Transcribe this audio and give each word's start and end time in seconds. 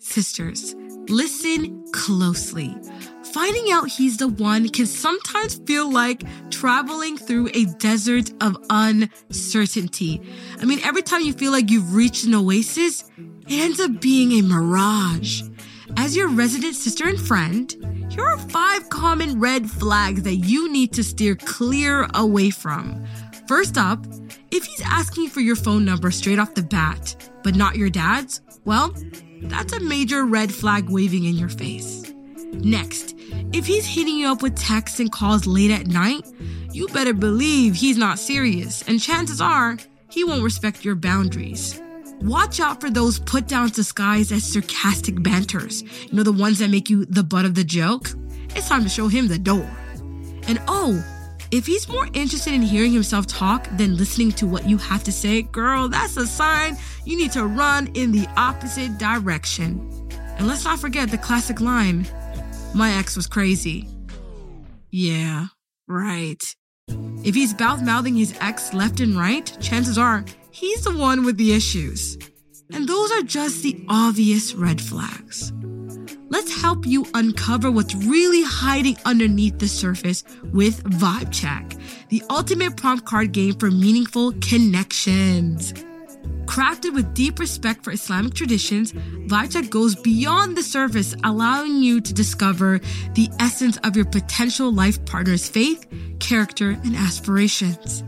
Sisters, 0.00 0.74
listen 1.08 1.84
closely. 1.92 2.76
Finding 3.32 3.72
out 3.72 3.88
he's 3.88 4.16
the 4.16 4.28
one 4.28 4.68
can 4.68 4.86
sometimes 4.86 5.56
feel 5.66 5.90
like 5.90 6.22
traveling 6.50 7.16
through 7.16 7.48
a 7.54 7.64
desert 7.78 8.30
of 8.42 8.56
uncertainty. 8.70 10.20
I 10.60 10.64
mean, 10.64 10.80
every 10.84 11.02
time 11.02 11.22
you 11.22 11.32
feel 11.32 11.52
like 11.52 11.70
you've 11.70 11.94
reached 11.94 12.24
an 12.24 12.34
oasis, 12.34 13.10
it 13.48 13.60
ends 13.60 13.80
up 13.80 14.00
being 14.00 14.32
a 14.32 14.42
mirage. 14.42 15.42
As 15.96 16.16
your 16.16 16.28
resident 16.28 16.74
sister 16.74 17.08
and 17.08 17.20
friend, 17.20 17.74
here 18.10 18.24
are 18.24 18.38
five 18.38 18.88
common 18.90 19.40
red 19.40 19.70
flags 19.70 20.22
that 20.22 20.36
you 20.36 20.70
need 20.70 20.92
to 20.94 21.04
steer 21.04 21.34
clear 21.34 22.08
away 22.14 22.50
from. 22.50 23.04
First 23.48 23.76
up, 23.76 24.04
if 24.50 24.64
he's 24.64 24.82
asking 24.84 25.28
for 25.28 25.40
your 25.40 25.56
phone 25.56 25.84
number 25.84 26.10
straight 26.10 26.38
off 26.38 26.54
the 26.54 26.62
bat, 26.62 27.30
but 27.42 27.54
not 27.54 27.76
your 27.76 27.90
dad's, 27.90 28.40
well, 28.64 28.94
that's 29.48 29.72
a 29.72 29.80
major 29.80 30.24
red 30.24 30.52
flag 30.52 30.88
waving 30.88 31.24
in 31.24 31.34
your 31.34 31.48
face. 31.48 32.12
Next, 32.52 33.14
if 33.52 33.66
he's 33.66 33.86
hitting 33.86 34.16
you 34.16 34.28
up 34.28 34.42
with 34.42 34.56
texts 34.56 35.00
and 35.00 35.10
calls 35.10 35.46
late 35.46 35.70
at 35.70 35.86
night, 35.86 36.26
you 36.72 36.88
better 36.88 37.12
believe 37.12 37.74
he's 37.74 37.96
not 37.96 38.18
serious, 38.18 38.82
and 38.82 39.00
chances 39.00 39.40
are 39.40 39.76
he 40.08 40.24
won't 40.24 40.42
respect 40.42 40.84
your 40.84 40.94
boundaries. 40.94 41.80
Watch 42.20 42.60
out 42.60 42.80
for 42.80 42.90
those 42.90 43.18
put 43.18 43.48
downs 43.48 43.72
disguised 43.72 44.32
as 44.32 44.44
sarcastic 44.44 45.22
banters. 45.22 45.82
You 45.82 46.14
know, 46.14 46.22
the 46.22 46.32
ones 46.32 46.58
that 46.60 46.70
make 46.70 46.88
you 46.88 47.04
the 47.04 47.22
butt 47.22 47.44
of 47.44 47.54
the 47.54 47.64
joke? 47.64 48.10
It's 48.56 48.68
time 48.68 48.82
to 48.84 48.88
show 48.88 49.08
him 49.08 49.28
the 49.28 49.38
door. 49.38 49.68
And 50.46 50.60
oh, 50.68 51.04
if 51.54 51.66
he's 51.66 51.88
more 51.88 52.08
interested 52.14 52.52
in 52.52 52.62
hearing 52.62 52.92
himself 52.92 53.28
talk 53.28 53.68
than 53.76 53.96
listening 53.96 54.32
to 54.32 54.44
what 54.44 54.68
you 54.68 54.76
have 54.76 55.04
to 55.04 55.12
say, 55.12 55.42
girl, 55.42 55.88
that's 55.88 56.16
a 56.16 56.26
sign 56.26 56.76
you 57.04 57.16
need 57.16 57.30
to 57.30 57.46
run 57.46 57.86
in 57.94 58.10
the 58.10 58.26
opposite 58.36 58.98
direction. 58.98 59.78
And 60.36 60.48
let's 60.48 60.64
not 60.64 60.80
forget 60.80 61.12
the 61.12 61.18
classic 61.18 61.60
line 61.60 62.08
My 62.74 62.90
ex 62.94 63.14
was 63.14 63.28
crazy. 63.28 63.88
Yeah, 64.90 65.46
right. 65.86 66.42
If 67.22 67.36
he's 67.36 67.56
mouth 67.56 67.82
mouthing 67.82 68.16
his 68.16 68.36
ex 68.40 68.74
left 68.74 68.98
and 68.98 69.16
right, 69.16 69.56
chances 69.60 69.96
are 69.96 70.24
he's 70.50 70.82
the 70.82 70.96
one 70.96 71.24
with 71.24 71.36
the 71.36 71.52
issues. 71.52 72.18
And 72.72 72.88
those 72.88 73.12
are 73.12 73.22
just 73.22 73.62
the 73.62 73.84
obvious 73.88 74.54
red 74.54 74.80
flags. 74.80 75.52
Let's 76.30 76.60
help 76.60 76.86
you 76.86 77.06
uncover 77.14 77.70
what's 77.70 77.94
really 77.94 78.42
hiding 78.42 78.96
underneath 79.04 79.58
the 79.58 79.68
surface 79.68 80.24
with 80.52 80.82
Vibe 80.84 81.32
Check, 81.32 81.76
the 82.08 82.22
ultimate 82.30 82.76
prompt 82.76 83.04
card 83.04 83.32
game 83.32 83.54
for 83.54 83.70
meaningful 83.70 84.32
connections. 84.40 85.74
Crafted 86.46 86.94
with 86.94 87.14
deep 87.14 87.38
respect 87.38 87.84
for 87.84 87.92
Islamic 87.92 88.34
traditions, 88.34 88.92
Check 89.28 89.70
goes 89.70 89.96
beyond 89.96 90.56
the 90.56 90.62
surface, 90.62 91.14
allowing 91.24 91.82
you 91.82 92.00
to 92.00 92.14
discover 92.14 92.80
the 93.14 93.28
essence 93.38 93.76
of 93.78 93.94
your 93.94 94.06
potential 94.06 94.72
life 94.72 95.04
partner's 95.04 95.48
faith, 95.48 95.86
character, 96.20 96.70
and 96.70 96.96
aspirations. 96.96 98.02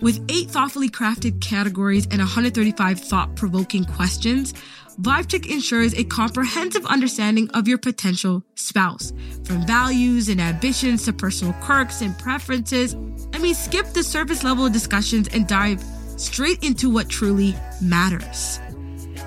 With 0.00 0.24
eight 0.28 0.50
thoughtfully 0.50 0.90
crafted 0.90 1.40
categories 1.40 2.06
and 2.10 2.18
135 2.18 2.98
thought 2.98 3.36
provoking 3.36 3.84
questions, 3.84 4.52
VibeCheck 5.00 5.50
ensures 5.50 5.94
a 5.94 6.04
comprehensive 6.04 6.84
understanding 6.86 7.50
of 7.50 7.66
your 7.66 7.78
potential 7.78 8.44
spouse, 8.54 9.12
from 9.44 9.66
values 9.66 10.28
and 10.28 10.40
ambitions 10.40 11.04
to 11.04 11.12
personal 11.12 11.52
quirks 11.54 12.02
and 12.02 12.16
preferences. 12.18 12.94
I 13.32 13.38
mean, 13.38 13.54
skip 13.54 13.86
the 13.86 14.02
surface 14.02 14.44
level 14.44 14.68
discussions 14.68 15.28
and 15.28 15.46
dive 15.46 15.82
straight 16.16 16.62
into 16.62 16.90
what 16.90 17.08
truly 17.08 17.54
matters. 17.80 18.60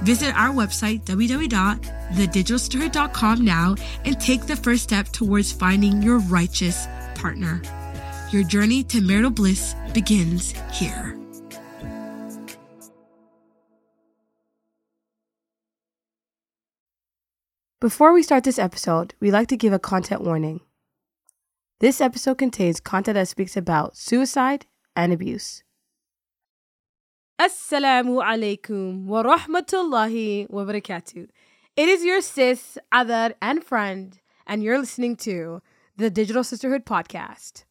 Visit 0.03 0.35
our 0.35 0.53
website, 0.53 1.03
www.thedigitalsisterhood.com 1.05 3.43
now 3.43 3.75
and 4.03 4.19
take 4.19 4.45
the 4.45 4.55
first 4.55 4.83
step 4.83 5.07
towards 5.09 5.51
finding 5.51 6.01
your 6.01 6.19
righteous 6.19 6.87
partner. 7.15 7.61
Your 8.31 8.43
journey 8.43 8.83
to 8.83 9.01
marital 9.01 9.31
bliss 9.31 9.75
begins 9.93 10.53
here. 10.73 11.17
Before 17.85 18.13
we 18.13 18.23
start 18.23 18.43
this 18.43 18.57
episode, 18.57 19.13
we'd 19.19 19.29
like 19.29 19.47
to 19.49 19.55
give 19.55 19.71
a 19.71 19.77
content 19.77 20.21
warning. 20.23 20.61
This 21.81 22.01
episode 22.01 22.39
contains 22.39 22.79
content 22.79 23.13
that 23.13 23.27
speaks 23.27 23.55
about 23.55 23.95
suicide 23.95 24.65
and 24.95 25.13
abuse. 25.13 25.61
Assalamu 27.39 28.23
alaikum 28.25 29.05
wa 29.05 29.21
rahmatullahi 29.21 30.49
wa 30.49 30.63
barakatuh. 30.63 31.27
It 31.75 31.87
is 31.87 32.03
your 32.03 32.21
sis, 32.21 32.79
Adar, 32.91 33.35
and 33.39 33.63
friend, 33.63 34.19
and 34.47 34.63
you're 34.63 34.79
listening 34.79 35.15
to 35.17 35.61
the 35.95 36.09
Digital 36.09 36.43
Sisterhood 36.43 36.87
podcast. 36.87 37.65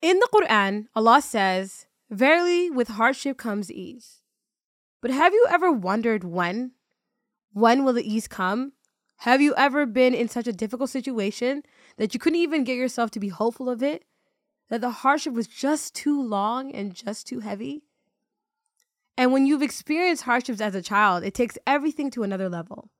In 0.00 0.20
the 0.20 0.28
Quran, 0.32 0.86
Allah 0.94 1.20
says, 1.22 1.86
Verily, 2.08 2.70
with 2.70 2.86
hardship 2.86 3.36
comes 3.36 3.68
ease. 3.72 4.22
But 5.00 5.10
have 5.10 5.32
you 5.32 5.44
ever 5.50 5.72
wondered 5.72 6.22
when? 6.22 6.74
When 7.52 7.82
will 7.82 7.94
the 7.94 8.08
ease 8.08 8.28
come? 8.28 8.74
Have 9.22 9.40
you 9.40 9.54
ever 9.56 9.86
been 9.86 10.14
in 10.14 10.28
such 10.28 10.48
a 10.48 10.52
difficult 10.52 10.90
situation 10.90 11.62
that 11.96 12.12
you 12.12 12.18
couldn't 12.18 12.40
even 12.40 12.64
get 12.64 12.76
yourself 12.76 13.12
to 13.12 13.20
be 13.20 13.28
hopeful 13.28 13.70
of 13.70 13.80
it? 13.80 14.04
That 14.68 14.80
the 14.80 14.90
hardship 14.90 15.32
was 15.32 15.46
just 15.46 15.94
too 15.94 16.20
long 16.20 16.72
and 16.72 16.92
just 16.92 17.28
too 17.28 17.38
heavy? 17.38 17.84
And 19.16 19.32
when 19.32 19.46
you've 19.46 19.62
experienced 19.62 20.24
hardships 20.24 20.60
as 20.60 20.74
a 20.74 20.82
child, 20.82 21.22
it 21.22 21.34
takes 21.34 21.56
everything 21.68 22.10
to 22.10 22.24
another 22.24 22.48
level. 22.48 22.90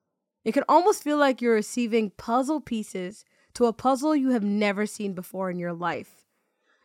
It 0.45 0.53
can 0.53 0.63
almost 0.69 1.03
feel 1.03 1.17
like 1.17 1.43
you're 1.43 1.57
receiving 1.57 2.11
puzzle 2.11 2.61
pieces 2.61 3.25
to 3.55 3.67
a 3.67 3.73
puzzle 3.73 4.15
you 4.15 4.31
have 4.31 4.45
never 4.45 4.87
seen 4.87 5.15
before 5.15 5.51
in 5.51 5.59
your 5.59 5.73
life. 5.73 6.29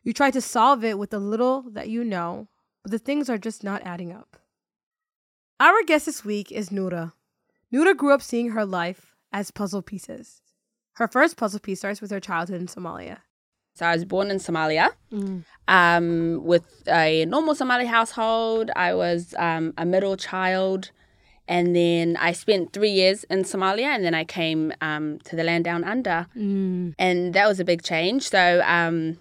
You 0.02 0.14
try 0.14 0.31
to 0.31 0.42
solve 0.42 0.84
it 0.84 0.97
with 0.97 1.12
the 1.12 1.20
little 1.20 1.62
that 1.74 1.90
you 1.90 2.03
know, 2.03 2.47
but 2.81 2.92
the 2.92 2.97
things 2.97 3.30
are 3.30 3.38
just 3.38 3.64
not 3.64 3.84
adding 3.86 4.12
up. 4.12 4.38
Our 5.59 5.84
guest 5.84 6.08
this 6.08 6.26
week 6.26 6.52
is 6.52 6.72
Noura. 6.72 7.14
Noura 7.72 7.94
grew 7.94 8.16
up 8.16 8.24
seeing 8.24 8.50
her 8.50 8.66
life 8.66 9.14
as 9.38 9.52
puzzle 9.52 9.84
pieces. 9.84 10.42
Her 10.94 11.08
first 11.08 11.38
puzzle 11.38 11.59
piece 11.59 11.80
starts 11.80 12.02
with 12.02 12.09
her 12.09 12.20
childhood 12.20 12.59
in 12.59 12.68
Somalia. 12.68 13.18
So 13.75 13.86
I 13.86 13.94
was 13.94 14.03
born 14.03 14.31
in 14.31 14.38
Somalia 14.38 14.90
mm. 15.14 15.44
um, 15.68 16.44
with 16.44 16.66
a 16.88 17.25
normal 17.25 17.53
Somali 17.53 17.86
household. 17.86 18.72
I 18.76 18.96
was 18.96 19.36
um, 19.38 19.76
a 19.78 19.86
middle 19.86 20.18
child. 20.18 20.90
And 21.47 21.76
then 21.76 22.18
I 22.18 22.31
spent 22.31 22.74
three 22.74 22.90
years 22.90 23.24
in 23.26 23.44
Somalia 23.44 23.90
and 23.96 24.03
then 24.03 24.16
I 24.16 24.24
came 24.24 24.74
um, 24.81 25.20
to 25.26 25.36
the 25.36 25.44
land 25.44 25.64
down 25.66 25.84
under. 25.84 26.26
Mm. 26.36 26.96
And 26.97 27.34
that 27.36 27.47
was 27.47 27.59
a 27.59 27.66
big 27.66 27.84
change. 27.84 28.28
So 28.30 28.62
um, 28.66 29.20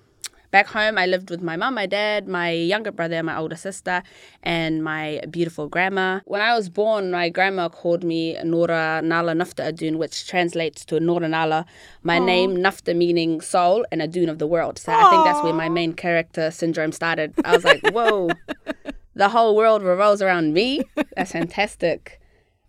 Back 0.51 0.69
home, 0.69 0.99
I 0.99 1.07
lived 1.07 1.31
with 1.31 1.43
my 1.43 1.57
mom, 1.57 1.75
my 1.75 1.87
dad, 1.87 2.29
my 2.29 2.51
younger 2.51 2.93
brother, 2.93 3.23
my 3.23 3.37
older 3.37 3.57
sister, 3.57 4.03
and 4.43 4.83
my 4.83 5.21
beautiful 5.31 5.69
grandma. 5.69 6.21
When 6.25 6.41
I 6.41 6.55
was 6.55 6.69
born, 6.69 7.11
my 7.11 7.29
grandma 7.29 7.69
called 7.69 8.05
me 8.05 8.37
Nora 8.45 9.01
Nala 9.03 9.33
Nafta 9.35 9.73
Adun, 9.73 9.97
which 9.97 10.27
translates 10.27 10.85
to 10.87 11.01
Nora 11.01 11.29
Nala. 11.29 11.67
My 12.03 12.19
Aww. 12.19 12.25
name, 12.25 12.57
Nafta, 12.57 12.97
meaning 12.97 13.41
soul, 13.41 13.85
and 13.91 14.01
Adun 14.01 14.31
of 14.31 14.39
the 14.39 14.47
world. 14.47 14.79
So 14.79 14.93
Aww. 14.93 15.03
I 15.03 15.11
think 15.11 15.25
that's 15.25 15.43
where 15.43 15.53
my 15.53 15.69
main 15.69 15.93
character 15.93 16.51
syndrome 16.51 16.93
started. 16.93 17.35
I 17.45 17.53
was 17.53 17.65
like, 17.65 17.81
whoa, 17.91 18.31
the 19.15 19.29
whole 19.29 19.57
world 19.57 19.83
revolves 19.83 20.23
around 20.23 20.53
me. 20.53 20.83
That's 21.17 21.33
fantastic. 21.33 22.21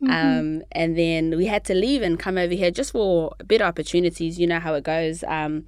Mm-hmm. 0.01 0.11
Um, 0.11 0.63
and 0.71 0.97
then 0.97 1.35
we 1.38 1.47
had 1.47 1.63
to 1.65 1.73
leave 1.73 2.01
and 2.01 2.19
come 2.19 2.38
over 2.38 2.53
here 2.53 2.69
just 2.69 2.91
for 2.91 3.33
better 3.45 3.63
opportunities. 3.63 4.39
You 4.39 4.47
know 4.47 4.59
how 4.59 4.75
it 4.75 4.83
goes. 4.83 5.23
Um, 5.23 5.65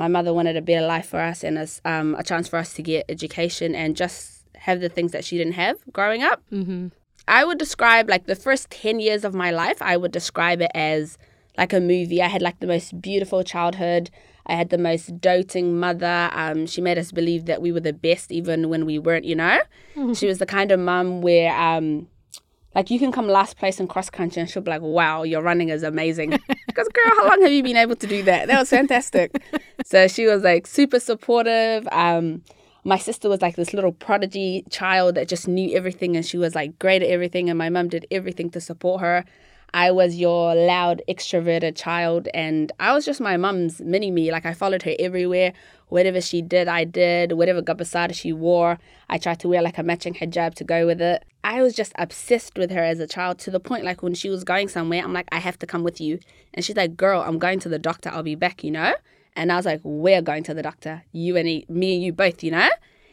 my 0.00 0.08
mother 0.08 0.32
wanted 0.32 0.56
a 0.56 0.62
better 0.62 0.86
life 0.86 1.04
for 1.04 1.20
us 1.20 1.44
and 1.44 1.58
a, 1.58 1.68
um, 1.84 2.14
a 2.14 2.22
chance 2.22 2.48
for 2.48 2.58
us 2.58 2.72
to 2.72 2.82
get 2.82 3.04
education 3.10 3.74
and 3.74 3.94
just 3.94 4.46
have 4.56 4.80
the 4.80 4.88
things 4.88 5.12
that 5.12 5.26
she 5.26 5.36
didn't 5.36 5.52
have 5.52 5.76
growing 5.92 6.22
up. 6.22 6.42
Mm-hmm. 6.50 6.88
I 7.28 7.44
would 7.44 7.58
describe 7.58 8.08
like 8.08 8.24
the 8.24 8.34
first 8.34 8.70
10 8.70 8.98
years 9.00 9.24
of 9.26 9.34
my 9.34 9.50
life, 9.50 9.82
I 9.82 9.98
would 9.98 10.10
describe 10.10 10.62
it 10.62 10.70
as 10.74 11.18
like 11.58 11.74
a 11.74 11.80
movie. 11.80 12.22
I 12.22 12.28
had 12.28 12.40
like 12.40 12.60
the 12.60 12.66
most 12.66 13.02
beautiful 13.02 13.44
childhood. 13.44 14.10
I 14.46 14.54
had 14.54 14.70
the 14.70 14.78
most 14.78 15.20
doting 15.20 15.78
mother. 15.78 16.30
Um, 16.32 16.66
she 16.66 16.80
made 16.80 16.96
us 16.96 17.12
believe 17.12 17.44
that 17.44 17.60
we 17.60 17.70
were 17.70 17.80
the 17.80 17.92
best 17.92 18.32
even 18.32 18.70
when 18.70 18.86
we 18.86 18.98
weren't, 18.98 19.26
you 19.26 19.36
know? 19.36 19.60
Mm-hmm. 19.96 20.14
She 20.14 20.26
was 20.26 20.38
the 20.38 20.46
kind 20.46 20.72
of 20.72 20.80
mum 20.80 21.20
where 21.20 21.54
um, 21.54 22.08
like 22.74 22.90
you 22.90 22.98
can 22.98 23.10
come 23.10 23.26
last 23.26 23.56
place 23.56 23.80
in 23.80 23.88
cross 23.88 24.10
country 24.10 24.40
and 24.40 24.48
she'll 24.48 24.62
be 24.62 24.70
like, 24.70 24.82
wow, 24.82 25.22
your 25.22 25.42
running 25.42 25.70
is 25.70 25.82
amazing. 25.82 26.30
because 26.66 26.88
girl, 26.88 27.12
how 27.16 27.28
long 27.28 27.42
have 27.42 27.50
you 27.50 27.62
been 27.62 27.76
able 27.76 27.96
to 27.96 28.06
do 28.06 28.22
that? 28.22 28.46
That 28.46 28.58
was 28.58 28.70
fantastic. 28.70 29.42
so 29.84 30.06
she 30.06 30.26
was 30.26 30.42
like 30.42 30.66
super 30.66 31.00
supportive. 31.00 31.88
Um, 31.90 32.42
my 32.84 32.96
sister 32.96 33.28
was 33.28 33.42
like 33.42 33.56
this 33.56 33.74
little 33.74 33.92
prodigy 33.92 34.64
child 34.70 35.16
that 35.16 35.28
just 35.28 35.48
knew 35.48 35.76
everything 35.76 36.16
and 36.16 36.24
she 36.24 36.38
was 36.38 36.54
like 36.54 36.78
great 36.78 37.02
at 37.02 37.08
everything 37.08 37.50
and 37.50 37.58
my 37.58 37.68
mum 37.68 37.88
did 37.88 38.06
everything 38.10 38.50
to 38.50 38.60
support 38.60 39.00
her. 39.00 39.24
I 39.72 39.90
was 39.90 40.16
your 40.16 40.54
loud, 40.54 41.02
extroverted 41.08 41.76
child, 41.76 42.28
and 42.34 42.72
I 42.80 42.92
was 42.92 43.04
just 43.04 43.20
my 43.20 43.36
mum's 43.36 43.80
mini 43.80 44.10
me. 44.10 44.32
Like 44.32 44.46
I 44.46 44.54
followed 44.54 44.82
her 44.82 44.94
everywhere. 44.98 45.52
Whatever 45.88 46.20
she 46.20 46.42
did, 46.42 46.68
I 46.68 46.84
did. 46.84 47.32
Whatever 47.32 47.62
gabasada 47.62 48.14
she 48.14 48.32
wore, 48.32 48.78
I 49.08 49.18
tried 49.18 49.40
to 49.40 49.48
wear 49.48 49.62
like 49.62 49.78
a 49.78 49.82
matching 49.82 50.14
hijab 50.14 50.54
to 50.54 50.64
go 50.64 50.86
with 50.86 51.00
it. 51.00 51.24
I 51.42 51.62
was 51.62 51.74
just 51.74 51.92
obsessed 51.96 52.58
with 52.58 52.70
her 52.70 52.82
as 52.82 53.00
a 53.00 53.06
child 53.06 53.38
to 53.40 53.50
the 53.50 53.60
point 53.60 53.84
like 53.84 54.02
when 54.02 54.14
she 54.14 54.28
was 54.28 54.44
going 54.44 54.68
somewhere, 54.68 55.02
I'm 55.02 55.12
like, 55.12 55.28
I 55.32 55.38
have 55.38 55.58
to 55.60 55.66
come 55.66 55.82
with 55.82 56.00
you. 56.00 56.18
And 56.54 56.64
she's 56.64 56.76
like, 56.76 56.96
Girl, 56.96 57.22
I'm 57.22 57.38
going 57.38 57.60
to 57.60 57.68
the 57.68 57.78
doctor. 57.78 58.10
I'll 58.10 58.22
be 58.22 58.34
back, 58.34 58.62
you 58.62 58.70
know? 58.70 58.94
And 59.36 59.52
I 59.52 59.56
was 59.56 59.66
like, 59.66 59.80
We're 59.82 60.22
going 60.22 60.42
to 60.44 60.54
the 60.54 60.62
doctor. 60.62 61.02
You 61.12 61.36
and 61.36 61.48
he, 61.48 61.64
me 61.68 61.94
and 61.94 62.02
you 62.02 62.12
both, 62.12 62.42
you 62.42 62.50
know? 62.50 62.68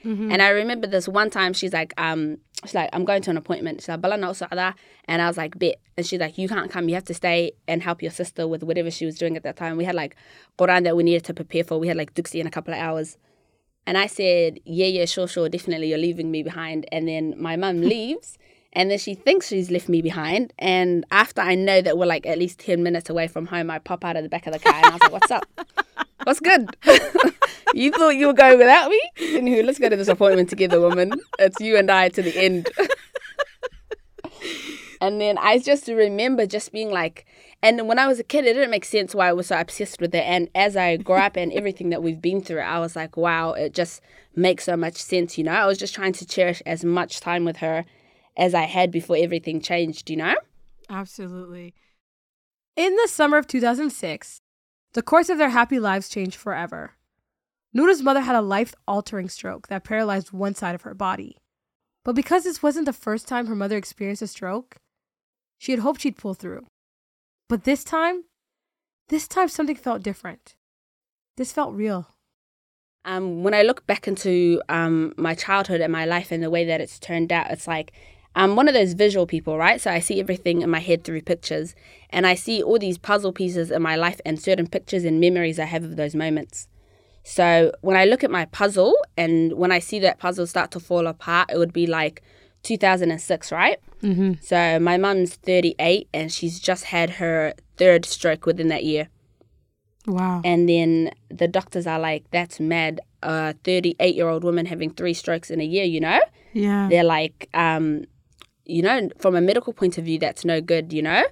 Mm-hmm. 0.07 0.31
And 0.31 0.41
I 0.41 0.49
remember 0.49 0.87
this 0.87 1.07
one 1.07 1.29
time 1.29 1.51
she's 1.51 1.73
like, 1.73 1.93
um, 1.97 2.37
she's 2.63 2.73
like, 2.73 2.89
I'm 2.93 3.03
going 3.03 3.21
to 3.23 3.29
an 3.29 3.35
appointment. 3.35 3.81
She's 3.81 3.89
like, 3.89 3.99
Bala 3.99 4.15
And 4.15 5.21
I 5.21 5.27
was 5.27 5.37
like, 5.37 5.59
bet. 5.59 5.75
And 5.97 6.05
she's 6.05 6.19
like, 6.19 6.37
you 6.37 6.47
can't 6.47 6.71
come. 6.71 6.87
You 6.87 6.95
have 6.95 7.03
to 7.05 7.13
stay 7.13 7.51
and 7.67 7.83
help 7.83 8.01
your 8.01 8.11
sister 8.11 8.47
with 8.47 8.63
whatever 8.63 8.89
she 8.89 9.05
was 9.05 9.17
doing 9.17 9.35
at 9.35 9.43
that 9.43 9.57
time. 9.57 9.75
We 9.75 9.83
had 9.83 9.95
like 9.95 10.15
Quran 10.57 10.85
that 10.85 10.95
we 10.95 11.03
needed 11.03 11.25
to 11.25 11.33
prepare 11.33 11.65
for. 11.65 11.77
We 11.77 11.89
had 11.89 11.97
like 11.97 12.13
Duxi 12.13 12.39
in 12.39 12.47
a 12.47 12.51
couple 12.51 12.73
of 12.73 12.79
hours. 12.79 13.17
And 13.85 13.97
I 13.97 14.07
said, 14.07 14.59
yeah, 14.63 14.87
yeah, 14.87 15.05
sure, 15.05 15.27
sure, 15.27 15.49
definitely. 15.49 15.89
You're 15.89 15.97
leaving 15.97 16.31
me 16.31 16.41
behind. 16.41 16.85
And 16.91 17.07
then 17.07 17.35
my 17.37 17.57
mum 17.57 17.81
leaves. 17.93 18.37
And 18.73 18.91
then 18.91 18.99
she 18.99 19.15
thinks 19.15 19.47
she's 19.47 19.71
left 19.71 19.89
me 19.89 20.01
behind. 20.01 20.53
And 20.59 21.05
after 21.11 21.41
I 21.41 21.55
know 21.55 21.81
that 21.81 21.97
we're 21.97 22.05
like 22.05 22.25
at 22.25 22.37
least 22.37 22.59
10 22.59 22.83
minutes 22.83 23.09
away 23.09 23.27
from 23.27 23.47
home, 23.47 23.71
I 23.71 23.79
pop 23.79 24.03
out 24.03 24.15
of 24.15 24.23
the 24.23 24.29
back 24.29 24.47
of 24.47 24.53
the 24.53 24.59
car 24.59 24.75
and 24.75 24.85
I 24.85 24.91
was 24.91 25.01
like, 25.01 25.11
what's 25.11 25.31
up? 25.31 25.45
What's 26.23 26.39
good? 26.39 26.75
you 27.73 27.91
thought 27.91 28.09
you 28.09 28.27
were 28.27 28.33
going 28.33 28.57
without 28.57 28.89
me? 28.89 29.01
Anywho, 29.19 29.65
let's 29.65 29.79
go 29.79 29.89
to 29.89 29.95
this 29.95 30.07
appointment 30.07 30.49
together, 30.49 30.79
woman. 30.79 31.13
It's 31.39 31.59
you 31.59 31.77
and 31.77 31.89
I 31.89 32.09
to 32.09 32.21
the 32.21 32.37
end. 32.37 32.69
and 35.01 35.21
then 35.21 35.37
I 35.37 35.59
just 35.59 35.87
remember 35.87 36.45
just 36.45 36.71
being 36.71 36.91
like, 36.91 37.25
and 37.63 37.87
when 37.87 37.97
I 37.97 38.07
was 38.07 38.19
a 38.19 38.23
kid, 38.23 38.45
it 38.45 38.53
didn't 38.53 38.71
make 38.71 38.85
sense 38.85 39.15
why 39.15 39.29
I 39.29 39.33
was 39.33 39.47
so 39.47 39.59
obsessed 39.59 39.99
with 39.99 40.13
it. 40.13 40.23
And 40.25 40.49
as 40.53 40.77
I 40.77 40.97
grew 40.97 41.15
up 41.15 41.37
and 41.37 41.51
everything 41.53 41.89
that 41.89 42.03
we've 42.03 42.21
been 42.21 42.41
through, 42.41 42.59
I 42.59 42.79
was 42.79 42.95
like, 42.95 43.17
wow, 43.17 43.53
it 43.53 43.73
just 43.73 44.01
makes 44.35 44.65
so 44.65 44.77
much 44.77 44.97
sense, 44.97 45.37
you 45.37 45.43
know? 45.43 45.53
I 45.53 45.65
was 45.65 45.77
just 45.77 45.95
trying 45.95 46.13
to 46.13 46.25
cherish 46.25 46.61
as 46.65 46.85
much 46.85 47.19
time 47.19 47.45
with 47.45 47.57
her 47.57 47.85
as 48.37 48.53
I 48.53 48.63
had 48.63 48.91
before 48.91 49.17
everything 49.17 49.59
changed, 49.59 50.09
you 50.09 50.15
know? 50.15 50.35
Absolutely. 50.89 51.73
In 52.75 52.95
the 52.95 53.07
summer 53.07 53.37
of 53.37 53.47
2006, 53.47 54.41
the 54.93 55.01
course 55.01 55.29
of 55.29 55.37
their 55.37 55.49
happy 55.49 55.79
lives 55.79 56.07
changed 56.07 56.37
forever. 56.37 56.91
Noura's 57.73 58.01
mother 58.01 58.21
had 58.21 58.35
a 58.35 58.41
life 58.41 58.73
altering 58.87 59.27
stroke 59.27 59.67
that 59.67 59.83
paralyzed 59.83 60.31
one 60.31 60.55
side 60.55 60.75
of 60.75 60.83
her 60.83 60.93
body. 60.93 61.37
But 62.05 62.15
because 62.15 62.43
this 62.43 62.63
wasn't 62.63 62.85
the 62.85 62.93
first 62.93 63.27
time 63.27 63.47
her 63.47 63.55
mother 63.55 63.75
experienced 63.75 64.21
a 64.21 64.27
stroke, 64.27 64.77
she 65.57 65.71
had 65.71 65.81
hoped 65.81 66.01
she'd 66.01 66.17
pull 66.17 66.33
through. 66.33 66.67
But 67.49 67.63
this 67.63 67.83
time, 67.83 68.23
this 69.09 69.27
time 69.27 69.47
something 69.47 69.75
felt 69.75 70.03
different. 70.03 70.55
This 71.35 71.51
felt 71.51 71.73
real. 71.73 72.07
Um, 73.03 73.43
when 73.43 73.53
I 73.53 73.63
look 73.63 73.85
back 73.87 74.07
into 74.07 74.61
um, 74.69 75.13
my 75.17 75.33
childhood 75.33 75.81
and 75.81 75.91
my 75.91 76.05
life 76.05 76.31
and 76.31 76.43
the 76.43 76.49
way 76.49 76.65
that 76.65 76.81
it's 76.81 76.99
turned 76.99 77.31
out, 77.31 77.51
it's 77.51 77.67
like 77.67 77.93
I'm 78.37 78.55
one 78.55 78.67
of 78.67 78.75
those 78.75 78.93
visual 78.93 79.25
people, 79.25 79.57
right? 79.57 79.81
So 79.81 79.91
I 79.91 79.99
see 79.99 80.19
everything 80.19 80.61
in 80.61 80.69
my 80.69 80.79
head 80.79 81.03
through 81.03 81.23
pictures, 81.23 81.75
and 82.11 82.27
I 82.27 82.35
see 82.35 82.61
all 82.61 82.77
these 82.77 82.99
puzzle 82.99 83.33
pieces 83.33 83.71
in 83.71 83.81
my 83.81 83.95
life 83.95 84.21
and 84.25 84.39
certain 84.39 84.67
pictures 84.67 85.03
and 85.03 85.19
memories 85.19 85.59
I 85.59 85.65
have 85.65 85.83
of 85.83 85.95
those 85.95 86.13
moments. 86.13 86.67
So 87.23 87.73
when 87.81 87.97
I 87.97 88.05
look 88.05 88.23
at 88.23 88.31
my 88.31 88.45
puzzle 88.45 88.95
and 89.17 89.53
when 89.53 89.71
I 89.71 89.79
see 89.79 89.99
that 89.99 90.19
puzzle 90.19 90.47
start 90.47 90.71
to 90.71 90.79
fall 90.79 91.07
apart, 91.07 91.49
it 91.51 91.57
would 91.57 91.73
be 91.73 91.87
like 91.87 92.21
2006, 92.63 93.51
right? 93.51 93.79
Mm-hmm. 94.01 94.33
So 94.41 94.79
my 94.79 94.97
mum's 94.97 95.35
38 95.35 96.07
and 96.13 96.31
she's 96.31 96.59
just 96.59 96.85
had 96.85 97.09
her 97.09 97.53
third 97.75 98.05
stroke 98.05 98.45
within 98.45 98.69
that 98.69 98.85
year. 98.85 99.09
Wow. 100.05 100.41
And 100.45 100.69
then 100.69 101.11
the 101.29 101.49
doctors 101.49 101.85
are 101.85 101.99
like, 101.99 102.23
that's 102.31 102.59
mad. 102.59 103.01
A 103.23 103.55
38 103.63 104.15
year 104.15 104.29
old 104.29 104.43
woman 104.43 104.67
having 104.67 104.91
three 104.91 105.13
strokes 105.13 105.49
in 105.49 105.59
a 105.59 105.65
year, 105.65 105.83
you 105.83 105.99
know? 105.99 106.21
Yeah. 106.53 106.87
They're 106.89 107.03
like, 107.03 107.49
um, 107.53 108.05
you 108.67 108.81
know, 108.81 109.09
from 109.17 109.35
a 109.35 109.41
medical 109.41 109.73
point 109.73 109.97
of 109.97 110.05
view, 110.05 110.19
that's 110.19 110.45
no 110.45 110.61
good, 110.61 110.93
you 110.93 111.01
know? 111.01 111.23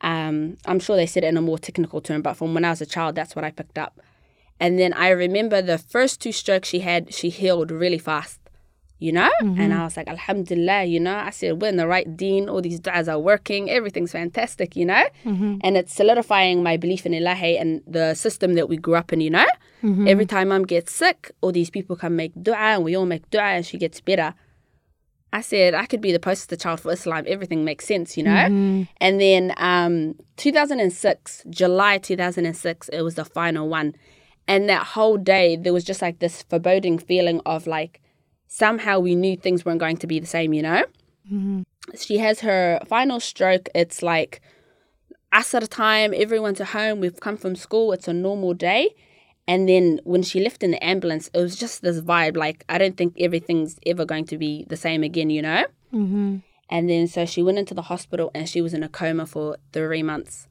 Um, 0.00 0.56
I'm 0.66 0.80
sure 0.80 0.96
they 0.96 1.06
said 1.06 1.24
it 1.24 1.28
in 1.28 1.36
a 1.36 1.42
more 1.42 1.58
technical 1.58 2.00
term, 2.00 2.22
but 2.22 2.34
from 2.34 2.54
when 2.54 2.64
I 2.64 2.70
was 2.70 2.80
a 2.80 2.86
child, 2.86 3.14
that's 3.14 3.34
what 3.36 3.44
I 3.44 3.50
picked 3.50 3.78
up. 3.78 4.00
And 4.60 4.78
then 4.78 4.92
I 4.92 5.10
remember 5.10 5.62
the 5.62 5.78
first 5.78 6.20
two 6.20 6.32
strokes 6.32 6.68
she 6.68 6.80
had, 6.80 7.12
she 7.14 7.28
healed 7.30 7.70
really 7.70 7.98
fast, 7.98 8.40
you 8.98 9.12
know? 9.12 9.30
Mm-hmm. 9.42 9.60
And 9.60 9.74
I 9.74 9.84
was 9.84 9.96
like, 9.96 10.08
Alhamdulillah, 10.08 10.84
you 10.84 11.00
know? 11.00 11.16
I 11.16 11.30
said, 11.30 11.60
we're 11.60 11.68
in 11.68 11.76
the 11.76 11.86
right 11.86 12.16
deen, 12.16 12.48
all 12.48 12.60
these 12.60 12.80
du'as 12.80 13.12
are 13.12 13.18
working, 13.18 13.70
everything's 13.70 14.12
fantastic, 14.12 14.74
you 14.74 14.86
know? 14.86 15.04
Mm-hmm. 15.24 15.58
And 15.62 15.76
it's 15.76 15.94
solidifying 15.94 16.62
my 16.62 16.76
belief 16.76 17.06
in 17.06 17.12
Ilahi 17.12 17.60
and 17.60 17.82
the 17.86 18.14
system 18.14 18.54
that 18.54 18.68
we 18.68 18.76
grew 18.76 18.96
up 18.96 19.12
in, 19.12 19.20
you 19.20 19.30
know? 19.30 19.46
Mm-hmm. 19.82 20.08
Every 20.08 20.26
time 20.26 20.48
mom 20.48 20.64
gets 20.64 20.92
sick, 20.92 21.30
all 21.40 21.52
these 21.52 21.70
people 21.70 21.94
come 21.96 22.16
make 22.16 22.34
du'a 22.34 22.76
and 22.76 22.84
we 22.84 22.96
all 22.96 23.06
make 23.06 23.30
du'a 23.30 23.56
and 23.56 23.66
she 23.66 23.78
gets 23.78 24.00
better. 24.00 24.34
I 25.32 25.40
said 25.42 25.74
I 25.74 25.86
could 25.86 26.00
be 26.00 26.12
the 26.12 26.18
poster 26.18 26.56
child 26.56 26.80
for 26.80 26.92
Islam. 26.92 27.24
Everything 27.26 27.64
makes 27.64 27.84
sense, 27.84 28.16
you 28.16 28.22
know. 28.22 28.30
Mm-hmm. 28.30 28.82
And 29.00 29.20
then 29.20 29.54
um, 29.58 30.14
2006, 30.36 31.44
July 31.50 31.98
2006, 31.98 32.88
it 32.88 33.02
was 33.02 33.14
the 33.16 33.24
final 33.24 33.68
one, 33.68 33.94
and 34.46 34.68
that 34.68 34.86
whole 34.86 35.16
day 35.16 35.56
there 35.56 35.72
was 35.72 35.84
just 35.84 36.02
like 36.02 36.18
this 36.18 36.42
foreboding 36.42 36.98
feeling 36.98 37.40
of 37.44 37.66
like 37.66 38.00
somehow 38.46 38.98
we 38.98 39.14
knew 39.14 39.36
things 39.36 39.64
weren't 39.64 39.80
going 39.80 39.98
to 39.98 40.06
be 40.06 40.18
the 40.18 40.26
same, 40.26 40.54
you 40.54 40.62
know. 40.62 40.84
Mm-hmm. 41.30 41.62
She 41.96 42.18
has 42.18 42.40
her 42.40 42.80
final 42.86 43.20
stroke. 43.20 43.68
It's 43.74 44.02
like 44.02 44.40
us 45.32 45.54
at 45.54 45.62
a 45.62 45.68
time. 45.68 46.12
Everyone's 46.14 46.60
at 46.60 46.68
home. 46.68 47.00
We've 47.00 47.20
come 47.20 47.36
from 47.36 47.54
school. 47.54 47.92
It's 47.92 48.08
a 48.08 48.12
normal 48.12 48.54
day. 48.54 48.94
And 49.48 49.66
then 49.66 49.98
when 50.04 50.22
she 50.22 50.40
left 50.40 50.62
in 50.62 50.72
the 50.72 50.84
ambulance, 50.84 51.30
it 51.32 51.38
was 51.38 51.56
just 51.56 51.80
this 51.80 52.02
vibe 52.02 52.36
like, 52.36 52.66
I 52.68 52.76
don't 52.76 52.98
think 52.98 53.14
everything's 53.18 53.78
ever 53.86 54.04
going 54.04 54.26
to 54.26 54.36
be 54.36 54.66
the 54.68 54.76
same 54.76 55.02
again, 55.02 55.30
you 55.30 55.40
know? 55.40 55.64
Mm-hmm. 55.92 56.36
And 56.68 56.90
then 56.90 57.08
so 57.08 57.24
she 57.24 57.42
went 57.42 57.58
into 57.58 57.72
the 57.72 57.82
hospital 57.82 58.30
and 58.34 58.46
she 58.46 58.60
was 58.60 58.74
in 58.74 58.82
a 58.82 58.90
coma 58.90 59.24
for 59.24 59.56
three 59.72 60.02
months. 60.02 60.48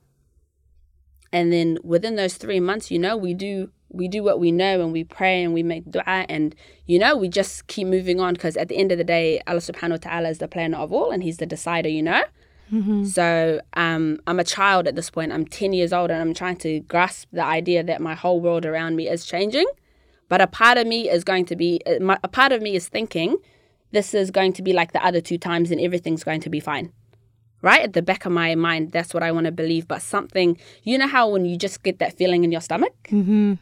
And 1.32 1.54
then 1.54 1.78
within 1.84 2.16
those 2.16 2.38
three 2.38 2.60
months, 2.60 2.90
you 2.90 2.98
know, 2.98 3.16
we 3.16 3.36
do 3.36 3.70
we 3.90 4.08
do 4.08 4.24
what 4.24 4.40
we 4.40 4.52
know 4.52 4.82
and 4.82 4.92
we 4.92 5.04
pray 5.04 5.44
and 5.44 5.54
we 5.54 5.64
make 5.64 5.90
dua 5.90 6.26
and 6.28 6.54
you 6.88 7.00
know 7.00 7.16
we 7.16 7.30
just 7.30 7.68
keep 7.68 7.88
moving 7.88 8.20
on 8.20 8.34
because 8.34 8.58
at 8.58 8.68
the 8.68 8.76
end 8.76 8.92
of 8.92 8.98
the 8.98 9.04
day 9.04 9.42
Allah 9.48 9.62
subhanahu 9.62 9.92
wa 9.92 9.98
ta'ala 9.98 10.30
is 10.30 10.40
the 10.40 10.48
planner 10.50 10.78
of 10.78 10.92
all 10.92 11.10
and 11.10 11.24
he's 11.24 11.38
the 11.38 11.46
decider 11.46 11.88
you 11.88 12.04
know 12.04 12.24
Mm-hmm. 12.72 13.06
So 13.06 13.62
um, 13.74 14.20
I'm 14.28 14.40
a 14.40 14.44
child 14.44 14.88
at 14.88 14.96
this 14.96 15.10
point. 15.10 15.32
I'm 15.32 15.46
10 15.46 15.74
years 15.74 15.94
old 15.94 16.12
and 16.12 16.22
I'm 16.22 16.34
trying 16.34 16.58
to 16.58 16.82
grasp 16.82 17.28
the 17.32 17.44
idea 17.44 17.84
that 17.84 18.02
my 18.02 18.14
whole 18.16 18.42
world 18.42 18.66
around 18.66 18.96
me 18.96 19.08
is 19.08 19.26
changing. 19.26 19.66
But 20.30 20.42
a 20.42 20.48
part 20.48 20.78
of 20.78 20.86
me 20.86 21.10
is 21.10 21.24
going 21.24 21.46
to 21.46 21.56
be, 21.56 21.82
uh, 21.86 22.18
a 22.24 22.28
part 22.28 22.52
of 22.52 22.62
me 22.62 22.76
is 22.76 22.88
thinking 22.88 23.38
this 23.92 24.14
is 24.14 24.32
going 24.32 24.54
to 24.54 24.62
be 24.62 24.74
like 24.74 24.92
the 24.92 25.06
other 25.06 25.22
two 25.22 25.38
times 25.38 25.72
and 25.72 25.80
everything's 25.80 26.24
going 26.24 26.42
to 26.42 26.50
be 26.50 26.60
fine. 26.60 26.92
Right 27.62 27.82
at 27.82 27.94
the 27.94 28.02
back 28.02 28.26
of 28.26 28.32
my 28.32 28.54
mind, 28.56 28.92
that's 28.92 29.14
what 29.14 29.24
I 29.24 29.32
want 29.32 29.46
to 29.46 29.52
believe. 29.52 29.88
But 29.88 30.02
something, 30.02 30.58
you 30.84 30.98
know 30.98 31.08
how 31.08 31.30
when 31.30 31.46
you 31.46 31.58
just 31.58 31.82
get 31.82 32.00
that 32.00 32.18
feeling 32.18 32.44
in 32.44 32.52
your 32.52 32.62
stomach? 32.62 32.94
Mm-hmm. 33.10 33.54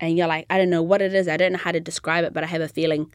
And 0.00 0.16
you're 0.16 0.26
like, 0.26 0.46
I 0.50 0.58
don't 0.58 0.70
know 0.70 0.82
what 0.82 1.02
it 1.02 1.14
is. 1.14 1.28
I 1.28 1.36
don't 1.36 1.52
know 1.52 1.58
how 1.58 1.72
to 1.72 1.80
describe 1.80 2.24
it, 2.24 2.32
but 2.32 2.42
I 2.42 2.46
have 2.46 2.62
a 2.62 2.68
feeling. 2.68 3.12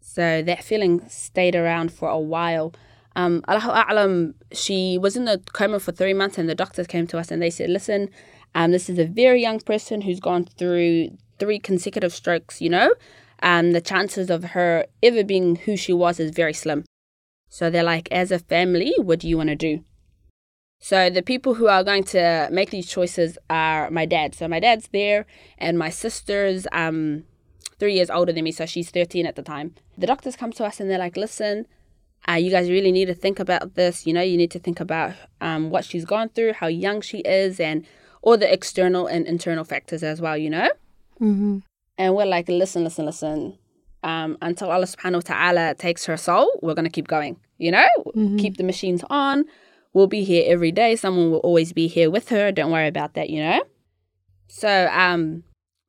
So 0.00 0.42
that 0.42 0.64
feeling 0.64 1.06
stayed 1.08 1.54
around 1.54 1.92
for 1.92 2.08
a 2.08 2.18
while. 2.18 2.72
Um, 3.16 3.42
A'lam, 3.48 4.34
she 4.52 4.98
was 4.98 5.16
in 5.16 5.24
the 5.24 5.40
coma 5.52 5.78
for 5.78 5.92
three 5.92 6.14
months, 6.14 6.38
and 6.38 6.48
the 6.48 6.54
doctors 6.54 6.86
came 6.86 7.06
to 7.08 7.18
us 7.18 7.30
and 7.30 7.40
they 7.40 7.50
said, 7.50 7.70
Listen, 7.70 8.10
um, 8.54 8.72
this 8.72 8.88
is 8.88 8.98
a 8.98 9.04
very 9.04 9.40
young 9.40 9.60
person 9.60 10.02
who's 10.02 10.20
gone 10.20 10.46
through 10.58 11.16
three 11.38 11.58
consecutive 11.58 12.12
strokes, 12.12 12.60
you 12.60 12.70
know? 12.70 12.94
Um, 13.42 13.72
the 13.72 13.80
chances 13.80 14.30
of 14.30 14.44
her 14.44 14.86
ever 15.02 15.22
being 15.24 15.56
who 15.56 15.76
she 15.76 15.92
was 15.92 16.18
is 16.18 16.30
very 16.30 16.52
slim. 16.52 16.84
So 17.48 17.70
they're 17.70 17.84
like, 17.84 18.08
As 18.10 18.32
a 18.32 18.38
family, 18.38 18.94
what 18.98 19.20
do 19.20 19.28
you 19.28 19.36
want 19.36 19.50
to 19.50 19.56
do? 19.56 19.84
So 20.80 21.08
the 21.08 21.22
people 21.22 21.54
who 21.54 21.68
are 21.68 21.84
going 21.84 22.04
to 22.04 22.48
make 22.50 22.70
these 22.70 22.88
choices 22.88 23.38
are 23.48 23.90
my 23.90 24.06
dad. 24.06 24.34
So 24.34 24.48
my 24.48 24.60
dad's 24.60 24.88
there, 24.88 25.24
and 25.56 25.78
my 25.78 25.90
sister's 25.90 26.66
um, 26.72 27.24
three 27.78 27.94
years 27.94 28.10
older 28.10 28.32
than 28.32 28.44
me, 28.44 28.52
so 28.52 28.66
she's 28.66 28.90
13 28.90 29.24
at 29.24 29.36
the 29.36 29.42
time. 29.42 29.74
The 29.96 30.06
doctors 30.06 30.36
come 30.36 30.52
to 30.52 30.64
us 30.64 30.80
and 30.80 30.90
they're 30.90 30.98
like, 30.98 31.16
Listen, 31.16 31.66
uh, 32.28 32.34
you 32.34 32.50
guys 32.50 32.70
really 32.70 32.92
need 32.92 33.06
to 33.06 33.14
think 33.14 33.38
about 33.38 33.74
this. 33.74 34.06
You 34.06 34.12
know, 34.12 34.22
you 34.22 34.36
need 34.36 34.50
to 34.52 34.58
think 34.58 34.80
about 34.80 35.14
um, 35.40 35.70
what 35.70 35.84
she's 35.84 36.04
gone 36.04 36.30
through, 36.30 36.54
how 36.54 36.66
young 36.66 37.00
she 37.00 37.18
is, 37.18 37.60
and 37.60 37.86
all 38.22 38.38
the 38.38 38.50
external 38.50 39.06
and 39.06 39.26
internal 39.26 39.64
factors 39.64 40.02
as 40.02 40.20
well, 40.20 40.36
you 40.36 40.48
know? 40.48 40.70
Mm-hmm. 41.20 41.58
And 41.98 42.14
we're 42.14 42.26
like, 42.26 42.48
listen, 42.48 42.82
listen, 42.82 43.04
listen. 43.04 43.58
Um, 44.02 44.38
until 44.42 44.70
Allah 44.70 44.86
subhanahu 44.86 45.14
wa 45.14 45.20
ta'ala 45.20 45.74
takes 45.74 46.06
her 46.06 46.16
soul, 46.16 46.50
we're 46.62 46.74
going 46.74 46.86
to 46.86 46.90
keep 46.90 47.08
going, 47.08 47.36
you 47.58 47.70
know? 47.70 47.88
Mm-hmm. 48.08 48.38
Keep 48.38 48.56
the 48.56 48.64
machines 48.64 49.04
on. 49.10 49.44
We'll 49.92 50.06
be 50.06 50.24
here 50.24 50.44
every 50.46 50.72
day. 50.72 50.96
Someone 50.96 51.30
will 51.30 51.38
always 51.38 51.72
be 51.72 51.86
here 51.86 52.10
with 52.10 52.30
her. 52.30 52.50
Don't 52.50 52.72
worry 52.72 52.88
about 52.88 53.14
that, 53.14 53.30
you 53.30 53.40
know? 53.42 53.62
So, 54.48 54.88
um, 54.92 55.44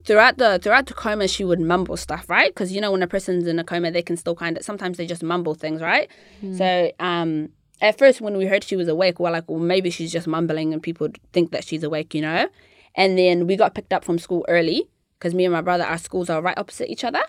throughout 0.06 0.38
the 0.38 0.60
throughout 0.62 0.86
the 0.86 0.94
coma 0.94 1.28
she 1.28 1.44
would 1.44 1.60
mumble 1.60 1.98
stuff 1.98 2.30
right 2.30 2.54
because 2.54 2.72
you 2.72 2.80
know 2.80 2.92
when 2.92 3.02
a 3.02 3.08
person's 3.08 3.48
in 3.48 3.60
a 3.60 3.64
coma 3.64 3.92
they 3.92 4.02
can 4.02 4.16
still 4.16 4.36
kind 4.36 4.58
of 4.58 4.64
sometimes 4.64 4.98
they 4.98 5.06
just 5.06 5.24
mumble 5.24 5.56
things 5.56 5.82
right 5.82 6.10
mm. 6.42 6.58
so 6.58 6.92
um 7.00 7.50
at 7.82 7.98
first 7.98 8.22
when 8.22 8.38
we 8.38 8.46
heard 8.46 8.64
she 8.64 8.76
was 8.76 8.88
awake, 8.88 9.20
we're 9.20 9.32
like, 9.32 9.50
well, 9.50 9.60
maybe 9.60 9.90
she's 9.90 10.12
just 10.12 10.28
mumbling 10.28 10.74
and 10.74 10.82
people 10.82 11.10
think 11.34 11.52
that 11.52 11.64
she's 11.66 11.84
awake, 11.84 12.14
you 12.14 12.22
know. 12.22 12.48
And 12.96 13.18
then 13.18 13.48
we 13.48 13.56
got 13.58 13.74
picked 13.76 13.92
up 13.92 14.06
from 14.06 14.18
school 14.18 14.46
early 14.48 14.88
because 15.20 15.34
me 15.34 15.46
and 15.46 15.54
my 15.54 15.62
brother, 15.62 15.84
our 15.84 15.98
schools 15.98 16.30
are 16.30 16.42
right 16.42 16.58
opposite 16.58 16.90
each 16.90 17.04
other. 17.04 17.22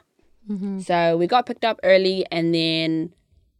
So 0.83 1.17
we 1.17 1.27
got 1.27 1.47
picked 1.47 1.65
up 1.65 1.81
early, 1.83 2.25
and 2.31 2.55
then 2.55 3.13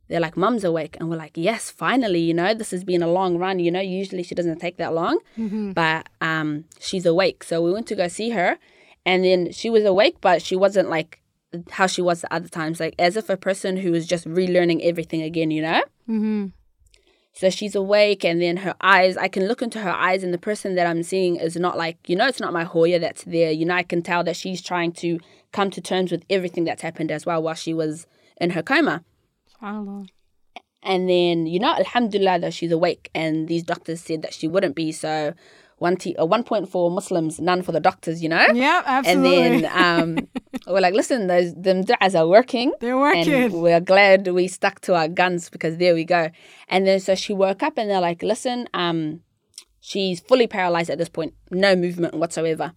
they're 0.07 0.21
like, 0.21 0.37
"Mum's 0.37 0.63
awake," 0.63 0.97
and 1.01 1.11
we're 1.11 1.17
like, 1.17 1.33
"Yes, 1.35 1.69
finally!" 1.69 2.21
You 2.21 2.33
know, 2.33 2.55
this 2.55 2.71
has 2.71 2.85
been 2.85 3.03
a 3.03 3.09
long 3.09 3.39
run. 3.39 3.59
You 3.59 3.73
know, 3.73 3.81
usually 3.81 4.23
she 4.23 4.37
doesn't 4.37 4.61
take 4.61 4.77
that 4.77 4.95
long, 4.95 5.19
but 5.75 6.09
um, 6.21 6.65
she's 6.79 7.05
awake. 7.05 7.43
So 7.43 7.61
we 7.61 7.73
went 7.73 7.89
to 7.89 7.97
go 7.97 8.07
see 8.07 8.31
her, 8.31 8.57
and 9.07 9.25
then 9.25 9.53
she 9.53 9.71
was 9.71 9.85
awake, 9.85 10.17
but 10.21 10.43
she 10.43 10.57
wasn't 10.57 10.91
like 10.91 11.21
how 11.71 11.87
she 11.87 12.03
was 12.03 12.21
the 12.21 12.35
other 12.35 12.49
times, 12.49 12.81
like 12.81 12.95
as 12.99 13.17
if 13.17 13.31
a 13.31 13.37
person 13.39 13.79
who 13.79 13.93
was 13.93 14.07
just 14.07 14.27
relearning 14.27 14.81
everything 14.83 15.23
again. 15.23 15.51
You 15.51 15.63
know. 15.63 15.83
Mm-hmm. 16.09 16.47
So 17.33 17.51
she's 17.51 17.75
awake, 17.75 18.25
and 18.25 18.41
then 18.41 18.57
her 18.59 18.75
eyes, 18.81 19.19
I 19.19 19.29
can 19.29 19.47
look 19.47 19.61
into 19.61 19.79
her 19.81 19.91
eyes, 19.91 20.25
and 20.25 20.33
the 20.33 20.39
person 20.39 20.75
that 20.77 20.87
I'm 20.87 21.03
seeing 21.03 21.37
is 21.37 21.55
not 21.55 21.77
like, 21.77 21.99
you 22.09 22.17
know, 22.17 22.27
it's 22.27 22.41
not 22.41 22.55
my 22.55 22.65
Hoya 22.65 22.99
that's 22.99 23.25
there. 23.25 23.51
You 23.51 23.67
know, 23.67 23.75
I 23.75 23.83
can 23.83 24.01
tell 24.01 24.25
that 24.25 24.37
she's 24.37 24.63
trying 24.63 24.93
to 24.93 25.19
come 25.53 25.71
to 25.73 25.83
terms 25.83 26.11
with 26.11 26.25
everything 26.31 26.65
that's 26.65 26.81
happened 26.81 27.13
as 27.13 27.27
well 27.27 27.43
while 27.43 27.55
she 27.55 27.75
was 27.75 28.07
in 28.41 28.51
her 28.51 28.63
coma. 28.63 29.05
SubhanAllah. 29.55 30.09
And 30.83 31.11
then, 31.11 31.47
you 31.47 31.59
know, 31.59 31.75
Alhamdulillah, 31.75 32.39
that 32.39 32.55
she's 32.55 32.73
awake, 32.73 33.11
and 33.15 33.49
these 33.49 33.65
doctors 33.65 34.01
said 34.01 34.23
that 34.23 34.33
she 34.33 34.49
wouldn't 34.49 34.75
be. 34.75 34.91
So, 34.91 35.35
one, 35.79 35.97
t- 35.97 36.17
uh, 36.17 36.25
one 36.25 36.43
point 36.43 36.69
for 36.69 36.91
Muslims, 36.91 37.39
none 37.39 37.63
for 37.63 37.73
the 37.73 37.81
doctors, 37.81 38.23
you 38.23 38.29
know? 38.29 38.47
Yeah, 38.53 39.03
And 39.05 39.25
then 39.25 39.71
um, 39.73 40.29
we're 40.67 40.81
like, 40.81 40.95
listen, 40.95 41.27
those 41.27 41.55
them 41.55 41.85
du'as 41.85 42.19
are 42.19 42.27
working. 42.27 42.73
They're 42.81 42.99
working. 42.99 43.33
And 43.33 43.53
we're 43.53 43.81
glad 43.81 44.27
we 44.29 44.49
stuck 44.49 44.81
to 44.83 44.95
our 44.95 45.09
guns 45.09 45.51
because 45.51 45.77
there 45.77 45.95
we 45.95 46.05
go. 46.05 46.31
And 46.69 46.87
then 46.87 47.01
so 47.01 47.15
she 47.15 47.33
woke 47.35 47.63
up 47.63 47.77
and 47.77 47.91
they're 47.91 48.01
like, 48.01 48.23
listen, 48.23 48.69
um, 48.73 49.21
she's 49.81 50.21
fully 50.21 50.47
paralyzed 50.47 50.91
at 50.91 50.99
this 50.99 51.09
point, 51.11 51.35
no 51.51 51.77
movement 51.77 52.15
whatsoever. 52.15 52.73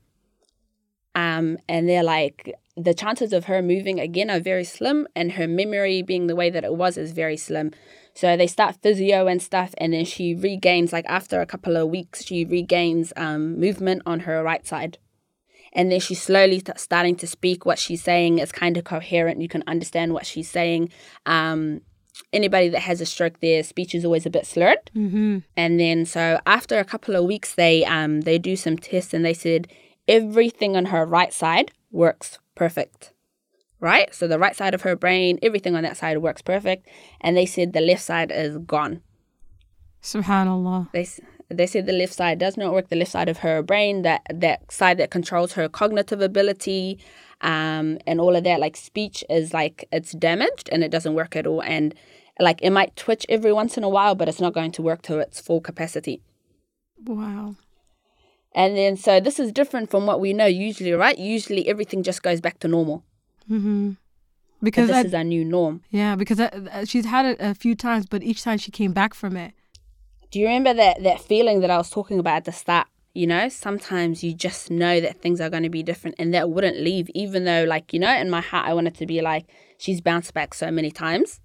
Um, 1.15 1.57
and 1.67 1.87
they're 1.89 2.03
like, 2.03 2.53
the 2.81 2.93
chances 2.93 3.33
of 3.33 3.45
her 3.45 3.61
moving 3.61 3.99
again 3.99 4.29
are 4.29 4.39
very 4.39 4.63
slim, 4.63 5.07
and 5.15 5.33
her 5.33 5.47
memory 5.47 6.01
being 6.01 6.27
the 6.27 6.35
way 6.35 6.49
that 6.49 6.63
it 6.63 6.75
was 6.75 6.97
is 6.97 7.11
very 7.11 7.37
slim. 7.37 7.71
So 8.13 8.37
they 8.37 8.47
start 8.47 8.77
physio 8.81 9.27
and 9.27 9.41
stuff, 9.41 9.73
and 9.77 9.93
then 9.93 10.05
she 10.05 10.33
regains, 10.33 10.93
like 10.93 11.05
after 11.07 11.41
a 11.41 11.45
couple 11.45 11.75
of 11.77 11.89
weeks, 11.89 12.23
she 12.23 12.45
regains 12.45 13.11
um, 13.17 13.59
movement 13.59 14.03
on 14.05 14.21
her 14.21 14.41
right 14.43 14.65
side. 14.65 14.97
And 15.73 15.91
then 15.91 15.99
she's 15.99 16.21
slowly 16.21 16.59
st- 16.59 16.79
starting 16.79 17.15
to 17.17 17.27
speak. 17.27 17.65
What 17.65 17.77
she's 17.77 18.03
saying 18.03 18.39
is 18.39 18.51
kind 18.51 18.75
of 18.77 18.85
coherent. 18.85 19.41
You 19.41 19.47
can 19.47 19.63
understand 19.67 20.13
what 20.13 20.25
she's 20.25 20.49
saying. 20.49 20.89
Um, 21.27 21.81
anybody 22.33 22.69
that 22.69 22.81
has 22.81 23.01
a 23.01 23.05
stroke, 23.05 23.39
their 23.39 23.61
speech 23.63 23.93
is 23.93 24.03
always 24.03 24.25
a 24.25 24.29
bit 24.31 24.47
slurred. 24.47 24.89
mm-hmm. 24.95 25.39
And 25.55 25.79
then 25.79 26.05
so 26.05 26.39
after 26.45 26.79
a 26.79 26.83
couple 26.85 27.15
of 27.15 27.25
weeks, 27.25 27.53
they 27.53 27.85
um 27.85 28.21
they 28.21 28.39
do 28.39 28.55
some 28.55 28.77
tests 28.77 29.13
and 29.13 29.23
they 29.23 29.33
said 29.33 29.67
everything 30.07 30.75
on 30.75 30.85
her 30.85 31.05
right 31.05 31.31
side 31.31 31.71
works 31.91 32.39
perfect. 32.55 33.13
Right? 33.79 34.13
So 34.13 34.27
the 34.27 34.39
right 34.39 34.55
side 34.55 34.73
of 34.73 34.81
her 34.81 34.95
brain, 34.95 35.39
everything 35.41 35.75
on 35.75 35.83
that 35.83 35.97
side 35.97 36.17
works 36.17 36.41
perfect. 36.41 36.87
And 37.21 37.37
they 37.37 37.45
said 37.45 37.71
the 37.71 37.81
left 37.81 38.01
side 38.01 38.31
is 38.31 38.57
gone. 38.57 39.01
SubhanAllah. 40.01 40.91
They 40.91 41.07
they 41.49 41.65
said 41.65 41.85
the 41.85 41.93
left 41.93 42.13
side 42.13 42.39
does 42.39 42.57
not 42.57 42.73
work. 42.73 42.89
The 42.89 42.95
left 42.95 43.11
side 43.11 43.29
of 43.29 43.39
her 43.39 43.61
brain, 43.63 44.03
that 44.03 44.21
that 44.33 44.71
side 44.71 44.97
that 44.97 45.11
controls 45.11 45.53
her 45.53 45.67
cognitive 45.67 46.21
ability, 46.21 46.99
um, 47.41 47.97
and 48.05 48.19
all 48.19 48.35
of 48.35 48.43
that, 48.43 48.59
like 48.59 48.75
speech 48.75 49.23
is 49.29 49.53
like 49.53 49.87
it's 49.91 50.11
damaged 50.11 50.69
and 50.71 50.83
it 50.83 50.91
doesn't 50.91 51.15
work 51.15 51.35
at 51.35 51.47
all. 51.47 51.61
And 51.61 51.95
like 52.39 52.61
it 52.61 52.69
might 52.69 52.95
twitch 52.95 53.25
every 53.29 53.51
once 53.51 53.77
in 53.77 53.83
a 53.83 53.89
while, 53.89 54.15
but 54.15 54.29
it's 54.29 54.41
not 54.41 54.53
going 54.53 54.71
to 54.73 54.81
work 54.81 55.01
to 55.03 55.19
its 55.19 55.39
full 55.41 55.61
capacity. 55.61 56.21
Wow. 57.03 57.55
And 58.55 58.75
then 58.75 58.97
so 58.97 59.19
this 59.19 59.39
is 59.39 59.51
different 59.51 59.89
from 59.91 60.05
what 60.05 60.19
we 60.19 60.33
know 60.33 60.45
usually, 60.45 60.91
right? 60.93 61.17
Usually 61.17 61.67
everything 61.67 62.03
just 62.03 62.23
goes 62.23 62.41
back 62.41 62.59
to 62.59 62.67
normal. 62.67 63.03
Mm-hmm. 63.49 63.91
But 63.91 64.65
Because 64.65 64.87
this 64.87 64.95
that, 64.97 65.05
is 65.05 65.13
our 65.13 65.23
new 65.23 65.45
norm. 65.45 65.81
yeah, 65.89 66.15
because 66.15 66.39
uh, 66.39 66.83
she's 66.85 67.05
had 67.05 67.25
it 67.25 67.37
a 67.39 67.53
few 67.55 67.75
times, 67.75 68.05
but 68.07 68.23
each 68.23 68.43
time 68.43 68.57
she 68.57 68.71
came 68.71 68.91
back 68.91 69.13
from 69.13 69.37
it. 69.37 69.53
Do 70.31 70.39
you 70.39 70.45
remember 70.47 70.73
that 70.73 71.01
that 71.03 71.21
feeling 71.21 71.61
that 71.61 71.69
I 71.71 71.77
was 71.77 71.89
talking 71.89 72.19
about 72.19 72.37
at 72.37 72.45
the 72.45 72.51
start? 72.51 72.87
You 73.13 73.25
know, 73.25 73.49
sometimes 73.49 74.23
you 74.23 74.33
just 74.33 74.69
know 74.69 74.99
that 74.99 75.21
things 75.21 75.41
are 75.41 75.49
going 75.49 75.63
to 75.63 75.69
be 75.69 75.81
different 75.81 76.15
and 76.19 76.33
that 76.33 76.49
wouldn't 76.51 76.77
leave, 76.77 77.09
even 77.15 77.43
though, 77.45 77.63
like, 77.63 77.91
you 77.93 77.99
know, 77.99 78.13
in 78.15 78.29
my 78.29 78.41
heart, 78.41 78.67
I 78.67 78.73
wanted 78.75 78.95
to 78.95 79.05
be 79.07 79.21
like, 79.21 79.45
she's 79.77 79.99
bounced 80.01 80.33
back 80.33 80.53
so 80.53 80.69
many 80.71 80.91
times. 80.91 81.39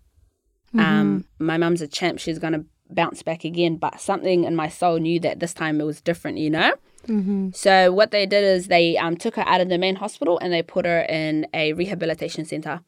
Um, 0.77 1.25
my 1.39 1.57
mum's 1.57 1.81
a 1.81 1.87
champ, 1.89 2.19
she's 2.19 2.39
going 2.41 2.53
to 2.53 2.65
bounce 2.91 3.23
back 3.23 3.45
again. 3.45 3.77
But 3.77 4.01
something 4.01 4.45
in 4.45 4.57
my 4.57 4.69
soul 4.69 4.99
knew 4.99 5.21
that 5.21 5.41
this 5.41 5.55
time 5.55 5.81
it 5.81 5.85
was 5.85 6.01
different, 6.01 6.39
you 6.39 6.51
know? 6.51 6.75
Mm-hmm. 7.07 7.51
So 7.53 7.93
what 7.93 8.11
they 8.11 8.27
did 8.27 8.45
is 8.45 8.69
they 8.69 8.97
um, 8.97 9.17
took 9.17 9.37
her 9.37 9.47
out 9.47 9.61
of 9.61 9.69
the 9.69 9.79
main 9.79 9.97
hospital 9.97 10.39
and 10.39 10.53
they 10.53 10.63
put 10.63 10.85
her 10.87 11.01
in 11.01 11.47
a 11.55 11.73
rehabilitation 11.73 12.45
center. 12.45 12.81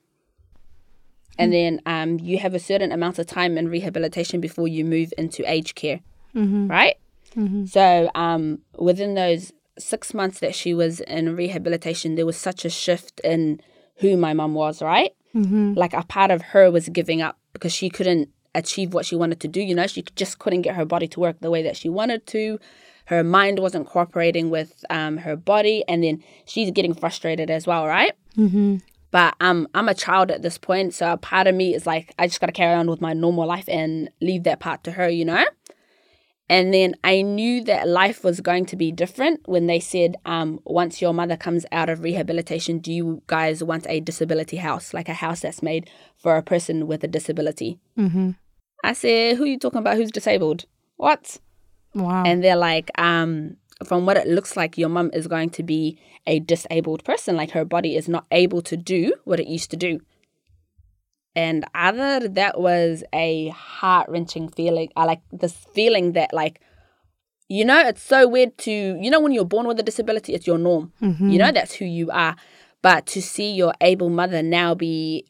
And 1.38 1.52
then 1.52 1.82
um, 1.85 2.18
you 2.18 2.38
have 2.38 2.54
a 2.54 2.58
certain 2.58 2.92
amount 2.92 3.18
of 3.18 3.26
time 3.26 3.58
in 3.58 3.68
rehabilitation 3.68 4.40
before 4.40 4.68
you 4.68 4.85
move 4.85 5.12
into 5.18 5.49
aged 5.50 5.75
care, 5.75 6.00
Mm-hmm. 6.35 6.68
right? 6.68 6.96
Mm-hmm. 7.35 7.66
So 7.66 8.11
um, 8.14 8.61
within 8.78 9.14
those 9.14 9.52
six 9.78 10.14
months 10.14 10.40
that 10.40 10.54
she 10.54 10.73
was 10.75 11.00
in 11.00 11.37
rehabilitation, 11.37 12.14
there 12.14 12.26
was 12.26 12.37
such 12.37 12.64
a 12.64 12.70
shift 12.70 13.20
in 13.20 13.61
who 13.96 14.16
my 14.16 14.32
mum 14.32 14.54
was, 14.54 14.80
right? 14.82 15.12
Mm-hmm. 15.35 15.75
Like 15.75 15.92
a 15.92 16.02
part 16.02 16.30
of 16.30 16.40
her 16.42 16.70
was 16.70 16.88
giving 16.88 17.20
up 17.20 17.38
because 17.52 17.73
she 17.73 17.90
couldn't 17.90 18.30
achieve 18.54 18.94
what 18.94 19.04
she 19.04 19.16
wanted 19.16 19.40
to 19.40 19.49
do. 19.49 19.61
You 19.61 19.75
know, 19.75 19.87
she 19.87 20.02
just 20.14 20.38
couldn't 20.38 20.62
get 20.62 20.75
her 20.75 20.85
body 20.85 21.08
to 21.08 21.20
work 21.20 21.40
the 21.40 21.50
way 21.50 21.62
that 21.62 21.76
she 21.76 21.88
wanted 21.88 22.26
to. 22.28 22.58
Her 23.06 23.25
mind 23.25 23.58
wasn't 23.58 23.86
cooperating 23.86 24.50
with 24.50 24.84
um, 24.90 25.18
her 25.18 25.36
body, 25.36 25.84
and 25.88 26.04
then 26.04 26.22
she's 26.44 26.70
getting 26.70 26.94
frustrated 26.94 27.50
as 27.50 27.66
well, 27.66 27.86
right? 27.86 28.12
Mm-hmm. 28.36 28.76
But 29.10 29.34
um, 29.40 29.68
I'm 29.75 29.88
a 29.88 29.94
child 29.94 30.30
at 30.30 30.42
this 30.42 30.58
point, 30.58 30.92
so 30.92 31.12
a 31.12 31.16
part 31.16 31.46
of 31.46 31.54
me 31.54 31.75
is 31.75 31.86
like, 31.86 32.12
I 32.18 32.26
just 32.26 32.40
got 32.40 32.46
to 32.46 32.52
carry 32.52 32.75
on 32.75 32.90
with 32.90 33.00
my 33.00 33.12
normal 33.12 33.46
life 33.46 33.68
and 33.68 34.10
leave 34.20 34.42
that 34.42 34.60
part 34.60 34.84
to 34.84 34.92
her, 34.92 35.08
you 35.08 35.25
know? 35.25 35.44
And 36.48 36.72
then 36.72 36.94
I 37.02 37.22
knew 37.22 37.64
that 37.64 37.88
life 37.88 38.22
was 38.22 38.40
going 38.40 38.66
to 38.66 38.76
be 38.76 38.92
different 38.92 39.40
when 39.46 39.66
they 39.66 39.80
said, 39.80 40.16
um, 40.25 40.60
once 40.64 41.02
your 41.02 41.12
mother 41.12 41.36
comes 41.36 41.66
out 41.72 41.88
of 41.88 42.02
rehabilitation, 42.02 42.78
do 42.78 42.92
you 42.92 43.22
guys 43.26 43.64
want 43.64 43.86
a 43.88 44.00
disability 44.00 44.58
house, 44.58 44.94
like 44.94 45.08
a 45.08 45.14
house 45.14 45.40
that's 45.40 45.62
made 45.62 45.90
for 46.16 46.36
a 46.36 46.42
person 46.42 46.86
with 46.86 47.02
a 47.02 47.08
disability? 47.08 47.80
Mm-hmm. 47.98 48.32
I 48.84 48.92
said, 48.92 49.36
who 49.36 49.44
are 49.44 49.48
you 49.48 49.58
talking 49.58 49.80
about? 49.80 49.96
Who's 49.96 50.12
disabled? 50.12 50.66
What? 50.96 51.38
Wow. 51.96 52.24
And 52.24 52.44
they're 52.44 52.56
like, 52.56 52.90
um, 52.98 53.56
from 53.84 54.06
what 54.06 54.16
it 54.16 54.26
looks 54.26 54.56
like, 54.56 54.76
your 54.78 54.88
mum 54.88 55.10
is 55.12 55.26
going 55.26 55.50
to 55.50 55.62
be 55.62 55.98
a 56.26 56.40
disabled 56.40 57.04
person. 57.04 57.36
Like 57.36 57.50
her 57.52 57.64
body 57.64 57.96
is 57.96 58.08
not 58.08 58.26
able 58.30 58.62
to 58.62 58.76
do 58.76 59.14
what 59.24 59.40
it 59.40 59.46
used 59.46 59.70
to 59.70 59.76
do. 59.76 60.00
And 61.34 61.64
other 61.74 62.28
that 62.28 62.58
was 62.60 63.04
a 63.12 63.48
heart 63.48 64.08
wrenching 64.08 64.48
feeling. 64.48 64.90
I 64.96 65.04
like 65.04 65.20
this 65.32 65.52
feeling 65.74 66.12
that 66.12 66.32
like, 66.32 66.60
you 67.48 67.64
know, 67.64 67.78
it's 67.86 68.02
so 68.02 68.26
weird 68.26 68.56
to 68.58 68.70
you 68.70 69.10
know 69.10 69.20
when 69.20 69.32
you're 69.32 69.44
born 69.44 69.66
with 69.66 69.78
a 69.78 69.82
disability, 69.82 70.34
it's 70.34 70.46
your 70.46 70.58
norm. 70.58 70.92
Mhm. 71.02 71.30
You 71.32 71.38
know, 71.38 71.52
that's 71.52 71.74
who 71.74 71.84
you 71.84 72.10
are. 72.10 72.36
But 72.82 73.06
to 73.06 73.20
see 73.22 73.52
your 73.52 73.74
able 73.80 74.08
mother 74.10 74.42
now 74.42 74.74
be 74.74 75.26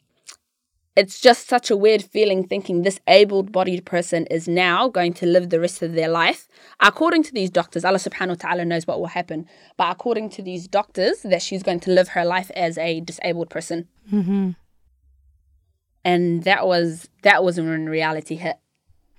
it's 0.97 1.21
just 1.21 1.47
such 1.47 1.69
a 1.69 1.77
weird 1.77 2.01
feeling 2.03 2.43
thinking 2.43 2.81
this 2.81 2.99
able 3.07 3.43
bodied 3.43 3.85
person 3.85 4.25
is 4.25 4.47
now 4.47 4.89
going 4.89 5.13
to 5.13 5.27
live 5.27 5.51
the 5.51 5.59
rest 5.59 5.83
of 5.83 5.93
their 5.93 6.09
life. 6.09 6.47
According 6.79 7.21
to 7.23 7.31
these 7.31 7.51
doctors, 7.51 7.85
Allah 7.85 7.99
subhanahu 7.99 8.29
wa 8.29 8.35
ta'ala 8.49 8.65
knows 8.65 8.87
what 8.87 8.99
will 8.99 9.13
happen. 9.19 9.45
But 9.77 9.91
according 9.91 10.31
to 10.31 10.41
these 10.41 10.67
doctors, 10.67 11.21
that 11.21 11.43
she's 11.43 11.61
going 11.61 11.81
to 11.81 11.91
live 11.91 12.09
her 12.09 12.25
life 12.25 12.49
as 12.55 12.79
a 12.79 12.99
disabled 13.01 13.51
person. 13.51 13.87
Mm-hmm. 14.11 14.51
And 16.03 16.43
that 16.45 16.65
was 16.65 17.07
that 17.21 17.43
was 17.43 17.59
when 17.59 17.87
reality 17.87 18.35
hit. 18.35 18.57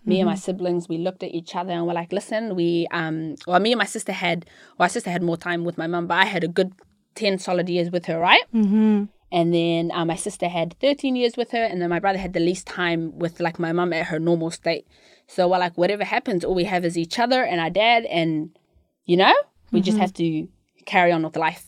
Me 0.04 0.20
and 0.20 0.26
my 0.26 0.34
siblings, 0.34 0.88
we 0.88 0.98
looked 0.98 1.22
at 1.22 1.32
each 1.32 1.54
other 1.54 1.70
and 1.70 1.86
we're 1.86 1.92
like, 1.92 2.12
listen, 2.12 2.56
we 2.56 2.88
um 2.90 3.36
well 3.46 3.60
me 3.60 3.70
and 3.70 3.78
my 3.78 3.84
sister 3.84 4.12
had 4.12 4.46
well 4.78 4.86
my 4.86 4.88
sister 4.88 5.10
had 5.10 5.22
more 5.22 5.36
time 5.36 5.64
with 5.64 5.78
my 5.78 5.86
mum, 5.86 6.08
but 6.08 6.18
I 6.18 6.24
had 6.24 6.42
a 6.42 6.48
good 6.48 6.72
ten 7.14 7.38
solid 7.38 7.68
years 7.68 7.92
with 7.92 8.06
her, 8.06 8.18
right? 8.18 8.42
Mm-hmm. 8.52 9.04
And 9.30 9.52
then 9.52 9.90
uh, 9.92 10.04
my 10.04 10.16
sister 10.16 10.48
had 10.48 10.78
13 10.80 11.14
years 11.14 11.36
with 11.36 11.50
her, 11.50 11.62
and 11.62 11.82
then 11.82 11.90
my 11.90 11.98
brother 11.98 12.18
had 12.18 12.32
the 12.32 12.40
least 12.40 12.66
time 12.66 13.18
with 13.18 13.40
like 13.40 13.58
my 13.58 13.72
mum 13.72 13.92
at 13.92 14.06
her 14.06 14.18
normal 14.18 14.50
state. 14.50 14.86
So 15.26 15.46
we're 15.48 15.58
like, 15.58 15.76
whatever 15.76 16.04
happens, 16.04 16.44
all 16.44 16.54
we 16.54 16.64
have 16.64 16.84
is 16.84 16.96
each 16.96 17.18
other 17.18 17.42
and 17.42 17.60
our 17.60 17.70
dad, 17.70 18.04
and 18.06 18.56
you 19.04 19.16
know, 19.16 19.34
we 19.70 19.80
just 19.80 19.98
have 19.98 20.14
to 20.14 20.48
carry 20.86 21.12
on 21.12 21.22
with 21.22 21.36
life. 21.36 21.66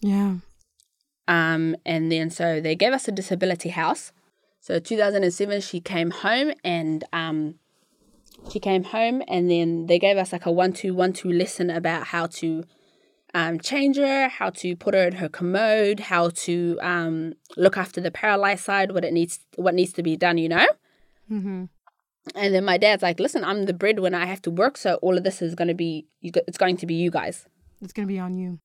Yeah. 0.00 0.36
Um, 1.26 1.76
and 1.86 2.10
then 2.10 2.30
so 2.30 2.60
they 2.60 2.74
gave 2.74 2.92
us 2.92 3.08
a 3.08 3.12
disability 3.12 3.70
house. 3.70 4.12
So 4.60 4.78
2007, 4.78 5.62
she 5.62 5.80
came 5.80 6.10
home 6.10 6.52
and 6.62 7.04
um, 7.12 7.54
she 8.50 8.60
came 8.60 8.84
home, 8.84 9.22
and 9.28 9.50
then 9.50 9.86
they 9.86 9.98
gave 9.98 10.16
us 10.16 10.32
like 10.32 10.44
a 10.44 10.50
one-two 10.50 10.94
one-two 10.94 11.32
lesson 11.32 11.70
about 11.70 12.08
how 12.08 12.26
to 12.26 12.64
um, 13.34 13.58
change 13.60 13.96
her, 13.96 14.28
how 14.28 14.50
to 14.50 14.76
put 14.76 14.94
her 14.94 15.06
in 15.06 15.14
her 15.14 15.28
commode, 15.28 16.00
how 16.00 16.30
to 16.30 16.78
um, 16.82 17.34
look 17.56 17.76
after 17.76 18.00
the 18.00 18.10
paralyzed 18.10 18.64
side, 18.64 18.92
what 18.92 19.04
it 19.04 19.12
needs, 19.12 19.40
what 19.56 19.74
needs 19.74 19.92
to 19.94 20.02
be 20.02 20.16
done, 20.16 20.38
you 20.38 20.48
know. 20.48 20.66
Mm-hmm. 21.30 21.64
And 22.34 22.54
then 22.54 22.64
my 22.64 22.76
dad's 22.76 23.02
like, 23.02 23.18
listen, 23.18 23.44
I'm 23.44 23.64
the 23.64 23.72
breadwinner. 23.72 24.18
I 24.18 24.26
have 24.26 24.42
to 24.42 24.50
work. 24.50 24.76
So 24.76 24.94
all 24.96 25.16
of 25.16 25.24
this 25.24 25.40
is 25.40 25.54
going 25.54 25.68
to 25.68 25.74
be, 25.74 26.06
you 26.20 26.32
it's 26.46 26.58
going 26.58 26.76
to 26.78 26.86
be 26.86 26.94
you 26.94 27.10
guys. 27.10 27.46
It's 27.80 27.92
gonna 27.92 28.06
be 28.06 28.18
on 28.18 28.36
you. 28.36 28.58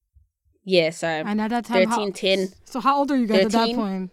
Yeah. 0.63 0.89
So 0.89 1.07
And 1.07 1.39
at 1.39 1.49
that 1.51 1.65
time, 1.65 1.89
13, 1.89 1.89
how, 1.89 2.09
10. 2.11 2.49
so 2.65 2.79
how 2.79 2.97
old 2.97 3.11
are 3.11 3.17
you 3.17 3.27
guys 3.27 3.45
at 3.45 3.51
that 3.51 3.75
point? 3.75 4.11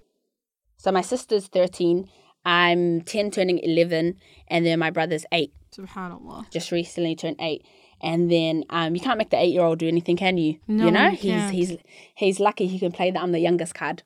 So 0.76 0.92
my 0.92 1.00
sister's 1.00 1.48
13. 1.48 2.08
I'm 2.44 3.02
10 3.02 3.30
turning 3.30 3.58
11. 3.58 4.16
And 4.48 4.66
then 4.66 4.78
my 4.78 4.90
brother's 4.90 5.24
8. 5.32 5.52
Subhanallah. 5.76 6.50
Just 6.50 6.70
recently 6.70 7.16
turned 7.16 7.36
8. 7.40 7.64
And 8.02 8.30
then 8.30 8.64
um, 8.70 8.94
you 8.94 9.00
can't 9.00 9.18
make 9.18 9.30
the 9.30 9.38
eight 9.38 9.52
year 9.52 9.62
old 9.62 9.78
do 9.78 9.86
anything, 9.88 10.16
can 10.16 10.36
you? 10.36 10.58
No, 10.66 10.86
you 10.86 10.90
know, 10.90 11.10
he's 11.10 11.50
he's 11.50 11.76
he's 12.14 12.40
lucky 12.40 12.66
he 12.66 12.78
can 12.78 12.92
play 12.92 13.10
the 13.10 13.20
I'm 13.20 13.32
the 13.32 13.38
youngest 13.38 13.74
card. 13.74 14.02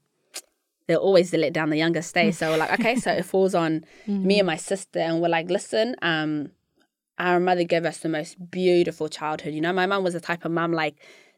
They're 0.87 0.97
always 0.99 1.31
the 1.31 1.38
let 1.38 1.53
down 1.53 1.71
the 1.71 1.76
youngest 1.79 2.11
stay. 2.11 2.31
So 2.31 2.50
we're 2.50 2.59
like, 2.59 2.73
okay, 2.79 2.97
so 2.97 3.11
it 3.11 3.25
falls 3.25 3.55
on 3.55 3.85
me 4.07 4.38
and 4.38 4.47
my 4.47 4.57
sister, 4.57 5.00
and 5.00 5.21
we're 5.21 5.29
like, 5.29 5.50
listen, 5.50 5.97
um, 6.03 6.50
our 7.19 7.41
mother 7.41 7.65
gave 7.65 7.85
us 7.85 7.99
the 7.99 8.09
most 8.09 8.50
beautiful 8.50 9.09
childhood. 9.09 9.55
You 9.55 9.61
know, 9.61 9.73
my 9.73 9.87
mum 9.87 10.05
was 10.05 10.15
the 10.15 10.21
type 10.21 10.45
of 10.45 10.53
mum 10.53 10.73
like 10.73 10.97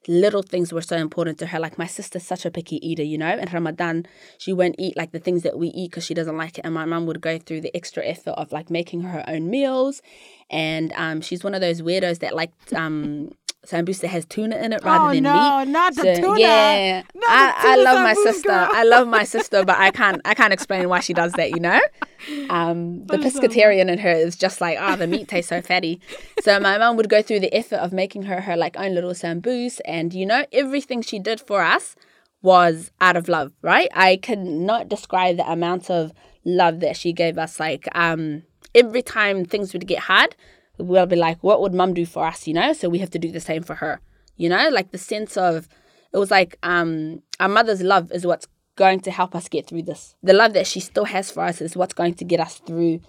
little 0.08 0.42
things 0.42 0.72
were 0.72 0.82
so 0.82 0.96
important 0.96 1.38
to 1.38 1.46
her. 1.46 1.60
Like 1.60 1.78
my 1.78 1.86
sister's 1.86 2.24
such 2.24 2.44
a 2.44 2.50
picky 2.50 2.76
eater, 2.86 3.02
you 3.02 3.18
know. 3.18 3.36
In 3.36 3.48
Ramadan, 3.52 4.06
she 4.38 4.52
won't 4.52 4.74
eat 4.78 4.96
like 4.96 5.12
the 5.12 5.18
things 5.20 5.42
that 5.42 5.58
we 5.58 5.68
eat 5.68 5.90
because 5.90 6.04
she 6.04 6.14
doesn't 6.14 6.36
like 6.36 6.58
it. 6.58 6.64
And 6.64 6.74
my 6.74 6.86
mum 6.86 7.06
would 7.06 7.20
go 7.20 7.38
through 7.38 7.60
the 7.60 7.76
extra 7.76 8.04
effort 8.04 8.32
of 8.32 8.50
like 8.50 8.70
making 8.70 9.02
her 9.02 9.22
own 9.28 9.50
meals. 9.50 10.02
And 10.50 10.92
um, 10.94 11.20
she's 11.20 11.44
one 11.44 11.54
of 11.54 11.60
those 11.60 11.82
weirdos 11.82 12.20
that 12.20 12.34
like 12.34 12.52
um, 12.74 13.32
sambusa 13.68 14.08
has 14.08 14.24
tuna 14.24 14.56
in 14.56 14.72
it 14.72 14.82
rather 14.82 15.10
oh 15.10 15.14
than 15.14 15.24
no, 15.24 15.58
meat. 15.64 15.68
not 15.70 15.94
the 15.94 16.02
So, 16.02 16.14
tuna. 16.22 16.40
Yeah, 16.40 17.02
Not 17.14 17.28
I, 17.30 17.54
I 17.56 17.76
tuna 17.76 17.82
love 17.84 18.02
my 18.02 18.14
sister. 18.14 18.50
I 18.50 18.82
love 18.84 19.08
my 19.08 19.24
sister, 19.24 19.64
but 19.64 19.76
I 19.78 19.90
can't 19.90 20.20
I 20.24 20.34
can't 20.34 20.52
explain 20.52 20.88
why 20.88 21.00
she 21.00 21.12
does 21.12 21.32
that. 21.34 21.50
You 21.50 21.60
know, 21.60 21.80
um, 22.50 23.04
the 23.06 23.18
pescatarian 23.18 23.88
in 23.90 23.98
her 23.98 24.10
is 24.10 24.36
just 24.36 24.60
like, 24.60 24.78
ah, 24.80 24.96
the 24.96 25.06
meat 25.06 25.28
tastes 25.28 25.50
so 25.50 25.60
fatty. 25.60 26.00
So 26.40 26.58
my 26.60 26.78
mum 26.78 26.96
would 26.96 27.08
go 27.08 27.20
through 27.22 27.40
the 27.40 27.54
effort 27.54 27.76
of 27.76 27.92
making 27.92 28.22
her 28.22 28.40
her 28.40 28.56
like 28.56 28.78
own 28.78 28.94
little 28.94 29.12
sambus, 29.12 29.80
and 29.84 30.14
you 30.14 30.24
know, 30.24 30.46
everything 30.52 31.02
she 31.02 31.18
did 31.18 31.40
for 31.40 31.62
us 31.62 31.94
was 32.40 32.90
out 33.00 33.16
of 33.16 33.28
love. 33.28 33.52
Right? 33.62 33.88
I 33.94 34.16
cannot 34.16 34.88
describe 34.88 35.36
the 35.36 35.50
amount 35.50 35.90
of 35.90 36.12
love 36.44 36.80
that 36.80 36.96
she 36.96 37.12
gave 37.12 37.36
us. 37.36 37.60
Like, 37.60 37.86
um, 37.94 38.44
every 38.74 39.02
time 39.02 39.44
things 39.44 39.72
would 39.72 39.86
get 39.86 39.98
hard, 40.00 40.34
we'll 40.78 41.06
be 41.06 41.16
like, 41.16 41.42
what 41.42 41.60
would 41.60 41.74
mum 41.74 41.94
do 41.94 42.06
for 42.06 42.26
us? 42.26 42.46
You 42.46 42.54
know, 42.54 42.72
so 42.72 42.88
we 42.88 42.98
have 42.98 43.10
to 43.10 43.18
do 43.18 43.30
the 43.30 43.40
same 43.40 43.62
for 43.62 43.76
her. 43.76 44.00
You 44.36 44.48
know, 44.48 44.68
like 44.70 44.92
the 44.92 44.98
sense 44.98 45.36
of 45.36 45.68
it 46.12 46.18
was 46.18 46.30
like 46.30 46.58
um 46.62 47.22
our 47.40 47.48
mother's 47.48 47.82
love 47.82 48.10
is 48.12 48.26
what's 48.26 48.46
going 48.76 49.00
to 49.00 49.10
help 49.10 49.34
us 49.34 49.48
get 49.48 49.66
through 49.66 49.82
this. 49.82 50.14
The 50.22 50.32
love 50.32 50.52
that 50.54 50.66
she 50.66 50.80
still 50.80 51.04
has 51.04 51.30
for 51.30 51.42
us 51.42 51.60
is 51.60 51.76
what's 51.76 51.94
going 51.94 52.14
to 52.14 52.24
get 52.24 52.40
us 52.40 52.60
through 52.64 53.00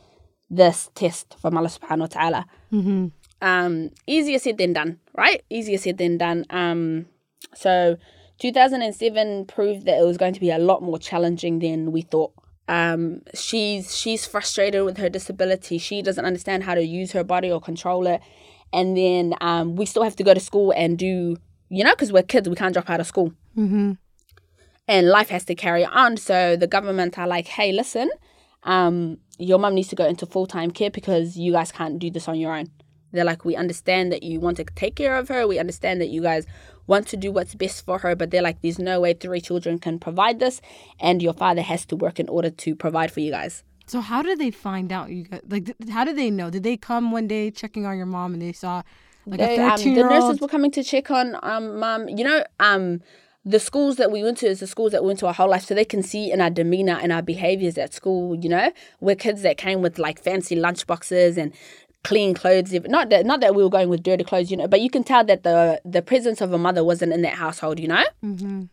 this 0.50 0.90
test 0.96 1.36
from 1.40 1.56
Allah 1.56 1.70
subhanahu 1.70 2.00
wa 2.00 2.08
ta'ala. 2.08 2.46
Mm-hmm. 2.74 3.08
Um, 3.42 3.92
easier 4.08 4.40
said 4.40 4.58
than 4.58 4.74
done, 4.74 5.00
right? 5.16 5.44
Easier 5.50 5.78
said 5.78 5.98
than 5.98 6.18
done. 6.18 6.46
Um, 6.50 7.06
so 7.54 7.98
2007 8.40 9.46
proved 9.46 9.86
that 9.86 10.00
it 10.00 10.06
was 10.06 10.18
going 10.18 10.34
to 10.34 10.40
be 10.40 10.50
a 10.50 10.58
lot 10.58 10.82
more 10.82 10.98
challenging 10.98 11.60
than 11.60 11.92
we 11.92 12.02
thought. 12.02 12.34
Um, 12.70 13.22
she's 13.34 13.98
she's 13.98 14.26
frustrated 14.26 14.86
with 14.86 14.98
her 14.98 15.10
disability. 15.10 15.78
She 15.80 16.02
doesn't 16.02 16.24
understand 16.24 16.64
how 16.64 16.76
to 16.76 16.84
use 16.84 17.12
her 17.14 17.24
body 17.24 17.52
or 17.52 17.60
control 17.60 18.08
it. 18.08 18.22
And 18.72 18.96
then 18.96 19.34
um, 19.42 19.76
we 19.76 19.86
still 19.86 20.04
have 20.04 20.16
to 20.18 20.24
go 20.24 20.34
to 20.34 20.40
school 20.40 20.72
and 20.78 20.98
do, 20.98 21.36
you 21.70 21.84
know, 21.84 21.92
because 21.94 22.14
we're 22.14 22.24
kids, 22.24 22.48
we 22.48 22.56
can't 22.56 22.74
drop 22.74 22.90
out 22.90 23.00
of 23.00 23.08
school 23.08 23.34
Mm-hmm. 23.58 23.94
and 24.88 25.08
life 25.10 25.30
has 25.30 25.44
to 25.46 25.56
carry 25.56 25.84
on. 25.86 26.18
So 26.18 26.56
the 26.56 26.68
government 26.68 27.18
are 27.18 27.28
like, 27.28 27.48
hey, 27.48 27.72
listen, 27.72 28.10
um, 28.64 29.18
your 29.38 29.60
mum 29.60 29.74
needs 29.76 29.88
to 29.90 29.96
go 29.96 30.06
into 30.06 30.26
full 30.26 30.46
time 30.46 30.72
care 30.72 30.92
because 30.92 31.38
you 31.38 31.52
guys 31.52 31.72
can't 31.72 31.98
do 32.00 32.10
this 32.12 32.28
on 32.28 32.40
your 32.40 32.56
own. 32.56 32.68
They're 33.12 33.26
like, 33.26 33.44
we 33.44 33.56
understand 33.56 34.12
that 34.12 34.22
you 34.22 34.40
want 34.40 34.58
to 34.58 34.66
take 34.66 34.96
care 34.96 35.18
of 35.18 35.30
her. 35.30 35.48
We 35.48 35.58
understand 35.58 36.00
that 36.02 36.10
you 36.10 36.22
guys 36.22 36.46
want 36.90 37.08
to 37.14 37.18
do 37.26 37.32
what's 37.32 37.56
best 37.56 37.86
for 37.86 38.00
her, 38.00 38.16
but 38.16 38.32
they're 38.32 38.48
like, 38.50 38.62
there's 38.62 38.80
no 38.80 38.96
way 39.04 39.14
three 39.14 39.42
children 39.50 39.80
can 39.86 40.00
provide 40.00 40.40
this, 40.40 40.60
and 41.00 41.22
your 41.22 41.36
father 41.44 41.62
has 41.72 41.86
to 41.86 41.96
work 41.96 42.20
in 42.20 42.28
order 42.28 42.50
to 42.64 42.76
provide 42.76 43.12
for 43.12 43.22
you 43.26 43.32
guys. 43.32 43.64
So 43.88 44.02
how 44.02 44.22
did 44.22 44.38
they 44.38 44.52
find 44.52 44.92
out 44.92 45.10
you 45.10 45.24
got 45.24 45.42
like? 45.50 45.74
How 45.90 46.04
did 46.04 46.16
they 46.16 46.30
know? 46.30 46.50
Did 46.50 46.64
they 46.64 46.78
come 46.78 47.12
one 47.12 47.28
day 47.28 47.50
checking 47.52 47.86
on 47.86 47.98
your 47.98 48.06
mom 48.06 48.34
and 48.34 48.42
they 48.42 48.54
saw 48.54 48.84
like 49.26 49.40
They, 49.40 49.58
a 49.58 49.64
um, 49.64 49.70
thirteen 49.72 49.96
the 49.96 50.04
nurses 50.04 50.42
were 50.42 50.48
coming 50.48 50.72
to 50.72 50.84
check 50.84 51.10
on 51.10 51.38
um 51.42 51.80
mom. 51.80 52.08
You 52.10 52.24
know, 52.24 52.44
um 52.60 53.02
the 53.46 53.60
schools 53.60 53.96
that 53.96 54.12
we 54.12 54.22
went 54.22 54.38
to 54.40 54.48
is 54.48 54.60
the 54.60 54.68
schools 54.68 54.92
that 54.92 55.02
we 55.02 55.08
went 55.08 55.20
to 55.20 55.28
our 55.28 55.34
whole 55.34 55.50
life, 55.50 55.66
so 55.66 55.74
they 55.74 55.86
can 55.86 56.04
see 56.04 56.32
in 56.32 56.40
our 56.40 56.52
demeanor 56.52 56.98
and 57.02 57.12
our 57.12 57.24
behaviors 57.24 57.78
at 57.78 57.94
school. 57.94 58.36
You 58.36 58.50
know, 58.50 58.72
we're 59.00 59.16
kids 59.16 59.42
that 59.42 59.58
came 59.58 59.82
with 59.82 59.98
like 59.98 60.22
fancy 60.22 60.56
lunch 60.56 60.86
boxes 60.86 61.38
and 61.38 61.52
clean 62.04 62.34
clothes. 62.34 62.74
If- 62.74 62.88
Not 62.88 63.10
that 63.10 63.26
not 63.26 63.40
that 63.42 63.56
we 63.56 63.64
were 63.64 63.70
going 63.70 63.90
with 63.90 64.04
dirty 64.04 64.24
clothes, 64.24 64.50
you 64.52 64.58
know, 64.58 64.68
but 64.68 64.82
you 64.82 64.90
can 64.90 65.04
tell 65.04 65.24
that 65.26 65.44
the 65.44 65.82
the 65.86 66.02
presence 66.02 66.42
of 66.42 66.54
a 66.54 66.58
mother 66.58 66.84
wasn't 66.84 67.14
in 67.14 67.22
that 67.24 67.34
household. 67.36 67.80
You 67.80 67.88
know. 67.90 68.04
Mm-hmm. 68.24 68.64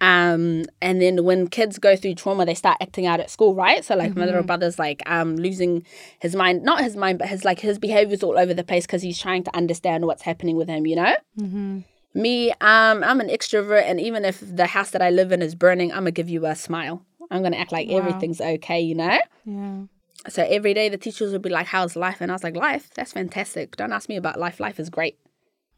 Um, 0.00 0.64
and 0.82 1.00
then 1.00 1.24
when 1.24 1.46
kids 1.48 1.78
go 1.78 1.96
through 1.96 2.16
trauma, 2.16 2.44
they 2.44 2.54
start 2.54 2.76
acting 2.80 3.06
out 3.06 3.20
at 3.20 3.30
school, 3.30 3.54
right? 3.54 3.82
So 3.84 3.94
like 3.96 4.10
my 4.10 4.22
Mm-hmm. 4.22 4.26
little 4.26 4.42
brother's 4.42 4.78
like 4.78 5.02
um 5.06 5.36
losing 5.36 5.86
his 6.20 6.34
mind, 6.36 6.62
not 6.62 6.82
his 6.82 6.96
mind, 6.96 7.18
but 7.18 7.28
his 7.28 7.44
like 7.44 7.60
his 7.60 7.78
behaviors 7.78 8.22
all 8.22 8.38
over 8.38 8.52
the 8.52 8.64
place 8.64 8.84
because 8.86 9.02
he's 9.02 9.18
trying 9.18 9.44
to 9.44 9.56
understand 9.56 10.04
what's 10.06 10.22
happening 10.22 10.56
with 10.56 10.68
him, 10.68 10.86
you 10.86 10.96
know. 10.96 11.14
Mm-hmm. 11.38 11.78
Me, 12.16 12.50
um, 12.60 13.02
I'm 13.02 13.20
an 13.20 13.28
extrovert, 13.28 13.84
and 13.86 14.00
even 14.00 14.24
if 14.24 14.38
the 14.40 14.66
house 14.66 14.90
that 14.90 15.02
I 15.02 15.10
live 15.10 15.32
in 15.32 15.42
is 15.42 15.54
burning, 15.54 15.90
I'm 15.90 15.98
gonna 16.00 16.10
give 16.12 16.28
you 16.28 16.44
a 16.46 16.54
smile. 16.54 17.02
I'm 17.30 17.42
gonna 17.42 17.56
act 17.56 17.72
like 17.72 17.88
Wow. 17.88 17.96
everything's 17.98 18.40
okay, 18.40 18.80
you 18.80 18.94
know. 18.94 19.18
Yeah. 19.44 19.84
So 20.28 20.42
every 20.48 20.74
day 20.74 20.88
the 20.88 20.96
teachers 20.96 21.32
would 21.32 21.42
be 21.42 21.50
like, 21.50 21.66
"How's 21.66 21.96
life?" 21.96 22.20
And 22.20 22.30
I 22.30 22.34
was 22.34 22.42
like, 22.44 22.56
"Life, 22.56 22.90
that's 22.94 23.12
fantastic. 23.12 23.76
Don't 23.76 23.92
ask 23.92 24.08
me 24.08 24.16
about 24.16 24.38
life. 24.38 24.60
Life 24.60 24.80
is 24.80 24.90
great. 24.90 25.18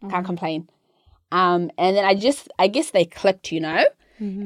Can't 0.08 0.24
complain." 0.26 0.68
Um, 1.32 1.70
and 1.76 1.96
then 1.96 2.04
I 2.04 2.14
just, 2.14 2.48
I 2.58 2.68
guess 2.68 2.90
they 2.92 3.04
clicked, 3.04 3.50
you 3.50 3.60
know. 3.60 3.84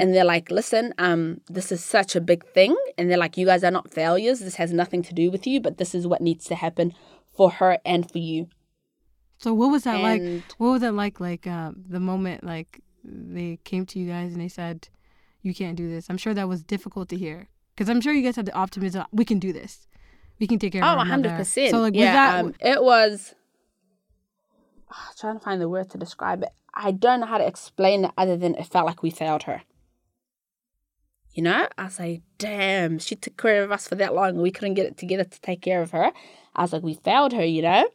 And 0.00 0.14
they're 0.14 0.24
like, 0.24 0.50
listen, 0.50 0.94
um, 0.98 1.42
this 1.48 1.70
is 1.70 1.84
such 1.84 2.16
a 2.16 2.20
big 2.20 2.44
thing. 2.46 2.74
And 2.98 3.08
they're 3.10 3.18
like, 3.18 3.36
you 3.36 3.46
guys 3.46 3.62
are 3.62 3.70
not 3.70 3.92
failures. 3.92 4.40
This 4.40 4.56
has 4.56 4.72
nothing 4.72 5.02
to 5.02 5.14
do 5.14 5.30
with 5.30 5.46
you, 5.46 5.60
but 5.60 5.76
this 5.78 5.94
is 5.94 6.06
what 6.06 6.20
needs 6.20 6.44
to 6.46 6.54
happen 6.56 6.92
for 7.32 7.50
her 7.50 7.78
and 7.84 8.10
for 8.10 8.18
you. 8.18 8.48
So 9.38 9.54
what 9.54 9.70
was 9.70 9.84
that 9.84 10.00
like? 10.02 10.22
What 10.58 10.70
was 10.70 10.80
that 10.80 10.94
like? 10.94 11.20
Like 11.20 11.46
uh, 11.46 11.72
the 11.88 12.00
moment 12.00 12.44
like 12.44 12.82
they 13.04 13.58
came 13.64 13.86
to 13.86 13.98
you 13.98 14.08
guys 14.08 14.32
and 14.32 14.40
they 14.40 14.48
said, 14.48 14.88
"You 15.42 15.54
can't 15.54 15.76
do 15.76 15.88
this." 15.88 16.10
I'm 16.10 16.18
sure 16.18 16.34
that 16.34 16.48
was 16.48 16.62
difficult 16.62 17.08
to 17.10 17.16
hear 17.16 17.48
because 17.74 17.88
I'm 17.88 18.00
sure 18.00 18.12
you 18.12 18.22
guys 18.22 18.36
had 18.36 18.46
the 18.46 18.54
optimism. 18.54 19.04
We 19.12 19.24
can 19.24 19.38
do 19.38 19.52
this. 19.52 19.86
We 20.40 20.46
can 20.46 20.58
take 20.58 20.72
care 20.72 20.82
of 20.82 20.88
her. 20.88 20.94
Oh, 20.96 20.98
our 20.98 21.18
100%. 21.18 21.70
So 21.70 21.80
like, 21.80 21.94
yeah, 21.94 22.12
that? 22.12 22.44
um, 22.44 22.54
it 22.60 22.82
was, 22.82 23.34
Ah, 24.90 25.10
trying 25.18 25.38
to 25.38 25.44
find 25.44 25.60
the 25.60 25.68
word 25.68 25.90
to 25.90 25.98
describe 25.98 26.42
it. 26.42 26.50
I 26.74 26.92
don't 26.92 27.20
know 27.20 27.26
how 27.26 27.38
to 27.38 27.46
explain 27.46 28.04
it 28.06 28.12
other 28.16 28.36
than 28.36 28.54
it 28.54 28.66
felt 28.66 28.86
like 28.86 29.02
we 29.02 29.10
failed 29.10 29.44
her. 29.44 29.62
You 31.32 31.44
know, 31.44 31.68
I 31.78 31.84
was 31.84 31.98
like, 31.98 32.22
damn, 32.38 32.98
she 32.98 33.14
took 33.14 33.36
care 33.36 33.62
of 33.62 33.70
us 33.70 33.86
for 33.86 33.94
that 33.96 34.14
long. 34.14 34.40
We 34.40 34.50
couldn't 34.50 34.74
get 34.74 34.86
it 34.86 34.96
together 34.96 35.24
to 35.24 35.40
take 35.40 35.62
care 35.62 35.80
of 35.80 35.92
her. 35.92 36.10
I 36.56 36.62
was 36.62 36.72
like, 36.72 36.82
we 36.82 36.94
failed 36.94 37.32
her, 37.32 37.44
you 37.44 37.62
know? 37.62 37.88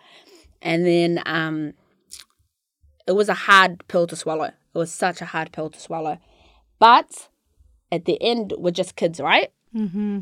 And 0.62 0.86
then 0.86 1.22
um, 1.26 1.74
it 3.08 3.12
was 3.12 3.28
a 3.28 3.34
hard 3.34 3.86
pill 3.88 4.08
to 4.08 4.16
swallow. 4.16 4.46
It 4.46 4.78
was 4.78 4.92
such 4.92 5.22
a 5.22 5.26
hard 5.26 5.52
pill 5.52 5.70
to 5.70 5.80
swallow. 5.80 6.18
But 6.80 7.28
at 7.92 8.06
the 8.06 8.22
end, 8.22 8.54
we're 8.58 8.72
just 8.72 8.96
kids, 8.96 9.20
right? 9.20 9.52
mm-hmm. 9.76 10.20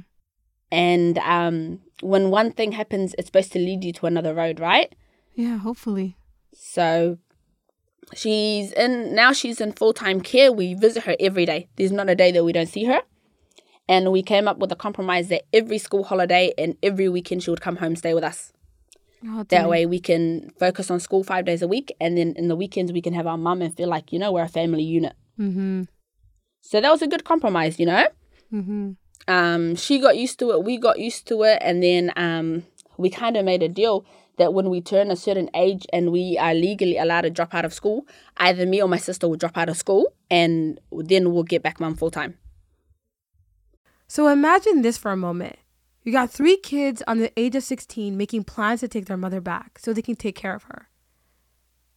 And 0.72 1.18
um, 1.20 1.82
when 2.04 2.30
one 2.30 2.52
thing 2.52 2.74
happens, 2.74 3.16
it's 3.18 3.28
supposed 3.28 3.52
to 3.54 3.60
lead 3.60 3.84
you 3.84 3.94
to 3.94 4.06
another 4.06 4.34
road, 4.34 4.60
right? 4.60 4.94
Yeah. 5.36 5.58
Hopefully. 5.58 6.18
So 6.54 7.18
she's 8.16 8.72
in 8.74 9.16
now 9.16 9.32
she's 9.32 9.60
in 9.62 9.72
full 9.72 9.94
time 9.94 10.22
care. 10.22 10.52
We 10.52 10.74
visit 10.74 11.04
her 11.04 11.16
every 11.20 11.46
day. 11.46 11.70
There's 11.76 11.92
not 11.92 12.10
a 12.10 12.16
day 12.16 12.32
that 12.32 12.44
we 12.44 12.54
don't 12.54 12.68
see 12.68 12.86
her. 12.86 13.02
And 13.88 14.12
we 14.12 14.24
came 14.24 14.48
up 14.48 14.60
with 14.60 14.72
a 14.72 14.76
compromise 14.76 15.28
that 15.28 15.44
every 15.52 15.78
school 15.78 16.04
holiday 16.06 16.54
and 16.58 16.78
every 16.82 17.10
weekend 17.10 17.44
she 17.44 17.50
would 17.50 17.62
come 17.62 17.78
home 17.78 17.96
stay 17.96 18.14
with 18.14 18.24
us. 18.24 18.54
Oh, 19.26 19.44
That 19.50 19.70
way 19.70 19.86
we 19.86 20.00
can 20.00 20.52
focus 20.60 20.92
on 20.92 21.00
school 21.00 21.24
five 21.24 21.46
days 21.46 21.62
a 21.62 21.68
week 21.68 21.94
and 22.00 22.18
then 22.18 22.34
in 22.36 22.50
the 22.50 22.56
weekends 22.56 22.92
we 22.92 23.02
can 23.02 23.14
have 23.14 23.28
our 23.28 23.38
mum 23.38 23.62
and 23.62 23.76
feel 23.76 23.88
like, 23.88 24.12
you 24.12 24.20
know, 24.20 24.32
we're 24.32 24.44
a 24.44 24.50
family 24.50 24.84
unit. 24.84 25.14
Mm-hmm. 25.40 25.84
So 26.62 26.82
that 26.82 26.90
was 26.90 27.02
a 27.02 27.08
good 27.08 27.24
compromise, 27.24 27.80
you 27.80 27.86
know? 27.86 28.08
Mm-hmm. 28.54 28.92
Um, 29.28 29.76
she 29.76 30.00
got 30.00 30.18
used 30.18 30.40
to 30.40 30.52
it, 30.52 30.64
we 30.64 30.78
got 30.78 31.00
used 31.00 31.28
to 31.28 31.44
it, 31.44 31.60
and 31.62 31.82
then 31.82 32.12
um, 32.16 32.64
we 32.98 33.10
kind 33.10 33.38
of 33.38 33.46
made 33.46 33.64
a 33.64 33.70
deal 33.70 34.06
that 34.38 34.54
when 34.54 34.70
we 34.70 34.82
turn 34.82 35.12
a 35.12 35.16
certain 35.16 35.50
age 35.54 35.86
and 35.94 36.12
we 36.12 36.38
are 36.40 36.54
legally 36.54 36.98
allowed 36.98 37.22
to 37.22 37.30
drop 37.30 37.54
out 37.54 37.66
of 37.66 37.74
school, 37.74 38.08
either 38.38 38.66
me 38.66 38.82
or 38.82 38.88
my 38.88 38.98
sister 38.98 39.28
will 39.28 39.38
drop 39.38 39.58
out 39.58 39.70
of 39.70 39.78
school, 39.78 40.14
and 40.30 40.80
then 40.92 41.32
we'll 41.32 41.44
get 41.44 41.64
back 41.64 41.80
mum 41.80 41.96
full 41.96 42.12
time. 42.12 42.38
So 44.08 44.28
imagine 44.28 44.82
this 44.82 44.98
for 44.98 45.12
a 45.12 45.18
moment. 45.18 45.58
You 46.04 46.12
got 46.12 46.30
three 46.30 46.58
kids 46.58 47.02
on 47.08 47.20
the 47.20 47.32
age 47.40 47.56
of 47.56 47.64
16 47.64 48.18
making 48.18 48.44
plans 48.44 48.82
to 48.82 48.88
take 48.88 49.06
their 49.06 49.18
mother 49.18 49.40
back 49.40 49.80
so 49.80 49.94
they 49.94 50.02
can 50.02 50.16
take 50.16 50.36
care 50.36 50.54
of 50.54 50.64
her. 50.64 50.90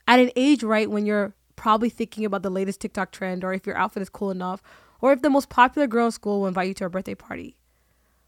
At 0.07 0.21
an 0.21 0.31
age, 0.37 0.63
right, 0.63 0.89
when 0.89 1.05
you're 1.07 1.35
probably 1.57 1.91
thinking 1.91 2.25
about 2.25 2.43
the 2.43 2.51
latest 2.51 2.81
TikTok 2.81 3.11
trend 3.11 3.43
or 3.43 3.53
if 3.53 3.67
your 3.67 3.77
outfit 3.77 4.03
is 4.03 4.11
cool 4.11 4.31
enough 4.31 4.63
or 5.01 5.13
if 5.13 5.23
the 5.23 5.31
most 5.31 5.49
popular 5.49 5.87
girl 5.87 6.07
in 6.07 6.13
school 6.13 6.41
will 6.41 6.49
invite 6.49 6.69
you 6.69 6.75
to 6.75 6.87
a 6.87 6.91
birthday 6.91 7.15
party. 7.15 7.57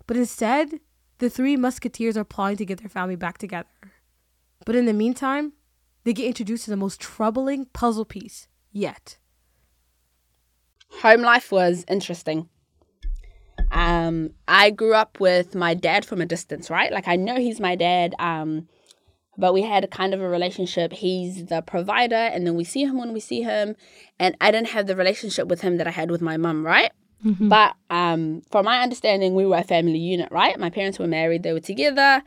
But 0.06 0.16
instead, 0.16 0.80
the 1.18 1.30
three 1.30 1.56
musketeers 1.56 2.16
are 2.16 2.24
plotting 2.24 2.58
to 2.58 2.64
get 2.64 2.80
their 2.80 2.88
family 2.88 3.16
back 3.16 3.38
together. 3.38 3.68
But 4.64 4.76
in 4.76 4.86
the 4.86 4.92
meantime, 4.92 5.52
they 6.04 6.12
get 6.12 6.26
introduced 6.26 6.64
to 6.64 6.70
the 6.70 6.76
most 6.76 7.00
troubling 7.00 7.66
puzzle 7.66 8.04
piece 8.04 8.48
yet. 8.72 9.18
Home 11.02 11.20
life 11.22 11.52
was 11.52 11.84
interesting. 11.88 12.48
Um, 13.70 14.30
I 14.46 14.70
grew 14.70 14.94
up 14.94 15.20
with 15.20 15.54
my 15.54 15.74
dad 15.74 16.04
from 16.04 16.20
a 16.20 16.26
distance, 16.26 16.70
right? 16.70 16.92
Like 16.92 17.08
I 17.08 17.16
know 17.16 17.36
he's 17.36 17.60
my 17.60 17.76
dad. 17.76 18.14
Um, 18.18 18.68
but 19.38 19.54
we 19.54 19.62
had 19.62 19.84
a 19.84 19.88
kind 19.88 20.12
of 20.12 20.20
a 20.20 20.28
relationship. 20.28 20.92
He's 20.92 21.46
the 21.46 21.62
provider, 21.62 22.16
and 22.16 22.44
then 22.44 22.56
we 22.56 22.64
see 22.64 22.82
him 22.82 22.98
when 22.98 23.12
we 23.12 23.20
see 23.20 23.42
him. 23.42 23.76
And 24.18 24.36
I 24.40 24.50
didn't 24.50 24.68
have 24.68 24.88
the 24.88 24.96
relationship 24.96 25.46
with 25.46 25.60
him 25.60 25.76
that 25.76 25.86
I 25.86 25.92
had 25.92 26.10
with 26.10 26.20
my 26.20 26.36
mum, 26.36 26.66
right? 26.66 26.90
Mm-hmm. 27.24 27.48
But 27.48 27.74
um, 27.88 28.42
from 28.50 28.64
my 28.64 28.80
understanding, 28.82 29.34
we 29.34 29.46
were 29.46 29.58
a 29.58 29.64
family 29.64 29.98
unit, 29.98 30.28
right? 30.32 30.58
My 30.58 30.70
parents 30.70 30.98
were 30.98 31.06
married, 31.06 31.44
they 31.44 31.52
were 31.52 31.60
together. 31.60 32.22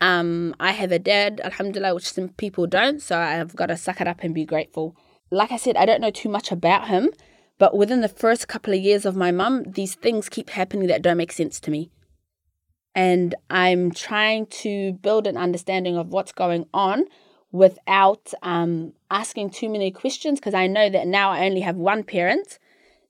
Um, 0.00 0.54
I 0.58 0.72
have 0.72 0.90
a 0.90 0.98
dad, 0.98 1.40
alhamdulillah, 1.44 1.94
which 1.94 2.10
some 2.10 2.30
people 2.30 2.66
don't. 2.66 3.00
So 3.00 3.18
I've 3.18 3.54
got 3.54 3.66
to 3.66 3.76
suck 3.76 4.00
it 4.00 4.08
up 4.08 4.20
and 4.22 4.34
be 4.34 4.44
grateful. 4.44 4.96
Like 5.30 5.52
I 5.52 5.56
said, 5.56 5.76
I 5.76 5.86
don't 5.86 6.00
know 6.00 6.10
too 6.10 6.28
much 6.28 6.50
about 6.50 6.88
him. 6.88 7.10
But 7.58 7.76
within 7.76 8.00
the 8.00 8.08
first 8.08 8.48
couple 8.48 8.74
of 8.74 8.80
years 8.80 9.06
of 9.06 9.14
my 9.14 9.30
mum, 9.30 9.62
these 9.64 9.94
things 9.94 10.28
keep 10.28 10.50
happening 10.50 10.88
that 10.88 11.02
don't 11.02 11.16
make 11.16 11.30
sense 11.30 11.60
to 11.60 11.70
me 11.70 11.90
and 12.94 13.34
I'm 13.50 13.90
trying 13.90 14.46
to 14.46 14.92
build 14.94 15.26
an 15.26 15.36
understanding 15.36 15.96
of 15.96 16.08
what's 16.08 16.32
going 16.32 16.66
on 16.72 17.04
without 17.50 18.32
um, 18.42 18.92
asking 19.10 19.50
too 19.50 19.68
many 19.68 19.90
questions 19.90 20.40
because 20.40 20.54
I 20.54 20.66
know 20.66 20.88
that 20.90 21.06
now 21.06 21.30
I 21.30 21.46
only 21.46 21.60
have 21.60 21.76
one 21.76 22.04
parent. 22.04 22.58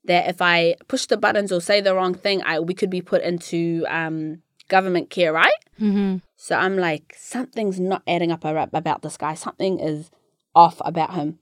That 0.05 0.29
if 0.29 0.39
I 0.39 0.75
push 0.87 1.07
the 1.07 1.17
buttons 1.17 1.51
or 1.51 1.59
say 1.59 1.81
the 1.81 1.95
wrong 1.95 2.13
thing, 2.13 2.43
I 2.43 2.59
we 2.59 2.75
could 2.75 2.91
be 2.91 3.01
put 3.01 3.23
into 3.23 3.85
um, 3.89 4.43
government 4.67 5.09
care, 5.09 5.33
right? 5.33 5.53
Mm-hmm. 5.79 6.17
So 6.35 6.55
I'm 6.55 6.77
like, 6.77 7.15
something's 7.17 7.79
not 7.79 8.03
adding 8.07 8.31
up 8.31 8.45
about 8.45 9.01
this 9.01 9.17
guy. 9.17 9.33
Something 9.33 9.79
is 9.79 10.11
off 10.53 10.79
about 10.85 11.15
him. 11.15 11.39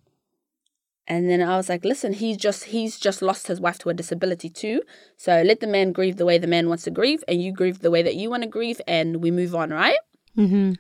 And 1.08 1.30
then 1.30 1.42
I 1.42 1.58
was 1.58 1.68
like, 1.68 1.84
listen, 1.84 2.14
he's 2.14 2.38
just 2.38 2.66
he's 2.66 2.98
just 2.98 3.22
lost 3.22 3.48
his 3.48 3.60
wife 3.60 3.78
to 3.80 3.90
a 3.90 3.94
disability 3.94 4.50
too. 4.50 4.82
So 5.18 5.42
let 5.42 5.60
the 5.60 5.68
man 5.68 5.92
grieve 5.92 6.16
the 6.16 6.26
way 6.26 6.38
the 6.38 6.48
man 6.48 6.70
wants 6.70 6.84
to 6.84 6.92
grieve, 6.92 7.24
and 7.28 7.42
you 7.42 7.52
grieve 7.52 7.80
the 7.80 7.92
way 7.92 8.02
that 8.04 8.16
you 8.16 8.30
want 8.30 8.44
to 8.44 8.50
grieve, 8.50 8.80
and 8.88 9.18
we 9.18 9.30
move 9.30 9.54
on, 9.54 9.72
right? 9.72 9.98
Mm-hmm. 10.38 10.74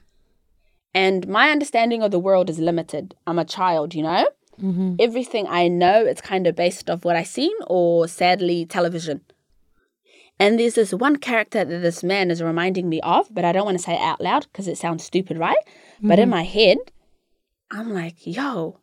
And 0.93 1.27
my 1.27 1.49
understanding 1.49 2.03
of 2.03 2.12
the 2.12 2.19
world 2.19 2.49
is 2.49 2.59
limited. 2.59 3.15
I'm 3.27 3.39
a 3.39 3.45
child, 3.45 3.95
you 3.95 4.03
know. 4.03 4.29
Mm-hmm. 4.62 4.95
Everything 4.99 5.47
I 5.47 5.67
know, 5.67 6.05
it's 6.05 6.21
kind 6.21 6.45
of 6.45 6.55
based 6.55 6.89
off 6.89 7.03
what 7.03 7.15
I've 7.15 7.27
seen 7.27 7.55
or 7.67 8.07
sadly 8.07 8.65
television. 8.65 9.21
And 10.39 10.59
there's 10.59 10.75
this 10.75 10.93
one 10.93 11.17
character 11.17 11.65
that 11.65 11.81
this 11.81 12.03
man 12.03 12.31
is 12.31 12.41
reminding 12.41 12.89
me 12.89 13.01
of, 13.01 13.33
but 13.33 13.45
I 13.45 13.51
don't 13.51 13.65
want 13.65 13.77
to 13.77 13.83
say 13.83 13.93
it 13.93 14.01
out 14.01 14.21
loud 14.21 14.47
because 14.51 14.67
it 14.67 14.77
sounds 14.77 15.03
stupid, 15.03 15.38
right? 15.38 15.57
Mm-hmm. 15.97 16.07
But 16.07 16.19
in 16.19 16.25
mm-hmm. 16.25 16.31
my 16.31 16.43
head, 16.43 16.77
I'm 17.71 17.91
like, 17.91 18.25
yo, 18.25 18.79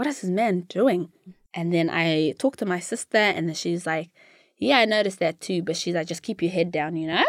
what 0.00 0.06
is 0.06 0.22
this 0.22 0.30
man 0.30 0.62
doing? 0.62 1.12
And 1.52 1.74
then 1.74 1.90
I 1.90 2.32
talked 2.38 2.58
to 2.60 2.64
my 2.64 2.80
sister, 2.80 3.18
and 3.18 3.46
then 3.46 3.54
she's 3.54 3.84
like, 3.84 4.08
yeah, 4.56 4.78
I 4.78 4.86
noticed 4.86 5.18
that 5.18 5.42
too. 5.42 5.62
But 5.62 5.76
she's 5.76 5.94
like, 5.94 6.06
just 6.06 6.22
keep 6.22 6.40
your 6.40 6.50
head 6.50 6.72
down, 6.72 6.96
you 6.96 7.06
know? 7.06 7.24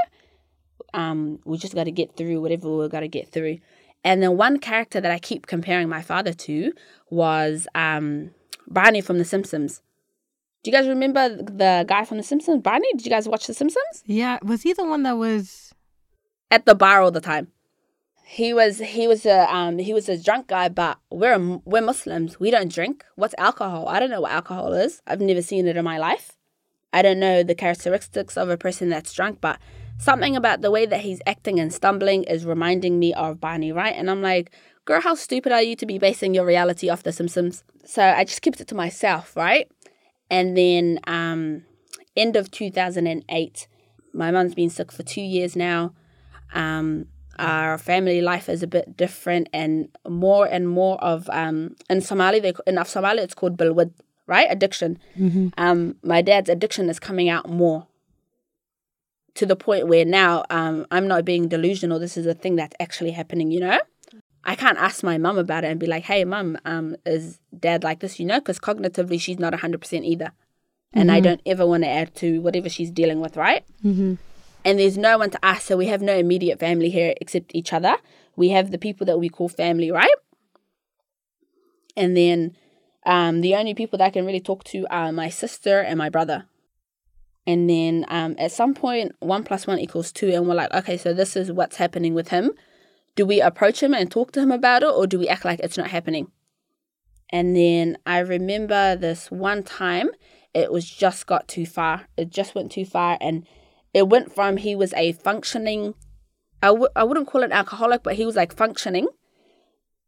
Um, 0.94 1.40
we 1.44 1.58
just 1.58 1.76
got 1.76 1.84
to 1.84 1.92
get 1.92 2.16
through 2.16 2.40
whatever 2.40 2.74
we 2.74 2.88
got 2.88 3.02
to 3.02 3.10
get 3.10 3.30
through. 3.30 3.58
And 4.06 4.24
then 4.24 4.38
one 4.38 4.58
character 4.58 5.02
that 5.02 5.12
I 5.12 5.20
keep 5.20 5.48
comparing 5.48 5.90
my 5.90 6.02
father 6.02 6.32
to 6.32 6.72
was 7.10 7.68
um, 7.76 8.32
Barney 8.68 9.02
from 9.02 9.18
The 9.18 9.26
Simpsons. 9.26 9.82
Do 10.64 10.72
you 10.72 10.78
guys 10.78 10.88
remember 10.88 11.28
the 11.28 11.84
guy 11.86 12.06
from 12.06 12.20
The 12.20 12.24
Simpsons, 12.24 12.62
Barney? 12.62 12.88
Did 12.94 13.06
you 13.06 13.12
guys 13.12 13.28
watch 13.28 13.48
The 13.48 13.54
Simpsons? 13.54 14.02
Yeah. 14.06 14.40
Was 14.44 14.62
he 14.62 14.72
the 14.72 14.86
one 14.86 15.04
that 15.04 15.18
was 15.18 15.74
at 16.50 16.66
the 16.66 16.76
bar 16.76 17.02
all 17.02 17.12
the 17.12 17.20
time? 17.20 17.52
He 18.24 18.54
was 18.54 18.80
he 18.80 19.08
was 19.08 19.26
a 19.26 19.54
um 19.54 19.78
he 19.78 19.94
was 19.94 20.08
a 20.08 20.22
drunk 20.22 20.48
guy, 20.48 20.70
but 20.70 20.98
we're 21.10 21.60
we're 21.66 21.82
Muslims. 21.82 22.40
We 22.40 22.52
don't 22.52 22.72
drink. 22.72 23.04
What's 23.16 23.36
alcohol? 23.38 23.88
I 23.88 24.00
don't 24.00 24.10
know 24.10 24.22
what 24.22 24.32
alcohol 24.32 24.74
is. 24.74 25.02
I've 25.06 25.22
never 25.22 25.42
seen 25.42 25.68
it 25.68 25.78
in 25.78 25.84
my 25.84 25.98
life. 25.98 26.38
I 26.94 27.02
don't 27.02 27.20
know 27.20 27.44
the 27.44 27.56
characteristics 27.56 28.38
of 28.38 28.50
a 28.50 28.58
person 28.58 28.90
that's 28.90 29.14
drunk, 29.14 29.40
but 29.42 29.60
something 29.98 30.36
about 30.36 30.62
the 30.62 30.72
way 30.72 30.86
that 30.86 31.02
he's 31.02 31.22
acting 31.26 31.60
and 31.60 31.74
stumbling 31.74 32.24
is 32.24 32.46
reminding 32.46 33.00
me 33.00 33.14
of 33.14 33.40
Barney, 33.40 33.72
right? 33.72 33.96
And 33.96 34.10
I'm 34.10 34.22
like, 34.22 34.52
girl, 34.86 35.02
how 35.02 35.16
stupid 35.16 35.52
are 35.52 35.62
you 35.62 35.76
to 35.78 35.86
be 35.86 36.00
basing 36.00 36.34
your 36.34 36.46
reality 36.46 36.90
off 36.90 37.04
The 37.04 37.14
Simpsons? 37.14 37.64
So 37.86 38.04
I 38.04 38.24
just 38.26 38.42
kept 38.42 38.60
it 38.60 38.68
to 38.70 38.76
myself, 38.76 39.36
right? 39.36 39.70
And 40.30 40.58
then 40.58 41.00
um 41.08 41.64
end 42.16 42.36
of 42.36 42.52
2008, 42.52 43.68
my 44.14 44.32
mum's 44.32 44.56
been 44.56 44.70
sick 44.70 44.92
for 44.92 45.04
two 45.04 45.22
years 45.22 45.56
now. 45.56 45.94
Um, 46.54 47.08
our 47.42 47.78
family 47.78 48.22
life 48.22 48.48
is 48.50 48.64
a 48.64 48.68
bit 48.68 48.96
different 48.96 49.50
and 49.52 49.90
more 50.08 50.46
and 50.46 50.70
more 50.70 51.02
of 51.04 51.30
um 51.32 51.76
in 51.90 52.02
Somali 52.02 52.40
they 52.40 52.54
in 52.68 52.84
Somali 52.86 53.20
it's 53.20 53.34
called 53.34 53.58
bilwad 53.58 53.92
right? 54.28 54.48
Addiction. 54.50 55.00
Mm-hmm. 55.18 55.48
um 55.58 55.96
my 56.04 56.22
dad's 56.22 56.50
addiction 56.50 56.90
is 56.90 57.00
coming 57.00 57.30
out 57.30 57.50
more 57.50 57.88
to 59.34 59.46
the 59.46 59.56
point 59.56 59.88
where 59.88 60.06
now 60.06 60.44
um 60.50 60.86
I'm 60.92 61.08
not 61.08 61.26
being 61.26 61.48
delusional. 61.48 62.00
This 62.00 62.18
is 62.18 62.26
a 62.26 62.34
thing 62.34 62.56
that's 62.56 62.76
actually 62.80 63.12
happening 63.12 63.52
you 63.52 63.60
know? 63.60 63.80
I 64.44 64.56
can't 64.56 64.78
ask 64.78 65.04
my 65.04 65.18
mum 65.20 65.38
about 65.38 65.64
it 65.64 65.72
and 65.72 65.80
be 65.80 65.88
like 65.88 66.04
hey 66.04 66.24
mum 66.24 66.58
um 66.66 66.96
is 67.06 67.40
dad 67.58 67.84
like 67.84 68.00
this? 68.00 68.20
You 68.20 68.26
know? 68.26 68.40
Because 68.40 68.60
cognitively 68.60 69.20
she's 69.20 69.40
not 69.40 69.54
100% 69.54 70.06
either. 70.06 70.32
And 70.94 71.10
mm-hmm. 71.10 71.16
I 71.16 71.20
don't 71.22 71.42
ever 71.46 71.66
want 71.66 71.84
to 71.84 71.90
add 71.90 72.14
to 72.16 72.42
whatever 72.42 72.70
she's 72.70 72.92
dealing 72.92 73.20
with 73.20 73.36
right? 73.38 73.64
Mm-hmm 73.84 74.16
and 74.64 74.80
there's 74.80 74.98
no 74.98 75.18
one 75.18 75.30
to 75.32 75.46
ask. 75.46 75.64
So 75.64 75.78
we 75.78 75.88
have 75.88 76.02
no 76.02 76.16
immediate 76.16 76.60
family 76.60 76.90
here 76.90 77.14
except 77.20 77.56
each 77.56 77.74
other. 77.74 77.98
We 78.36 78.50
have 78.50 78.72
the 78.72 78.78
people 78.78 79.06
that 79.08 79.20
we 79.20 79.30
call 79.30 79.50
family, 79.50 79.92
right? 79.92 80.16
And 81.96 82.16
then 82.16 82.56
um, 83.06 83.42
the 83.42 83.56
only 83.56 83.74
people 83.74 83.98
that 83.98 84.06
I 84.06 84.10
can 84.10 84.26
really 84.26 84.40
talk 84.40 84.64
to 84.66 84.86
are 84.90 85.12
my 85.12 85.30
sister 85.30 85.80
and 85.80 85.98
my 85.98 86.10
brother. 86.10 86.46
And 87.48 87.70
then 87.70 88.06
um, 88.08 88.36
at 88.38 88.52
some 88.52 88.74
point, 88.74 89.16
one 89.20 89.44
plus 89.44 89.66
one 89.66 89.80
equals 89.80 90.12
two, 90.12 90.30
and 90.30 90.48
we're 90.48 90.54
like, 90.54 90.74
okay, 90.74 90.98
so 90.98 91.14
this 91.14 91.36
is 91.36 91.52
what's 91.52 91.78
happening 91.78 92.14
with 92.14 92.30
him. 92.30 92.52
Do 93.16 93.26
we 93.26 93.42
approach 93.42 93.82
him 93.82 93.94
and 93.94 94.10
talk 94.10 94.32
to 94.34 94.42
him 94.42 94.52
about 94.52 94.84
it, 94.84 94.94
or 94.94 95.08
do 95.08 95.18
we 95.18 95.28
act 95.28 95.44
like 95.44 95.60
it's 95.60 95.78
not 95.78 95.90
happening? 95.90 96.32
And 97.32 97.56
then 97.56 97.98
I 98.06 98.20
remember 98.20 98.96
this 98.96 99.32
one 99.32 99.64
time, 99.64 100.12
it 100.54 100.72
was 100.72 100.88
just 100.88 101.26
got 101.26 101.48
too 101.48 101.66
far. 101.66 102.08
It 102.16 102.30
just 102.30 102.54
went 102.54 102.72
too 102.72 102.86
far, 102.86 103.18
and 103.20 103.48
it 103.94 104.08
went 104.08 104.34
from 104.34 104.58
he 104.58 104.76
was 104.76 104.94
a 104.94 105.12
functioning 105.14 105.94
I 106.64 106.68
w- 106.68 106.90
I 106.96 107.04
wouldn't 107.04 107.28
call 107.28 107.44
it 107.44 107.52
alcoholic 107.52 108.04
but 108.04 108.16
he 108.16 108.26
was 108.26 108.36
like 108.36 108.56
functioning. 108.56 109.08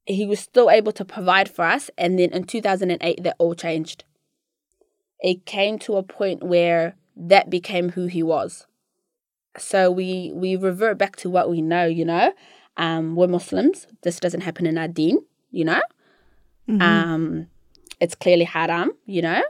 He 0.06 0.26
was 0.26 0.40
still 0.40 0.70
able 0.70 0.92
to 0.94 1.06
provide 1.06 1.50
for 1.50 1.66
us 1.66 1.90
and 1.98 2.20
then 2.20 2.32
in 2.32 2.44
2008 2.44 3.24
that 3.24 3.36
all 3.40 3.56
changed. 3.56 4.04
It 5.20 5.46
came 5.46 5.80
to 5.80 5.96
a 5.96 6.04
point 6.04 6.44
where 6.44 6.96
that 7.16 7.50
became 7.50 7.90
who 7.90 8.08
he 8.08 8.22
was. 8.22 8.68
So 9.58 9.90
we 9.90 10.32
we 10.34 10.56
revert 10.56 10.98
back 10.98 11.16
to 11.18 11.30
what 11.30 11.50
we 11.50 11.62
know 11.62 11.86
you 11.86 12.06
know? 12.06 12.34
Um 12.78 13.16
we're 13.16 13.28
muslims. 13.28 13.88
This 14.04 14.20
doesn't 14.20 14.42
happen 14.42 14.66
in 14.66 14.78
our 14.78 14.88
deen 14.88 15.20
you 15.52 15.66
know? 15.66 15.82
Mm-hmm. 16.70 16.82
um 16.82 17.48
it's 18.00 18.16
clearly 18.16 18.46
haram 18.46 18.92
you 19.06 19.22
know? 19.22 19.44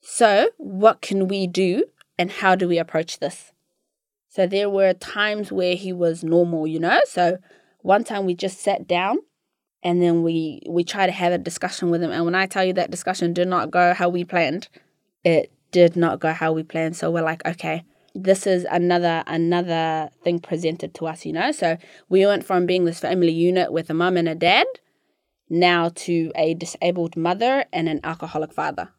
So 0.00 0.50
what 0.56 1.02
can 1.02 1.28
we 1.28 1.46
do 1.46 1.84
and 2.18 2.30
how 2.30 2.54
do 2.54 2.68
we 2.68 2.78
approach 2.78 3.18
this? 3.18 3.52
So 4.28 4.46
there 4.46 4.68
were 4.68 4.92
times 4.92 5.50
where 5.50 5.74
he 5.74 5.92
was 5.92 6.22
normal, 6.22 6.66
you 6.66 6.78
know? 6.78 7.00
So 7.06 7.38
one 7.80 8.04
time 8.04 8.26
we 8.26 8.34
just 8.34 8.60
sat 8.60 8.86
down 8.86 9.18
and 9.82 10.02
then 10.02 10.22
we 10.22 10.62
we 10.68 10.84
try 10.84 11.06
to 11.06 11.12
have 11.12 11.32
a 11.32 11.38
discussion 11.38 11.90
with 11.90 12.02
him 12.02 12.10
and 12.10 12.24
when 12.24 12.34
I 12.34 12.46
tell 12.46 12.64
you 12.64 12.72
that 12.74 12.90
discussion 12.90 13.32
did 13.32 13.48
not 13.48 13.70
go 13.70 13.94
how 13.94 14.08
we 14.08 14.24
planned, 14.24 14.68
it 15.24 15.52
did 15.70 15.96
not 15.96 16.20
go 16.20 16.32
how 16.32 16.52
we 16.52 16.62
planned. 16.62 16.96
So 16.96 17.10
we're 17.10 17.22
like, 17.22 17.46
okay, 17.46 17.84
this 18.14 18.46
is 18.46 18.66
another 18.70 19.22
another 19.26 20.10
thing 20.24 20.38
presented 20.40 20.94
to 20.94 21.06
us, 21.06 21.24
you 21.24 21.32
know? 21.32 21.52
So 21.52 21.76
we 22.08 22.26
went 22.26 22.44
from 22.44 22.66
being 22.66 22.84
this 22.84 23.00
family 23.00 23.32
unit 23.32 23.72
with 23.72 23.90
a 23.90 23.94
mum 23.94 24.16
and 24.16 24.28
a 24.28 24.34
dad 24.34 24.66
now 25.48 25.90
to 25.94 26.32
a 26.34 26.54
disabled 26.54 27.16
mother 27.16 27.64
and 27.72 27.88
an 27.88 28.00
alcoholic 28.02 28.52
father. 28.52 28.90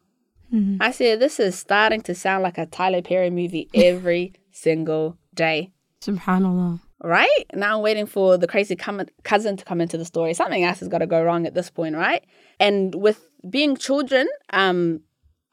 Mm-hmm. 0.52 0.82
I 0.82 0.90
said, 0.90 1.20
this 1.20 1.38
is 1.40 1.58
starting 1.58 2.00
to 2.02 2.14
sound 2.14 2.42
like 2.42 2.58
a 2.58 2.66
Tyler 2.66 3.02
Perry 3.02 3.30
movie 3.30 3.68
every 3.74 4.34
single 4.50 5.16
day. 5.34 5.72
Subhanallah. 6.00 6.80
Right? 7.02 7.44
Now 7.54 7.76
I'm 7.76 7.82
waiting 7.82 8.06
for 8.06 8.36
the 8.36 8.48
crazy 8.48 8.74
com- 8.74 9.06
cousin 9.22 9.56
to 9.56 9.64
come 9.64 9.80
into 9.80 9.96
the 9.96 10.04
story. 10.04 10.34
Something 10.34 10.64
else 10.64 10.80
has 10.80 10.88
got 10.88 10.98
to 10.98 11.06
go 11.06 11.22
wrong 11.22 11.46
at 11.46 11.54
this 11.54 11.70
point, 11.70 11.94
right? 11.94 12.24
And 12.58 12.94
with 12.94 13.28
being 13.48 13.76
children, 13.76 14.26
um, 14.50 15.00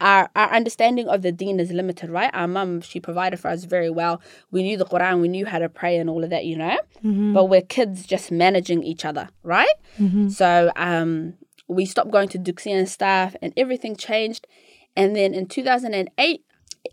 our, 0.01 0.29
our 0.35 0.51
understanding 0.51 1.07
of 1.07 1.21
the 1.21 1.31
deen 1.31 1.59
is 1.59 1.71
limited, 1.71 2.09
right? 2.09 2.31
Our 2.33 2.47
mum, 2.47 2.81
she 2.81 2.99
provided 2.99 3.39
for 3.39 3.49
us 3.49 3.63
very 3.63 3.89
well. 3.89 4.21
We 4.51 4.63
knew 4.63 4.77
the 4.77 4.85
Quran, 4.85 5.21
we 5.21 5.27
knew 5.27 5.45
how 5.45 5.59
to 5.59 5.69
pray 5.69 5.97
and 5.97 6.09
all 6.09 6.23
of 6.23 6.31
that, 6.31 6.45
you 6.45 6.57
know? 6.57 6.77
Mm-hmm. 6.97 7.33
But 7.33 7.45
we're 7.45 7.61
kids 7.61 8.05
just 8.05 8.31
managing 8.31 8.83
each 8.83 9.05
other, 9.05 9.29
right? 9.43 9.73
Mm-hmm. 9.99 10.29
So 10.29 10.71
um, 10.75 11.35
we 11.67 11.85
stopped 11.85 12.11
going 12.11 12.29
to 12.29 12.39
Duxie 12.39 12.71
and 12.71 12.89
stuff, 12.89 13.35
and 13.41 13.53
everything 13.55 13.95
changed. 13.95 14.47
And 14.95 15.15
then 15.15 15.33
in 15.33 15.47
2008, 15.47 16.43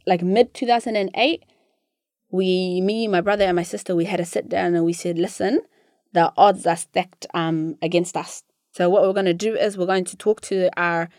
like 0.06 0.22
mid 0.22 0.54
2008, 0.54 1.44
we, 2.30 2.80
me, 2.80 3.06
my 3.08 3.20
brother, 3.20 3.44
and 3.44 3.56
my 3.56 3.62
sister, 3.62 3.94
we 3.94 4.06
had 4.06 4.20
a 4.20 4.24
sit 4.24 4.48
down 4.48 4.74
and 4.74 4.84
we 4.84 4.92
said, 4.92 5.18
listen, 5.18 5.60
the 6.12 6.32
odds 6.36 6.66
are 6.66 6.76
stacked 6.76 7.26
um, 7.34 7.76
against 7.82 8.16
us. 8.16 8.42
So 8.72 8.88
what 8.88 9.02
we're 9.02 9.12
going 9.12 9.26
to 9.26 9.34
do 9.34 9.54
is 9.54 9.76
we're 9.76 9.86
going 9.86 10.06
to 10.06 10.16
talk 10.16 10.40
to 10.42 10.70
our 10.78 11.10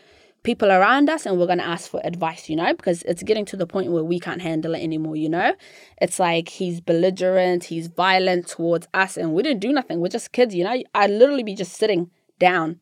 people 0.42 0.70
around 0.70 1.08
us 1.08 1.24
and 1.24 1.38
we're 1.38 1.46
going 1.46 1.58
to 1.58 1.66
ask 1.66 1.90
for 1.90 2.00
advice, 2.04 2.50
you 2.50 2.56
know, 2.56 2.74
because 2.74 3.02
it's 3.04 3.22
getting 3.22 3.44
to 3.46 3.56
the 3.56 3.66
point 3.66 3.92
where 3.92 4.04
we 4.04 4.18
can't 4.18 4.42
handle 4.42 4.74
it 4.74 4.82
anymore, 4.82 5.16
you 5.16 5.28
know? 5.28 5.54
It's 6.00 6.18
like 6.18 6.48
he's 6.48 6.80
belligerent, 6.80 7.64
he's 7.64 7.86
violent 7.86 8.48
towards 8.48 8.86
us, 8.92 9.16
and 9.16 9.32
we 9.32 9.42
didn't 9.42 9.60
do 9.60 9.72
nothing. 9.72 10.00
We're 10.00 10.08
just 10.08 10.32
kids, 10.32 10.54
you 10.54 10.64
know? 10.64 10.82
I'd 10.94 11.10
literally 11.10 11.44
be 11.44 11.54
just 11.54 11.74
sitting 11.74 12.10
down 12.38 12.80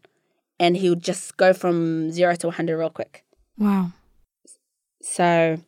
and 0.58 0.76
he 0.76 0.88
would 0.88 1.02
just 1.02 1.36
go 1.36 1.52
from 1.52 2.10
zero 2.10 2.34
to 2.36 2.48
100 2.48 2.76
real 2.76 2.90
quick. 2.90 3.24
Wow. 3.58 3.92
So 5.00 5.58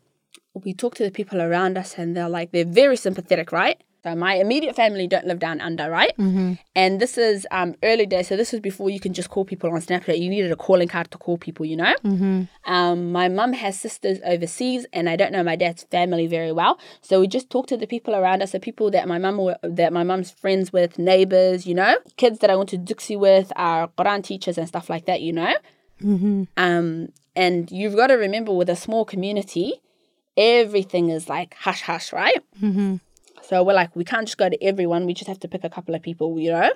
we 0.54 0.72
talk 0.72 0.94
to 0.96 1.04
the 1.04 1.10
people 1.10 1.42
around 1.42 1.76
us 1.76 1.98
and 1.98 2.16
they're 2.16 2.28
like, 2.28 2.52
they're 2.52 2.64
very 2.64 2.96
sympathetic, 2.96 3.52
right? 3.52 3.82
So 4.04 4.14
my 4.14 4.34
immediate 4.34 4.76
family 4.76 5.06
don't 5.06 5.26
live 5.26 5.38
down 5.38 5.62
under, 5.62 5.90
right? 5.90 6.14
Mm-hmm. 6.18 6.52
And 6.76 7.00
this 7.00 7.16
is 7.16 7.46
um, 7.50 7.74
early 7.82 8.04
days. 8.04 8.28
So 8.28 8.36
this 8.36 8.52
was 8.52 8.60
before 8.60 8.90
you 8.90 9.00
can 9.00 9.14
just 9.14 9.30
call 9.30 9.46
people 9.46 9.70
on 9.70 9.80
Snapchat. 9.80 10.20
You 10.20 10.28
needed 10.28 10.52
a 10.52 10.56
calling 10.56 10.88
card 10.88 11.10
to 11.12 11.16
call 11.16 11.38
people, 11.38 11.64
you 11.64 11.78
know? 11.78 11.94
Mm-hmm. 12.04 12.42
Um, 12.70 13.12
my 13.12 13.30
mum 13.30 13.54
has 13.54 13.80
sisters 13.80 14.18
overseas, 14.26 14.84
and 14.92 15.08
I 15.08 15.16
don't 15.16 15.32
know 15.32 15.42
my 15.42 15.56
dad's 15.56 15.84
family 15.84 16.26
very 16.26 16.52
well. 16.52 16.78
So 17.00 17.18
we 17.18 17.28
just 17.28 17.48
talk 17.48 17.66
to 17.68 17.78
the 17.78 17.86
people 17.86 18.14
around 18.14 18.42
us, 18.42 18.52
the 18.52 18.60
people 18.60 18.90
that 18.90 19.08
my 19.08 19.16
mum 19.16 19.54
that 19.62 19.90
my 19.90 20.02
mum's 20.04 20.30
friends 20.30 20.70
with, 20.70 20.98
neighbors, 20.98 21.66
you 21.66 21.74
know, 21.74 21.96
kids 22.18 22.40
that 22.40 22.50
I 22.50 22.56
went 22.56 22.68
to 22.70 22.78
Duxie 22.78 23.18
with, 23.18 23.54
our 23.56 23.88
Quran 23.88 24.22
teachers 24.22 24.58
and 24.58 24.68
stuff 24.68 24.90
like 24.90 25.06
that, 25.06 25.22
you 25.22 25.32
know. 25.32 25.54
Mm-hmm. 26.02 26.42
Um, 26.58 27.08
and 27.36 27.70
you've 27.70 27.96
got 27.96 28.08
to 28.08 28.14
remember, 28.14 28.52
with 28.52 28.68
a 28.68 28.76
small 28.76 29.04
community, 29.04 29.80
everything 30.36 31.10
is 31.10 31.28
like 31.28 31.54
hush 31.54 31.82
hush, 31.82 32.12
right? 32.12 32.42
Mm-hmm. 32.60 32.96
So 33.42 33.62
we're 33.62 33.74
like, 33.74 33.94
we 33.94 34.04
can't 34.04 34.26
just 34.26 34.38
go 34.38 34.48
to 34.48 34.62
everyone. 34.62 35.06
We 35.06 35.14
just 35.14 35.28
have 35.28 35.40
to 35.40 35.48
pick 35.48 35.64
a 35.64 35.70
couple 35.70 35.94
of 35.94 36.02
people, 36.02 36.38
you 36.38 36.50
know. 36.50 36.70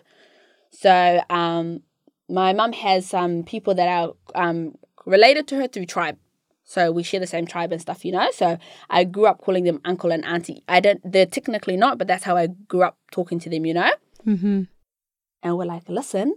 So 0.70 1.22
um, 1.30 1.82
my 2.28 2.52
mum 2.52 2.72
has 2.72 3.08
some 3.08 3.42
people 3.42 3.74
that 3.74 3.88
are 3.88 4.14
um 4.34 4.76
related 5.06 5.48
to 5.48 5.56
her 5.56 5.66
through 5.66 5.86
tribe. 5.86 6.18
So 6.64 6.92
we 6.92 7.02
share 7.02 7.20
the 7.20 7.26
same 7.26 7.46
tribe 7.46 7.72
and 7.72 7.80
stuff, 7.80 8.04
you 8.04 8.12
know. 8.12 8.30
So 8.32 8.58
I 8.90 9.04
grew 9.04 9.24
up 9.24 9.40
calling 9.40 9.64
them 9.64 9.80
uncle 9.86 10.12
and 10.12 10.24
auntie. 10.26 10.62
I 10.68 10.80
don't. 10.80 11.00
They're 11.02 11.24
technically 11.24 11.78
not, 11.78 11.96
but 11.96 12.06
that's 12.06 12.24
how 12.24 12.36
I 12.36 12.48
grew 12.48 12.82
up 12.82 12.98
talking 13.10 13.38
to 13.40 13.48
them, 13.48 13.64
you 13.64 13.72
know. 13.72 13.90
Mm-hmm. 14.26 14.62
And 15.42 15.56
we're 15.56 15.64
like, 15.64 15.88
listen, 15.88 16.34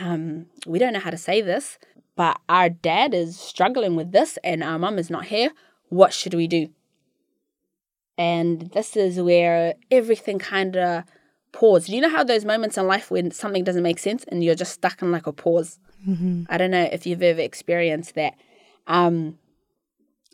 um, 0.00 0.46
we 0.66 0.78
don't 0.78 0.94
know 0.94 1.00
how 1.00 1.10
to 1.10 1.18
say 1.18 1.42
this, 1.42 1.78
but 2.16 2.40
our 2.48 2.68
dad 2.68 3.14
is 3.14 3.38
struggling 3.38 3.96
with 3.96 4.12
this, 4.12 4.38
and 4.44 4.62
our 4.62 4.78
mum 4.78 4.98
is 4.98 5.10
not 5.10 5.26
here. 5.26 5.50
What 5.88 6.12
should 6.12 6.34
we 6.34 6.46
do? 6.46 6.68
And 8.16 8.70
this 8.72 8.96
is 8.96 9.20
where 9.20 9.74
everything 9.90 10.38
kind 10.38 10.76
of 10.76 11.04
paused. 11.52 11.88
You 11.88 12.00
know 12.00 12.10
how 12.10 12.24
those 12.24 12.44
moments 12.44 12.78
in 12.78 12.86
life 12.86 13.10
when 13.10 13.30
something 13.30 13.64
doesn't 13.64 13.82
make 13.82 13.98
sense 13.98 14.24
and 14.24 14.44
you're 14.44 14.54
just 14.54 14.74
stuck 14.74 15.02
in 15.02 15.10
like 15.10 15.26
a 15.26 15.32
pause? 15.32 15.78
Mm-hmm. 16.06 16.44
I 16.48 16.58
don't 16.58 16.70
know 16.70 16.88
if 16.92 17.06
you've 17.06 17.22
ever 17.22 17.40
experienced 17.40 18.14
that. 18.14 18.34
Um, 18.86 19.38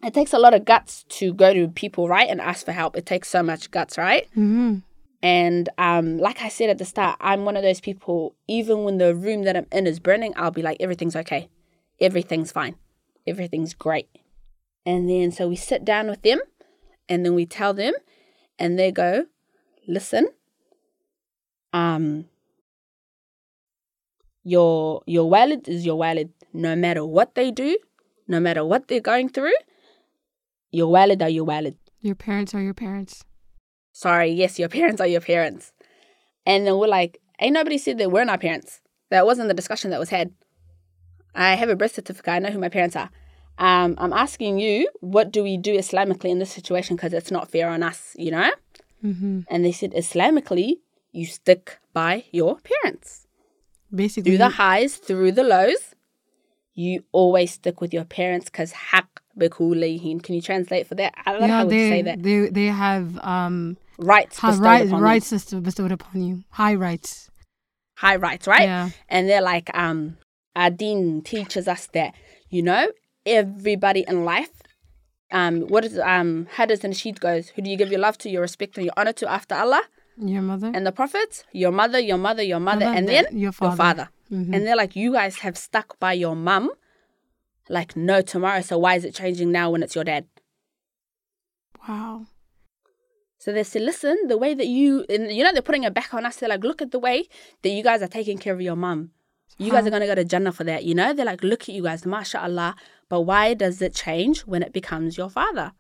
it 0.03 0.15
takes 0.15 0.33
a 0.33 0.39
lot 0.39 0.55
of 0.55 0.65
guts 0.65 1.05
to 1.09 1.33
go 1.33 1.53
to 1.53 1.69
people, 1.69 2.09
right, 2.09 2.29
and 2.29 2.41
ask 2.41 2.65
for 2.65 2.73
help. 2.73 2.97
It 2.97 3.07
takes 3.07 3.29
so 3.29 3.43
much 3.43 3.71
guts, 3.71 3.97
right? 3.97 4.27
Mm-hmm. 4.31 4.79
And 5.23 5.69
um, 5.77 6.19
like 6.19 6.41
I 6.41 6.49
said 6.49 6.71
at 6.71 6.79
the 6.79 6.87
start, 6.87 7.19
I'm 7.21 7.45
one 7.45 7.57
of 7.57 7.63
those 7.63 7.81
people, 7.81 8.35
even 8.49 8.85
when 8.85 8.99
the 8.99 9.15
room 9.15 9.43
that 9.45 9.57
I'm 9.57 9.67
in 9.71 9.87
is 9.87 10.01
burning, 10.01 10.33
I'll 10.37 10.51
be 10.51 10.63
like, 10.63 10.79
everything's 10.81 11.17
okay. 11.17 11.49
Everything's 12.01 12.53
fine. 12.53 12.77
Everything's 13.27 13.75
great. 13.75 14.09
And 14.87 15.09
then 15.09 15.31
so 15.31 15.49
we 15.49 15.57
sit 15.57 15.85
down 15.85 16.09
with 16.09 16.23
them 16.23 16.41
and 17.09 17.25
then 17.25 17.35
we 17.35 17.47
tell 17.47 17.75
them 17.75 17.93
and 18.59 18.79
they 18.79 18.91
go, 18.91 19.27
listen, 19.87 20.29
um, 21.73 22.27
your 24.43 25.03
your 25.07 25.31
waalid 25.31 25.69
is 25.69 25.85
your 25.85 25.99
waalid 25.99 26.31
no 26.53 26.75
matter 26.75 27.05
what 27.05 27.35
they 27.35 27.51
do, 27.51 27.77
no 28.27 28.41
matter 28.41 28.65
what 28.65 28.89
they're 28.89 29.01
going 29.01 29.29
through, 29.29 29.53
your 30.71 30.91
waalid 30.91 31.23
are 31.23 31.29
your 31.29 31.45
waalid. 31.47 31.77
Your 32.01 32.15
parents 32.15 32.55
are 32.55 32.63
your 32.63 32.75
parents. 32.75 33.25
sorry, 33.93 34.31
yes, 34.31 34.59
your 34.59 34.69
parents 34.79 35.01
are 35.01 35.07
your 35.07 35.21
parents. 35.21 35.73
And 36.47 36.67
then 36.67 36.79
we're 36.79 36.89
like, 36.89 37.21
ain't 37.41 37.53
nobody 37.53 37.77
said 37.79 37.99
they 37.99 38.07
weren't 38.07 38.31
our 38.31 38.39
parents. 38.39 38.81
That 39.11 39.27
wasn't 39.27 39.49
the 39.49 39.55
discussion 39.55 39.91
that 39.91 40.01
was 40.01 40.09
had. 40.09 40.33
I 41.35 41.55
have 41.55 41.69
a 41.69 41.77
birth 41.77 41.95
certificate. 41.95 42.33
I 42.33 42.39
know 42.39 42.51
who 42.51 42.59
my 42.59 42.69
parents 42.69 42.97
are. 42.97 43.11
Um, 43.59 43.95
I'm 43.99 44.13
asking 44.13 44.59
you, 44.59 44.89
what 45.01 45.31
do 45.31 45.43
we 45.43 45.57
do 45.57 45.77
Islamically 45.77 46.31
in 46.31 46.39
this 46.39 46.51
situation? 46.51 46.97
Because 46.97 47.13
it's 47.13 47.31
not 47.31 47.51
fair 47.51 47.69
on 47.69 47.83
us, 47.83 48.17
you 48.19 48.31
know? 48.31 48.51
Mm-hmm. 49.05 49.41
And 49.49 49.65
they 49.65 49.73
said, 49.73 49.93
Islamically, 49.93 50.79
you 51.13 51.27
stick 51.27 51.79
by 51.93 52.25
your 52.33 52.59
parents. 52.59 53.27
Basically, 53.95 54.31
Through 54.31 54.39
the 54.39 54.49
highs, 54.51 54.97
through 54.97 55.33
the 55.33 55.43
lows, 55.43 55.95
you 56.75 57.05
always 57.13 57.53
stick 57.53 57.81
with 57.81 57.93
your 57.93 58.05
parents 58.05 58.47
because 58.47 58.73
haq 58.73 59.21
bikulayhin. 59.39 60.23
Can 60.23 60.35
you 60.35 60.41
translate 60.41 60.87
for 60.87 60.95
that? 60.95 61.15
I 61.27 61.33
don't 61.33 61.41
know 61.41 61.47
yeah, 61.47 61.57
how 61.59 61.65
would 61.67 61.75
you 61.75 61.89
say 61.89 62.03
they, 62.03 62.11
that. 62.11 62.23
they 62.23 62.49
they 62.49 62.67
have 62.67 63.19
um 63.23 63.77
Rights 63.99 64.39
high 64.39 64.51
bestowed 64.51 64.65
rights 64.65 64.89
upon 64.89 65.03
rights 65.03 65.27
system 65.27 65.63
bestowed 65.63 65.93
upon 65.93 66.23
you. 66.23 66.45
High 66.51 66.75
rights. 66.75 67.31
High 67.97 68.17
rights, 68.17 68.47
right? 68.47 68.63
Yeah. 68.63 68.91
and 69.09 69.29
they're 69.29 69.43
like 69.43 69.71
um 69.75 70.17
our 70.57 70.71
deen 70.71 71.23
teaches 71.23 71.69
us 71.69 71.87
that 71.93 72.15
you 72.49 72.63
know 72.63 72.89
everybody 73.27 74.05
in 74.09 74.25
life 74.25 74.51
um 75.33 75.61
what 75.69 75.85
is 75.85 75.99
um 75.99 76.47
hadith 76.57 76.83
and 76.85 76.97
sheet 76.97 77.21
goes 77.21 77.49
who 77.51 77.63
do 77.63 77.71
you 77.71 77.77
give 77.77 77.91
your 77.91 78.01
love 78.01 78.19
to 78.19 78.29
your 78.31 78.43
respect 78.43 78.77
and 78.77 78.85
your 78.87 78.95
honor 78.97 79.13
to 79.13 79.31
after 79.31 79.55
allah 79.55 79.83
Your 80.17 80.43
mother. 80.43 80.71
and 80.75 80.87
the 80.87 80.93
prophets 80.93 81.45
your 81.53 81.71
mother 81.73 81.99
your 82.01 82.19
mother 82.19 82.43
your 82.43 82.61
mother, 82.61 82.87
Mother, 82.87 82.97
and 82.99 83.09
then 83.09 83.25
your 83.31 83.41
your 83.43 83.53
father. 83.53 83.77
father 83.77 84.09
Mhm. 84.31 84.55
and 84.55 84.67
they're 84.67 84.77
like 84.77 84.95
you 84.97 85.13
guys 85.13 85.39
have 85.41 85.57
stuck 85.59 85.99
by 86.01 86.13
your 86.13 86.35
mum 86.37 86.71
like 87.69 87.97
no 87.97 88.21
tomorrow 88.23 88.61
so 88.61 88.79
why 88.79 88.95
is 88.97 89.05
it 89.05 89.15
changing 89.15 89.51
now 89.53 89.71
when 89.71 89.83
it's 89.83 89.95
your 89.95 90.05
dad 90.05 90.25
Wow. 91.89 92.27
so 93.39 93.53
they 93.53 93.63
said 93.65 93.83
listen 93.83 94.17
the 94.29 94.37
way 94.39 94.55
that 94.55 94.67
you 94.67 95.05
and 95.09 95.33
you 95.33 95.43
know 95.45 95.53
they're 95.53 95.63
putting 95.63 95.85
it 95.85 95.95
back 95.95 96.13
on 96.15 96.27
us 96.27 96.37
they're 96.37 96.49
like 96.49 96.63
look 96.65 96.83
at 96.83 96.91
the 96.91 96.99
way 96.99 97.25
that 97.63 97.71
you 97.71 97.83
guys 97.83 98.03
are 98.03 98.09
taking 98.09 98.39
care 98.39 98.55
of 98.55 98.61
your 98.61 98.77
mum 98.77 99.11
you 99.59 99.71
guys 99.71 99.87
are 99.87 99.91
going 99.91 100.01
to 100.01 100.07
go 100.07 100.15
to 100.15 100.25
Jannah 100.25 100.53
for 100.53 100.65
that, 100.65 100.85
you 100.85 100.95
know? 100.95 101.13
They're 101.13 101.27
like, 101.27 101.43
look 101.43 101.63
at 101.63 101.75
you 101.75 101.83
guys, 101.83 102.07
mashallah. 102.07 102.77
But 103.09 103.23
why 103.23 103.55
does 103.55 103.83
it 103.83 103.95
change 103.95 104.41
when 104.41 104.63
it 104.63 104.73
becomes 104.73 105.19
your 105.19 105.29
father? 105.29 105.73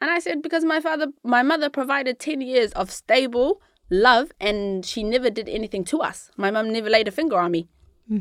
And 0.00 0.10
I 0.10 0.18
said, 0.18 0.42
because 0.42 0.64
my 0.64 0.80
father, 0.80 1.08
my 1.22 1.42
mother 1.42 1.68
provided 1.68 2.18
10 2.18 2.40
years 2.40 2.72
of 2.72 2.90
stable 2.90 3.60
love 3.90 4.30
and 4.40 4.84
she 4.84 5.02
never 5.02 5.30
did 5.30 5.48
anything 5.48 5.84
to 5.86 6.00
us. 6.00 6.30
My 6.36 6.50
mum 6.50 6.70
never 6.72 6.90
laid 6.90 7.08
a 7.08 7.10
finger 7.10 7.38
on 7.38 7.50
me. 7.52 7.68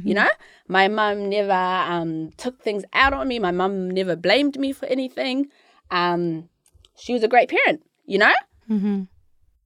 You 0.08 0.14
know, 0.16 0.30
my 0.68 0.88
mum 0.88 1.30
never 1.30 1.52
um, 1.54 2.32
took 2.38 2.60
things 2.62 2.84
out 2.94 3.14
on 3.14 3.28
me. 3.28 3.38
My 3.38 3.52
mum 3.52 3.92
never 3.92 4.16
blamed 4.16 4.58
me 4.58 4.72
for 4.72 4.88
anything. 4.88 5.48
Um, 5.92 6.50
she 6.98 7.14
was 7.14 7.22
a 7.24 7.28
great 7.28 7.50
parent, 7.50 7.84
you 8.06 8.18
know? 8.18 8.34
Mm-hmm. 8.70 9.04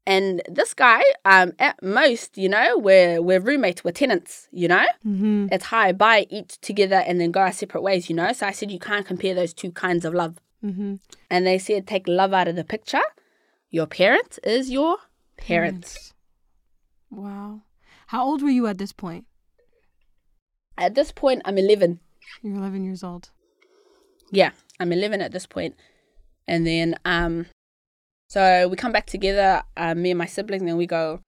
And 0.09 0.41
this 0.49 0.73
guy, 0.73 1.03
um, 1.23 1.53
at 1.59 1.83
most, 1.83 2.35
you 2.35 2.49
know, 2.49 2.79
we're 2.79 3.21
we're 3.21 3.39
roommates, 3.39 3.83
we're 3.83 3.91
tenants, 3.91 4.47
you 4.51 4.67
know. 4.67 4.87
Mm-hmm. 5.05 5.49
It's 5.51 5.65
hi, 5.65 5.91
bye, 5.91 6.25
eat 6.31 6.57
together, 6.63 6.95
and 6.95 7.21
then 7.21 7.29
go 7.29 7.41
our 7.41 7.51
separate 7.51 7.83
ways, 7.83 8.09
you 8.09 8.15
know. 8.15 8.33
So 8.33 8.47
I 8.47 8.51
said 8.51 8.71
you 8.71 8.79
can't 8.79 9.05
compare 9.05 9.35
those 9.35 9.53
two 9.53 9.71
kinds 9.71 10.05
of 10.05 10.15
love. 10.15 10.39
Mm-hmm. 10.65 10.95
And 11.29 11.45
they 11.45 11.59
said 11.59 11.85
take 11.85 12.07
love 12.07 12.33
out 12.33 12.47
of 12.47 12.55
the 12.55 12.63
picture. 12.63 13.03
Your 13.69 13.85
parent 13.85 14.39
is 14.43 14.71
your 14.71 14.97
parent. 15.37 15.95
Wow. 17.11 17.61
How 18.07 18.25
old 18.25 18.41
were 18.41 18.49
you 18.49 18.65
at 18.65 18.79
this 18.79 18.91
point? 18.91 19.25
At 20.75 20.95
this 20.95 21.11
point, 21.11 21.43
I'm 21.45 21.59
11. 21.59 21.99
You're 22.41 22.55
11 22.55 22.83
years 22.83 23.03
old. 23.03 23.29
Yeah, 24.31 24.51
I'm 24.79 24.91
11 24.91 25.21
at 25.21 25.33
this 25.33 25.45
point. 25.45 25.75
And 26.47 26.65
then, 26.65 26.95
um, 27.05 27.45
so 28.29 28.67
we 28.69 28.75
come 28.77 28.91
back 28.91 29.05
together, 29.07 29.63
uh, 29.75 29.93
me 29.95 30.11
and 30.11 30.17
my 30.17 30.25
siblings, 30.25 30.63
and 30.63 30.77
we 30.77 30.87
go. 30.87 31.19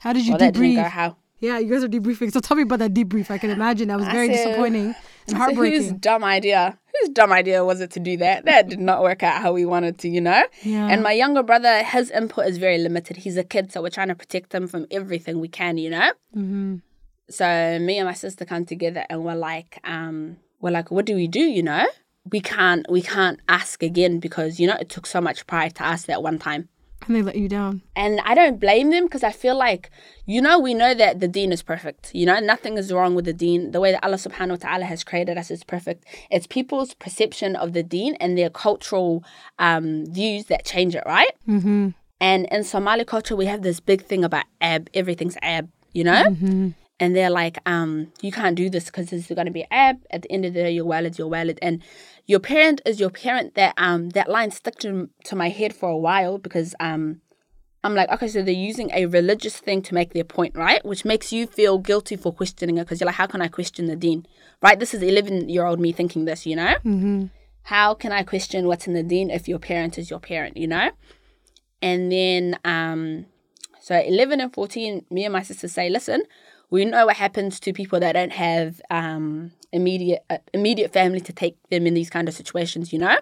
How 0.00 0.12
did 0.12 0.26
you 0.26 0.32
Well, 0.32 0.38
didn't 0.38 0.54
go 0.54 0.60
debrief? 0.60 0.88
how. 0.88 1.16
Yeah, 1.38 1.58
you 1.58 1.70
guys 1.70 1.84
are 1.84 1.88
debriefing. 1.88 2.32
So 2.32 2.40
tell 2.40 2.56
me 2.56 2.62
about 2.62 2.78
that 2.78 2.94
debrief. 2.94 3.30
I 3.30 3.36
can 3.38 3.50
imagine 3.50 3.88
that 3.88 3.98
was 3.98 4.08
I 4.08 4.12
very 4.12 4.28
said- 4.34 4.44
disappointing 4.46 4.94
and 5.28 5.36
heartbreaking. 5.36 5.82
whose 5.82 5.92
dumb 5.92 6.24
idea? 6.24 6.78
Whose 7.00 7.10
dumb 7.10 7.30
idea 7.30 7.62
was 7.62 7.82
it 7.82 7.90
to 7.92 8.00
do 8.00 8.16
that? 8.18 8.46
That 8.46 8.68
did 8.70 8.80
not 8.80 9.02
work 9.02 9.22
out 9.22 9.42
how 9.42 9.52
we 9.52 9.66
wanted 9.66 9.98
to, 9.98 10.08
you 10.08 10.22
know? 10.22 10.42
yeah. 10.62 10.88
And 10.88 11.02
my 11.02 11.12
younger 11.12 11.42
brother, 11.42 11.82
his 11.82 12.10
input 12.10 12.46
is 12.46 12.56
very 12.56 12.78
limited. 12.78 13.18
He's 13.18 13.36
a 13.36 13.44
kid, 13.44 13.70
so 13.70 13.82
we're 13.82 13.90
trying 13.90 14.08
to 14.08 14.14
protect 14.14 14.54
him 14.54 14.66
from 14.66 14.86
everything 14.90 15.38
we 15.40 15.48
can, 15.48 15.76
you 15.76 15.90
know? 15.90 16.10
mm-hmm. 16.34 16.76
So 17.28 17.78
me 17.80 17.98
and 17.98 18.06
my 18.06 18.14
sister 18.14 18.44
come 18.46 18.64
together 18.64 19.04
and 19.10 19.24
we're 19.24 19.34
like, 19.34 19.78
um, 19.84 20.38
we're 20.60 20.70
like, 20.70 20.90
what 20.90 21.04
do 21.04 21.14
we 21.16 21.26
do, 21.26 21.40
you 21.40 21.62
know? 21.62 21.84
We 22.30 22.40
can't 22.40 22.84
we 22.90 23.02
can't 23.02 23.40
ask 23.48 23.82
again 23.82 24.18
because, 24.20 24.58
you 24.60 24.66
know, 24.66 24.76
it 24.80 24.88
took 24.88 25.06
so 25.06 25.20
much 25.20 25.46
pride 25.46 25.74
to 25.76 25.82
ask 25.82 26.06
that 26.06 26.22
one 26.22 26.38
time. 26.38 26.68
And 27.06 27.14
they 27.14 27.22
let 27.22 27.36
you 27.36 27.48
down. 27.48 27.82
And 27.94 28.20
I 28.24 28.34
don't 28.34 28.58
blame 28.58 28.90
them 28.90 29.04
because 29.04 29.22
I 29.22 29.30
feel 29.30 29.56
like, 29.56 29.90
you 30.24 30.40
know, 30.42 30.58
we 30.58 30.74
know 30.74 30.92
that 30.94 31.20
the 31.20 31.28
deen 31.28 31.52
is 31.52 31.62
perfect. 31.62 32.12
You 32.14 32.26
know, 32.26 32.40
nothing 32.40 32.78
is 32.78 32.92
wrong 32.92 33.14
with 33.14 33.26
the 33.26 33.32
deen. 33.32 33.70
The 33.70 33.80
way 33.80 33.92
that 33.92 34.02
Allah 34.02 34.16
subhanahu 34.16 34.50
wa 34.50 34.56
ta'ala 34.56 34.84
has 34.86 35.04
created 35.04 35.38
us 35.38 35.50
is 35.50 35.62
perfect. 35.62 36.04
It's 36.30 36.46
people's 36.46 36.94
perception 36.94 37.54
of 37.54 37.74
the 37.74 37.82
deen 37.82 38.14
and 38.16 38.36
their 38.36 38.50
cultural 38.50 39.22
um, 39.58 40.06
views 40.06 40.46
that 40.46 40.64
change 40.64 40.96
it, 40.96 41.04
right? 41.06 41.30
Mm-hmm. 41.46 41.90
And 42.20 42.46
in 42.50 42.64
Somali 42.64 43.04
culture, 43.04 43.36
we 43.36 43.46
have 43.46 43.62
this 43.62 43.78
big 43.78 44.02
thing 44.02 44.24
about 44.24 44.46
ab. 44.60 44.90
Everything's 44.94 45.36
ab, 45.42 45.68
you 45.92 46.02
know? 46.02 46.24
Mm-hmm. 46.24 46.70
And 46.98 47.14
they're 47.14 47.30
like, 47.30 47.58
um, 47.66 48.10
you 48.22 48.32
can't 48.32 48.56
do 48.56 48.70
this 48.70 48.86
because 48.86 49.10
this 49.10 49.30
is 49.30 49.34
going 49.34 49.46
to 49.46 49.52
be 49.52 49.66
ab. 49.70 49.98
At 50.10 50.22
the 50.22 50.32
end 50.32 50.46
of 50.46 50.54
the 50.54 50.62
day, 50.62 50.70
your 50.70 50.86
waalid, 50.86 51.18
your 51.18 51.30
waalid. 51.30 51.58
And 51.60 51.82
your 52.26 52.40
parent 52.40 52.80
is 52.86 52.98
your 52.98 53.10
parent. 53.10 53.54
That 53.54 53.74
um 53.76 54.10
that 54.10 54.30
line 54.30 54.50
stuck 54.50 54.76
to, 54.76 55.10
to 55.24 55.36
my 55.36 55.50
head 55.50 55.74
for 55.74 55.90
a 55.90 55.96
while 55.96 56.38
because 56.38 56.74
um 56.80 57.20
I'm 57.86 57.94
like, 57.94 58.10
okay, 58.10 58.26
so 58.26 58.42
they're 58.42 58.52
using 58.52 58.90
a 58.92 59.06
religious 59.06 59.58
thing 59.58 59.80
to 59.82 59.94
make 59.94 60.12
their 60.12 60.24
point, 60.24 60.56
right? 60.56 60.84
Which 60.84 61.04
makes 61.04 61.32
you 61.32 61.46
feel 61.46 61.78
guilty 61.78 62.16
for 62.16 62.32
questioning 62.32 62.78
it 62.78 62.84
because 62.84 63.00
you're 63.00 63.06
like, 63.06 63.14
how 63.14 63.28
can 63.28 63.40
I 63.40 63.46
question 63.46 63.86
the 63.86 63.94
deen, 63.94 64.26
right? 64.60 64.78
This 64.78 64.92
is 64.92 65.02
11 65.02 65.48
year 65.48 65.64
old 65.64 65.78
me 65.78 65.92
thinking 65.92 66.24
this, 66.24 66.46
you 66.46 66.56
know? 66.56 66.74
Mm-hmm. 66.84 67.26
How 67.62 67.94
can 67.94 68.10
I 68.10 68.24
question 68.24 68.66
what's 68.66 68.88
in 68.88 68.94
the 68.94 69.04
deen 69.04 69.30
if 69.30 69.46
your 69.46 69.60
parent 69.60 69.98
is 69.98 70.10
your 70.10 70.18
parent, 70.18 70.56
you 70.56 70.66
know? 70.66 70.90
And 71.80 72.10
then, 72.10 72.58
um, 72.64 73.26
so 73.80 73.96
11 73.96 74.40
and 74.40 74.52
14, 74.52 75.06
me 75.10 75.24
and 75.24 75.32
my 75.32 75.42
sister 75.42 75.68
say, 75.68 75.88
listen, 75.88 76.24
we 76.70 76.84
know 76.84 77.06
what 77.06 77.16
happens 77.16 77.60
to 77.60 77.72
people 77.72 78.00
that 78.00 78.12
don't 78.12 78.32
have 78.32 78.80
um, 78.90 79.52
immediate 79.72 80.24
uh, 80.30 80.38
immediate 80.52 80.92
family 80.92 81.20
to 81.20 81.32
take 81.32 81.56
them 81.70 81.86
in 81.86 81.94
these 81.94 82.10
kind 82.10 82.28
of 82.28 82.34
situations, 82.34 82.92
you 82.92 82.98
know? 82.98 83.16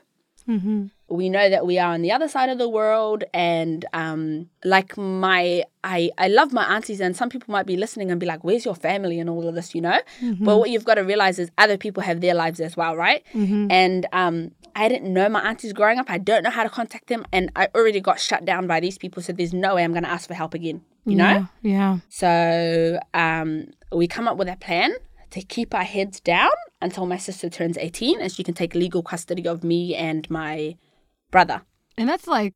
Mm-hmm. 0.47 0.89
we 1.09 1.31
know 1.31 1.49
that 1.49 1.65
we 1.65 1.79
are 1.79 1.95
on 1.95 2.03
the 2.03 2.13
other 2.13 2.29
side 2.29 2.51
of 2.51 2.59
the 2.59 2.69
world 2.69 3.25
and 3.33 3.87
um 3.95 4.51
like 4.63 4.95
my 4.99 5.65
i 5.83 6.11
i 6.19 6.29
love 6.29 6.53
my 6.53 6.65
aunties 6.65 7.01
and 7.01 7.17
some 7.17 7.31
people 7.31 7.51
might 7.51 7.65
be 7.65 7.79
listening 7.79 8.11
and 8.11 8.21
be 8.21 8.27
like 8.27 8.45
where's 8.45 8.63
your 8.63 8.75
family 8.75 9.19
and 9.19 9.31
all 9.31 9.49
of 9.49 9.55
this? 9.55 9.75
You 9.75 9.81
know? 9.81 9.99
But 10.45 10.59
what 10.59 10.69
you've 10.69 10.85
got 10.85 10.97
to 10.97 11.01
realize 11.01 11.39
is 11.39 11.51
other 11.57 11.79
people 11.79 12.03
have 12.03 12.21
their 12.21 12.35
lives 12.35 12.61
as 12.61 12.77
well 12.77 12.95
right? 12.95 13.23
And 13.71 14.07
um 14.13 14.51
i 14.77 14.87
didn't 14.87 15.11
know 15.15 15.31
my 15.31 15.41
aunties 15.49 15.73
growing 15.73 15.99
up. 15.99 16.11
I 16.11 16.19
don't 16.19 16.43
know 16.43 16.51
how 16.51 16.63
to 16.63 16.69
contact 16.69 17.07
them 17.07 17.25
and 17.33 17.51
i 17.57 17.69
already 17.75 18.01
got 18.01 18.21
shut 18.21 18.45
down 18.45 18.67
by 18.67 18.81
these 18.81 18.99
people 18.99 19.23
so 19.23 19.33
there's 19.33 19.55
no 19.55 19.77
way 19.77 19.83
i'm 19.85 19.93
going 19.93 20.05
to 20.05 20.11
ask 20.11 20.29
for 20.29 20.35
help 20.35 20.53
again 20.53 20.83
you 21.07 21.17
know 21.17 21.47
Yeah. 21.63 21.99
so 22.09 22.99
um, 23.13 23.69
we 23.93 24.07
come 24.09 24.27
up 24.29 24.37
with 24.37 24.49
a 24.49 24.57
plan 24.57 24.95
to 25.31 25.43
keep 25.43 25.75
our 25.75 25.85
heads 25.85 26.21
down 26.21 26.51
until 26.81 27.07
my 27.07 27.17
sister 27.19 27.49
turns 27.51 27.77
18 27.77 28.21
and 28.21 28.31
she 28.33 28.43
can 28.45 28.55
take 28.55 28.75
legal 28.75 29.03
custody 29.03 29.47
of 29.49 29.65
me 29.65 29.95
and 29.95 30.29
my 30.31 30.77
brother. 31.31 31.63
And 31.99 32.09
that's 32.09 32.27
like, 32.27 32.53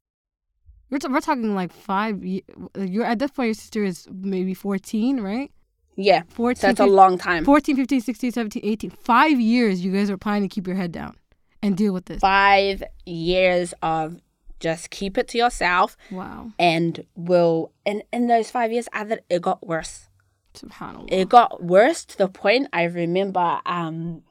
we're, 0.90 0.98
t- 0.98 1.08
we're 1.08 1.20
talking 1.20 1.54
like 1.54 1.72
five. 1.72 2.24
You're 2.24 3.04
at 3.04 3.18
this 3.18 3.30
point, 3.32 3.48
your 3.48 3.54
sister 3.54 3.82
is 3.84 4.06
maybe 4.10 4.54
14, 4.54 5.20
right? 5.20 5.50
Yeah. 5.96 6.22
14, 6.28 6.60
So 6.60 6.68
it's 6.70 6.80
a 6.80 6.86
long 6.86 7.18
time. 7.18 7.44
14, 7.44 7.74
15, 7.76 8.00
16, 8.00 8.32
17, 8.32 8.62
18. 8.64 8.90
Five 8.90 9.40
years 9.40 9.84
you 9.84 9.92
guys 9.92 10.08
are 10.10 10.16
planning 10.16 10.48
to 10.48 10.54
keep 10.54 10.66
your 10.66 10.76
head 10.76 10.92
down 10.92 11.16
and 11.62 11.76
deal 11.76 11.92
with 11.92 12.06
this. 12.06 12.20
Five 12.20 12.82
years 13.04 13.74
of 13.82 14.16
just 14.60 14.90
keep 14.90 15.16
it 15.18 15.28
to 15.28 15.38
yourself 15.38 15.96
Wow. 16.10 16.52
and 16.58 17.04
will 17.14 17.72
and 17.86 18.02
in 18.12 18.26
those 18.26 18.50
five 18.50 18.72
years 18.72 18.88
either 18.92 19.20
it 19.30 19.42
got 19.42 19.66
worse. 19.66 20.08
Subhanallah. 20.54 21.08
It 21.12 21.28
got 21.28 21.62
worse 21.62 22.04
to 22.06 22.18
the 22.18 22.28
point 22.28 22.68
I 22.72 22.84
remember 22.84 23.60
um 23.66 24.22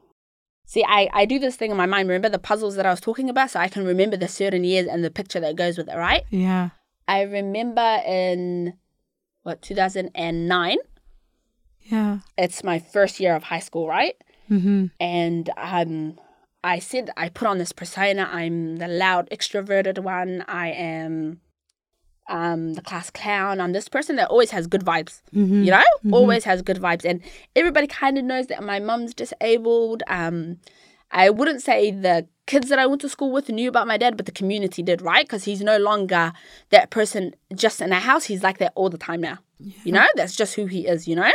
see 0.65 0.83
I, 0.87 1.09
I 1.13 1.25
do 1.25 1.39
this 1.39 1.55
thing 1.55 1.71
in 1.71 1.77
my 1.77 1.85
mind, 1.85 2.09
remember 2.09 2.27
the 2.29 2.39
puzzles 2.39 2.75
that 2.75 2.85
I 2.85 2.89
was 2.91 2.99
talking 2.99 3.29
about? 3.29 3.51
So 3.51 3.59
I 3.59 3.69
can 3.69 3.85
remember 3.85 4.17
the 4.17 4.27
certain 4.27 4.63
years 4.65 4.87
and 4.87 5.03
the 5.03 5.09
picture 5.11 5.39
that 5.39 5.55
goes 5.55 5.77
with 5.77 5.87
it, 5.89 5.95
right? 5.95 6.23
yeah. 6.29 6.69
I 7.07 7.21
remember 7.21 8.01
in 8.05 8.73
what 9.43 9.61
2009. 9.61 10.77
Yeah. 11.83 12.19
It's 12.37 12.65
my 12.65 12.79
first 12.79 13.19
year 13.21 13.33
of 13.33 13.43
high 13.43 13.59
school, 13.61 13.87
right? 13.87 14.15
Mm-hmm. 14.51 14.87
And 14.99 15.49
um, 15.55 16.19
I 16.63 16.79
said 16.79 17.09
I 17.15 17.29
put 17.29 17.47
on 17.47 17.57
this 17.57 17.71
persona. 17.71 18.29
I'm 18.31 18.77
the 18.77 18.87
loud, 18.87 19.29
extroverted 19.29 19.99
one. 19.99 20.43
I 20.47 20.69
am 20.69 21.41
um 22.29 22.73
the 22.73 22.81
class 22.81 23.09
clown. 23.09 23.61
I'm 23.61 23.71
this 23.71 23.87
person 23.87 24.17
that 24.17 24.29
always 24.29 24.51
has 24.51 24.67
good 24.67 24.83
vibes. 24.83 25.21
Mm-hmm. 25.33 25.63
You 25.63 25.71
know, 25.71 25.83
always 26.11 26.43
has 26.43 26.61
good 26.61 26.77
vibes, 26.77 27.05
and 27.05 27.21
everybody 27.55 27.87
kind 27.87 28.17
of 28.17 28.25
knows 28.25 28.47
that 28.47 28.63
my 28.63 28.79
mum's 28.79 29.13
disabled. 29.13 30.03
Um, 30.07 30.57
I 31.11 31.29
wouldn't 31.29 31.61
say 31.61 31.91
the 31.91 32.27
kids 32.47 32.69
that 32.69 32.79
I 32.79 32.85
went 32.85 33.01
to 33.01 33.09
school 33.09 33.31
with 33.31 33.47
knew 33.49 33.69
about 33.69 33.87
my 33.87 33.97
dad, 33.97 34.17
but 34.17 34.25
the 34.25 34.31
community 34.31 34.83
did, 34.83 35.01
right? 35.01 35.25
Because 35.25 35.45
he's 35.45 35.61
no 35.61 35.77
longer 35.77 36.33
that 36.69 36.89
person 36.89 37.33
just 37.55 37.81
in 37.81 37.93
a 37.93 37.99
house. 37.99 38.25
He's 38.25 38.43
like 38.43 38.57
that 38.57 38.73
all 38.75 38.89
the 38.89 38.97
time 38.97 39.21
now. 39.21 39.39
You 39.83 39.91
know, 39.93 40.05
that's 40.15 40.35
just 40.35 40.55
who 40.55 40.65
he 40.65 40.85
is. 40.87 41.07
You 41.07 41.15
know. 41.15 41.31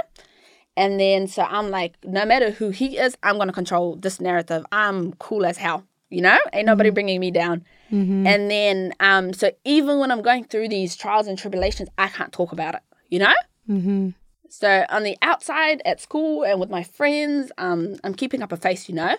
And 0.76 0.98
then 0.98 1.26
so 1.26 1.42
I'm 1.42 1.70
like, 1.70 1.96
no 2.04 2.24
matter 2.24 2.50
who 2.50 2.70
he 2.70 2.98
is, 2.98 3.16
I'm 3.22 3.38
gonna 3.38 3.52
control 3.52 3.96
this 3.96 4.20
narrative. 4.20 4.64
I'm 4.72 5.12
cool 5.14 5.44
as 5.44 5.58
hell. 5.58 5.84
You 6.08 6.22
know, 6.22 6.38
ain't 6.52 6.66
nobody 6.66 6.90
bringing 6.90 7.20
me 7.20 7.30
down. 7.30 7.64
Mm-hmm. 7.90 8.26
And 8.26 8.50
then 8.50 8.92
um, 9.00 9.32
so 9.32 9.50
even 9.64 9.98
when 9.98 10.10
I'm 10.10 10.22
going 10.22 10.44
through 10.44 10.68
these 10.68 10.96
trials 10.96 11.26
and 11.26 11.38
tribulations, 11.38 11.88
I 11.98 12.08
can't 12.08 12.32
talk 12.32 12.52
about 12.52 12.74
it. 12.74 12.82
You 13.08 13.20
know. 13.20 13.34
Mm-hmm. 13.68 14.10
So 14.48 14.84
on 14.90 15.02
the 15.02 15.16
outside 15.22 15.80
at 15.84 16.00
school 16.00 16.44
and 16.44 16.60
with 16.60 16.68
my 16.68 16.82
friends, 16.82 17.50
um, 17.56 17.96
I'm 18.04 18.14
keeping 18.14 18.42
up 18.42 18.52
a 18.52 18.56
face, 18.56 18.88
you 18.88 18.94
know. 18.94 19.16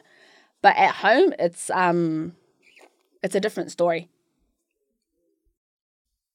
But 0.61 0.75
at 0.75 0.95
home, 0.95 1.33
it's 1.39 1.69
um, 1.69 2.35
it's 3.21 3.35
a 3.35 3.39
different 3.39 3.71
story. 3.71 4.09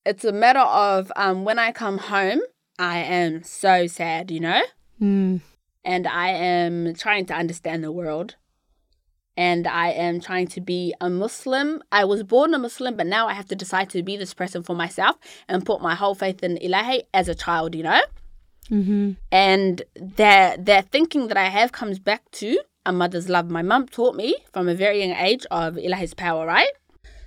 It's 0.04 0.24
a 0.24 0.33
matter 0.33 0.61
of 0.61 1.12
um, 1.16 1.44
when 1.44 1.59
I 1.59 1.72
come 1.72 1.98
home, 1.98 2.40
I 2.78 2.98
am 2.98 3.42
so 3.42 3.87
sad, 3.87 4.31
you 4.31 4.40
know 4.40 4.62
Mm. 5.00 5.40
and 5.84 6.06
I 6.06 6.28
am 6.30 6.94
trying 6.94 7.26
to 7.26 7.34
understand 7.34 7.84
the 7.84 7.92
world. 7.92 8.34
And 9.37 9.68
I 9.68 9.90
am 9.90 10.20
trying 10.20 10.48
to 10.48 10.61
be 10.61 10.92
a 11.00 11.08
Muslim. 11.08 11.80
I 11.92 12.04
was 12.04 12.24
born 12.24 12.54
a 12.54 12.58
Muslim, 12.58 12.96
but 12.96 13.06
now 13.06 13.28
I 13.28 13.34
have 13.34 13.46
to 13.48 13.54
decide 13.54 13.88
to 13.90 14.02
be 14.02 14.16
this 14.16 14.34
person 14.34 14.64
for 14.64 14.74
myself 14.74 15.16
and 15.46 15.64
put 15.64 15.80
my 15.80 15.94
whole 15.94 16.16
faith 16.16 16.42
in 16.42 16.56
Ilahi 16.56 17.02
as 17.14 17.28
a 17.28 17.37
child, 17.37 17.76
you 17.76 17.84
know? 17.84 18.00
Mm-hmm. 18.68 19.12
And 19.30 19.82
that 20.16 20.66
that 20.66 20.90
thinking 20.90 21.28
that 21.28 21.37
I 21.37 21.44
have 21.50 21.70
comes 21.70 22.00
back 22.00 22.28
to 22.32 22.58
a 22.84 22.92
mother's 22.92 23.28
love. 23.28 23.48
My 23.48 23.62
mum 23.62 23.87
taught 23.87 24.16
me 24.16 24.34
from 24.52 24.68
a 24.68 24.74
very 24.74 25.02
young 25.04 25.16
age 25.16 25.46
of 25.52 25.76
Ilahi's 25.76 26.14
power, 26.14 26.44
right? 26.44 26.72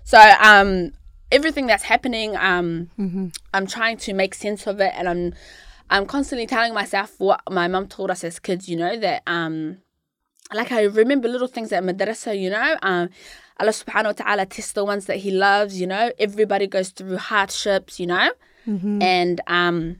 So 0.03 0.19
um 0.43 0.91
everything 1.31 1.65
that's 1.65 1.83
happening, 1.83 2.35
um 2.35 2.89
Mm-hmm. 2.99 3.27
I'm 3.53 3.67
trying 3.67 3.97
to 3.99 4.13
make 4.13 4.33
sense 4.35 4.67
of 4.67 4.81
it 4.81 4.91
and 4.97 5.07
I'm 5.07 5.33
I'm 5.91 6.05
constantly 6.05 6.47
telling 6.47 6.73
myself 6.73 7.13
what 7.19 7.41
my 7.49 7.67
mum 7.67 7.87
told 7.87 8.09
us 8.09 8.23
as 8.23 8.39
kids, 8.39 8.67
you 8.67 8.77
know, 8.77 8.97
that 8.97 9.23
um 9.27 9.77
like 10.53 10.71
I 10.71 10.83
remember 10.83 11.27
little 11.27 11.47
things 11.47 11.71
at 11.71 11.83
madrasa, 11.83 12.39
you 12.39 12.49
know, 12.49 12.77
um 12.81 13.09
Allah 13.59 13.71
subhanahu 13.71 14.05
wa 14.05 14.11
ta'ala 14.13 14.45
tests 14.47 14.71
the 14.71 14.83
ones 14.83 15.05
that 15.05 15.17
he 15.17 15.29
loves, 15.29 15.79
you 15.79 15.85
know. 15.85 16.11
Everybody 16.17 16.65
goes 16.65 16.89
through 16.89 17.17
hardships, 17.17 17.99
you 17.99 18.07
know. 18.07 18.31
Mm-hmm. 18.67 19.01
And 19.01 19.41
um 19.45 19.97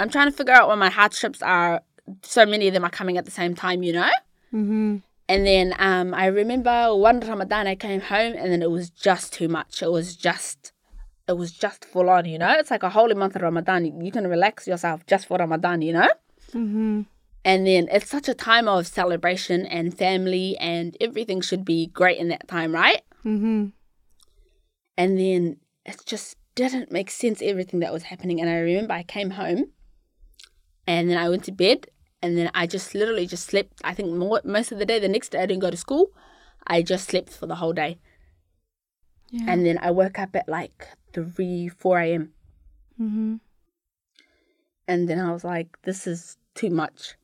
I'm 0.00 0.10
trying 0.10 0.30
to 0.30 0.36
figure 0.36 0.54
out 0.54 0.68
what 0.68 0.78
my 0.78 0.90
hardships 0.90 1.42
are. 1.42 1.82
So 2.22 2.46
many 2.46 2.66
of 2.68 2.74
them 2.74 2.84
are 2.84 2.90
coming 2.90 3.18
at 3.18 3.24
the 3.24 3.30
same 3.30 3.54
time, 3.54 3.82
you 3.82 3.92
know. 3.92 4.10
Mm-hmm. 4.52 4.96
And 5.28 5.46
then 5.46 5.74
um, 5.78 6.14
I 6.14 6.26
remember 6.26 6.96
one 6.96 7.20
Ramadan 7.20 7.66
I 7.66 7.74
came 7.74 8.00
home 8.00 8.34
and 8.36 8.50
then 8.50 8.62
it 8.62 8.70
was 8.70 8.88
just 8.88 9.32
too 9.32 9.46
much. 9.48 9.82
It 9.82 9.92
was 9.92 10.16
just, 10.16 10.72
it 11.28 11.36
was 11.36 11.52
just 11.52 11.84
full 11.84 12.08
on, 12.08 12.24
you 12.24 12.38
know. 12.38 12.54
It's 12.58 12.70
like 12.70 12.82
a 12.82 12.90
holy 12.90 13.14
month 13.14 13.36
of 13.36 13.42
Ramadan. 13.42 14.02
You, 14.02 14.10
can 14.10 14.26
relax 14.26 14.66
yourself 14.66 15.04
just 15.06 15.26
for 15.26 15.36
Ramadan, 15.36 15.82
you 15.82 15.92
know. 15.92 16.08
Mm-hmm. 16.52 17.02
And 17.44 17.66
then 17.66 17.88
it's 17.92 18.08
such 18.08 18.28
a 18.28 18.34
time 18.34 18.66
of 18.66 18.86
celebration 18.86 19.66
and 19.66 19.96
family, 19.96 20.56
and 20.58 20.96
everything 21.00 21.40
should 21.42 21.64
be 21.64 21.86
great 21.88 22.18
in 22.18 22.28
that 22.28 22.48
time, 22.48 22.72
right? 22.72 23.02
Mm-hmm. 23.24 23.66
And 24.96 25.18
then 25.18 25.58
it 25.84 26.02
just 26.06 26.36
didn't 26.54 26.90
make 26.90 27.10
sense 27.10 27.40
everything 27.42 27.80
that 27.80 27.92
was 27.92 28.04
happening. 28.04 28.40
And 28.40 28.50
I 28.50 28.56
remember 28.56 28.94
I 28.94 29.02
came 29.02 29.30
home, 29.30 29.66
and 30.86 31.10
then 31.10 31.18
I 31.18 31.28
went 31.28 31.44
to 31.44 31.52
bed, 31.52 31.88
and 32.22 32.36
then 32.36 32.50
I 32.54 32.66
just 32.66 32.94
literally 32.94 33.26
just 33.26 33.46
slept. 33.46 33.80
I 33.84 33.92
think 33.92 34.12
more, 34.12 34.40
most 34.44 34.72
of 34.72 34.78
the 34.78 34.86
day. 34.86 34.98
The 34.98 35.08
next 35.08 35.28
day 35.28 35.40
I 35.40 35.46
didn't 35.46 35.62
go 35.62 35.70
to 35.70 35.76
school. 35.76 36.10
I 36.66 36.82
just 36.82 37.08
slept 37.08 37.30
for 37.30 37.46
the 37.46 37.56
whole 37.56 37.74
day. 37.74 37.98
Yeah. 39.30 39.44
And 39.48 39.64
then 39.64 39.78
I 39.80 39.90
woke 39.90 40.18
up 40.18 40.34
at 40.34 40.48
like 40.48 40.88
3, 41.12 41.68
4 41.68 41.98
a.m. 42.00 42.32
mm-hmm. 43.00 43.36
And 44.86 45.08
then 45.08 45.20
I 45.20 45.32
was 45.32 45.44
like, 45.44 45.76
this 45.82 46.06
is 46.06 46.38
too 46.54 46.70
much. 46.70 47.14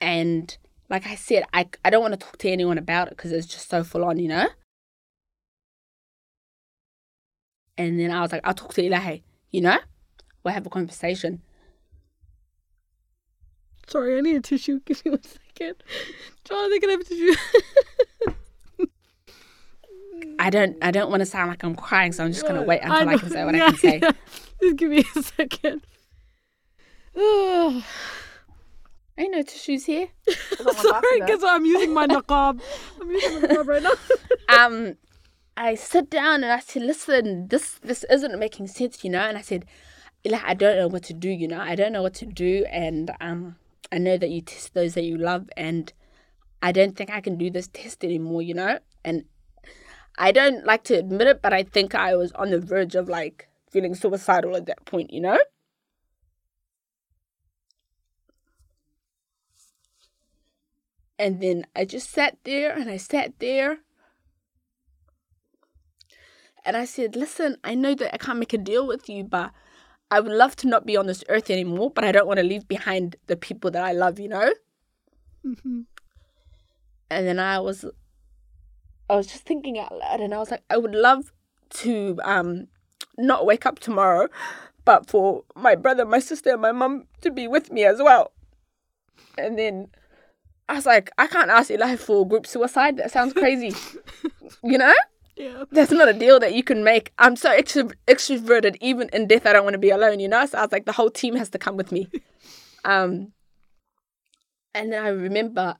And 0.00 0.56
like 0.88 1.06
I 1.06 1.14
said, 1.14 1.44
I, 1.52 1.68
I 1.84 1.90
don't 1.90 2.02
want 2.02 2.12
to 2.12 2.18
talk 2.18 2.38
to 2.38 2.50
anyone 2.50 2.78
about 2.78 3.08
it 3.08 3.16
because 3.16 3.32
it's 3.32 3.46
just 3.46 3.68
so 3.68 3.84
full 3.84 4.04
on, 4.04 4.18
you 4.18 4.28
know? 4.28 4.48
And 7.78 7.98
then 7.98 8.10
I 8.10 8.20
was 8.20 8.32
like, 8.32 8.42
I'll 8.44 8.54
talk 8.54 8.74
to 8.74 8.82
Ilahi, 8.82 9.22
you 9.50 9.60
know? 9.60 9.78
We'll 10.42 10.54
have 10.54 10.66
a 10.66 10.70
conversation. 10.70 11.40
Sorry, 13.86 14.18
I 14.18 14.20
need 14.20 14.36
a 14.36 14.40
tissue. 14.40 14.80
Give 14.84 15.04
me 15.04 15.12
one 15.12 15.22
second. 15.22 15.82
Jonathan, 16.44 16.80
can 16.80 16.88
I 16.88 16.92
have 16.92 17.00
a 17.00 17.04
tissue? 17.04 17.34
I 20.38 20.50
don't 20.50 20.76
I 20.82 20.90
don't 20.90 21.10
want 21.10 21.20
to 21.20 21.26
sound 21.26 21.50
like 21.50 21.62
I'm 21.62 21.74
crying, 21.74 22.12
so 22.12 22.24
I'm 22.24 22.32
just 22.32 22.46
gonna 22.46 22.62
wait 22.62 22.80
until 22.82 23.08
I, 23.08 23.16
can 23.18 23.30
say 23.30 23.44
what 23.44 23.54
I 23.54 23.58
can 23.58 23.76
say. 23.76 24.00
Just 24.62 24.76
give 24.76 24.90
me 24.90 25.04
a 25.16 25.22
second. 25.22 25.82
Ain't 29.18 29.32
no 29.32 29.42
tissues 29.42 29.84
here. 29.84 30.08
Sorry, 30.28 31.20
because 31.20 31.44
I'm 31.44 31.66
using 31.66 31.92
my 31.92 32.06
niqab. 32.06 32.60
I'm 33.00 33.10
using 33.10 33.42
my 33.42 33.48
niqab 33.48 33.66
right 33.66 33.82
now. 33.82 33.92
um, 34.66 34.96
I 35.56 35.74
sit 35.74 36.08
down 36.08 36.42
and 36.42 36.52
I 36.52 36.60
said, 36.60 36.82
"Listen, 36.82 37.48
this 37.48 37.74
this 37.82 38.04
isn't 38.08 38.38
making 38.38 38.68
sense, 38.68 39.04
you 39.04 39.10
know." 39.10 39.20
And 39.20 39.36
I 39.36 39.42
said, 39.42 39.66
"Like, 40.24 40.42
I 40.44 40.54
don't 40.54 40.76
know 40.78 40.88
what 40.88 41.02
to 41.04 41.12
do, 41.12 41.28
you 41.28 41.48
know. 41.48 41.60
I 41.60 41.74
don't 41.74 41.92
know 41.92 42.02
what 42.02 42.14
to 42.14 42.26
do, 42.26 42.64
and 42.70 43.10
um, 43.20 43.56
I 43.92 43.98
know 43.98 44.16
that 44.16 44.30
you 44.30 44.40
test 44.40 44.72
those 44.72 44.94
that 44.94 45.04
you 45.04 45.18
love, 45.18 45.50
and 45.54 45.92
I 46.62 46.72
don't 46.72 46.96
think 46.96 47.10
I 47.10 47.20
can 47.20 47.36
do 47.36 47.50
this 47.50 47.68
test 47.68 48.02
anymore, 48.04 48.40
you 48.40 48.54
know." 48.54 48.78
And 49.04 49.24
I 50.20 50.32
don't 50.32 50.66
like 50.66 50.84
to 50.84 50.94
admit 50.98 51.28
it, 51.28 51.40
but 51.40 51.54
I 51.54 51.62
think 51.62 51.94
I 51.94 52.14
was 52.14 52.30
on 52.32 52.50
the 52.50 52.60
verge 52.60 52.94
of 52.94 53.08
like 53.08 53.48
feeling 53.70 53.94
suicidal 53.94 54.54
at 54.54 54.66
that 54.66 54.84
point, 54.84 55.10
you 55.10 55.20
know. 55.22 55.38
And 61.18 61.40
then 61.40 61.66
I 61.74 61.86
just 61.86 62.10
sat 62.10 62.36
there 62.44 62.70
and 62.70 62.90
I 62.90 62.98
sat 62.98 63.38
there 63.38 63.78
and 66.66 66.76
I 66.76 66.84
said, 66.84 67.16
Listen, 67.16 67.56
I 67.64 67.74
know 67.74 67.94
that 67.94 68.14
I 68.14 68.18
can't 68.18 68.38
make 68.38 68.52
a 68.52 68.58
deal 68.58 68.86
with 68.86 69.08
you, 69.08 69.24
but 69.24 69.52
I 70.10 70.20
would 70.20 70.32
love 70.32 70.54
to 70.56 70.68
not 70.68 70.84
be 70.84 70.98
on 70.98 71.06
this 71.06 71.24
earth 71.30 71.48
anymore, 71.48 71.90
but 71.90 72.04
I 72.04 72.12
don't 72.12 72.26
want 72.26 72.40
to 72.40 72.44
leave 72.44 72.68
behind 72.68 73.16
the 73.26 73.36
people 73.36 73.70
that 73.70 73.84
I 73.84 73.92
love, 73.92 74.20
you 74.20 74.28
know? 74.28 74.52
Mm-hmm. 75.46 75.80
And 77.08 77.26
then 77.26 77.38
I 77.38 77.58
was, 77.60 77.86
I 79.10 79.16
was 79.16 79.26
just 79.26 79.44
thinking 79.44 79.78
out 79.78 79.96
loud, 79.96 80.20
and 80.20 80.32
I 80.32 80.38
was 80.38 80.50
like, 80.50 80.62
I 80.70 80.76
would 80.76 80.94
love 80.94 81.32
to 81.70 82.18
um 82.24 82.68
not 83.18 83.44
wake 83.46 83.66
up 83.66 83.78
tomorrow, 83.78 84.28
but 84.84 85.08
for 85.08 85.44
my 85.54 85.74
brother, 85.74 86.04
my 86.04 86.20
sister, 86.20 86.52
and 86.52 86.62
my 86.62 86.72
mum 86.72 87.06
to 87.22 87.30
be 87.30 87.48
with 87.48 87.70
me 87.72 87.84
as 87.84 87.98
well. 87.98 88.32
And 89.36 89.58
then 89.58 89.88
I 90.68 90.74
was 90.74 90.86
like, 90.86 91.10
I 91.18 91.26
can't 91.26 91.50
ask 91.50 91.70
Eli 91.70 91.96
for 91.96 92.26
group 92.26 92.46
suicide. 92.46 92.96
That 92.96 93.10
sounds 93.10 93.32
crazy, 93.32 93.74
you 94.64 94.78
know? 94.78 94.94
Yeah. 95.36 95.64
that's 95.72 95.90
not 95.90 96.08
a 96.08 96.12
deal 96.12 96.38
that 96.38 96.52
you 96.52 96.62
can 96.62 96.84
make. 96.84 97.12
I'm 97.18 97.34
so 97.34 97.48
extro- 97.48 97.94
extroverted, 98.06 98.76
even 98.82 99.08
in 99.10 99.26
death, 99.26 99.46
I 99.46 99.54
don't 99.54 99.64
want 99.64 99.72
to 99.72 99.78
be 99.78 99.88
alone, 99.88 100.20
you 100.20 100.28
know? 100.28 100.44
So 100.44 100.58
I 100.58 100.62
was 100.62 100.72
like, 100.72 100.84
the 100.84 100.92
whole 100.92 101.08
team 101.08 101.34
has 101.36 101.48
to 101.50 101.58
come 101.58 101.76
with 101.76 101.92
me. 101.92 102.08
Um, 102.82 103.32
and 104.74 104.90
then 104.90 105.04
I 105.04 105.08
remember 105.08 105.76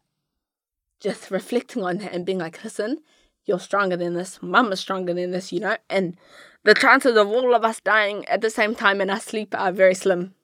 just 1.00 1.30
reflecting 1.30 1.82
on 1.82 1.96
that 1.98 2.12
and 2.12 2.26
being 2.26 2.36
like, 2.38 2.62
listen, 2.62 2.98
you're 3.44 3.58
stronger 3.58 3.96
than 3.96 4.14
this. 4.14 4.42
Mum 4.42 4.72
is 4.72 4.80
stronger 4.80 5.14
than 5.14 5.30
this, 5.30 5.52
you 5.52 5.60
know? 5.60 5.76
And 5.88 6.16
the 6.64 6.74
chances 6.74 7.16
of 7.16 7.28
all 7.28 7.54
of 7.54 7.64
us 7.64 7.80
dying 7.80 8.26
at 8.28 8.40
the 8.40 8.50
same 8.50 8.74
time 8.74 9.00
in 9.00 9.10
our 9.10 9.20
sleep 9.20 9.54
are 9.58 9.72
very 9.72 9.94
slim, 9.94 10.34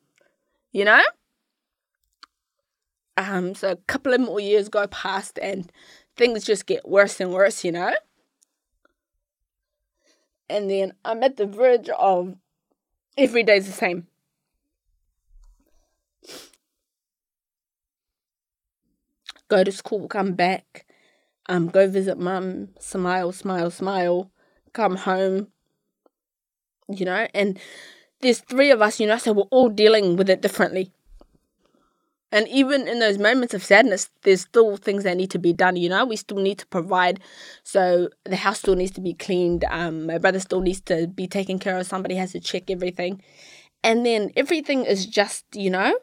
you 0.73 0.85
know? 0.85 1.03
Um, 3.17 3.55
so 3.55 3.73
a 3.73 3.77
couple 3.77 4.13
of 4.13 4.21
more 4.21 4.41
years 4.41 4.69
go 4.69 4.87
past 4.87 5.39
and 5.41 5.71
things 6.17 6.45
just 6.45 6.67
get 6.67 6.89
worse 6.89 7.21
and 7.21 7.33
worse, 7.33 7.65
you 7.65 7.73
know? 7.73 7.95
And 10.49 10.71
then 10.71 10.93
I'm 11.05 11.23
at 11.23 11.37
the 11.37 11.47
verge 11.47 11.89
of 11.89 12.37
every 13.17 13.43
day's 13.43 13.67
the 13.67 13.73
same. 13.73 14.07
Go 19.49 19.63
to 19.63 19.73
school, 19.73 20.09
come 20.09 20.33
back, 20.33 20.86
um, 21.49 21.69
go 21.69 21.89
visit 21.89 22.19
mum, 22.19 22.69
smile, 22.79 23.33
smile, 23.33 23.71
smile, 23.71 24.31
come 24.73 24.97
home, 24.97 25.49
you 26.89 27.05
know, 27.05 27.27
and 27.35 27.59
there's 28.21 28.41
three 28.41 28.71
of 28.71 28.81
us, 28.83 29.01
you 29.01 29.07
know, 29.07 29.19
so 29.19 29.33
we're 29.33 29.43
all 29.45 29.69
dealing 29.69 30.17
with 30.17 30.31
it 30.31 30.41
differently. 30.41 30.93
And 32.33 32.49
even 32.49 32.89
in 32.89 32.99
those 32.99 33.19
moments 33.19 33.55
of 33.55 33.63
sadness, 33.65 34.11
there's 34.23 34.43
still 34.43 34.77
things 34.77 35.05
that 35.05 35.17
need 35.17 35.31
to 35.31 35.39
be 35.39 35.53
done, 35.53 35.77
you 35.77 35.89
know? 35.89 36.05
We 36.05 36.17
still 36.17 36.39
need 36.39 36.59
to 36.59 36.67
provide. 36.67 37.21
So 37.63 38.09
the 38.25 38.37
house 38.37 38.59
still 38.59 38.75
needs 38.75 38.91
to 38.93 39.01
be 39.01 39.15
cleaned. 39.15 39.65
Um, 39.71 40.07
my 40.07 40.19
brother 40.19 40.41
still 40.41 40.61
needs 40.61 40.81
to 40.83 41.07
be 41.07 41.29
taken 41.29 41.59
care 41.59 41.79
of. 41.79 41.87
Somebody 41.87 42.17
has 42.17 42.33
to 42.33 42.41
check 42.41 42.71
everything. 42.71 43.23
And 43.85 44.05
then 44.05 44.33
everything 44.37 44.85
is 44.85 45.07
just, 45.07 45.45
you 45.55 45.71
know, 45.71 45.97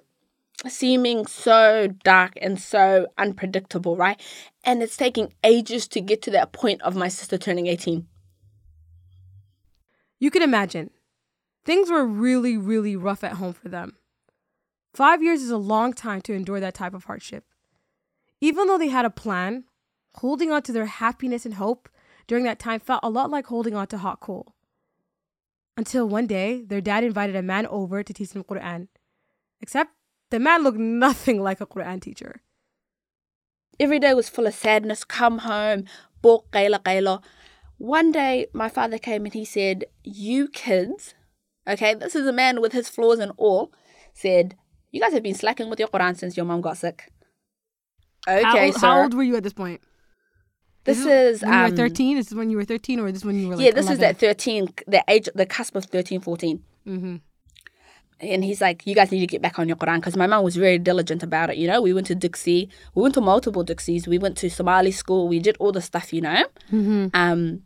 seeming 0.68 1.26
so 1.26 1.88
dark 2.04 2.34
and 2.42 2.60
so 2.60 3.08
unpredictable, 3.18 3.98
right? 3.98 4.20
And 4.64 4.82
it's 4.82 4.96
taking 4.96 5.34
ages 5.44 5.88
to 5.90 6.02
get 6.02 6.22
to 6.24 6.32
that 6.32 6.54
point 6.54 6.82
of 6.82 6.96
my 6.96 7.10
sister 7.10 7.38
turning 7.38 7.68
18. 7.68 8.08
You 10.20 10.32
can 10.32 10.42
imagine. 10.42 10.90
Things 11.66 11.90
were 11.90 12.06
really, 12.06 12.58
really 12.58 12.96
rough 12.96 13.24
at 13.24 13.34
home 13.34 13.54
for 13.54 13.70
them. 13.70 13.98
Five 14.94 15.24
years 15.24 15.42
is 15.42 15.52
a 15.52 15.58
long 15.58 15.94
time 15.94 16.22
to 16.22 16.34
endure 16.34 16.60
that 16.60 16.76
type 16.76 16.94
of 16.94 17.06
hardship. 17.06 17.46
Even 18.40 18.68
though 18.68 18.78
they 18.78 18.90
had 18.90 19.06
a 19.06 19.10
plan, 19.10 19.66
holding 20.16 20.52
on 20.52 20.62
to 20.64 20.72
their 20.72 20.86
happiness 20.86 21.46
and 21.46 21.56
hope 21.56 21.90
during 22.28 22.44
that 22.44 22.60
time 22.60 22.80
felt 22.80 23.02
a 23.04 23.10
lot 23.10 23.32
like 23.32 23.48
holding 23.48 23.76
on 23.76 23.88
to 23.88 23.98
hot 23.98 24.20
coal. 24.20 24.54
Until 25.76 26.08
one 26.08 26.28
day, 26.28 26.62
their 26.62 26.82
dad 26.82 27.04
invited 27.04 27.36
a 27.36 27.42
man 27.42 27.66
over 27.68 28.04
to 28.04 28.14
teach 28.14 28.30
them 28.30 28.44
Quran. 28.44 28.88
Except 29.60 29.92
the 30.30 30.40
man 30.40 30.64
looked 30.64 30.78
nothing 30.78 31.42
like 31.42 31.60
a 31.60 31.66
Quran 31.66 32.02
teacher. 32.02 32.43
Every 33.80 34.00
day 34.00 34.14
was 34.14 34.30
full 34.30 34.48
of 34.48 34.54
sadness. 34.54 35.04
Come 35.04 35.40
home, 35.40 35.86
bok 36.22 36.50
kaila 36.52 36.80
kaila. 36.80 37.24
One 37.78 38.12
day, 38.12 38.48
my 38.54 38.70
father 38.70 38.98
came 38.98 39.26
and 39.26 39.34
he 39.34 39.46
said, 39.46 39.86
You 40.04 40.48
kids, 40.48 41.16
okay, 41.68 41.94
this 41.94 42.16
is 42.16 42.28
a 42.28 42.34
man 42.34 42.62
with 42.62 42.72
his 42.72 42.88
flaws 42.88 43.20
and 43.20 43.32
all, 43.38 43.72
said, 44.14 44.56
You 44.92 45.02
guys 45.02 45.14
have 45.14 45.24
been 45.24 45.36
slacking 45.36 45.70
with 45.70 45.80
your 45.80 45.90
Quran 45.90 46.18
since 46.18 46.38
your 46.38 46.46
mom 46.46 46.62
got 46.62 46.78
sick. 46.78 47.12
Okay, 48.28 48.72
how, 48.72 48.80
how 48.80 49.02
old 49.02 49.14
were 49.14 49.24
you 49.24 49.36
at 49.36 49.44
this 49.44 49.54
point? 49.54 49.82
this 50.86 51.06
is 51.06 51.42
when 51.42 51.52
you 51.52 51.60
um, 51.60 51.72
were 51.72 51.78
13? 51.78 52.18
Is 52.18 52.28
this 52.28 52.38
when 52.38 52.50
you 52.50 52.58
were 52.58 52.66
13 52.66 53.00
or 53.00 53.08
is 53.08 53.14
this 53.14 53.26
when 53.26 53.40
you 53.40 53.48
were 53.48 53.56
like 53.56 53.66
yeah, 53.66 53.72
this 53.72 53.86
is 53.86 54.00
11? 54.00 54.04
at 54.04 54.18
13, 54.18 54.74
the 54.88 55.04
age, 55.08 55.30
the 55.34 55.46
cusp 55.46 55.76
of 55.76 55.86
13, 55.86 56.20
14. 56.22 56.64
Mm-hmm. 56.88 57.16
And 58.20 58.44
he's 58.44 58.62
like, 58.62 58.88
you 58.88 58.96
guys 58.96 59.12
need 59.12 59.20
to 59.20 59.28
get 59.28 59.42
back 59.42 59.60
on 59.60 59.68
your 59.68 59.78
Quran 59.78 59.98
because 59.98 60.16
my 60.16 60.28
mom 60.28 60.44
was 60.44 60.56
very 60.56 60.78
diligent 60.78 61.24
about 61.24 61.50
it. 61.50 61.58
You 61.58 61.68
know, 61.68 61.82
we 61.82 61.94
went 61.94 62.08
to 62.08 62.16
Duxie, 62.16 62.70
we 62.96 63.02
went 63.02 63.16
to 63.16 63.22
multiple 63.22 63.66
Duxies, 63.66 64.08
we 64.08 64.18
went 64.18 64.38
to 64.38 64.50
Somali 64.50 64.92
school, 64.92 65.28
we 65.28 65.40
did 65.40 65.58
all 65.60 65.72
the 65.72 65.82
stuff, 65.82 66.14
you 66.14 66.22
know. 66.22 66.46
Mm-hmm. 66.72 67.08
Um, 67.14 67.64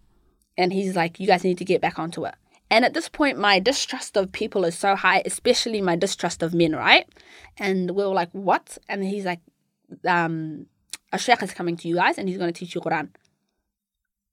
and 0.58 0.74
he's 0.74 0.96
like, 0.96 1.20
you 1.20 1.28
guys 1.28 1.44
need 1.44 1.58
to 1.60 1.66
get 1.66 1.82
back 1.82 2.00
onto 2.00 2.26
it. 2.26 2.36
And 2.70 2.84
at 2.84 2.94
this 2.94 3.08
point, 3.08 3.38
my 3.38 3.60
distrust 3.60 4.18
of 4.18 4.32
people 4.32 4.66
is 4.66 4.78
so 4.78 4.96
high, 4.96 5.22
especially 5.26 5.82
my 5.82 5.96
distrust 5.96 6.44
of 6.44 6.54
men, 6.54 6.76
right? 6.76 7.08
And 7.58 7.92
we 7.92 8.04
were 8.04 8.14
like, 8.14 8.30
what? 8.32 8.78
And 8.90 9.04
he's 9.04 9.26
like, 9.26 9.40
um, 10.06 10.66
a 11.14 11.18
sheikh 11.18 11.42
is 11.44 11.54
coming 11.54 11.78
to 11.78 11.88
you 11.88 11.96
guys 11.96 12.18
and 12.18 12.28
he's 12.28 12.38
going 12.38 12.52
to 12.52 12.60
teach 12.60 12.76
you 12.76 12.82
Quran. 12.82 13.10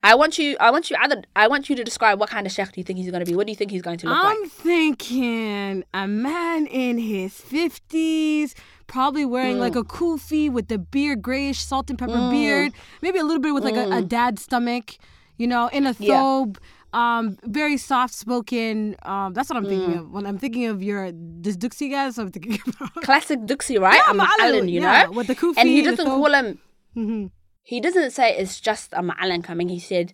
I 0.05 0.15
want 0.15 0.39
you, 0.39 0.57
I 0.61 0.71
want 0.71 0.91
you, 0.91 0.97
either, 1.01 1.23
I 1.35 1.49
want 1.49 1.71
you 1.71 1.77
to 1.77 1.83
describe 1.83 2.21
what 2.21 2.29
kind 2.29 2.47
of 2.47 2.53
sheikh 2.53 2.73
do 2.73 2.81
you 2.81 2.85
think 2.85 2.99
he's 2.99 3.11
going 3.11 3.25
to 3.25 3.31
be? 3.31 3.35
What 3.35 3.47
do 3.47 3.53
you 3.53 3.57
think 3.57 3.71
he's 3.71 3.81
going 3.83 3.97
to 3.99 4.07
look 4.07 4.23
like? 4.23 4.37
I'm 4.39 4.49
thinking 4.51 5.83
a 5.95 6.07
man 6.07 6.67
in 6.67 6.99
his 6.99 7.33
50s, 7.33 8.53
probably 8.87 9.25
wearing 9.25 9.59
like 9.59 9.77
a 9.77 9.83
kufi 9.83 10.51
with 10.51 10.69
the 10.69 10.79
beard, 10.79 11.23
grayish 11.23 11.61
salt 11.61 11.89
and 11.91 11.99
pepper 11.99 12.29
beard, 12.31 12.73
maybe 13.03 13.19
a 13.19 13.25
little 13.25 13.41
bit 13.41 13.55
with 13.55 13.65
like 13.65 13.77
a, 13.77 13.89
a 13.91 14.03
dad's 14.03 14.43
stomach, 14.43 14.97
you 15.39 15.47
know, 15.47 15.69
in 15.69 15.87
a 15.87 15.95
Yeah. 15.99 16.21
thobe. 16.21 16.59
Um, 16.93 17.39
very 17.43 17.77
soft 17.77 18.15
spoken. 18.15 18.95
Um, 19.03 19.33
that's 19.35 19.49
what 19.51 19.57
I'm 19.57 19.67
thinking 19.67 19.95
of 19.95 20.11
when 20.13 20.27
I'm 20.27 20.39
thinking 20.39 20.67
of 20.67 20.81
your 20.81 21.11
this 21.13 21.57
Duxie 21.57 21.91
guys. 21.91 22.19
I'm 22.19 22.31
thinking 22.31 22.61
about. 22.81 22.95
Classic 23.03 23.41
Duxie, 23.41 23.81
right? 23.81 23.97
Yeah, 23.97 24.03
I'm 24.11 24.21
Alan, 24.21 24.69
you 24.69 24.81
yeah, 24.81 25.05
know? 25.05 25.11
with 25.13 25.27
the 25.27 25.35
kufi 25.35 25.55
and 25.57 25.69
he 25.69 25.83
doesn't 25.83 26.07
thobe. 26.07 26.21
call 26.23 26.33
him, 26.35 26.59
Mhm. 26.97 27.31
He 27.65 27.81
doesn't 27.81 28.11
say 28.13 28.37
it's 28.37 28.61
just 28.61 28.93
a 28.93 29.03
Ma'alan 29.03 29.43
coming. 29.43 29.71
He 29.71 29.81
said, 29.81 30.13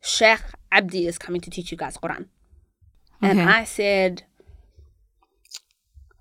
Sheikh 0.00 0.40
Abdi 0.70 1.06
is 1.06 1.18
coming 1.18 1.40
to 1.40 1.50
teach 1.50 1.70
you 1.70 1.76
guys 1.76 1.98
Quran. 1.98 2.26
And 3.20 3.40
I 3.40 3.64
said, 3.64 4.22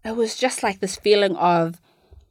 it 0.03 0.15
was 0.15 0.35
just 0.35 0.61
like 0.63 0.79
this 0.79 0.95
feeling 0.95 1.35
of, 1.35 1.79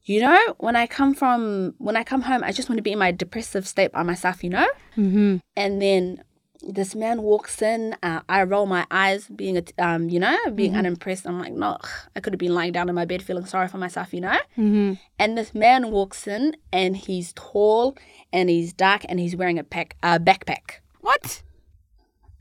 you 0.04 0.20
know, 0.20 0.54
when 0.58 0.76
I 0.76 0.86
come 0.86 1.14
from, 1.14 1.74
when 1.78 1.96
I 1.96 2.04
come 2.04 2.22
home, 2.22 2.42
I 2.44 2.52
just 2.52 2.68
want 2.68 2.78
to 2.78 2.82
be 2.82 2.92
in 2.92 2.98
my 2.98 3.12
depressive 3.12 3.66
state 3.66 3.92
by 3.92 4.02
myself, 4.02 4.44
you 4.44 4.50
know? 4.50 4.68
Mm-hmm. 4.96 5.36
And 5.56 5.82
then 5.82 6.22
this 6.62 6.94
man 6.94 7.22
walks 7.22 7.62
in. 7.62 7.96
Uh, 8.02 8.20
I 8.28 8.42
roll 8.42 8.66
my 8.66 8.86
eyes, 8.90 9.28
being, 9.28 9.56
a, 9.58 9.64
um, 9.78 10.08
you 10.08 10.20
know, 10.20 10.36
being 10.54 10.76
unimpressed. 10.76 11.26
I'm 11.26 11.38
like, 11.38 11.52
no, 11.52 11.78
I 12.14 12.20
could 12.20 12.32
have 12.32 12.38
been 12.38 12.54
lying 12.54 12.72
down 12.72 12.88
in 12.88 12.94
my 12.94 13.04
bed 13.04 13.22
feeling 13.22 13.46
sorry 13.46 13.68
for 13.68 13.78
myself, 13.78 14.12
you 14.12 14.20
know? 14.20 14.38
Mm-hmm. 14.58 14.94
And 15.18 15.38
this 15.38 15.54
man 15.54 15.90
walks 15.90 16.26
in, 16.26 16.56
and 16.72 16.96
he's 16.96 17.32
tall, 17.34 17.96
and 18.32 18.48
he's 18.50 18.72
dark, 18.72 19.02
and 19.08 19.18
he's 19.18 19.36
wearing 19.36 19.58
a 19.58 19.64
pack, 19.64 19.96
a 20.02 20.18
backpack. 20.18 20.80
What? 21.00 21.42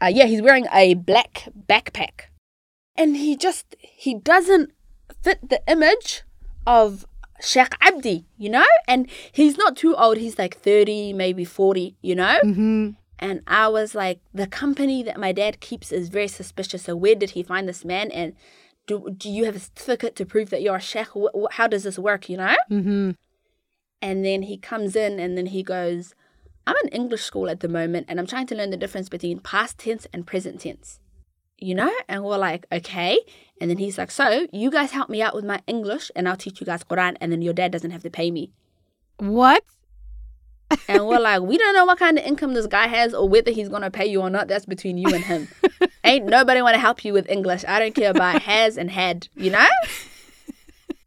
Uh, 0.01 0.07
yeah, 0.07 0.25
he's 0.25 0.41
wearing 0.41 0.67
a 0.73 0.93
black 0.93 1.47
backpack, 1.67 2.27
and 2.95 3.17
he 3.17 3.35
just 3.35 3.75
he 3.81 4.15
doesn't 4.15 4.71
fit 5.21 5.49
the 5.49 5.61
image 5.67 6.23
of 6.65 7.05
Sheikh 7.41 7.73
Abdi, 7.81 8.25
you 8.37 8.49
know. 8.49 8.65
And 8.87 9.09
he's 9.31 9.57
not 9.57 9.75
too 9.75 9.95
old; 9.95 10.17
he's 10.17 10.39
like 10.39 10.57
thirty, 10.57 11.11
maybe 11.11 11.43
forty, 11.43 11.97
you 12.01 12.15
know. 12.15 12.39
Mm-hmm. 12.45 12.91
And 13.19 13.41
I 13.47 13.67
was 13.67 13.93
like, 13.93 14.21
the 14.33 14.47
company 14.47 15.03
that 15.03 15.19
my 15.19 15.31
dad 15.33 15.59
keeps 15.59 15.91
is 15.91 16.07
very 16.07 16.29
suspicious. 16.29 16.83
So 16.83 16.95
where 16.95 17.15
did 17.15 17.31
he 17.31 17.43
find 17.43 17.67
this 17.67 17.83
man? 17.83 18.11
And 18.11 18.33
do, 18.87 19.13
do 19.15 19.29
you 19.29 19.45
have 19.45 19.57
a 19.57 19.59
certificate 19.59 20.15
to 20.15 20.25
prove 20.25 20.49
that 20.49 20.61
you're 20.61 20.77
a 20.77 20.81
sheikh? 20.81 21.09
How 21.51 21.67
does 21.67 21.83
this 21.83 21.99
work, 21.99 22.29
you 22.29 22.37
know? 22.37 22.55
Mm-hmm. 22.71 23.11
And 24.01 24.25
then 24.25 24.43
he 24.43 24.57
comes 24.57 24.95
in 24.95 25.19
and 25.19 25.37
then 25.37 25.47
he 25.47 25.63
goes, 25.63 26.15
I'm 26.65 26.77
in 26.83 26.89
English 26.89 27.23
school 27.23 27.49
at 27.49 27.59
the 27.59 27.67
moment 27.67 28.05
and 28.07 28.19
I'm 28.19 28.27
trying 28.27 28.47
to 28.47 28.55
learn 28.55 28.69
the 28.69 28.77
difference 28.77 29.09
between 29.09 29.41
past 29.41 29.77
tense 29.77 30.07
and 30.13 30.25
present 30.25 30.61
tense. 30.61 30.99
You 31.57 31.75
know? 31.75 31.91
And 32.07 32.23
we're 32.23 32.37
like, 32.37 32.65
okay. 32.71 33.19
And 33.59 33.69
then 33.69 33.79
he's 33.79 33.97
like, 33.97 34.11
so 34.11 34.47
you 34.53 34.71
guys 34.71 34.91
help 34.91 35.09
me 35.09 35.21
out 35.21 35.35
with 35.35 35.43
my 35.43 35.61
English 35.67 36.09
and 36.15 36.29
I'll 36.29 36.37
teach 36.37 36.61
you 36.61 36.65
guys 36.65 36.85
Quran 36.85 37.17
and 37.19 37.33
then 37.33 37.41
your 37.41 37.53
dad 37.53 37.73
doesn't 37.73 37.91
have 37.91 38.03
to 38.03 38.09
pay 38.09 38.31
me. 38.31 38.53
What? 39.17 39.63
And 40.87 41.07
we're 41.07 41.19
like, 41.19 41.41
we 41.41 41.57
don't 41.57 41.73
know 41.73 41.85
what 41.85 41.99
kind 41.99 42.17
of 42.17 42.25
income 42.25 42.53
this 42.53 42.67
guy 42.67 42.87
has 42.87 43.13
or 43.13 43.27
whether 43.27 43.51
he's 43.51 43.69
gonna 43.69 43.91
pay 43.91 44.05
you 44.05 44.21
or 44.21 44.29
not. 44.29 44.47
That's 44.47 44.65
between 44.65 44.97
you 44.97 45.13
and 45.13 45.23
him. 45.23 45.47
Ain't 46.03 46.25
nobody 46.25 46.61
wanna 46.61 46.79
help 46.79 47.03
you 47.03 47.13
with 47.13 47.29
English. 47.29 47.65
I 47.67 47.79
don't 47.79 47.95
care 47.95 48.11
about 48.11 48.41
has 48.43 48.77
and 48.77 48.91
had, 48.91 49.27
you 49.35 49.51
know? 49.51 49.67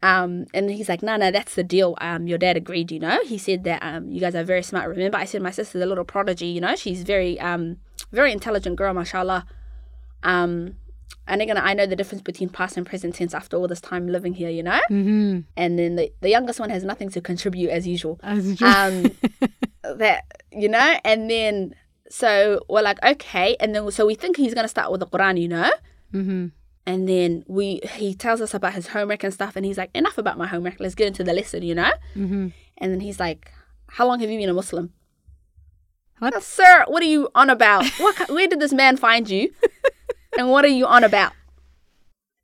Um, 0.03 0.47
and 0.53 0.69
he's 0.69 0.89
like, 0.89 1.01
no, 1.01 1.15
no, 1.15 1.31
that's 1.31 1.55
the 1.55 1.63
deal. 1.63 1.95
Um, 2.01 2.27
your 2.27 2.37
dad 2.37 2.57
agreed, 2.57 2.91
you 2.91 2.99
know. 2.99 3.21
He 3.23 3.37
said 3.37 3.63
that 3.63 3.81
um, 3.81 4.11
you 4.11 4.19
guys 4.19 4.35
are 4.35 4.43
very 4.43 4.61
smart. 4.61 4.89
Remember, 4.89 5.17
I 5.17 5.23
said 5.23 5.41
my 5.41 5.49
sister's 5.49 5.81
a 5.81 5.85
little 5.85 6.03
prodigy, 6.03 6.47
you 6.47 6.59
know. 6.59 6.75
She's 6.75 7.03
very 7.03 7.39
um, 7.39 7.77
very 8.11 8.33
intelligent 8.33 8.75
girl, 8.75 8.93
mashallah. 8.93 9.45
Um, 10.21 10.75
and 11.27 11.41
again, 11.41 11.57
I 11.57 11.73
know 11.73 11.85
the 11.85 11.95
difference 11.95 12.21
between 12.21 12.49
past 12.49 12.75
and 12.77 12.85
present 12.85 13.15
tense 13.15 13.33
after 13.33 13.55
all 13.57 13.67
this 13.67 13.79
time 13.81 14.07
living 14.07 14.33
here, 14.33 14.49
you 14.49 14.63
know. 14.63 14.81
Mm-hmm. 14.89 15.39
And 15.55 15.79
then 15.79 15.95
the, 15.95 16.11
the 16.21 16.29
youngest 16.29 16.59
one 16.59 16.69
has 16.69 16.83
nothing 16.83 17.09
to 17.11 17.21
contribute 17.21 17.69
as 17.69 17.87
usual. 17.87 18.19
As 18.23 18.61
Um, 18.61 19.11
that 19.83 20.23
you 20.51 20.67
know, 20.67 20.97
and 21.05 21.29
then 21.29 21.75
so 22.09 22.59
we're 22.69 22.81
like, 22.81 23.01
okay, 23.03 23.55
and 23.59 23.73
then 23.73 23.89
so 23.91 24.05
we 24.05 24.15
think 24.15 24.37
he's 24.37 24.53
gonna 24.53 24.67
start 24.67 24.91
with 24.91 24.99
the 24.99 25.07
Quran, 25.07 25.41
you 25.41 25.47
know. 25.47 25.71
mm-hmm. 26.13 26.47
And 26.85 27.07
then 27.07 27.45
we 27.47 27.79
he 27.93 28.13
tells 28.13 28.41
us 28.41 28.53
about 28.53 28.73
his 28.73 28.87
homework 28.87 29.23
and 29.23 29.33
stuff, 29.33 29.55
and 29.55 29.65
he's 29.65 29.77
like, 29.77 29.91
enough 29.95 30.17
about 30.17 30.37
my 30.37 30.47
homework. 30.47 30.79
Let's 30.79 30.95
get 30.95 31.07
into 31.07 31.23
the 31.23 31.33
lesson, 31.33 31.63
you 31.63 31.75
know. 31.75 31.91
Mm-hmm. 32.15 32.47
And 32.79 32.91
then 32.91 32.99
he's 32.99 33.19
like, 33.19 33.49
how 33.87 34.05
long 34.05 34.19
have 34.19 34.29
you 34.29 34.37
been 34.37 34.49
a 34.49 34.53
Muslim? 34.53 34.91
What? 36.19 36.33
"Oh, 36.35 36.39
Sir, 36.39 36.85
what 36.87 37.01
are 37.01 37.07
you 37.07 37.29
on 37.33 37.49
about? 37.49 37.85
What? 37.97 38.29
Where 38.29 38.47
did 38.47 38.59
this 38.59 38.73
man 38.73 38.97
find 38.97 39.29
you? 39.29 39.53
and 40.37 40.49
what 40.49 40.65
are 40.65 40.69
you 40.69 40.85
on 40.85 41.03
about? 41.03 41.33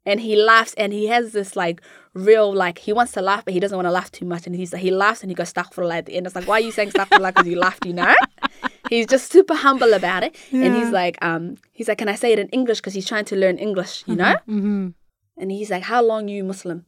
And 0.05 0.21
he 0.21 0.35
laughs, 0.35 0.73
and 0.75 0.93
he 0.93 1.07
has 1.07 1.33
this 1.33 1.55
like 1.55 1.81
real 2.13 2.53
like 2.53 2.79
he 2.79 2.93
wants 2.93 3.11
to 3.13 3.21
laugh, 3.21 3.45
but 3.45 3.53
he 3.53 3.59
doesn't 3.59 3.75
want 3.75 3.85
to 3.85 3.91
laugh 3.91 4.11
too 4.11 4.25
much. 4.25 4.47
And 4.47 4.55
he's 4.55 4.73
he 4.75 4.91
laughs 4.91 5.21
and 5.21 5.29
he 5.29 5.35
goes 5.35 5.53
astaghfirullah 5.53 5.99
at 5.99 6.05
the 6.05 6.15
end. 6.15 6.25
It's 6.25 6.35
like, 6.35 6.47
why 6.47 6.55
are 6.55 6.61
you 6.61 6.71
saying 6.71 6.91
astaghfirullah? 6.91 7.35
Because 7.35 7.47
you 7.47 7.59
laughed, 7.59 7.85
you 7.85 7.93
know. 7.93 8.15
he's 8.89 9.05
just 9.05 9.31
super 9.31 9.55
humble 9.55 9.93
about 9.93 10.23
it, 10.23 10.35
and 10.51 10.75
he's 10.75 10.91
like, 10.91 11.17
um, 11.23 11.57
he's 11.71 11.87
like, 11.87 11.97
can 11.97 12.09
I 12.09 12.15
say 12.15 12.31
it 12.33 12.39
in 12.39 12.49
English? 12.49 12.79
Because 12.79 12.93
he's 12.93 13.07
trying 13.07 13.25
to 13.25 13.35
learn 13.35 13.57
English, 13.57 14.03
you 14.07 14.15
know. 14.15 14.35
Mm-hmm. 14.47 14.89
And 15.37 15.51
he's 15.51 15.69
like, 15.69 15.83
how 15.83 16.01
long 16.01 16.27
you 16.27 16.43
Muslim? 16.43 16.85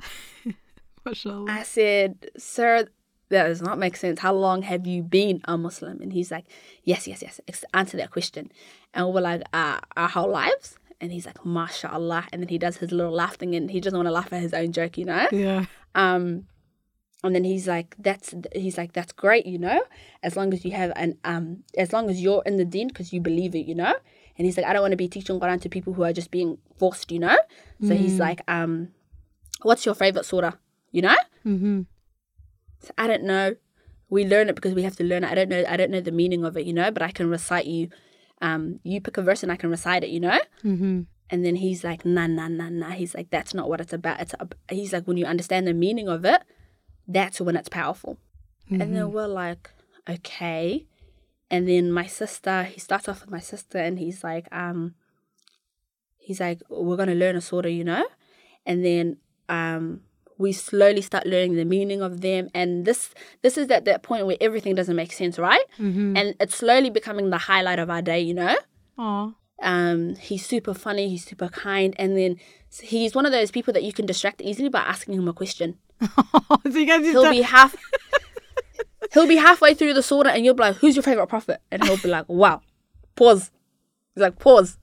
I 1.48 1.62
said, 1.62 2.30
Sir, 2.36 2.88
that 3.30 3.46
does 3.46 3.62
not 3.62 3.78
make 3.78 3.96
sense. 3.96 4.20
How 4.20 4.32
long 4.32 4.62
have 4.62 4.86
you 4.86 5.02
been 5.02 5.40
a 5.44 5.58
Muslim? 5.58 6.00
And 6.00 6.12
he's 6.12 6.30
like, 6.30 6.44
Yes, 6.82 7.06
yes, 7.06 7.22
yes. 7.22 7.64
Answer 7.74 7.96
that 7.98 8.10
question. 8.10 8.50
And 8.94 9.12
we're 9.12 9.20
like, 9.20 9.42
uh, 9.52 9.80
Our 9.96 10.08
whole 10.08 10.30
lives? 10.30 10.78
And 11.00 11.12
he's 11.12 11.26
like, 11.26 11.38
MashaAllah. 11.38 12.26
And 12.32 12.42
then 12.42 12.48
he 12.48 12.58
does 12.58 12.78
his 12.78 12.90
little 12.90 13.12
laugh 13.12 13.36
thing 13.36 13.54
and 13.54 13.70
he 13.70 13.80
doesn't 13.80 13.96
want 13.96 14.08
to 14.08 14.12
laugh 14.12 14.32
at 14.32 14.42
his 14.42 14.52
own 14.52 14.72
joke, 14.72 14.98
you 14.98 15.04
know? 15.04 15.28
Yeah. 15.30 15.66
Um, 15.94 16.46
and 17.24 17.34
then 17.34 17.44
he's 17.44 17.66
like, 17.66 17.94
that's 17.98 18.34
he's 18.54 18.78
like, 18.78 18.92
that's 18.92 19.12
great, 19.12 19.44
you 19.44 19.58
know, 19.58 19.82
as 20.22 20.36
long 20.36 20.52
as 20.52 20.64
you 20.64 20.70
have 20.72 20.92
an 20.94 21.18
um, 21.24 21.64
as 21.76 21.92
long 21.92 22.08
as 22.08 22.20
you're 22.20 22.42
in 22.46 22.56
the 22.56 22.64
deen 22.64 22.88
because 22.88 23.12
you 23.12 23.20
believe 23.20 23.54
it, 23.54 23.66
you 23.66 23.74
know. 23.74 23.94
And 24.36 24.46
he's 24.46 24.56
like, 24.56 24.66
I 24.66 24.72
don't 24.72 24.82
want 24.82 24.92
to 24.92 24.96
be 24.96 25.08
teaching 25.08 25.40
Quran 25.40 25.60
to 25.62 25.68
people 25.68 25.94
who 25.94 26.04
are 26.04 26.12
just 26.12 26.30
being 26.30 26.58
forced, 26.78 27.10
you 27.10 27.18
know. 27.18 27.36
So 27.82 27.94
he's 27.96 28.20
like, 28.20 28.40
um, 28.46 28.88
what's 29.62 29.84
your 29.84 29.96
favorite 29.96 30.26
surah, 30.26 30.52
you 30.92 31.02
know? 31.02 31.16
Mm-hmm. 31.44 31.82
So 32.80 32.90
I 32.98 33.06
don't 33.06 33.24
know. 33.24 33.56
We 34.10 34.24
learn 34.24 34.48
it 34.48 34.54
because 34.54 34.74
we 34.74 34.82
have 34.84 34.96
to 34.96 35.04
learn 35.04 35.24
it. 35.24 35.30
I 35.30 35.34
don't 35.34 35.48
know. 35.48 35.64
I 35.68 35.76
don't 35.76 35.90
know 35.90 36.00
the 36.00 36.12
meaning 36.12 36.44
of 36.44 36.56
it, 36.56 36.64
you 36.66 36.72
know. 36.72 36.90
But 36.90 37.02
I 37.02 37.10
can 37.10 37.28
recite 37.28 37.66
you. 37.66 37.88
Um, 38.40 38.80
you 38.84 39.00
pick 39.00 39.16
a 39.16 39.22
verse 39.22 39.42
and 39.42 39.50
I 39.50 39.56
can 39.56 39.70
recite 39.70 40.04
it, 40.04 40.10
you 40.10 40.20
know. 40.20 40.40
Mm-hmm. 40.64 41.02
And 41.30 41.44
then 41.44 41.56
he's 41.56 41.84
like, 41.84 42.04
nah, 42.04 42.26
nah, 42.26 42.48
nah, 42.48 42.70
nah. 42.70 42.90
He's 42.90 43.14
like, 43.14 43.30
that's 43.30 43.52
not 43.52 43.68
what 43.68 43.80
it's 43.80 43.92
about. 43.92 44.20
It's 44.20 44.34
ab-. 44.40 44.54
he's 44.70 44.92
like, 44.92 45.06
when 45.06 45.16
you 45.16 45.26
understand 45.26 45.66
the 45.66 45.74
meaning 45.74 46.08
of 46.08 46.24
it, 46.24 46.40
that's 47.06 47.40
when 47.40 47.56
it's 47.56 47.68
powerful. 47.68 48.18
And 48.70 48.96
then 48.96 49.12
we're 49.12 49.26
like, 49.26 49.70
okay. 50.08 50.86
And 51.50 51.66
then 51.66 51.90
my 51.90 52.06
sister, 52.06 52.64
he 52.64 52.80
starts 52.80 53.08
off 53.08 53.22
with 53.22 53.30
my 53.30 53.40
sister, 53.40 53.78
and 53.78 53.98
he's 53.98 54.22
like, 54.22 54.46
um, 54.52 54.94
he's 56.18 56.40
like, 56.40 56.60
we're 56.68 56.96
gonna 56.96 57.14
learn 57.14 57.36
a 57.36 57.40
surah, 57.40 57.68
you 57.68 57.84
know. 57.84 58.06
And 58.66 58.84
then 58.84 59.16
um, 59.48 60.02
we 60.38 60.52
slowly 60.52 61.02
start 61.02 61.26
learning 61.26 61.56
the 61.56 61.64
meaning 61.64 62.00
of 62.00 62.20
them, 62.20 62.48
and 62.54 62.84
this 62.84 63.10
this 63.42 63.58
is 63.58 63.70
at 63.70 63.84
that 63.84 64.02
point 64.02 64.26
where 64.26 64.36
everything 64.40 64.74
doesn't 64.74 64.96
make 64.96 65.12
sense, 65.12 65.38
right? 65.38 65.64
Mm-hmm. 65.78 66.16
And 66.16 66.34
it's 66.40 66.56
slowly 66.56 66.90
becoming 66.90 67.30
the 67.30 67.38
highlight 67.38 67.78
of 67.78 67.90
our 67.90 68.02
day, 68.02 68.20
you 68.20 68.34
know. 68.34 68.56
Aw. 68.98 69.32
Um, 69.60 70.14
he's 70.16 70.46
super 70.46 70.72
funny, 70.72 71.08
he's 71.08 71.24
super 71.24 71.48
kind, 71.48 71.94
and 71.98 72.16
then 72.16 72.36
he's 72.80 73.14
one 73.14 73.26
of 73.26 73.32
those 73.32 73.50
people 73.50 73.72
that 73.72 73.82
you 73.82 73.92
can 73.92 74.06
distract 74.06 74.40
easily 74.40 74.68
by 74.68 74.80
asking 74.80 75.14
him 75.14 75.26
a 75.28 75.32
question. 75.32 75.76
so 76.00 76.78
you 76.78 76.86
guys 76.86 77.04
He'll 77.04 77.30
be 77.30 77.42
half 77.42 77.74
he'll 79.12 79.26
be 79.26 79.36
halfway 79.36 79.74
through 79.74 79.94
the 79.94 80.02
surah 80.02 80.30
and 80.30 80.44
you'll 80.44 80.54
be 80.54 80.62
like, 80.62 80.76
Who's 80.76 80.94
your 80.94 81.02
favorite 81.02 81.26
prophet? 81.26 81.60
And 81.70 81.82
he'll 81.84 81.96
be 81.96 82.08
like, 82.08 82.28
Wow. 82.28 82.60
Pause. 83.16 83.50
He's 84.14 84.22
like, 84.22 84.38
pause. 84.38 84.78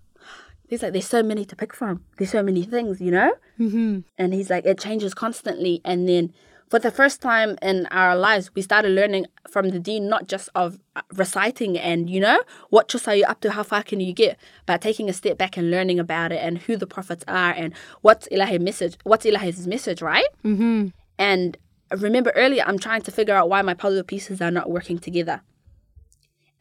He's 0.68 0.82
like, 0.84 0.94
There's 0.94 1.08
so 1.08 1.24
many 1.24 1.46
to 1.46 1.56
pick 1.56 1.74
from. 1.74 2.04
There's 2.18 2.32
so 2.32 2.44
many 2.44 2.64
things, 2.64 3.00
you 3.02 3.12
know? 3.12 3.34
Mhm. 3.60 4.04
And 4.18 4.34
he's 4.34 4.50
like, 4.50 4.66
it 4.66 4.80
changes 4.80 5.14
constantly. 5.14 5.82
And 5.86 6.08
then 6.10 6.34
for 6.70 6.80
the 6.80 6.90
first 6.92 7.22
time 7.22 7.58
in 7.62 7.86
our 7.92 8.16
lives, 8.16 8.50
we 8.56 8.62
started 8.64 8.90
learning 8.90 9.28
from 9.50 9.70
the 9.70 9.80
deen 9.80 10.10
not 10.10 10.28
just 10.28 10.50
of 10.56 10.80
uh, 10.96 11.02
reciting 11.14 11.78
and, 11.78 12.10
you 12.10 12.20
know, 12.20 12.42
what 12.72 12.88
just 12.88 13.08
are 13.08 13.16
you 13.16 13.24
up 13.26 13.40
to, 13.42 13.52
how 13.52 13.62
far 13.64 13.84
can 13.84 14.00
you 14.00 14.12
get, 14.14 14.38
but 14.66 14.82
taking 14.82 15.08
a 15.10 15.14
step 15.14 15.38
back 15.38 15.56
and 15.58 15.70
learning 15.70 16.00
about 16.00 16.32
it 16.32 16.42
and 16.42 16.58
who 16.58 16.76
the 16.76 16.88
prophets 16.88 17.24
are 17.28 17.52
and 17.52 17.74
what's 18.02 18.28
Ilahi's 18.30 18.60
message, 18.60 18.98
what's 19.04 19.26
Ilahi's 19.26 19.68
message, 19.68 20.02
right? 20.02 20.26
Mhm. 20.44 20.92
And 21.20 21.56
remember 21.96 22.32
earlier, 22.36 22.64
I'm 22.66 22.80
trying 22.80 23.04
to 23.04 23.12
figure 23.12 23.36
out 23.36 23.48
why 23.48 23.62
my 23.62 23.76
puzzle 23.76 24.04
pieces 24.04 24.42
are 24.42 24.52
not 24.52 24.70
working 24.70 24.98
together. 24.98 25.42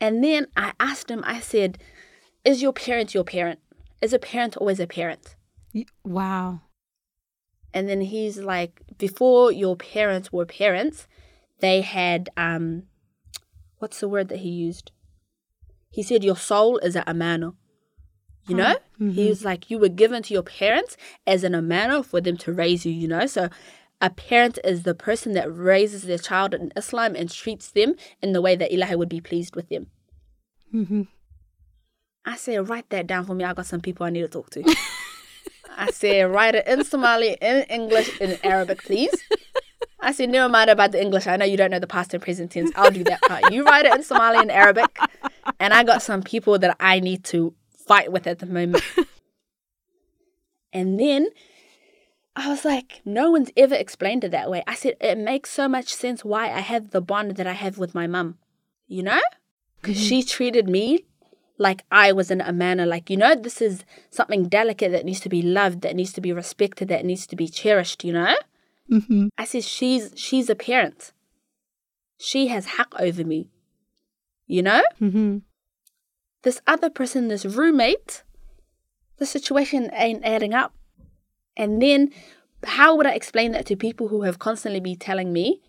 And 0.00 0.22
then 0.22 0.46
I 0.56 0.72
asked 0.78 1.10
him, 1.10 1.22
I 1.26 1.40
said, 1.40 1.78
Is 2.44 2.60
your 2.60 2.74
parent 2.74 3.14
your 3.14 3.24
parent? 3.24 3.58
Is 4.04 4.12
a 4.12 4.18
parent 4.18 4.54
always 4.58 4.80
a 4.80 4.86
parent? 4.86 5.34
Wow. 6.04 6.60
And 7.72 7.88
then 7.88 8.02
he's 8.02 8.36
like, 8.38 8.82
Before 8.98 9.50
your 9.50 9.76
parents 9.76 10.30
were 10.30 10.44
parents, 10.44 11.08
they 11.60 11.80
had, 11.80 12.28
um, 12.36 12.82
what's 13.78 14.00
the 14.00 14.08
word 14.08 14.28
that 14.28 14.40
he 14.40 14.50
used? 14.50 14.92
He 15.90 16.02
said, 16.02 16.22
Your 16.22 16.36
soul 16.36 16.76
is 16.78 16.96
a 16.96 17.02
amano. 17.12 17.54
You 18.46 18.56
know? 18.56 18.74
He 19.14 19.26
was 19.30 19.42
like, 19.42 19.70
You 19.70 19.78
were 19.78 19.88
given 19.88 20.22
to 20.24 20.34
your 20.34 20.42
parents 20.42 20.98
as 21.26 21.42
an 21.42 21.52
amano 21.54 22.04
for 22.04 22.20
them 22.20 22.36
to 22.44 22.52
raise 22.52 22.84
you, 22.84 22.92
you 22.92 23.08
know? 23.08 23.24
So 23.26 23.48
a 24.02 24.10
parent 24.10 24.58
is 24.64 24.82
the 24.82 24.94
person 24.94 25.32
that 25.32 25.48
raises 25.50 26.02
their 26.02 26.18
child 26.18 26.52
in 26.52 26.72
Islam 26.76 27.16
and 27.16 27.30
treats 27.30 27.70
them 27.70 27.94
in 28.20 28.32
the 28.34 28.42
way 28.42 28.54
that 28.54 28.70
Ilahi 28.70 28.98
would 28.98 29.08
be 29.08 29.22
pleased 29.22 29.56
with 29.56 29.70
them. 29.70 29.86
Mhm. 30.74 31.08
I 32.26 32.36
said, 32.36 32.68
write 32.68 32.88
that 32.90 33.06
down 33.06 33.26
for 33.26 33.34
me. 33.34 33.44
I 33.44 33.52
got 33.52 33.66
some 33.66 33.80
people 33.80 34.06
I 34.06 34.10
need 34.10 34.22
to 34.22 34.28
talk 34.28 34.50
to. 34.50 34.64
I 35.76 35.90
said, 35.90 36.30
write 36.30 36.54
it 36.54 36.66
in 36.66 36.84
Somali, 36.84 37.36
in 37.40 37.62
English, 37.64 38.20
in 38.20 38.38
Arabic, 38.44 38.82
please. 38.84 39.14
I 40.00 40.12
said, 40.12 40.30
never 40.30 40.48
mind 40.48 40.70
about 40.70 40.92
the 40.92 41.00
English. 41.00 41.26
I 41.26 41.36
know 41.36 41.44
you 41.44 41.56
don't 41.56 41.70
know 41.70 41.78
the 41.78 41.86
past 41.86 42.14
and 42.14 42.22
present 42.22 42.52
tense. 42.52 42.70
I'll 42.76 42.90
do 42.90 43.04
that 43.04 43.22
part. 43.22 43.52
You 43.52 43.64
write 43.64 43.86
it 43.86 43.94
in 43.94 44.02
Somali 44.02 44.38
and 44.38 44.50
Arabic. 44.50 44.98
And 45.58 45.72
I 45.72 45.82
got 45.82 46.02
some 46.02 46.22
people 46.22 46.58
that 46.58 46.76
I 46.78 47.00
need 47.00 47.24
to 47.24 47.54
fight 47.86 48.12
with 48.12 48.26
at 48.26 48.38
the 48.38 48.46
moment. 48.46 48.84
and 50.72 51.00
then 51.00 51.28
I 52.36 52.48
was 52.48 52.64
like, 52.64 53.00
no 53.04 53.30
one's 53.30 53.50
ever 53.56 53.74
explained 53.74 54.24
it 54.24 54.30
that 54.32 54.50
way. 54.50 54.62
I 54.66 54.74
said, 54.74 54.94
it 55.00 55.16
makes 55.16 55.50
so 55.50 55.68
much 55.68 55.94
sense 55.94 56.24
why 56.24 56.50
I 56.50 56.60
have 56.60 56.90
the 56.90 57.00
bond 57.00 57.36
that 57.36 57.46
I 57.46 57.52
have 57.52 57.78
with 57.78 57.94
my 57.94 58.06
mum. 58.06 58.38
You 58.86 59.02
know? 59.04 59.20
Because 59.80 59.98
she 59.98 60.22
treated 60.22 60.68
me 60.68 61.06
like 61.58 61.84
I 61.90 62.12
was 62.12 62.30
in 62.30 62.40
a 62.40 62.52
manner 62.52 62.86
like, 62.86 63.10
you 63.10 63.16
know, 63.16 63.34
this 63.34 63.62
is 63.62 63.84
something 64.10 64.48
delicate 64.48 64.92
that 64.92 65.04
needs 65.04 65.20
to 65.20 65.28
be 65.28 65.42
loved, 65.42 65.82
that 65.82 65.96
needs 65.96 66.12
to 66.14 66.20
be 66.20 66.32
respected, 66.32 66.88
that 66.88 67.04
needs 67.04 67.26
to 67.28 67.36
be 67.36 67.48
cherished, 67.48 68.04
you 68.04 68.12
know? 68.12 68.36
Mm-hmm. 68.90 69.28
I 69.38 69.44
said, 69.44 69.64
she's 69.64 70.12
she's 70.16 70.50
a 70.50 70.54
parent. 70.54 71.12
She 72.18 72.48
has 72.48 72.66
haq 72.66 72.92
over 72.98 73.24
me. 73.24 73.48
You 74.46 74.62
know? 74.62 74.82
Mm-hmm. 75.00 75.38
This 76.42 76.60
other 76.66 76.90
person, 76.90 77.28
this 77.28 77.46
roommate, 77.46 78.22
the 79.18 79.26
situation 79.26 79.90
ain't 79.94 80.24
adding 80.24 80.52
up. 80.52 80.74
And 81.56 81.80
then 81.80 82.10
how 82.64 82.96
would 82.96 83.06
I 83.06 83.14
explain 83.14 83.52
that 83.52 83.66
to 83.66 83.76
people 83.76 84.08
who 84.08 84.22
have 84.22 84.38
constantly 84.38 84.80
been 84.80 84.96
telling 84.96 85.32
me 85.32 85.62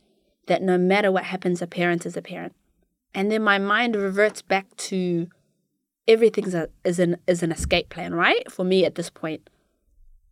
that 0.47 0.61
no 0.61 0.77
matter 0.77 1.11
what 1.11 1.25
happens, 1.25 1.61
a 1.61 1.67
parent 1.67 2.05
is 2.05 2.17
a 2.17 2.21
parent? 2.21 2.53
And 3.13 3.31
then 3.31 3.43
my 3.43 3.57
mind 3.57 3.95
reverts 3.95 4.41
back 4.41 4.75
to 4.77 5.27
everything 6.07 6.45
is, 6.45 6.53
a, 6.53 6.69
is, 6.83 6.99
an, 6.99 7.17
is 7.27 7.43
an 7.43 7.51
escape 7.51 7.89
plan, 7.89 8.13
right? 8.13 8.51
For 8.51 8.63
me 8.63 8.85
at 8.85 8.95
this 8.95 9.09
point. 9.09 9.49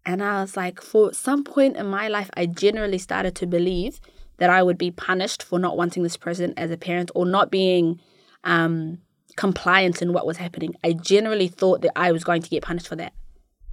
And 0.06 0.22
I 0.22 0.42
was 0.42 0.58
like, 0.58 0.82
for 0.82 1.14
some 1.14 1.44
point 1.44 1.78
in 1.78 1.88
my 1.88 2.08
life, 2.08 2.30
I 2.36 2.46
generally 2.46 2.98
started 2.98 3.36
to 3.36 3.48
believe 3.48 4.02
that 4.38 4.50
I 4.50 4.62
would 4.62 4.78
be 4.78 4.92
punished 4.92 5.44
for 5.44 5.60
not 5.60 5.78
wanting 5.78 6.04
this 6.04 6.18
person 6.18 6.54
as 6.58 6.72
a 6.72 6.78
parent 6.78 7.12
or 7.16 7.26
not 7.26 7.50
being 7.50 8.02
um, 8.44 9.00
compliant 9.38 10.02
in 10.02 10.12
what 10.12 10.26
was 10.26 10.38
happening. 10.38 10.76
I 10.84 10.94
generally 10.94 11.48
thought 11.48 11.82
that 11.82 11.92
I 11.96 12.12
was 12.12 12.24
going 12.24 12.42
to 12.42 12.50
get 12.50 12.64
punished 12.64 12.88
for 12.88 12.98
that. 12.98 13.14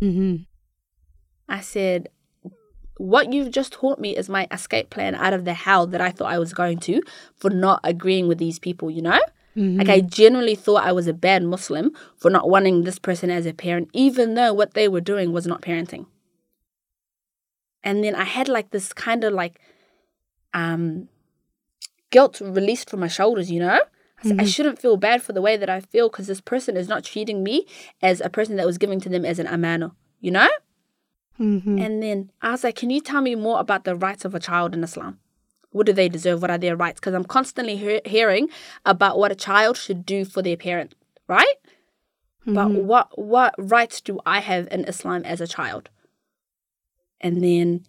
Mm-hmm. 0.01 0.43
I 1.49 1.61
said, 1.61 2.09
what 2.97 3.33
you've 3.33 3.51
just 3.51 3.73
taught 3.73 3.99
me 3.99 4.17
is 4.17 4.29
my 4.29 4.47
escape 4.53 4.91
plan 4.91 5.15
out 5.15 5.33
of 5.33 5.45
the 5.45 5.55
hell 5.55 5.87
that 5.89 6.01
I 6.01 6.11
thought 6.11 6.31
I 6.31 6.39
was 6.39 6.53
going 6.53 6.79
to 6.81 7.03
for 7.35 7.51
not 7.51 7.81
agreeing 7.83 8.29
with 8.29 8.39
these 8.39 8.59
people, 8.59 8.91
you 8.91 9.03
know? 9.03 9.21
Mm-hmm. 9.61 9.79
Like, 9.79 9.89
I 9.91 10.01
genuinely 10.01 10.55
thought 10.55 10.85
I 10.85 10.93
was 10.93 11.07
a 11.07 11.13
bad 11.13 11.43
Muslim 11.45 11.93
for 12.17 12.31
not 12.31 12.49
wanting 12.49 12.85
this 12.85 12.99
person 12.99 13.31
as 13.31 13.45
a 13.45 13.53
parent, 13.53 13.91
even 13.93 14.35
though 14.35 14.55
what 14.55 14.73
they 14.73 14.89
were 14.89 15.03
doing 15.03 15.33
was 15.33 15.47
not 15.47 15.61
parenting. 15.61 16.07
And 17.85 18.03
then 18.03 18.15
I 18.15 18.25
had 18.25 18.49
like 18.49 18.71
this 18.71 18.93
kind 18.93 19.23
of 19.23 19.33
like 19.33 19.61
um 20.55 21.09
guilt 22.11 22.41
released 22.41 22.89
from 22.89 23.01
my 23.01 23.09
shoulders, 23.09 23.51
you 23.51 23.61
know? 23.61 23.81
I, 24.23 24.29
said, 24.29 24.41
I 24.41 24.45
shouldn't 24.45 24.79
feel 24.79 24.97
bad 24.97 25.23
for 25.23 25.33
the 25.33 25.41
way 25.41 25.57
that 25.57 25.71
I 25.71 25.81
feel 25.81 26.11
because 26.11 26.27
this 26.27 26.41
person 26.41 26.77
is 26.77 26.89
not 26.89 27.05
treating 27.05 27.43
me 27.43 27.67
as 28.03 28.21
a 28.21 28.29
person 28.29 28.57
that 28.57 28.67
was 28.67 28.77
giving 28.77 29.01
to 29.01 29.09
them 29.09 29.25
as 29.25 29.39
an 29.39 29.47
amano, 29.47 29.93
you 30.21 30.31
know? 30.31 30.49
Mm-hmm. 31.39 31.79
And 31.79 32.03
then 32.03 32.31
I 32.43 32.51
was 32.51 32.65
like, 32.65 32.77
can 32.77 32.91
you 32.91 33.01
tell 33.01 33.23
me 33.23 33.35
more 33.35 33.61
about 33.61 33.85
the 33.85 33.97
rights 33.97 34.27
of 34.27 34.35
a 34.35 34.41
child 34.41 34.75
in 34.75 34.85
Islam? 34.85 35.19
What 35.73 35.87
do 35.87 35.93
they 35.93 36.09
deserve? 36.09 36.43
What 36.43 36.51
are 36.51 36.59
their 36.59 36.77
rights? 36.77 37.01
Because 37.01 37.15
I'm 37.15 37.25
constantly 37.25 37.77
he- 37.77 38.01
hearing 38.05 38.49
about 38.85 39.19
what 39.19 39.33
a 39.33 39.37
child 39.37 39.77
should 39.77 40.05
do 40.05 40.25
for 40.25 40.43
their 40.43 40.57
parent, 40.57 40.95
right? 41.29 41.55
But 42.47 42.71
what 42.73 43.19
what 43.19 43.55
rights 43.59 44.01
do 44.01 44.19
I 44.27 44.41
have 44.41 44.67
in 44.71 44.85
Islam 44.85 45.25
as 45.25 45.41
a 45.41 45.47
child? 45.47 45.91
And 47.21 47.45
then 47.45 47.85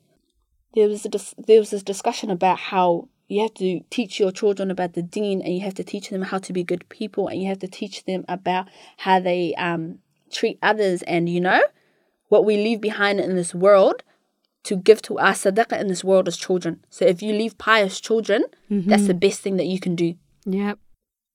there 0.73 0.87
was 0.87 1.05
a 1.05 1.09
dis- 1.09 1.35
there 1.37 1.59
was 1.59 1.71
this 1.71 1.83
discussion 1.83 2.29
about 2.29 2.59
how 2.59 3.07
you 3.27 3.41
have 3.41 3.53
to 3.55 3.79
teach 3.89 4.19
your 4.19 4.31
children 4.31 4.69
about 4.69 4.93
the 4.93 5.01
deen 5.01 5.41
and 5.41 5.53
you 5.53 5.61
have 5.61 5.73
to 5.75 5.83
teach 5.83 6.09
them 6.09 6.23
how 6.23 6.37
to 6.37 6.51
be 6.51 6.63
good 6.63 6.87
people 6.89 7.29
and 7.29 7.41
you 7.41 7.47
have 7.47 7.59
to 7.59 7.67
teach 7.67 8.03
them 8.03 8.25
about 8.27 8.67
how 8.97 9.19
they 9.19 9.55
um, 9.55 9.99
treat 10.31 10.59
others 10.61 11.01
and 11.03 11.29
you 11.29 11.39
know 11.39 11.61
what 12.27 12.43
we 12.43 12.57
leave 12.57 12.81
behind 12.81 13.19
in 13.21 13.35
this 13.37 13.55
world 13.55 14.03
to 14.63 14.75
give 14.75 15.01
to 15.03 15.17
our 15.17 15.33
sadaqah 15.33 15.79
in 15.79 15.87
this 15.87 16.03
world 16.03 16.27
as 16.27 16.37
children. 16.37 16.83
So 16.89 17.05
if 17.05 17.21
you 17.21 17.33
leave 17.33 17.57
pious 17.57 17.99
children, 17.99 18.45
mm-hmm. 18.69 18.89
that's 18.89 19.07
the 19.07 19.13
best 19.13 19.41
thing 19.41 19.57
that 19.57 19.65
you 19.65 19.79
can 19.79 19.95
do. 19.95 20.15
Yep. 20.45 20.79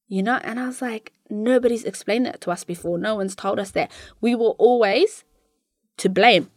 You 0.09 0.23
know, 0.23 0.39
and 0.45 0.61
I 0.61 0.67
was 0.67 0.81
like, 0.81 1.13
nobody's 1.29 1.85
explained 1.85 2.27
that 2.27 2.41
to 2.43 2.51
us 2.51 2.63
before. 2.63 2.99
No 2.99 3.17
one's 3.17 3.35
told 3.35 3.59
us 3.59 3.73
that. 3.73 3.91
We 4.21 4.35
were 4.35 4.51
always 4.51 5.25
to 5.99 6.09
blame. 6.09 6.51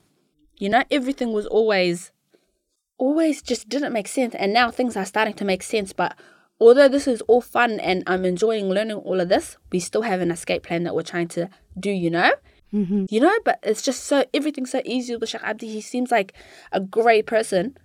You 0.57 0.69
know, 0.69 0.83
everything 0.91 1.33
was 1.33 1.47
always, 1.47 2.11
always 2.97 3.41
just 3.41 3.69
didn't 3.69 3.93
make 3.93 4.07
sense. 4.07 4.35
And 4.35 4.53
now 4.53 4.69
things 4.69 4.95
are 4.95 5.05
starting 5.05 5.33
to 5.35 5.45
make 5.45 5.63
sense. 5.63 5.93
But 5.93 6.15
although 6.59 6.87
this 6.87 7.07
is 7.07 7.21
all 7.21 7.41
fun 7.41 7.79
and 7.79 8.03
I'm 8.05 8.25
enjoying 8.25 8.69
learning 8.69 8.97
all 8.97 9.19
of 9.19 9.29
this, 9.29 9.57
we 9.71 9.79
still 9.79 10.03
have 10.03 10.21
an 10.21 10.31
escape 10.31 10.63
plan 10.63 10.83
that 10.83 10.93
we're 10.93 11.01
trying 11.01 11.29
to 11.29 11.49
do, 11.79 11.89
you 11.89 12.11
know? 12.11 12.31
Mm-hmm. 12.73 13.05
You 13.09 13.21
know, 13.21 13.35
but 13.43 13.59
it's 13.63 13.81
just 13.81 14.03
so, 14.03 14.25
everything's 14.33 14.71
so 14.71 14.81
easy 14.85 15.15
with 15.15 15.29
Sheikh 15.29 15.43
Abdi. 15.43 15.67
He 15.67 15.81
seems 15.81 16.11
like 16.11 16.33
a 16.71 16.79
great 16.79 17.25
person. 17.25 17.77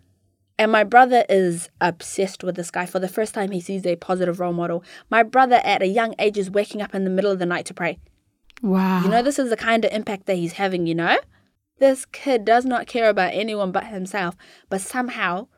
And 0.58 0.70
my 0.70 0.84
brother 0.84 1.24
is 1.28 1.68
obsessed 1.80 2.44
with 2.44 2.54
this 2.54 2.70
guy. 2.70 2.86
For 2.86 3.00
the 3.00 3.08
first 3.08 3.34
time, 3.34 3.50
he 3.50 3.60
sees 3.60 3.84
a 3.86 3.96
positive 3.96 4.38
role 4.38 4.52
model. 4.52 4.84
My 5.10 5.22
brother, 5.22 5.60
at 5.64 5.82
a 5.82 5.86
young 5.86 6.14
age, 6.18 6.38
is 6.38 6.50
waking 6.50 6.80
up 6.80 6.94
in 6.94 7.04
the 7.04 7.10
middle 7.10 7.32
of 7.32 7.38
the 7.40 7.46
night 7.46 7.66
to 7.66 7.74
pray. 7.74 7.98
Wow. 8.62 9.02
You 9.02 9.08
know, 9.08 9.22
this 9.22 9.38
is 9.38 9.50
the 9.50 9.56
kind 9.56 9.84
of 9.84 9.92
impact 9.92 10.26
that 10.26 10.36
he's 10.36 10.52
having, 10.52 10.86
you 10.86 10.94
know? 10.94 11.18
This 11.78 12.06
kid 12.06 12.44
does 12.44 12.64
not 12.64 12.86
care 12.86 13.08
about 13.08 13.34
anyone 13.34 13.72
but 13.72 13.88
himself, 13.88 14.36
but 14.68 14.80
somehow 14.80 15.48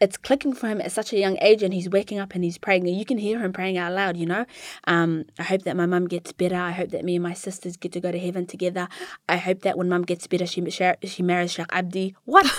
it's 0.00 0.16
clicking 0.16 0.52
for 0.52 0.68
him 0.68 0.80
at 0.80 0.92
such 0.92 1.12
a 1.12 1.18
young 1.18 1.36
age 1.40 1.62
and 1.62 1.74
he's 1.74 1.88
waking 1.88 2.18
up 2.18 2.34
and 2.34 2.44
he's 2.44 2.58
praying 2.58 2.86
and 2.86 2.96
you 2.96 3.04
can 3.04 3.18
hear 3.18 3.38
him 3.38 3.52
praying 3.52 3.76
out 3.76 3.92
loud 3.92 4.16
you 4.16 4.26
know? 4.26 4.46
Um, 4.84 5.24
i 5.38 5.42
hope 5.42 5.62
that 5.62 5.76
my 5.76 5.86
mum 5.86 6.06
gets 6.06 6.32
better. 6.32 6.56
I 6.56 6.72
hope 6.72 6.90
that 6.90 7.04
me 7.04 7.16
and 7.16 7.22
my 7.22 7.34
sisters 7.34 7.76
get 7.76 7.92
to 7.92 8.00
go 8.00 8.12
to 8.12 8.18
heaven 8.18 8.46
together. 8.46 8.88
I 9.28 9.36
hope 9.36 9.62
that 9.62 9.76
when 9.76 9.88
mum 9.88 10.02
gets 10.02 10.26
better 10.26 10.46
she, 10.46 10.64
she 10.70 11.22
marries 11.22 11.52
Sheikh 11.52 11.72
abdi. 11.72 12.14
What? 12.24 12.46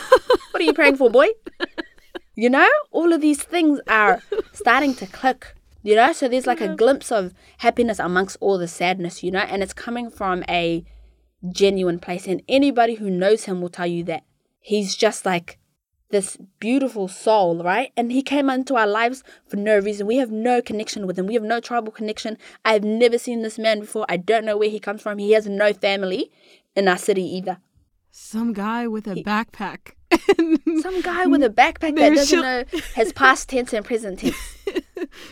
What 0.52 0.64
are 0.64 0.66
you 0.66 0.74
praying 0.74 0.98
for 0.98 1.10
boy? 1.10 1.28
You 2.36 2.50
know? 2.50 2.68
All 2.92 3.14
of 3.14 3.22
these 3.22 3.44
things 3.44 3.80
are 3.88 4.22
starting 4.52 4.94
to 4.96 5.06
click 5.06 5.56
you 5.84 5.96
know? 5.96 6.12
So 6.12 6.28
there's 6.28 6.48
like 6.48 6.60
a 6.60 6.76
glimpse 6.76 7.12
of 7.12 7.34
happiness 7.60 8.00
amongst 8.00 8.36
all 8.42 8.58
the 8.58 8.68
sadness 8.68 9.24
you 9.24 9.32
know? 9.32 9.40
And 9.40 9.64
it's 9.64 9.74
coming 9.74 10.10
from 10.10 10.44
a 10.50 10.84
genuine 11.52 12.00
place. 12.00 12.28
And 12.28 12.42
anybody 12.50 12.96
who 12.96 13.10
knows 13.10 13.46
him 13.46 13.62
will 13.62 13.70
tell 13.70 13.88
you 13.88 14.04
that 14.06 14.24
he's 14.60 14.96
just 14.96 15.26
like 15.26 15.59
this 16.10 16.38
beautiful 16.60 17.07
soul, 17.07 17.64
right? 17.64 17.91
And 17.95 18.12
he 18.12 18.22
came 18.22 18.49
into 18.49 18.76
our 18.76 18.88
lives 18.88 19.24
for 19.47 19.57
no 19.57 19.78
reason. 19.80 20.07
We 20.07 20.18
have 20.18 20.32
no 20.32 20.62
connection 20.62 21.05
with 21.05 21.18
him. 21.20 21.28
We 21.28 21.36
have 21.36 21.43
no 21.43 21.60
tribal 21.60 21.91
connection. 21.91 22.38
I've 22.66 22.84
never 22.84 23.18
seen 23.18 23.41
this 23.41 23.60
man 23.60 23.82
before. 23.82 24.05
I 24.10 24.18
don't 24.18 24.45
know 24.45 24.57
where 24.57 24.70
he 24.70 24.80
comes 24.80 25.01
from. 25.01 25.18
He 25.20 25.32
has 25.34 25.47
no 25.47 25.74
family 25.74 26.32
in 26.76 26.88
our 26.88 26.97
city 26.97 27.24
either. 27.24 27.57
Some 28.12 28.53
guy 28.53 28.88
with 28.88 29.07
a 29.07 29.16
backpack. 29.16 29.93
Some 30.82 31.01
guy 31.01 31.28
with 31.28 31.43
a 31.43 31.49
backpack 31.49 31.95
that 31.95 32.16
doesn't 32.16 32.41
know 32.41 32.64
his 32.95 33.14
past 33.14 33.47
tense 33.49 33.72
and 33.74 33.86
present 33.86 34.20
tense. 34.22 34.36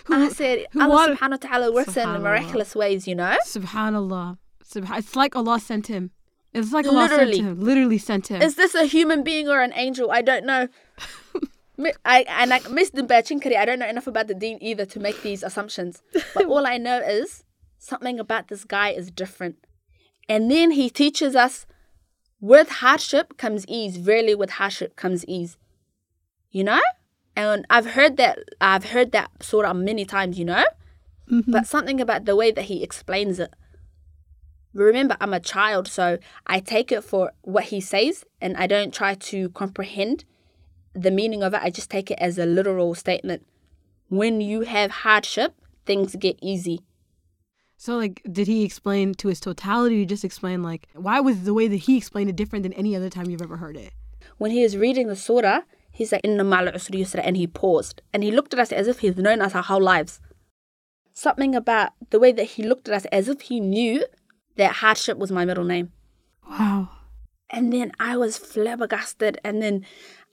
I 0.09 0.29
said, 0.29 0.65
Allah 0.79 1.15
subhanahu 1.15 1.31
wa 1.43 1.49
ta'ala 1.49 1.73
works 1.73 1.97
in 1.97 2.07
miraculous 2.21 2.75
ways, 2.75 3.07
you 3.07 3.15
know? 3.15 3.35
Subhanallah. 3.45 4.37
Subhan- 4.63 4.99
it's 4.99 5.15
like 5.15 5.35
Allah 5.35 5.59
sent 5.59 5.87
him. 5.87 6.11
It's 6.57 6.73
like 6.73 6.85
Literally. 6.85 7.33
sent 7.33 7.45
him. 7.45 7.59
Literally 7.61 7.97
sent 7.97 8.27
him. 8.27 8.41
Is 8.41 8.55
this 8.55 8.73
a 8.75 8.85
human 8.85 9.23
being 9.23 9.47
or 9.47 9.61
an 9.61 9.73
angel? 9.75 10.11
I 10.11 10.21
don't 10.21 10.45
know. 10.45 10.67
I 12.05 12.25
and 12.27 12.53
I 12.53 12.59
missed 12.69 12.95
the 12.95 13.03
Bachinkari. 13.03 13.55
I 13.55 13.65
don't 13.65 13.79
know 13.79 13.87
enough 13.87 14.07
about 14.07 14.27
the 14.27 14.33
deen 14.33 14.57
either 14.61 14.85
to 14.85 14.99
make 14.99 15.21
these 15.21 15.43
assumptions. 15.43 16.01
But 16.33 16.45
all 16.45 16.65
I 16.65 16.77
know 16.77 16.99
is 16.99 17.43
something 17.77 18.19
about 18.19 18.47
this 18.47 18.63
guy 18.63 18.89
is 18.89 19.11
different. 19.11 19.57
And 20.27 20.49
then 20.49 20.71
he 20.71 20.89
teaches 20.89 21.35
us 21.35 21.65
with 22.39 22.69
hardship 22.69 23.37
comes 23.37 23.65
ease. 23.67 23.99
Rarely 23.99 24.35
with 24.35 24.51
hardship 24.51 24.95
comes 24.95 25.25
ease. 25.25 25.57
You 26.51 26.63
know? 26.63 26.81
And 27.35 27.65
I've 27.69 27.91
heard 27.91 28.17
that 28.17 28.39
I've 28.59 28.85
heard 28.85 29.11
that 29.11 29.29
of 29.53 29.75
many 29.75 30.05
times, 30.05 30.39
you 30.39 30.45
know? 30.45 30.65
Mm-hmm. 31.31 31.51
But 31.51 31.67
something 31.67 32.01
about 32.01 32.25
the 32.25 32.35
way 32.35 32.51
that 32.51 32.65
he 32.65 32.81
explains 32.81 33.39
it. 33.39 33.53
Remember, 34.73 35.17
I'm 35.19 35.33
a 35.33 35.39
child, 35.39 35.87
so 35.87 36.19
I 36.45 36.59
take 36.59 36.91
it 36.91 37.03
for 37.03 37.31
what 37.41 37.65
he 37.65 37.81
says 37.81 38.25
and 38.41 38.55
I 38.57 38.67
don't 38.67 38.93
try 38.93 39.15
to 39.15 39.49
comprehend 39.49 40.23
the 40.93 41.11
meaning 41.11 41.43
of 41.43 41.53
it. 41.53 41.61
I 41.63 41.69
just 41.69 41.89
take 41.89 42.11
it 42.11 42.19
as 42.19 42.37
a 42.37 42.45
literal 42.45 42.93
statement. 42.95 43.45
When 44.09 44.41
you 44.41 44.61
have 44.61 44.91
hardship, 44.91 45.55
things 45.85 46.15
get 46.15 46.37
easy. 46.41 46.81
so, 47.77 47.97
like, 47.97 48.21
did 48.31 48.47
he 48.47 48.63
explain 48.63 49.13
to 49.15 49.27
his 49.27 49.39
totality? 49.39 49.95
Or 49.95 49.99
he 49.99 50.05
just 50.05 50.25
explain 50.25 50.63
like 50.63 50.87
why 50.93 51.19
was 51.19 51.43
the 51.43 51.53
way 51.53 51.67
that 51.67 51.75
he 51.77 51.97
explained 51.97 52.29
it 52.29 52.35
different 52.35 52.63
than 52.63 52.73
any 52.73 52.95
other 52.95 53.09
time 53.09 53.29
you've 53.29 53.41
ever 53.41 53.57
heard 53.57 53.77
it? 53.77 53.93
When 54.37 54.51
he 54.51 54.61
is 54.61 54.77
reading 54.77 55.07
the 55.07 55.15
surah, 55.15 55.61
he 55.91 56.05
said, 56.05 56.21
Inna 56.23 56.43
ma'al 56.43 56.73
usri 56.75 56.99
yusra, 56.99 57.21
and 57.23 57.35
he 57.35 57.47
paused. 57.47 58.01
And 58.13 58.23
he 58.23 58.31
looked 58.31 58.53
at 58.53 58.59
us 58.59 58.71
as 58.71 58.87
if 58.87 58.99
he's 58.99 59.17
known 59.17 59.41
us 59.41 59.55
our 59.55 59.63
whole 59.63 59.81
lives. 59.81 60.19
Something 61.13 61.55
about 61.55 61.93
the 62.11 62.19
way 62.19 62.31
that 62.31 62.43
he 62.43 62.63
looked 62.63 62.87
at 62.87 62.95
us 62.95 63.05
as 63.05 63.27
if 63.27 63.41
he 63.41 63.59
knew 63.59 64.05
that 64.57 64.73
hardship 64.77 65.17
was 65.17 65.31
my 65.31 65.45
middle 65.45 65.63
name. 65.63 65.91
Wow. 66.49 66.89
and 67.49 67.71
then 67.73 67.91
I 67.99 68.17
was 68.17 68.37
flabbergasted, 68.37 69.39
and 69.43 69.61
then 69.61 69.85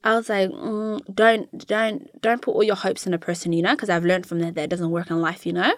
I 0.03 0.17
was 0.17 0.29
like, 0.29 0.51
mm, 0.51 1.01
"Don't, 1.15 1.67
don't, 1.67 2.21
don't 2.21 2.43
put 2.43 2.53
all 2.53 2.63
your 2.63 2.77
hopes 2.77 3.07
in 3.07 3.15
a 3.15 3.19
person, 3.19 3.53
you 3.53 3.63
know," 3.63 3.75
because 3.75 3.91
I've 3.91 4.05
learned 4.05 4.27
from 4.27 4.41
that 4.41 4.55
that 4.55 4.65
it 4.65 4.71
doesn't 4.71 4.91
work 4.91 5.11
in 5.11 5.21
life, 5.21 5.47
you 5.47 5.53
know. 5.53 5.75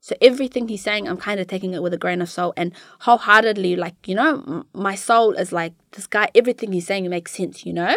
So 0.00 0.16
everything 0.20 0.66
he's 0.66 0.82
saying, 0.82 1.06
I'm 1.08 1.16
kind 1.16 1.38
of 1.38 1.46
taking 1.46 1.74
it 1.74 1.82
with 1.82 1.94
a 1.94 1.98
grain 1.98 2.20
of 2.20 2.28
salt 2.28 2.54
and 2.56 2.72
wholeheartedly, 3.00 3.76
like 3.76 4.08
you 4.08 4.16
know, 4.16 4.42
m- 4.46 4.66
my 4.74 4.96
soul 4.96 5.32
is 5.34 5.52
like 5.52 5.74
this 5.92 6.08
guy. 6.08 6.28
Everything 6.34 6.72
he's 6.72 6.86
saying 6.88 7.08
makes 7.08 7.32
sense, 7.32 7.64
you 7.64 7.72
know. 7.72 7.96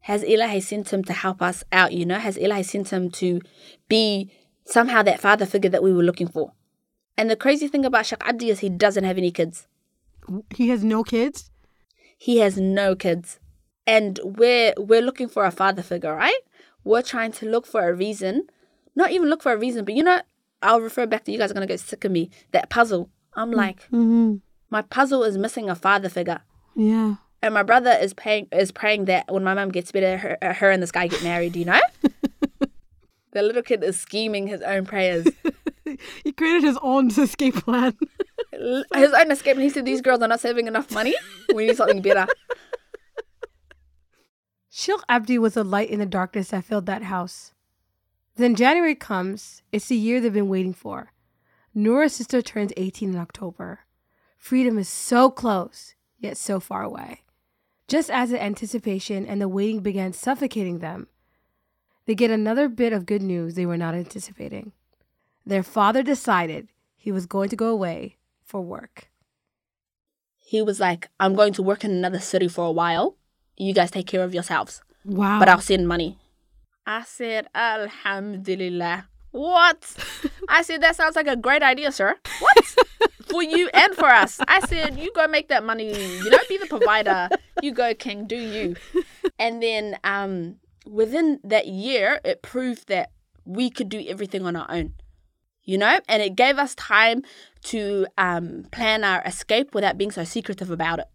Has 0.00 0.22
Ilahi 0.22 0.62
sent 0.62 0.92
him 0.92 1.02
to 1.04 1.12
help 1.14 1.40
us 1.40 1.64
out, 1.72 1.92
you 1.92 2.04
know? 2.04 2.18
Has 2.18 2.36
Ilahi 2.36 2.64
sent 2.64 2.90
him 2.92 3.10
to 3.12 3.40
be 3.88 4.30
somehow 4.66 5.02
that 5.02 5.20
father 5.20 5.46
figure 5.46 5.70
that 5.70 5.82
we 5.82 5.92
were 5.92 6.02
looking 6.02 6.28
for? 6.28 6.52
And 7.18 7.30
the 7.30 7.36
crazy 7.36 7.68
thing 7.68 7.84
about 7.84 8.06
Sheikh 8.06 8.22
Abdi 8.26 8.50
is 8.50 8.60
he 8.60 8.68
doesn't 8.68 9.04
have 9.04 9.16
any 9.18 9.30
kids. 9.30 9.66
He 10.54 10.68
has 10.68 10.84
no 10.84 11.02
kids. 11.04 11.50
He 12.18 12.38
has 12.38 12.58
no 12.58 12.94
kids. 12.96 13.38
And 13.86 14.18
we're 14.24 14.74
we're 14.76 15.02
looking 15.02 15.28
for 15.28 15.44
a 15.44 15.50
father 15.50 15.82
figure, 15.82 16.14
right? 16.14 16.40
We're 16.84 17.02
trying 17.02 17.32
to 17.32 17.46
look 17.48 17.66
for 17.66 17.88
a 17.88 17.94
reason. 17.94 18.48
Not 18.94 19.10
even 19.12 19.28
look 19.28 19.42
for 19.42 19.52
a 19.52 19.56
reason, 19.56 19.84
but 19.84 19.94
you 19.94 20.02
know, 20.02 20.20
I'll 20.62 20.80
refer 20.80 21.06
back 21.06 21.24
to 21.24 21.32
you 21.32 21.38
guys 21.38 21.50
are 21.50 21.54
gonna 21.54 21.66
get 21.66 21.80
sick 21.80 22.04
of 22.04 22.10
me. 22.12 22.30
That 22.52 22.70
puzzle. 22.70 23.10
I'm 23.34 23.50
like, 23.52 23.82
Mm-hmm. 23.92 24.36
my 24.70 24.82
puzzle 24.82 25.22
is 25.22 25.36
missing 25.38 25.68
a 25.70 25.74
father 25.74 26.08
figure. 26.08 26.40
Yeah. 26.74 27.16
And 27.42 27.52
my 27.54 27.62
brother 27.62 27.92
is 28.00 28.14
paying 28.14 28.48
is 28.50 28.72
praying 28.72 29.04
that 29.06 29.30
when 29.32 29.44
my 29.44 29.54
mum 29.54 29.70
gets 29.70 29.92
better, 29.92 30.16
her, 30.42 30.52
her 30.54 30.70
and 30.70 30.82
this 30.82 30.90
guy 30.90 31.06
get 31.06 31.22
married, 31.22 31.52
Do 31.52 31.60
you 31.60 31.66
know? 31.66 31.80
The 33.32 33.42
little 33.42 33.62
kid 33.62 33.84
is 33.84 34.00
scheming 34.00 34.46
his 34.46 34.62
own 34.62 34.86
prayers. 34.86 35.26
he 36.24 36.32
created 36.32 36.64
his 36.64 36.78
own 36.82 37.08
escape 37.18 37.54
plan. 37.56 37.96
his 38.52 39.12
own 39.12 39.30
escape. 39.30 39.56
And 39.56 39.62
he 39.62 39.70
said, 39.70 39.84
These 39.84 40.00
girls 40.00 40.20
are 40.22 40.28
not 40.28 40.40
saving 40.40 40.66
enough 40.66 40.90
money. 40.92 41.14
We 41.54 41.66
need 41.66 41.76
something 41.76 42.02
better. 42.02 42.26
Sheikh 44.70 45.00
Abdi 45.08 45.38
was 45.38 45.56
a 45.56 45.64
light 45.64 45.88
in 45.88 46.00
the 46.00 46.06
darkness 46.06 46.48
that 46.48 46.64
filled 46.64 46.86
that 46.86 47.04
house. 47.04 47.52
Then 48.36 48.54
January 48.54 48.94
comes. 48.94 49.62
It's 49.72 49.88
the 49.88 49.96
year 49.96 50.20
they've 50.20 50.32
been 50.32 50.50
waiting 50.50 50.74
for. 50.74 51.12
Nura's 51.74 52.14
sister 52.14 52.42
turns 52.42 52.72
18 52.76 53.10
in 53.10 53.16
October. 53.16 53.80
Freedom 54.36 54.78
is 54.78 54.88
so 54.88 55.30
close, 55.30 55.94
yet 56.18 56.36
so 56.36 56.60
far 56.60 56.82
away. 56.82 57.22
Just 57.88 58.10
as 58.10 58.30
the 58.30 58.42
anticipation 58.42 59.24
and 59.24 59.40
the 59.40 59.48
waiting 59.48 59.80
began 59.80 60.12
suffocating 60.12 60.80
them, 60.80 61.08
they 62.06 62.14
get 62.14 62.30
another 62.30 62.68
bit 62.68 62.92
of 62.92 63.06
good 63.06 63.22
news 63.22 63.54
they 63.54 63.66
were 63.66 63.76
not 63.76 63.94
anticipating. 63.94 64.72
Their 65.46 65.62
father 65.62 66.02
decided 66.02 66.68
he 66.96 67.12
was 67.12 67.24
going 67.26 67.48
to 67.50 67.56
go 67.56 67.68
away 67.68 68.16
for 68.44 68.60
work. 68.60 69.08
He 70.36 70.60
was 70.60 70.80
like, 70.80 71.08
I'm 71.20 71.34
going 71.34 71.52
to 71.54 71.62
work 71.62 71.84
in 71.84 71.90
another 71.92 72.18
city 72.18 72.48
for 72.48 72.66
a 72.66 72.72
while. 72.72 73.16
You 73.56 73.72
guys 73.72 73.90
take 73.90 74.06
care 74.06 74.22
of 74.24 74.34
yourselves. 74.34 74.82
Wow. 75.04 75.38
But 75.38 75.48
I'll 75.48 75.60
send 75.60 75.86
money. 75.86 76.18
I 76.84 77.04
said, 77.04 77.48
Alhamdulillah. 77.54 79.06
What? 79.30 79.96
I 80.48 80.62
said, 80.62 80.82
that 80.82 80.96
sounds 80.96 81.16
like 81.16 81.26
a 81.28 81.36
great 81.36 81.62
idea, 81.62 81.92
sir. 81.92 82.16
What? 82.40 82.76
for 83.26 83.42
you 83.42 83.68
and 83.72 83.94
for 83.94 84.06
us. 84.08 84.40
I 84.48 84.60
said, 84.60 84.98
you 84.98 85.12
go 85.14 85.26
make 85.26 85.48
that 85.48 85.64
money. 85.64 85.88
You 85.88 86.30
don't 86.30 86.48
be 86.48 86.58
the 86.58 86.66
provider. 86.66 87.28
You 87.62 87.72
go, 87.72 87.94
King, 87.94 88.26
do 88.26 88.36
you. 88.36 88.76
And 89.38 89.62
then 89.62 89.98
um, 90.02 90.56
within 90.86 91.40
that 91.44 91.66
year, 91.66 92.20
it 92.24 92.40
proved 92.40 92.88
that 92.88 93.10
we 93.44 93.68
could 93.68 93.90
do 93.90 94.02
everything 94.08 94.46
on 94.46 94.56
our 94.56 94.66
own. 94.70 94.94
You 95.66 95.76
know, 95.78 95.98
and 96.08 96.22
it 96.22 96.36
gave 96.36 96.58
us 96.58 96.74
time 96.76 97.22
to 97.64 98.06
um, 98.16 98.66
plan 98.70 99.02
our 99.04 99.20
escape 99.26 99.74
without 99.74 99.98
being 99.98 100.12
so 100.12 100.22
secretive 100.24 100.70
about 100.70 101.00
it. 101.00 101.08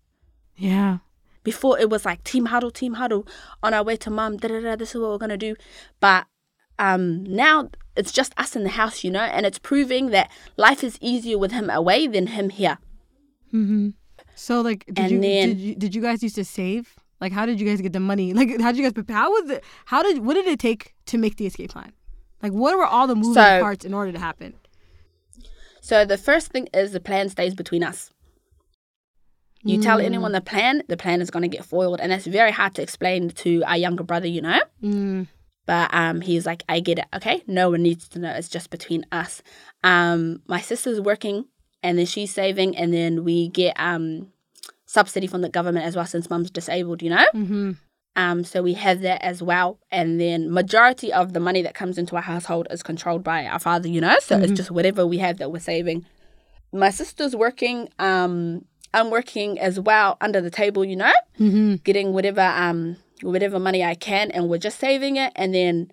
Yeah. 0.58 0.98
Before 1.44 1.80
it 1.80 1.90
was 1.90 2.06
like 2.06 2.24
team 2.24 2.46
huddle, 2.48 2.70
team 2.70 2.94
huddle 2.96 3.26
on 3.64 3.74
our 3.74 3.84
way 3.84 3.96
to 3.98 4.10
mum, 4.12 4.38
da 4.38 4.50
da 4.50 4.60
da, 4.60 4.76
this 4.76 4.94
is 4.94 5.00
what 5.02 5.10
we're 5.10 5.18
gonna 5.18 5.38
do. 5.38 5.56
But 6.02 6.28
um, 6.78 7.24
now 7.24 7.70
it's 7.96 8.12
just 8.12 8.34
us 8.38 8.56
in 8.56 8.64
the 8.64 8.70
house, 8.70 9.04
you 9.06 9.10
know, 9.10 9.22
and 9.22 9.46
it's 9.46 9.58
proving 9.58 10.10
that 10.12 10.30
life 10.58 10.84
is 10.84 10.98
easier 11.02 11.38
with 11.38 11.52
him 11.54 11.70
away 11.70 12.06
than 12.08 12.28
him 12.28 12.50
here. 12.50 12.78
Mm-hmm. 13.54 13.90
So, 14.36 14.62
like, 14.62 14.86
did 14.88 15.00
And 15.00 15.12
you, 15.12 15.22
then- 15.22 15.48
did 15.50 15.58
you 15.60 15.76
did 15.76 15.96
you 15.96 16.02
guys 16.02 16.22
used 16.24 16.36
to 16.36 16.46
save? 16.46 16.94
Like, 17.22 17.32
how 17.32 17.46
did 17.46 17.60
you 17.60 17.66
guys 17.68 17.80
get 17.82 17.94
the 17.94 18.00
money? 18.00 18.34
Like, 18.40 18.60
how 18.60 18.72
did 18.72 18.78
you 18.78 18.84
guys 18.84 18.94
prepare? 18.94 19.16
How 19.16 19.32
was 19.32 19.50
it? 19.50 19.64
How 19.86 20.04
did 20.04 20.26
what 20.26 20.34
did 20.34 20.46
it 20.48 20.60
take 20.60 20.94
to 21.08 21.18
make 21.18 21.38
the 21.38 21.46
escape 21.46 21.72
plan? 21.72 21.94
Like, 22.44 22.52
what 22.54 22.78
were 22.78 22.86
all 22.86 23.08
the 23.08 23.16
moving 23.16 23.34
So- 23.34 23.62
parts 23.62 23.86
in 23.86 23.94
order 23.94 24.12
to 24.12 24.20
happen? 24.20 24.54
So 25.82 26.06
the 26.06 26.18
first 26.18 26.48
thing 26.52 26.68
is 26.74 26.92
the 26.92 27.00
plan 27.00 27.30
stays 27.30 27.56
between 27.56 27.84
us. 27.84 28.12
You 29.64 29.80
tell 29.82 30.00
Mm. 30.00 30.04
anyone 30.06 30.32
the 30.32 30.42
plan, 30.42 30.82
the 30.88 30.98
plan 30.98 31.22
is 31.22 31.30
going 31.30 31.44
to 31.44 31.48
get 31.58 31.64
foiled, 31.66 32.00
and 32.00 32.12
that's 32.12 32.26
very 32.26 32.52
hard 32.52 32.74
to 32.76 32.82
explain 32.82 33.30
to 33.30 33.64
our 33.64 33.78
younger 33.78 34.04
brother, 34.04 34.28
you 34.28 34.42
know. 34.42 34.60
Mm. 34.82 35.28
But 35.68 35.94
um, 35.94 36.22
he's 36.22 36.46
like, 36.48 36.64
I 36.68 36.80
get 36.80 36.98
it. 36.98 37.06
Okay, 37.16 37.44
no 37.46 37.70
one 37.70 37.84
needs 37.84 38.08
to 38.10 38.20
know. 38.20 38.32
It's 38.32 38.50
just 38.50 38.72
between 38.72 39.06
us. 39.12 39.44
Um, 39.84 40.42
my 40.48 40.60
sister's 40.62 41.00
working, 41.00 41.46
and 41.84 41.98
then 42.00 42.08
she's 42.08 42.34
saving, 42.34 42.76
and 42.76 42.92
then 42.94 43.24
we 43.24 43.50
get 43.50 43.80
um 43.80 44.32
subsidy 44.88 45.28
from 45.28 45.42
the 45.42 45.50
government 45.50 45.86
as 45.86 45.96
well 45.96 46.06
since 46.06 46.30
mum's 46.30 46.50
disabled, 46.52 47.02
you 47.04 47.12
know. 47.12 47.26
Mm-hmm. 47.34 47.72
Um, 48.16 48.44
so 48.44 48.62
we 48.62 48.74
have 48.74 49.02
that 49.02 49.22
as 49.24 49.42
well, 49.42 49.80
and 49.90 50.20
then 50.20 50.52
majority 50.52 51.14
of 51.14 51.32
the 51.34 51.40
money 51.40 51.62
that 51.62 51.74
comes 51.74 51.98
into 51.98 52.16
our 52.18 52.22
household 52.22 52.68
is 52.70 52.84
controlled 52.84 53.24
by 53.24 53.46
our 53.46 53.60
father, 53.60 53.88
you 53.88 54.02
know. 54.02 54.18
So 54.20 54.38
it's 54.38 54.52
just 54.52 54.70
whatever 54.72 55.08
we 55.08 55.20
have 55.20 55.38
that 55.38 55.52
we're 55.52 55.60
saving. 55.60 56.06
My 56.74 56.90
sister's 56.90 57.36
working. 57.36 57.90
Um, 58.00 58.66
I'm 58.94 59.10
working 59.12 59.58
as 59.60 59.80
well 59.80 60.18
under 60.20 60.42
the 60.42 60.50
table, 60.52 60.84
you 60.84 60.98
know 60.98 61.14
Mm-hmm. 61.40 61.76
getting 61.86 62.12
whatever 62.12 62.42
um 62.42 62.98
whatever 63.22 63.58
money 63.60 63.84
I 63.84 63.96
can 63.96 64.30
and 64.32 64.50
we're 64.50 64.58
just 64.58 64.80
saving 64.80 65.16
it 65.16 65.32
and 65.36 65.54
then 65.56 65.92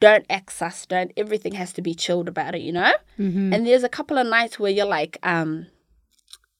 don't 0.00 0.26
access 0.28 0.84
don't 0.86 1.10
everything 1.16 1.52
has 1.54 1.72
to 1.72 1.82
be 1.82 1.94
chilled 1.94 2.28
about 2.28 2.54
it 2.54 2.60
you 2.60 2.72
know 2.72 2.92
Mm-hmm. 3.18 3.52
and 3.54 3.66
there's 3.66 3.82
a 3.84 3.88
couple 3.88 4.18
of 4.18 4.26
nights 4.26 4.58
where 4.58 4.70
you're 4.70 4.84
like 4.84 5.16
um 5.22 5.66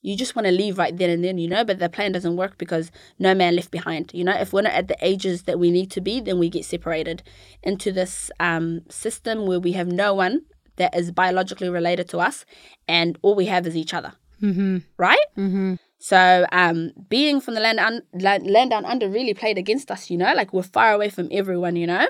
you 0.06 0.14
just 0.16 0.34
want 0.36 0.46
to 0.46 0.52
leave 0.52 0.76
right 0.78 0.96
then 0.98 1.10
and 1.10 1.24
then 1.24 1.38
you 1.38 1.48
know 1.48 1.64
but 1.64 1.78
the 1.78 1.88
plan 1.88 2.12
doesn't 2.12 2.36
work 2.36 2.58
because 2.58 2.90
no 3.18 3.34
man 3.34 3.56
left 3.56 3.70
behind 3.70 4.10
you 4.12 4.22
know 4.22 4.36
if 4.44 4.52
we're 4.52 4.62
not 4.68 4.72
at 4.80 4.88
the 4.88 4.96
ages 5.00 5.42
that 5.44 5.58
we 5.58 5.70
need 5.70 5.90
to 5.90 6.00
be 6.08 6.20
then 6.20 6.38
we 6.38 6.48
get 6.48 6.64
separated 6.64 7.22
into 7.62 7.90
this 7.90 8.30
um 8.38 8.66
system 8.90 9.46
where 9.46 9.58
we 9.66 9.72
have 9.72 9.88
no 9.88 10.12
one 10.14 10.42
that 10.76 10.94
is 10.94 11.10
biologically 11.10 11.68
related 11.68 12.08
to 12.08 12.18
us 12.18 12.44
and 12.86 13.18
all 13.22 13.34
we 13.34 13.46
have 13.46 13.66
is 13.66 13.76
each 13.76 13.94
other 13.94 14.12
Mm-hmm. 14.42 14.78
right 14.98 15.26
Mm-hmm. 15.38 15.74
so 15.98 16.44
um, 16.52 16.90
being 17.08 17.40
from 17.40 17.54
the 17.54 17.60
land, 17.60 17.78
un- 17.80 18.02
land 18.12 18.46
land 18.50 18.70
down 18.70 18.84
under 18.84 19.08
really 19.08 19.32
played 19.32 19.56
against 19.56 19.90
us, 19.90 20.10
you 20.10 20.18
know, 20.18 20.34
like 20.34 20.52
we're 20.52 20.62
far 20.78 20.92
away 20.92 21.08
from 21.08 21.28
everyone, 21.40 21.76
you 21.76 21.86
know. 21.86 22.06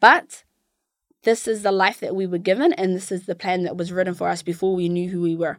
But 0.00 0.44
this 1.22 1.46
is 1.48 1.62
the 1.62 1.72
life 1.72 2.00
that 2.00 2.14
we 2.14 2.26
were 2.26 2.36
given, 2.50 2.72
and 2.74 2.94
this 2.94 3.10
is 3.12 3.24
the 3.26 3.34
plan 3.36 3.62
that 3.62 3.76
was 3.76 3.92
written 3.92 4.12
for 4.12 4.28
us 4.28 4.42
before 4.42 4.74
we 4.74 4.88
knew 4.90 5.08
who 5.08 5.22
we 5.22 5.36
were. 5.36 5.56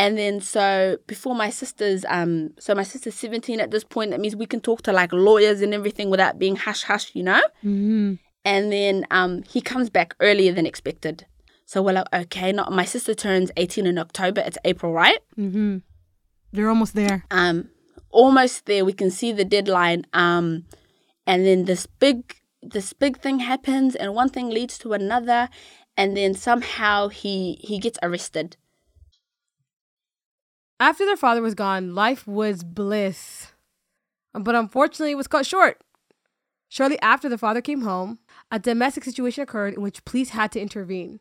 And 0.00 0.16
then 0.16 0.40
so 0.40 0.96
before 1.06 1.34
my 1.34 1.50
sister's 1.50 2.06
um 2.08 2.54
so 2.58 2.74
my 2.74 2.84
sister's 2.84 3.14
17 3.16 3.60
at 3.60 3.70
this 3.70 3.84
point, 3.84 4.12
that 4.12 4.20
means 4.20 4.34
we 4.34 4.46
can 4.46 4.60
talk 4.62 4.80
to 4.82 4.92
like 4.92 5.12
lawyers 5.12 5.60
and 5.60 5.74
everything 5.74 6.08
without 6.08 6.38
being 6.38 6.56
hush 6.56 6.84
hush, 6.84 7.14
you 7.14 7.22
know? 7.22 7.42
Mm-hmm. 7.62 8.14
And 8.46 8.72
then 8.72 9.06
um 9.10 9.42
he 9.42 9.60
comes 9.60 9.90
back 9.90 10.14
earlier 10.20 10.52
than 10.54 10.64
expected. 10.64 11.26
So 11.66 11.82
we're 11.82 11.92
like, 11.92 12.06
okay, 12.12 12.50
not 12.50 12.72
my 12.72 12.86
sister 12.86 13.14
turns 13.14 13.50
18 13.58 13.86
in 13.86 13.98
October, 13.98 14.40
it's 14.40 14.56
April, 14.64 14.90
right? 14.92 15.20
Mm-hmm. 15.38 15.78
They're 16.52 16.70
almost 16.70 16.94
there. 16.94 17.26
um 17.30 17.68
almost 18.10 18.64
there 18.66 18.84
we 18.86 18.92
can 18.92 19.10
see 19.10 19.30
the 19.32 19.44
deadline 19.44 20.04
um 20.14 20.64
and 21.26 21.46
then 21.46 21.66
this 21.66 21.86
big 21.86 22.18
this 22.62 22.92
big 22.94 23.14
thing 23.20 23.38
happens 23.40 23.94
and 23.94 24.14
one 24.14 24.30
thing 24.30 24.48
leads 24.48 24.78
to 24.78 24.94
another 24.94 25.48
and 25.96 26.16
then 26.16 26.32
somehow 26.34 27.08
he 27.08 27.58
he 27.68 27.78
gets 27.78 27.98
arrested 28.02 28.56
After 30.80 31.04
their 31.04 31.16
father 31.16 31.42
was 31.42 31.54
gone, 31.54 31.94
life 31.94 32.26
was 32.26 32.64
bliss. 32.64 33.52
But 34.32 34.54
unfortunately, 34.54 35.12
it 35.12 35.16
was 35.16 35.26
cut 35.26 35.44
short. 35.44 35.84
Shortly 36.70 36.98
after 37.02 37.28
the 37.28 37.36
father 37.36 37.60
came 37.60 37.82
home, 37.82 38.18
a 38.50 38.58
domestic 38.58 39.04
situation 39.04 39.42
occurred 39.42 39.74
in 39.74 39.82
which 39.82 40.04
police 40.06 40.30
had 40.30 40.50
to 40.52 40.60
intervene. 40.60 41.20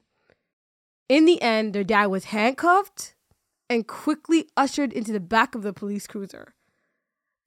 In 1.09 1.25
the 1.25 1.41
end, 1.41 1.73
their 1.73 1.83
dad 1.83 2.05
was 2.05 2.25
handcuffed 2.25 3.15
and 3.69 3.85
quickly 3.85 4.47
ushered 4.55 4.93
into 4.93 5.11
the 5.11 5.19
back 5.19 5.55
of 5.55 5.63
the 5.63 5.73
police 5.73 6.07
cruiser. 6.07 6.53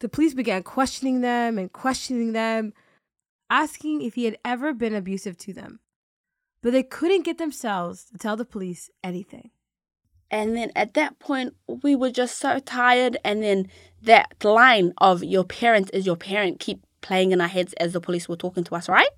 The 0.00 0.08
police 0.08 0.34
began 0.34 0.64
questioning 0.64 1.22
them 1.22 1.58
and 1.58 1.72
questioning 1.72 2.32
them, 2.32 2.74
asking 3.48 4.02
if 4.02 4.14
he 4.14 4.24
had 4.24 4.36
ever 4.44 4.74
been 4.74 4.94
abusive 4.94 5.38
to 5.38 5.54
them. 5.54 5.80
But 6.60 6.72
they 6.72 6.82
couldn't 6.82 7.22
get 7.22 7.38
themselves 7.38 8.04
to 8.06 8.18
tell 8.18 8.36
the 8.36 8.44
police 8.44 8.90
anything. 9.02 9.50
And 10.32 10.56
then 10.56 10.72
at 10.74 10.94
that 10.94 11.18
point 11.18 11.54
we 11.66 11.94
were 11.94 12.10
just 12.10 12.38
so 12.38 12.58
tired. 12.58 13.18
And 13.22 13.42
then 13.42 13.68
that 14.02 14.42
line 14.42 14.94
of 14.98 15.22
your 15.22 15.44
parents 15.44 15.90
is 15.90 16.06
your 16.06 16.16
parent 16.16 16.58
keep 16.58 16.82
playing 17.02 17.32
in 17.32 17.40
our 17.40 17.48
heads 17.48 17.74
as 17.74 17.92
the 17.92 18.00
police 18.00 18.28
were 18.28 18.36
talking 18.36 18.64
to 18.64 18.74
us 18.74 18.88
right? 18.88 19.10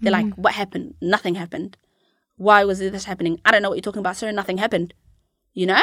They're 0.00 0.12
like 0.12 0.34
what 0.34 0.52
happened? 0.52 0.96
Nothing 1.00 1.36
happened. 1.36 1.76
Why 2.36 2.64
was 2.64 2.80
this 2.80 3.04
happening? 3.04 3.40
I 3.44 3.52
don't 3.52 3.62
know 3.62 3.70
what 3.70 3.76
you're 3.76 3.82
talking 3.82 4.00
about 4.00 4.16
sir. 4.16 4.32
Nothing 4.32 4.58
happened. 4.58 4.92
You 5.54 5.66
know? 5.66 5.82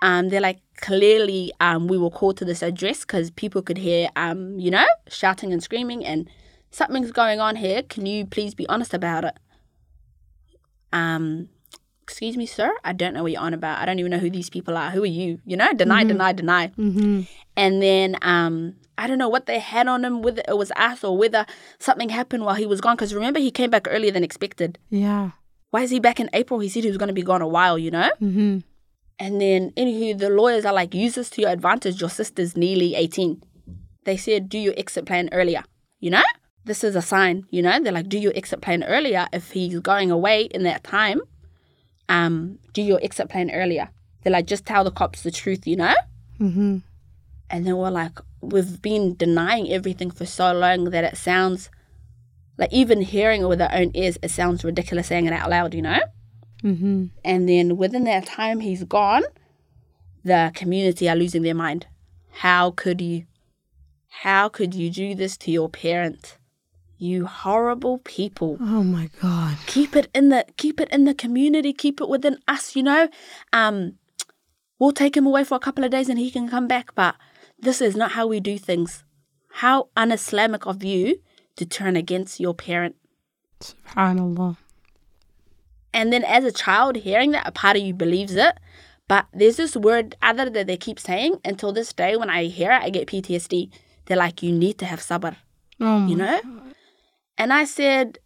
Um, 0.00 0.30
they're 0.30 0.40
like 0.40 0.60
clearly 0.78 1.52
um, 1.60 1.86
we 1.86 1.98
were 1.98 2.10
called 2.10 2.38
to 2.38 2.44
this 2.44 2.62
address 2.62 3.02
because 3.02 3.30
people 3.30 3.62
could 3.62 3.78
hear 3.78 4.08
um, 4.16 4.58
you 4.58 4.70
know 4.70 4.86
shouting 5.08 5.52
and 5.52 5.62
screaming 5.62 6.04
and 6.04 6.28
something's 6.70 7.12
going 7.12 7.40
on 7.40 7.56
here. 7.56 7.82
Can 7.82 8.06
you 8.06 8.24
please 8.24 8.54
be 8.54 8.66
honest 8.68 8.94
about 8.94 9.24
it? 9.24 9.38
Um 10.94 11.50
excuse 12.12 12.36
me 12.36 12.44
sir 12.46 12.70
i 12.84 12.92
don't 12.92 13.14
know 13.14 13.22
what 13.22 13.32
you're 13.32 13.40
on 13.40 13.54
about 13.54 13.78
i 13.80 13.86
don't 13.86 13.98
even 13.98 14.10
know 14.10 14.18
who 14.18 14.30
these 14.30 14.50
people 14.50 14.76
are 14.76 14.90
who 14.90 15.02
are 15.02 15.06
you 15.20 15.40
you 15.46 15.56
know 15.56 15.72
deny 15.72 16.04
deny 16.04 16.32
deny 16.32 16.68
Mm-hmm. 16.68 17.22
and 17.56 17.82
then 17.82 18.16
um 18.22 18.74
I 18.98 19.06
don't 19.06 19.18
know 19.18 19.30
what 19.30 19.46
they 19.46 19.58
had 19.58 19.88
on 19.88 20.04
him, 20.04 20.20
whether 20.20 20.42
it 20.46 20.56
was 20.56 20.70
us 20.76 21.02
or 21.02 21.16
whether 21.16 21.46
something 21.78 22.10
happened 22.10 22.44
while 22.44 22.54
he 22.54 22.66
was 22.66 22.80
gone. 22.82 22.94
Because 22.94 23.14
remember, 23.14 23.40
he 23.40 23.50
came 23.50 23.70
back 23.70 23.88
earlier 23.90 24.12
than 24.12 24.22
expected. 24.22 24.78
Yeah. 24.90 25.30
Why 25.70 25.80
is 25.80 25.90
he 25.90 25.98
back 25.98 26.20
in 26.20 26.28
April? 26.34 26.60
He 26.60 26.68
said 26.68 26.84
he 26.84 26.90
was 26.90 26.98
going 26.98 27.08
to 27.08 27.14
be 27.14 27.22
gone 27.22 27.40
a 27.40 27.48
while, 27.48 27.78
you 27.78 27.90
know? 27.90 28.10
Mm-hmm. 28.20 28.58
And 29.18 29.40
then, 29.40 29.70
anywho, 29.78 30.18
the 30.18 30.28
lawyers 30.28 30.66
are 30.66 30.74
like, 30.74 30.94
use 30.94 31.14
this 31.14 31.30
to 31.30 31.40
your 31.40 31.50
advantage. 31.50 32.00
Your 32.02 32.10
sister's 32.10 32.54
nearly 32.54 32.94
18. 32.94 33.42
They 34.04 34.18
said, 34.18 34.50
do 34.50 34.58
your 34.58 34.74
exit 34.76 35.06
plan 35.06 35.30
earlier, 35.32 35.64
you 35.98 36.10
know? 36.10 36.22
This 36.66 36.84
is 36.84 36.94
a 36.94 37.02
sign, 37.02 37.46
you 37.50 37.62
know? 37.62 37.80
They're 37.80 37.92
like, 37.94 38.10
do 38.10 38.18
your 38.18 38.34
exit 38.36 38.60
plan 38.60 38.84
earlier. 38.84 39.26
If 39.32 39.52
he's 39.52 39.80
going 39.80 40.10
away 40.10 40.42
in 40.42 40.64
that 40.64 40.84
time, 40.84 41.22
um, 42.08 42.58
do 42.72 42.82
your 42.82 43.00
exit 43.02 43.28
plan 43.28 43.50
earlier. 43.50 43.90
They're 44.22 44.32
like, 44.32 44.46
just 44.46 44.64
tell 44.66 44.84
the 44.84 44.90
cops 44.90 45.22
the 45.22 45.30
truth, 45.30 45.66
you 45.66 45.76
know? 45.76 45.94
Mm-hmm. 46.40 46.78
And 47.50 47.66
then 47.66 47.76
we're 47.76 47.90
like, 47.90 48.18
we've 48.40 48.80
been 48.80 49.14
denying 49.14 49.70
everything 49.72 50.10
for 50.10 50.26
so 50.26 50.52
long 50.52 50.90
that 50.90 51.04
it 51.04 51.16
sounds 51.16 51.70
Like 52.58 52.72
even 52.72 53.00
hearing 53.00 53.42
it 53.42 53.48
with 53.48 53.60
our 53.60 53.72
own 53.72 53.90
ears, 53.94 54.18
it 54.22 54.30
sounds 54.30 54.64
ridiculous 54.64 55.08
saying 55.08 55.26
it 55.26 55.32
out 55.32 55.50
loud, 55.50 55.74
you 55.74 55.82
know? 55.82 56.00
Mm-hmm. 56.62 57.06
And 57.24 57.48
then 57.48 57.76
within 57.76 58.04
that 58.04 58.26
time 58.26 58.60
he's 58.60 58.84
gone, 58.84 59.24
the 60.24 60.52
community 60.54 61.08
are 61.08 61.16
losing 61.16 61.42
their 61.42 61.54
mind. 61.54 61.86
How 62.30 62.70
could 62.70 63.00
you? 63.00 63.26
How 64.08 64.48
could 64.48 64.74
you 64.74 64.90
do 64.90 65.14
this 65.14 65.36
to 65.38 65.50
your 65.50 65.68
parent? 65.68 66.38
You 67.02 67.26
horrible 67.26 67.98
people. 67.98 68.58
Oh 68.60 68.84
my 68.84 69.10
God. 69.20 69.56
Keep 69.66 69.96
it 69.96 70.08
in 70.14 70.28
the 70.28 70.46
keep 70.56 70.78
it 70.80 70.88
in 70.90 71.04
the 71.04 71.14
community, 71.14 71.72
keep 71.72 72.00
it 72.00 72.08
within 72.08 72.38
us, 72.46 72.76
you 72.76 72.84
know? 72.84 73.08
Um 73.52 73.94
we'll 74.78 74.92
take 74.92 75.16
him 75.16 75.26
away 75.26 75.42
for 75.42 75.56
a 75.56 75.58
couple 75.66 75.82
of 75.82 75.90
days 75.90 76.08
and 76.08 76.16
he 76.16 76.30
can 76.30 76.48
come 76.48 76.68
back, 76.68 76.94
but 76.94 77.16
this 77.58 77.80
is 77.80 77.96
not 77.96 78.12
how 78.12 78.28
we 78.28 78.38
do 78.38 78.56
things. 78.56 79.02
How 79.54 79.88
un-Islamic 79.96 80.64
of 80.64 80.84
you 80.84 81.18
to 81.56 81.66
turn 81.66 81.96
against 81.96 82.38
your 82.38 82.54
parent. 82.54 82.94
Subhanallah. 83.60 84.56
And 85.92 86.12
then 86.12 86.22
as 86.22 86.44
a 86.44 86.52
child, 86.52 86.94
hearing 86.98 87.32
that, 87.32 87.48
a 87.48 87.50
part 87.50 87.76
of 87.76 87.82
you 87.82 87.94
believes 87.94 88.36
it. 88.36 88.54
But 89.08 89.26
there's 89.34 89.56
this 89.56 89.76
word 89.76 90.14
other 90.22 90.48
that 90.48 90.68
they 90.68 90.76
keep 90.76 91.00
saying 91.00 91.40
until 91.44 91.72
this 91.72 91.92
day 91.92 92.16
when 92.16 92.30
I 92.30 92.44
hear 92.44 92.70
it, 92.70 92.82
I 92.82 92.90
get 92.90 93.08
PTSD. 93.08 93.70
They're 94.06 94.16
like, 94.16 94.40
you 94.40 94.52
need 94.52 94.78
to 94.78 94.86
have 94.86 95.00
sabr, 95.00 95.34
Oh 95.80 96.06
you 96.06 96.14
know? 96.14 96.40
And 97.38 97.52
I 97.52 97.64
said, 97.64 98.18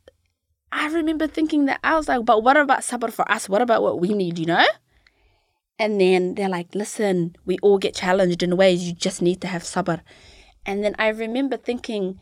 I 0.73 0.89
remember 0.89 1.27
thinking 1.27 1.67
that 1.67 1.81
I 1.85 1.97
was 1.97 2.09
like, 2.09 2.25
but 2.25 2.43
what 2.43 2.57
about 2.57 2.81
sabr 2.81 3.13
for 3.13 3.31
us? 3.31 3.49
What 3.49 3.63
about 3.63 3.83
what 3.83 4.01
we 4.01 4.09
need, 4.09 4.39
you 4.39 4.47
know? 4.47 4.67
And 5.79 6.01
then 6.01 6.35
they're 6.35 6.49
like, 6.49 6.75
listen, 6.75 7.37
we 7.45 7.59
all 7.63 7.79
get 7.79 7.95
challenged 7.95 8.43
in 8.43 8.57
ways. 8.57 8.83
You 8.85 8.95
just 8.95 9.21
need 9.23 9.41
to 9.43 9.47
have 9.47 9.63
sabr. 9.63 10.01
And 10.65 10.83
then 10.83 10.95
I 10.99 11.09
remember 11.09 11.57
thinking, 11.57 12.19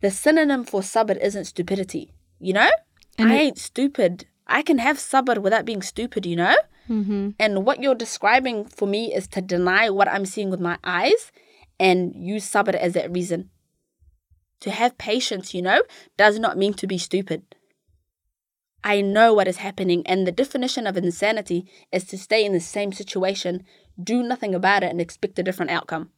the 0.00 0.10
synonym 0.10 0.64
for 0.64 0.80
sabr 0.80 1.20
isn't 1.20 1.46
stupidity, 1.46 2.12
you 2.38 2.52
know? 2.52 2.70
And 3.18 3.30
I 3.30 3.34
it- 3.36 3.40
ain't 3.40 3.58
stupid. 3.58 4.26
I 4.46 4.62
can 4.62 4.78
have 4.78 4.98
sabr 4.98 5.38
without 5.38 5.64
being 5.64 5.82
stupid, 5.82 6.24
you 6.24 6.36
know? 6.36 6.54
Mm-hmm. 6.88 7.30
And 7.40 7.66
what 7.66 7.82
you're 7.82 7.96
describing 7.96 8.64
for 8.66 8.86
me 8.86 9.12
is 9.12 9.26
to 9.28 9.40
deny 9.40 9.90
what 9.90 10.08
I'm 10.08 10.24
seeing 10.24 10.50
with 10.50 10.60
my 10.60 10.78
eyes 10.84 11.32
and 11.80 12.14
use 12.14 12.48
sabr 12.48 12.74
as 12.74 12.92
that 12.94 13.10
reason. 13.10 13.50
To 14.66 14.72
have 14.72 14.98
patience, 14.98 15.54
you 15.54 15.62
know, 15.62 15.84
does 16.16 16.40
not 16.40 16.58
mean 16.58 16.74
to 16.74 16.88
be 16.88 16.98
stupid. 16.98 17.44
I 18.82 19.00
know 19.00 19.32
what 19.32 19.46
is 19.46 19.58
happening, 19.58 20.04
and 20.08 20.26
the 20.26 20.32
definition 20.32 20.88
of 20.88 20.96
insanity 20.96 21.70
is 21.92 22.02
to 22.06 22.18
stay 22.18 22.44
in 22.44 22.52
the 22.52 22.58
same 22.58 22.92
situation, 22.92 23.62
do 24.02 24.24
nothing 24.24 24.56
about 24.56 24.82
it, 24.82 24.90
and 24.90 25.00
expect 25.00 25.38
a 25.38 25.44
different 25.44 25.70
outcome. 25.70 26.10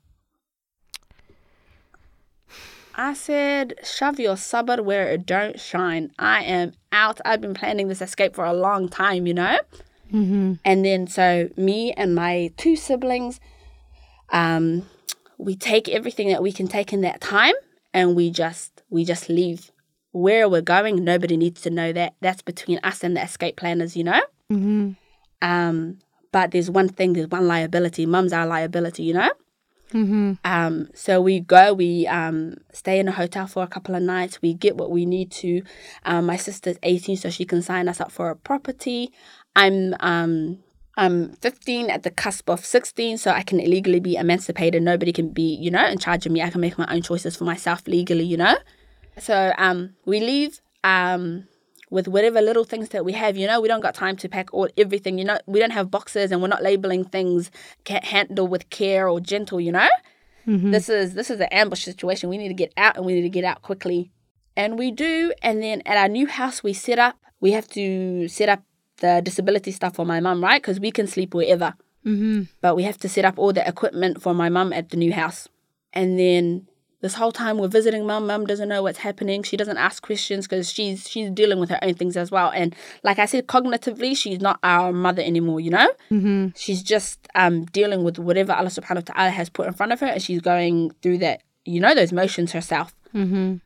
I 2.94 3.12
said, 3.12 3.74
shove 3.84 4.18
your 4.18 4.36
sabr 4.36 4.82
where 4.82 5.10
it 5.10 5.26
don't 5.26 5.60
shine. 5.60 6.10
I 6.18 6.42
am 6.44 6.72
out. 6.90 7.20
I've 7.26 7.42
been 7.42 7.52
planning 7.52 7.88
this 7.88 8.00
escape 8.00 8.34
for 8.34 8.46
a 8.46 8.54
long 8.54 8.88
time, 8.88 9.26
you 9.26 9.34
know? 9.34 9.58
Mm-hmm. 10.10 10.54
And 10.64 10.84
then 10.86 11.06
so 11.06 11.50
me 11.58 11.92
and 11.92 12.14
my 12.14 12.50
two 12.56 12.76
siblings, 12.76 13.40
um, 14.30 14.88
we 15.36 15.54
take 15.54 15.86
everything 15.90 16.30
that 16.30 16.42
we 16.42 16.50
can 16.50 16.66
take 16.66 16.94
in 16.94 17.02
that 17.02 17.20
time 17.20 17.52
and 17.98 18.14
we 18.14 18.30
just 18.30 18.82
we 18.90 19.04
just 19.04 19.28
leave. 19.28 19.72
Where 20.12 20.48
we're 20.48 20.62
going, 20.62 21.04
nobody 21.04 21.36
needs 21.36 21.60
to 21.62 21.70
know 21.70 21.92
that. 21.92 22.14
That's 22.20 22.42
between 22.42 22.78
us 22.82 23.04
and 23.04 23.16
the 23.16 23.22
escape 23.22 23.56
planners, 23.56 23.96
you 23.96 24.04
know? 24.04 24.22
Mm-hmm. 24.50 24.92
Um, 25.42 25.98
but 26.32 26.52
there's 26.52 26.70
one 26.70 26.88
thing, 26.88 27.12
there's 27.12 27.28
one 27.28 27.46
liability. 27.46 28.06
Mum's 28.06 28.32
our 28.32 28.46
liability, 28.46 29.02
you 29.02 29.14
know? 29.14 29.30
Mm-hmm. 29.92 30.32
Um, 30.44 30.88
so 30.94 31.20
we 31.20 31.40
go, 31.40 31.74
we 31.74 32.06
um, 32.06 32.56
stay 32.72 32.98
in 32.98 33.08
a 33.08 33.12
hotel 33.12 33.46
for 33.46 33.62
a 33.62 33.66
couple 33.66 33.94
of 33.94 34.02
nights. 34.02 34.40
We 34.40 34.54
get 34.54 34.76
what 34.76 34.90
we 34.90 35.04
need 35.04 35.30
to. 35.32 35.62
Um, 36.04 36.26
my 36.26 36.36
sister's 36.36 36.78
18, 36.82 37.16
so 37.16 37.30
she 37.30 37.44
can 37.44 37.62
sign 37.62 37.88
us 37.88 38.00
up 38.00 38.10
for 38.10 38.30
a 38.30 38.36
property. 38.36 39.12
I'm 39.56 39.94
um, 40.00 40.58
I'm 40.98 41.32
15 41.34 41.90
at 41.90 42.02
the 42.02 42.10
cusp 42.10 42.50
of 42.50 42.64
16, 42.64 43.18
so 43.18 43.30
I 43.30 43.42
can 43.42 43.58
legally 43.58 44.00
be 44.00 44.16
emancipated. 44.16 44.82
Nobody 44.82 45.12
can 45.12 45.28
be, 45.30 45.54
you 45.54 45.70
know, 45.70 45.86
in 45.86 45.98
charge 45.98 46.26
of 46.26 46.32
me. 46.32 46.42
I 46.42 46.50
can 46.50 46.60
make 46.60 46.76
my 46.76 46.86
own 46.92 47.02
choices 47.02 47.36
for 47.36 47.44
myself 47.44 47.86
legally, 47.86 48.24
you 48.24 48.36
know. 48.36 48.56
So 49.18 49.52
um, 49.58 49.94
we 50.04 50.18
leave 50.20 50.60
um, 50.82 51.46
with 51.90 52.08
whatever 52.08 52.40
little 52.42 52.64
things 52.64 52.88
that 52.90 53.04
we 53.04 53.12
have. 53.12 53.36
You 53.36 53.46
know, 53.46 53.60
we 53.60 53.68
don't 53.68 53.80
got 53.80 53.94
time 53.94 54.16
to 54.16 54.28
pack 54.28 54.52
all 54.52 54.68
everything. 54.76 55.18
You 55.18 55.24
know, 55.24 55.38
we 55.46 55.60
don't 55.60 55.70
have 55.70 55.88
boxes, 55.90 56.32
and 56.32 56.42
we're 56.42 56.48
not 56.48 56.62
labeling 56.64 57.04
things 57.04 57.50
can't 57.84 58.04
handle 58.04 58.48
with 58.48 58.68
care 58.70 59.08
or 59.08 59.20
gentle. 59.20 59.60
You 59.60 59.72
know, 59.72 59.88
Mm-hmm. 60.48 60.70
this 60.70 60.88
is 60.88 61.12
this 61.12 61.30
is 61.30 61.40
an 61.40 61.48
ambush 61.52 61.84
situation. 61.84 62.30
We 62.30 62.38
need 62.38 62.48
to 62.48 62.54
get 62.54 62.72
out, 62.76 62.96
and 62.96 63.04
we 63.04 63.12
need 63.12 63.22
to 63.22 63.28
get 63.28 63.44
out 63.44 63.60
quickly. 63.62 64.10
And 64.56 64.78
we 64.78 64.90
do. 64.90 65.32
And 65.42 65.62
then 65.62 65.82
at 65.84 65.96
our 65.98 66.08
new 66.08 66.26
house, 66.26 66.62
we 66.62 66.72
set 66.72 66.98
up. 66.98 67.16
We 67.40 67.52
have 67.52 67.68
to 67.68 68.26
set 68.28 68.48
up 68.48 68.62
the 69.00 69.20
disability 69.24 69.70
stuff 69.72 69.94
for 69.96 70.04
my 70.06 70.20
mum, 70.20 70.42
right? 70.42 70.60
Because 70.60 70.80
we 70.80 70.90
can 70.90 71.06
sleep 71.06 71.34
wherever 71.34 71.74
Mm-hmm. 72.06 72.42
but 72.62 72.74
we 72.76 72.84
have 72.84 72.96
to 72.98 73.08
set 73.08 73.24
up 73.24 73.38
all 73.38 73.52
the 73.52 73.66
equipment 73.68 74.22
for 74.22 74.32
my 74.32 74.48
mum 74.48 74.72
at 74.72 74.90
the 74.90 74.96
new 74.96 75.12
house. 75.12 75.48
And 75.92 76.18
then 76.18 76.66
this 77.02 77.14
whole 77.14 77.32
time 77.32 77.58
we're 77.58 77.68
visiting 77.68 78.06
mum, 78.06 78.26
mum 78.26 78.46
doesn't 78.46 78.68
know 78.68 78.82
what's 78.82 78.98
happening. 78.98 79.42
She 79.42 79.56
doesn't 79.58 79.76
ask 79.76 80.02
questions 80.02 80.46
because 80.46 80.72
she's 80.72 81.08
she's 81.08 81.28
dealing 81.30 81.58
with 81.60 81.68
her 81.70 81.78
own 81.82 81.94
things 81.94 82.16
as 82.16 82.30
well. 82.30 82.50
And 82.54 82.74
like 83.02 83.18
I 83.18 83.26
said, 83.26 83.46
cognitively, 83.46 84.16
she's 84.16 84.40
not 84.40 84.58
our 84.62 84.92
mother 84.92 85.22
anymore. 85.22 85.60
You 85.60 85.70
know, 85.70 85.88
Mm-hmm. 86.10 86.48
she's 86.56 86.82
just 86.82 87.18
um 87.34 87.64
dealing 87.66 88.04
with 88.04 88.18
whatever 88.18 88.52
Allah 88.52 88.70
Subhanahu 88.70 89.08
wa 89.08 89.14
Taala 89.14 89.30
has 89.30 89.50
put 89.50 89.66
in 89.66 89.74
front 89.74 89.92
of 89.92 90.00
her, 90.00 90.06
and 90.06 90.22
she's 90.22 90.40
going 90.40 90.92
through 91.02 91.18
that. 91.18 91.42
You 91.66 91.80
know, 91.80 91.94
those 91.94 92.12
motions 92.12 92.52
herself. 92.52 92.94
Mm-hmm. 93.14 93.56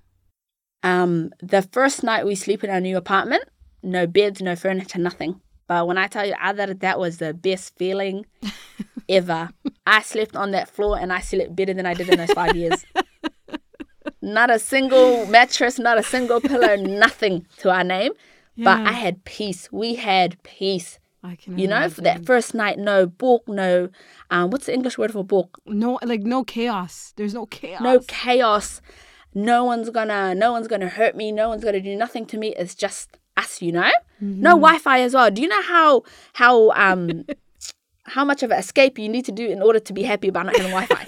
Um, 0.82 1.30
the 1.40 1.62
first 1.62 2.02
night 2.02 2.26
we 2.26 2.34
sleep 2.34 2.64
in 2.64 2.70
our 2.70 2.80
new 2.80 2.96
apartment, 2.96 3.44
no 3.82 4.06
beds, 4.06 4.40
no 4.40 4.56
furniture, 4.56 4.98
nothing. 4.98 5.40
But 5.66 5.86
when 5.86 5.98
I 5.98 6.06
tell 6.06 6.26
you, 6.26 6.34
other 6.40 6.74
that 6.74 6.98
was 6.98 7.18
the 7.18 7.32
best 7.34 7.76
feeling 7.78 8.26
ever. 9.08 9.50
I 9.86 10.02
slept 10.02 10.36
on 10.36 10.50
that 10.52 10.68
floor 10.68 10.98
and 10.98 11.12
I 11.12 11.20
slept 11.20 11.56
better 11.56 11.74
than 11.74 11.86
I 11.86 11.94
did 11.94 12.08
in 12.08 12.18
those 12.18 12.32
five 12.32 12.56
years. 12.56 12.84
Not 14.22 14.50
a 14.50 14.58
single 14.58 15.26
mattress, 15.26 15.80
not 15.80 15.98
a 15.98 16.02
single 16.02 16.40
pillow, 16.40 16.76
nothing 17.06 17.44
to 17.58 17.70
our 17.70 17.82
name. 17.82 18.12
But 18.56 18.80
I 18.86 18.92
had 18.92 19.24
peace. 19.24 19.70
We 19.72 19.96
had 19.96 20.40
peace. 20.44 21.00
I 21.24 21.34
can. 21.36 21.58
You 21.58 21.66
know, 21.66 21.88
for 21.88 22.02
that 22.02 22.24
first 22.24 22.54
night, 22.54 22.78
no 22.78 23.06
book, 23.06 23.42
no 23.48 23.88
um, 24.30 24.50
what's 24.50 24.66
the 24.66 24.74
English 24.74 24.96
word 24.98 25.12
for 25.12 25.24
book? 25.24 25.58
no, 25.66 25.98
like 26.04 26.22
no 26.22 26.44
chaos. 26.44 27.12
There's 27.16 27.34
no 27.34 27.46
chaos. 27.46 27.80
no 27.80 28.00
chaos 28.00 28.80
no 29.34 29.64
one's 29.64 29.88
gonna 29.90 30.34
no 30.34 30.52
one's 30.52 30.68
gonna 30.68 30.88
hurt 30.88 31.16
me 31.16 31.32
no 31.32 31.48
one's 31.48 31.64
gonna 31.64 31.80
do 31.80 31.96
nothing 31.96 32.26
to 32.26 32.36
me 32.36 32.48
it's 32.56 32.74
just 32.74 33.16
us 33.36 33.62
you 33.62 33.72
know? 33.72 33.90
No 34.20 34.50
wi-fi 34.50 35.00
as 35.00 35.14
well. 35.14 35.30
Do 35.30 35.42
you 35.42 35.48
know 35.48 35.62
how 35.62 36.02
how 36.34 36.70
um 36.72 37.24
how 38.04 38.24
much 38.24 38.42
of 38.42 38.50
an 38.50 38.58
escape 38.58 38.98
you 38.98 39.08
need 39.08 39.24
to 39.24 39.32
do 39.32 39.48
in 39.48 39.62
order 39.62 39.78
to 39.80 39.92
be 39.92 40.02
happy 40.02 40.28
about 40.28 40.46
not 40.46 40.56
having 40.56 40.72
wi-fi 40.72 41.04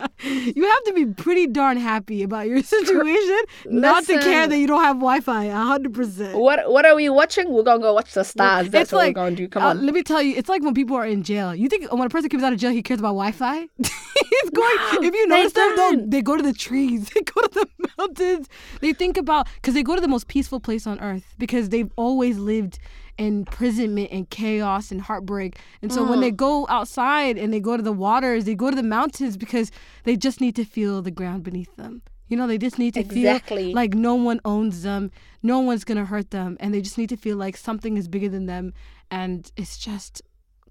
You 0.22 0.64
have 0.68 0.84
to 0.84 0.92
be 0.94 1.06
pretty 1.06 1.46
darn 1.46 1.76
happy 1.78 2.22
about 2.22 2.46
your 2.46 2.62
situation 2.76 3.38
not 3.66 4.04
to 4.06 4.18
care 4.20 4.46
that 4.46 4.58
you 4.58 4.66
don't 4.66 4.82
have 4.82 4.96
Wi-Fi. 4.96 5.44
A 5.44 5.54
hundred 5.54 5.94
percent. 5.94 6.36
what 6.38 6.70
what 6.70 6.84
are 6.84 6.94
we 6.94 7.08
watching 7.08 7.50
we're 7.52 7.62
gonna 7.62 7.80
go 7.80 7.94
watch 7.94 8.12
the 8.12 8.24
stars 8.24 8.68
that's 8.68 8.84
It's 8.84 8.92
what 8.92 9.06
we're 9.06 9.12
gonna 9.12 9.36
do 9.36 9.48
come 9.48 9.62
Uh, 9.62 9.70
on 9.70 9.84
let 9.86 9.94
me 9.94 10.02
tell 10.02 10.20
you, 10.22 10.34
it's 10.36 10.48
like 10.48 10.62
when 10.62 10.74
people 10.74 10.96
are 10.96 11.06
in 11.06 11.22
jail. 11.22 11.54
You 11.54 11.68
think 11.68 11.90
when 11.92 12.06
a 12.06 12.10
person 12.10 12.28
comes 12.28 12.42
out 12.42 12.52
of 12.52 12.58
jail, 12.58 12.70
he 12.70 12.82
cares 12.82 13.00
about 13.00 13.14
Wi-Fi? 13.14 13.56
He's 13.78 14.50
going. 14.50 14.76
No, 14.76 15.02
if 15.02 15.14
you 15.14 15.26
notice 15.26 15.52
them, 15.54 15.76
though, 15.76 16.04
they 16.06 16.22
go 16.22 16.36
to 16.36 16.42
the 16.42 16.52
trees. 16.52 17.10
They 17.14 17.22
go 17.22 17.40
to 17.42 17.48
the 17.60 17.88
mountains. 17.98 18.48
They 18.80 18.92
think 18.92 19.16
about 19.16 19.48
because 19.56 19.74
they 19.74 19.82
go 19.82 19.94
to 19.94 20.00
the 20.00 20.08
most 20.08 20.28
peaceful 20.28 20.60
place 20.60 20.86
on 20.86 21.00
earth 21.00 21.34
because 21.38 21.70
they've 21.70 21.90
always 21.96 22.38
lived 22.38 22.78
imprisonment 23.20 24.10
and 24.10 24.28
chaos 24.30 24.90
and 24.90 25.02
heartbreak. 25.02 25.58
And 25.82 25.92
so 25.92 26.02
when 26.02 26.18
mm. 26.18 26.22
they 26.22 26.30
go 26.30 26.66
outside 26.68 27.36
and 27.36 27.52
they 27.52 27.60
go 27.60 27.76
to 27.76 27.82
the 27.82 27.92
waters, 27.92 28.46
they 28.46 28.54
go 28.54 28.70
to 28.70 28.76
the 28.76 28.82
mountains 28.82 29.36
because 29.36 29.70
they 30.04 30.16
just 30.16 30.40
need 30.40 30.56
to 30.56 30.64
feel 30.64 31.02
the 31.02 31.10
ground 31.10 31.42
beneath 31.44 31.74
them. 31.76 32.02
You 32.28 32.36
know, 32.36 32.46
they 32.46 32.58
just 32.58 32.78
need 32.78 32.94
to 32.94 33.00
Exactly. 33.00 33.66
feel 33.66 33.74
like 33.74 33.92
no 33.92 34.14
one 34.14 34.40
owns 34.44 34.82
them, 34.82 35.10
no 35.42 35.60
one's 35.60 35.84
gonna 35.84 36.04
hurt 36.06 36.30
them, 36.30 36.56
and 36.60 36.72
they 36.72 36.80
just 36.80 36.96
need 36.96 37.08
to 37.10 37.16
feel 37.16 37.36
like 37.36 37.56
something 37.56 37.96
is 37.96 38.08
bigger 38.08 38.28
than 38.28 38.46
them, 38.46 38.72
and 39.10 39.50
it's 39.56 39.76
just 39.76 40.22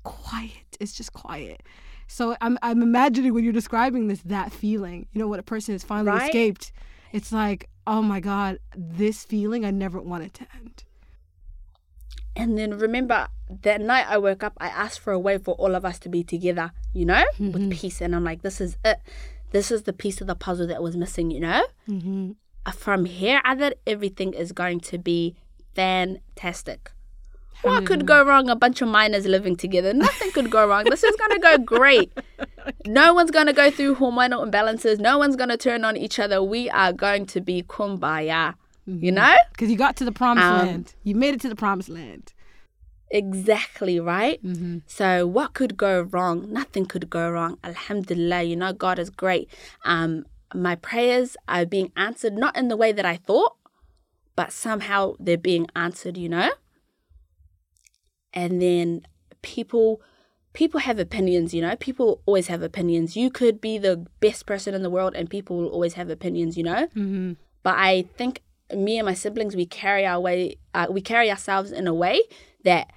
quiet. 0.03 0.77
It's 0.79 0.93
just 0.93 1.13
quiet. 1.13 1.61
So 2.07 2.35
I'm 2.41 2.57
I'm 2.63 2.81
imagining 2.81 3.33
when 3.33 3.43
you're 3.43 3.53
describing 3.53 4.07
this 4.07 4.21
that 4.23 4.51
feeling, 4.51 5.07
you 5.11 5.19
know, 5.19 5.27
when 5.27 5.39
a 5.39 5.43
person 5.43 5.75
has 5.75 5.83
finally 5.83 6.17
Right? 6.17 6.29
escaped, 6.29 6.71
it's 7.11 7.31
like, 7.31 7.69
oh 7.85 8.01
my 8.01 8.19
god, 8.19 8.57
this 8.75 9.23
feeling 9.23 9.65
I 9.65 9.71
never 9.71 10.01
wanted 10.01 10.33
to 10.35 10.47
end. 10.55 10.83
And 12.35 12.57
then 12.57 12.77
remember 12.77 13.27
that 13.61 13.81
night 13.81 14.05
i 14.09 14.17
woke 14.17 14.43
up 14.43 14.53
i 14.59 14.67
asked 14.67 14.99
for 14.99 15.11
a 15.13 15.19
way 15.19 15.37
for 15.37 15.55
all 15.55 15.75
of 15.75 15.83
us 15.83 15.97
to 15.99 16.09
be 16.09 16.23
together 16.23 16.71
you 16.93 17.05
know 17.05 17.23
with 17.39 17.71
peace 17.71 18.01
and 18.01 18.15
i'm 18.15 18.23
like 18.23 18.41
this 18.43 18.61
is 18.61 18.77
it 18.85 18.99
this 19.51 19.71
is 19.71 19.83
the 19.83 19.93
piece 19.93 20.21
of 20.21 20.27
the 20.27 20.35
puzzle 20.35 20.67
that 20.67 20.81
was 20.83 20.95
missing 20.95 21.31
you 21.31 21.39
know 21.39 21.63
Mm-hmm. 21.89 22.31
from 22.73 23.05
here 23.05 23.41
I 23.43 23.53
other 23.53 23.73
everything 23.87 24.33
is 24.33 24.51
going 24.51 24.79
to 24.81 24.97
be 24.99 25.35
fantastic 25.75 26.91
What 27.61 27.85
could 27.85 28.05
go 28.05 28.23
wrong? 28.23 28.49
A 28.49 28.55
bunch 28.55 28.81
of 28.81 28.87
minors 28.87 29.25
living 29.25 29.55
together. 29.57 29.91
Nothing 29.93 30.31
could 30.31 30.49
go 30.49 30.65
wrong. 30.65 30.85
This 30.85 31.03
is 31.03 31.13
going 31.17 31.31
to 31.31 31.39
go 31.39 31.57
great. 31.75 32.09
No 32.85 33.13
one's 33.13 33.31
going 33.31 33.47
to 33.47 33.53
go 33.53 33.69
through 33.69 33.95
hormonal 33.95 34.47
imbalances. 34.47 34.97
No 34.97 35.17
one's 35.17 35.35
going 35.35 35.49
to 35.49 35.57
turn 35.57 35.83
on 35.83 35.97
each 35.97 36.19
other. 36.19 36.41
We 36.41 36.69
are 36.69 36.93
going 36.93 37.25
to 37.33 37.41
be 37.41 37.63
kumbaya. 37.63 38.55
You 38.97 39.11
know? 39.11 39.35
Because 39.51 39.69
you 39.69 39.77
got 39.77 39.95
to 39.97 40.05
the 40.05 40.11
promised 40.11 40.45
Um, 40.45 40.67
land. 40.67 40.93
You 41.03 41.15
made 41.15 41.33
it 41.35 41.41
to 41.41 41.49
the 41.49 41.55
promised 41.55 41.89
land. 41.89 42.33
Exactly, 43.11 43.99
right? 43.99 44.43
Mm-hmm. 44.43 44.79
So 44.85 45.25
what 45.25 45.53
could 45.53 45.75
go 45.77 46.01
wrong? 46.01 46.51
Nothing 46.51 46.85
could 46.85 47.09
go 47.09 47.29
wrong. 47.29 47.57
Alhamdulillah, 47.63 48.43
you 48.43 48.55
know, 48.55 48.71
God 48.71 48.99
is 48.99 49.09
great. 49.09 49.49
Um, 49.83 50.25
my 50.53 50.75
prayers 50.75 51.35
are 51.47 51.65
being 51.65 51.91
answered 51.95 52.33
not 52.33 52.55
in 52.57 52.67
the 52.67 52.77
way 52.77 52.91
that 52.91 53.05
I 53.05 53.17
thought, 53.17 53.55
but 54.35 54.51
somehow 54.51 55.15
they're 55.19 55.37
being 55.37 55.67
answered, 55.75 56.17
you 56.17 56.29
know? 56.29 56.51
And 58.33 58.61
then 58.61 59.01
people 59.41 60.01
people 60.53 60.79
have 60.81 60.99
opinions, 60.99 61.53
you 61.53 61.61
know? 61.61 61.75
People 61.75 62.21
always 62.25 62.47
have 62.47 62.61
opinions. 62.61 63.15
You 63.15 63.29
could 63.29 63.59
be 63.61 63.77
the 63.77 64.05
best 64.19 64.45
person 64.45 64.73
in 64.73 64.83
the 64.83 64.89
world 64.89 65.13
and 65.15 65.29
people 65.29 65.57
will 65.57 65.69
always 65.69 65.93
have 65.93 66.09
opinions, 66.09 66.57
you 66.57 66.63
know? 66.63 66.87
Mm-hmm. 66.95 67.33
but 67.63 67.75
I 67.77 68.05
think 68.17 68.41
me 68.75 68.97
and 68.99 69.05
my 69.05 69.13
siblings 69.13 69.55
we 69.55 69.65
carry 69.65 70.05
our 70.05 70.19
way 70.19 70.57
uh, 70.73 70.87
we 70.89 71.01
carry 71.01 71.29
ourselves 71.31 71.71
in 71.71 71.87
a 71.87 71.93
way 71.93 72.21
that 72.63 72.91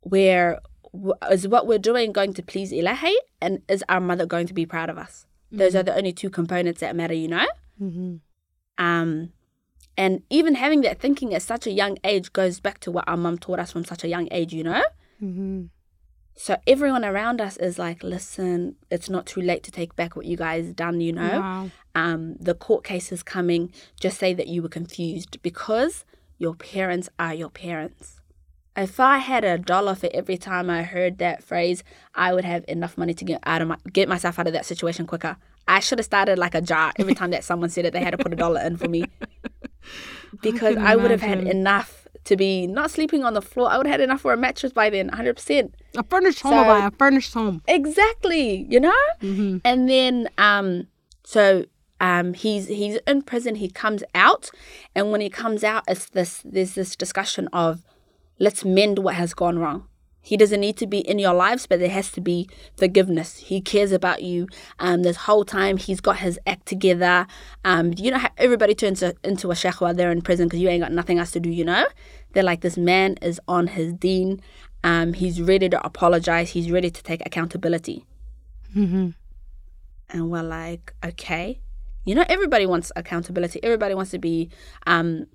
where 0.00 0.60
w- 0.92 1.14
is 1.30 1.46
what 1.46 1.66
we're 1.66 1.78
doing 1.78 2.12
going 2.12 2.32
to 2.34 2.42
please 2.42 2.72
Ilahi 2.72 3.14
and 3.40 3.62
is 3.68 3.84
our 3.88 4.00
mother 4.00 4.26
going 4.26 4.46
to 4.46 4.54
be 4.54 4.66
proud 4.66 4.88
of 4.90 4.98
us 4.98 5.26
those 5.50 5.74
are 5.74 5.82
the 5.82 5.94
only 5.94 6.12
two 6.12 6.30
components 6.30 6.80
that 6.80 6.96
matter 6.96 7.14
you 7.14 7.28
know 7.28 7.46
Mm-hmm. 7.80 8.16
um 8.84 9.32
and 9.96 10.22
even 10.30 10.54
having 10.54 10.80
that 10.82 11.00
thinking 11.00 11.34
at 11.34 11.42
such 11.42 11.66
a 11.66 11.70
young 11.70 11.98
age 12.04 12.32
goes 12.32 12.60
back 12.60 12.78
to 12.80 12.90
what 12.90 13.04
our 13.08 13.16
mum 13.16 13.38
taught 13.38 13.58
us 13.58 13.72
from 13.72 13.84
such 13.84 14.04
a 14.04 14.08
young 14.08 14.28
age 14.30 14.52
you 14.52 14.64
know 14.64 14.82
Mm-hmm. 15.22 15.64
So 16.34 16.56
everyone 16.66 17.04
around 17.04 17.40
us 17.40 17.56
is 17.58 17.78
like 17.78 18.02
listen 18.02 18.74
it's 18.90 19.08
not 19.10 19.26
too 19.26 19.40
late 19.40 19.62
to 19.62 19.70
take 19.70 19.94
back 19.96 20.16
what 20.16 20.24
you 20.26 20.36
guys 20.36 20.72
done 20.72 21.00
you 21.00 21.12
know 21.12 21.40
Wow. 21.40 21.70
um, 21.94 22.36
the 22.40 22.54
court 22.54 22.84
case 22.84 23.12
is 23.12 23.22
coming, 23.22 23.70
just 24.00 24.18
say 24.18 24.32
that 24.34 24.46
you 24.48 24.62
were 24.62 24.68
confused 24.70 25.40
because 25.42 26.04
your 26.38 26.54
parents 26.54 27.08
are 27.18 27.34
your 27.34 27.50
parents. 27.50 28.18
If 28.74 28.98
I 28.98 29.18
had 29.18 29.44
a 29.44 29.58
dollar 29.58 29.94
for 29.94 30.08
every 30.14 30.38
time 30.38 30.70
I 30.70 30.82
heard 30.84 31.18
that 31.18 31.44
phrase, 31.44 31.84
I 32.14 32.32
would 32.32 32.46
have 32.46 32.64
enough 32.66 32.96
money 32.96 33.12
to 33.12 33.24
get 33.26 33.40
out 33.44 33.60
of 33.60 33.68
my 33.68 33.76
get 33.92 34.08
myself 34.08 34.38
out 34.38 34.46
of 34.46 34.54
that 34.54 34.64
situation 34.64 35.06
quicker. 35.06 35.36
I 35.68 35.80
should 35.80 35.98
have 35.98 36.06
started 36.06 36.38
like 36.38 36.54
a 36.54 36.62
jar 36.62 36.92
every 36.98 37.14
time 37.14 37.30
that 37.32 37.44
someone 37.44 37.68
said 37.68 37.84
it. 37.84 37.92
They 37.92 38.02
had 38.02 38.12
to 38.12 38.18
put 38.18 38.32
a 38.32 38.36
dollar 38.36 38.62
in 38.62 38.78
for 38.78 38.88
me 38.88 39.04
because 40.40 40.74
can 40.76 40.86
I, 40.86 40.96
would 40.96 41.10
have 41.10 41.20
had 41.20 41.40
enough 41.46 42.01
to 42.24 42.36
be 42.36 42.66
not 42.66 42.90
sleeping 42.90 43.24
on 43.24 43.34
the 43.34 43.42
floor. 43.42 43.70
I 43.70 43.76
would 43.76 43.86
have 43.86 43.94
had 43.94 44.00
enough 44.00 44.20
for 44.20 44.32
a 44.32 44.36
mattress 44.36 44.72
by 44.72 44.90
then, 44.90 45.08
hundred 45.08 45.36
percent. 45.36 45.74
A 45.96 46.02
furnished 46.04 46.40
home, 46.40 46.52
So- 46.52 46.64
by 46.64 46.86
a 46.86 46.90
furnished 46.90 47.34
home. 47.34 47.62
Exactly, 47.68 48.66
you 48.68 48.80
know? 48.80 49.02
Mm-hmm. 49.20 49.58
And 49.64 49.88
then 49.88 50.28
um 50.38 50.86
so 51.24 51.64
um 52.00 52.34
he's 52.34 52.68
he's 52.68 52.96
in 53.06 53.22
prison, 53.22 53.56
he 53.56 53.68
comes 53.68 54.02
out, 54.14 54.50
and 54.94 55.10
when 55.12 55.20
he 55.20 55.28
comes 55.30 55.62
out 55.64 55.84
it's 55.88 56.06
this 56.10 56.42
there's 56.44 56.74
this 56.74 56.96
discussion 56.96 57.48
of 57.52 57.84
let's 58.38 58.64
mend 58.64 58.98
what 59.00 59.14
has 59.16 59.34
gone 59.34 59.58
wrong. 59.58 59.86
He 60.24 60.36
doesn't 60.36 60.60
need 60.60 60.76
to 60.78 60.86
be 60.86 61.00
in 61.00 61.18
your 61.18 61.34
lives, 61.34 61.66
but 61.66 61.80
there 61.80 61.88
has 61.90 62.12
to 62.12 62.20
be 62.20 62.48
forgiveness. 62.76 63.38
He 63.38 63.60
cares 63.60 63.90
about 63.90 64.22
you. 64.22 64.46
Um, 64.78 65.02
this 65.02 65.16
whole 65.16 65.44
time 65.44 65.76
he's 65.76 66.00
got 66.00 66.18
his 66.18 66.38
act 66.46 66.66
together. 66.66 67.26
Um, 67.64 67.92
you 67.96 68.12
know 68.12 68.18
how 68.18 68.30
everybody 68.38 68.74
turns 68.74 69.02
into 69.02 69.50
a 69.50 69.56
sheikh 69.56 69.80
while 69.80 69.94
they're 69.94 70.12
in 70.12 70.22
prison 70.22 70.46
because 70.46 70.60
you 70.60 70.68
ain't 70.68 70.82
got 70.82 70.92
nothing 70.92 71.18
else 71.18 71.32
to 71.32 71.40
do. 71.40 71.50
You 71.50 71.64
know, 71.64 71.86
they're 72.32 72.44
like 72.44 72.60
this 72.60 72.76
man 72.76 73.16
is 73.20 73.40
on 73.48 73.66
his 73.66 73.92
deen. 73.92 74.40
Um, 74.84 75.12
he's 75.12 75.42
ready 75.42 75.68
to 75.68 75.84
apologize. 75.84 76.50
He's 76.50 76.70
ready 76.70 76.90
to 76.90 77.02
take 77.02 77.24
accountability. 77.26 78.04
Mm-hmm. 78.76 79.10
And 80.10 80.30
we're 80.30 80.42
like, 80.42 80.94
okay, 81.04 81.60
you 82.04 82.14
know, 82.14 82.24
everybody 82.28 82.66
wants 82.66 82.92
accountability. 82.96 83.62
Everybody 83.62 83.94
wants 83.94 84.10
to 84.12 84.18
be 84.18 84.50
um, 84.86 85.26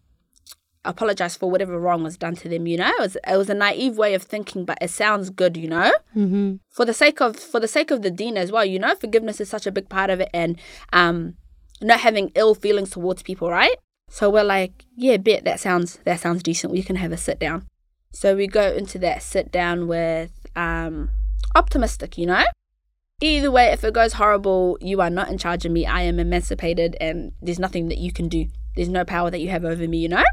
apologize 0.87 1.35
for 1.37 1.49
whatever 1.51 1.79
wrong 1.79 2.01
was 2.03 2.17
done 2.17 2.35
to 2.37 2.49
them. 2.49 2.65
You 2.67 2.77
know, 2.77 2.89
it 2.89 2.99
was, 2.99 3.17
it 3.27 3.37
was 3.37 3.49
a 3.49 3.53
naive 3.53 3.97
way 3.97 4.13
of 4.13 4.23
thinking, 4.23 4.65
but 4.65 4.77
it 4.81 4.89
sounds 4.89 5.29
good. 5.29 5.55
You 5.57 5.67
know, 5.69 5.91
Mm-hmm. 6.15 6.55
for 6.69 6.85
the 6.85 6.93
sake 6.93 7.21
of 7.21 7.35
for 7.37 7.59
the 7.59 7.67
sake 7.67 7.91
of 7.91 8.01
the 8.01 8.11
deen 8.11 8.37
as 8.37 8.51
well. 8.51 8.65
You 8.65 8.79
know, 8.79 8.95
forgiveness 8.95 9.39
is 9.39 9.49
such 9.49 9.67
a 9.67 9.71
big 9.71 9.89
part 9.89 10.09
of 10.09 10.19
it, 10.19 10.29
and 10.33 10.57
um, 10.93 11.35
not 11.81 11.99
having 11.99 12.31
ill 12.35 12.55
feelings 12.55 12.89
towards 12.89 13.21
people, 13.23 13.49
right? 13.49 13.75
So 14.09 14.29
we're 14.29 14.43
like, 14.43 14.85
yeah, 14.95 15.17
bet 15.17 15.43
that 15.43 15.59
sounds 15.59 15.99
that 16.05 16.19
sounds 16.19 16.41
decent. 16.41 16.73
We 16.73 16.81
can 16.83 16.95
have 16.95 17.11
a 17.11 17.17
sit 17.17 17.39
down. 17.39 17.67
So 18.13 18.35
we 18.35 18.47
go 18.47 18.71
into 18.71 18.97
that 18.99 19.21
sit 19.21 19.51
down 19.51 19.87
with 19.87 20.31
um, 20.55 21.09
optimistic, 21.55 22.17
you 22.17 22.25
know. 22.25 22.43
Either 23.19 23.49
way, 23.51 23.67
if 23.71 23.83
it 23.83 23.93
goes 23.95 24.13
horrible, 24.13 24.77
you 24.79 25.01
are 25.01 25.09
not 25.09 25.29
in 25.29 25.37
charge 25.39 25.65
of 25.65 25.71
me. 25.71 25.85
I 25.87 26.03
am 26.03 26.19
emancipated, 26.19 26.95
and 27.01 27.31
there's 27.41 27.57
nothing 27.59 27.89
that 27.89 27.97
you 27.97 28.11
can 28.13 28.27
do. 28.29 28.45
There's 28.75 28.89
no 28.89 29.03
power 29.03 29.31
that 29.31 29.39
you 29.41 29.49
have 29.49 29.65
over 29.65 29.87
me, 29.87 29.97
you 29.97 30.07
know. 30.09 30.23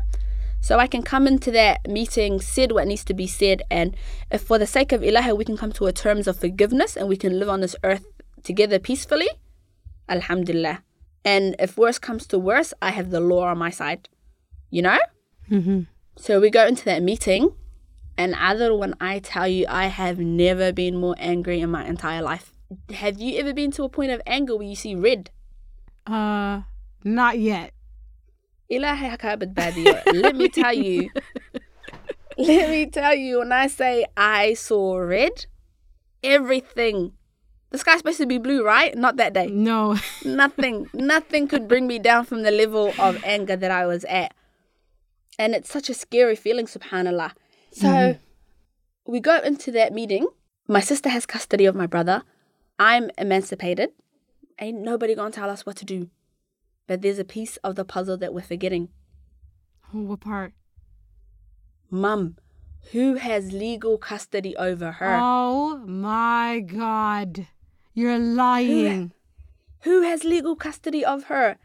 So 0.64 0.78
I 0.78 0.86
can 0.86 1.02
come 1.02 1.26
into 1.26 1.50
that 1.50 1.86
meeting, 1.86 2.40
said 2.40 2.72
what 2.72 2.86
needs 2.86 3.04
to 3.04 3.12
be 3.12 3.26
said, 3.26 3.60
and 3.70 3.94
if 4.30 4.40
for 4.40 4.56
the 4.58 4.66
sake 4.66 4.92
of 4.92 5.02
Ilahi 5.02 5.36
we 5.36 5.44
can 5.44 5.58
come 5.58 5.72
to 5.72 5.84
a 5.84 5.92
terms 5.92 6.26
of 6.26 6.38
forgiveness 6.38 6.96
and 6.96 7.06
we 7.06 7.18
can 7.18 7.38
live 7.38 7.50
on 7.50 7.60
this 7.60 7.76
earth 7.84 8.06
together 8.42 8.78
peacefully, 8.78 9.28
Alhamdulillah. 10.08 10.82
And 11.22 11.54
if 11.58 11.76
worse 11.76 11.98
comes 11.98 12.26
to 12.28 12.38
worse, 12.38 12.72
I 12.80 12.92
have 12.92 13.10
the 13.10 13.20
law 13.20 13.48
on 13.48 13.58
my 13.58 13.68
side. 13.68 14.08
You 14.70 14.80
know? 14.80 14.98
Mm-hmm. 15.50 15.80
So 16.16 16.40
we 16.40 16.48
go 16.48 16.66
into 16.66 16.86
that 16.86 17.02
meeting, 17.02 17.52
and 18.16 18.34
other 18.34 18.74
when 18.74 18.94
I 19.02 19.18
tell 19.18 19.46
you 19.46 19.66
I 19.68 19.88
have 19.88 20.18
never 20.18 20.72
been 20.72 20.96
more 20.96 21.14
angry 21.18 21.60
in 21.60 21.68
my 21.68 21.84
entire 21.84 22.22
life. 22.22 22.54
Have 22.88 23.20
you 23.20 23.38
ever 23.38 23.52
been 23.52 23.70
to 23.72 23.82
a 23.82 23.90
point 23.90 24.12
of 24.12 24.22
anger 24.26 24.56
where 24.56 24.66
you 24.66 24.76
see 24.76 24.94
red? 24.94 25.28
Uh, 26.06 26.62
not 27.04 27.38
yet. 27.38 27.74
Ilahi 28.70 29.16
hakabad 29.16 29.54
badir. 29.54 30.02
Let 30.12 30.36
me 30.36 30.48
tell 30.48 30.72
you. 30.72 31.10
Let 32.38 32.70
me 32.70 32.86
tell 32.86 33.14
you, 33.14 33.38
when 33.40 33.52
I 33.52 33.68
say 33.68 34.06
I 34.16 34.54
saw 34.54 34.96
red, 34.96 35.46
everything. 36.22 37.12
The 37.70 37.78
sky's 37.78 37.98
supposed 37.98 38.18
to 38.18 38.26
be 38.26 38.38
blue, 38.38 38.64
right? 38.64 38.96
Not 38.96 39.16
that 39.16 39.32
day. 39.34 39.46
No. 39.46 39.96
nothing, 40.24 40.88
nothing 40.94 41.48
could 41.48 41.68
bring 41.68 41.86
me 41.86 41.98
down 41.98 42.24
from 42.24 42.42
the 42.42 42.50
level 42.50 42.92
of 42.98 43.22
anger 43.24 43.56
that 43.56 43.70
I 43.70 43.86
was 43.86 44.04
at. 44.06 44.34
And 45.38 45.54
it's 45.54 45.70
such 45.70 45.90
a 45.90 45.94
scary 45.94 46.36
feeling, 46.36 46.66
subhanAllah. 46.66 47.32
So 47.72 47.86
mm-hmm. 47.86 49.12
we 49.12 49.20
go 49.20 49.40
into 49.40 49.70
that 49.72 49.92
meeting. 49.92 50.26
My 50.68 50.80
sister 50.80 51.08
has 51.08 51.26
custody 51.26 51.66
of 51.66 51.74
my 51.74 51.86
brother. 51.86 52.22
I'm 52.78 53.10
emancipated. 53.18 53.90
Ain't 54.60 54.80
nobody 54.80 55.14
gonna 55.14 55.32
tell 55.32 55.50
us 55.50 55.66
what 55.66 55.76
to 55.76 55.84
do. 55.84 56.10
But 56.86 57.02
there's 57.02 57.18
a 57.18 57.24
piece 57.24 57.56
of 57.58 57.76
the 57.76 57.84
puzzle 57.84 58.16
that 58.18 58.34
we're 58.34 58.42
forgetting. 58.42 58.88
Oh, 59.94 60.02
what 60.02 60.20
part? 60.20 60.52
Mum, 61.90 62.36
who 62.92 63.14
has 63.14 63.52
legal 63.52 63.96
custody 63.98 64.56
over 64.56 64.92
her? 64.92 65.16
Oh 65.20 65.78
my 65.86 66.60
God. 66.60 67.46
You're 67.94 68.18
lying. 68.18 69.12
Who 69.82 69.90
who 69.90 70.02
has 70.02 70.24
legal 70.24 70.56
custody 70.56 71.04
of 71.04 71.24
her? 71.24 71.56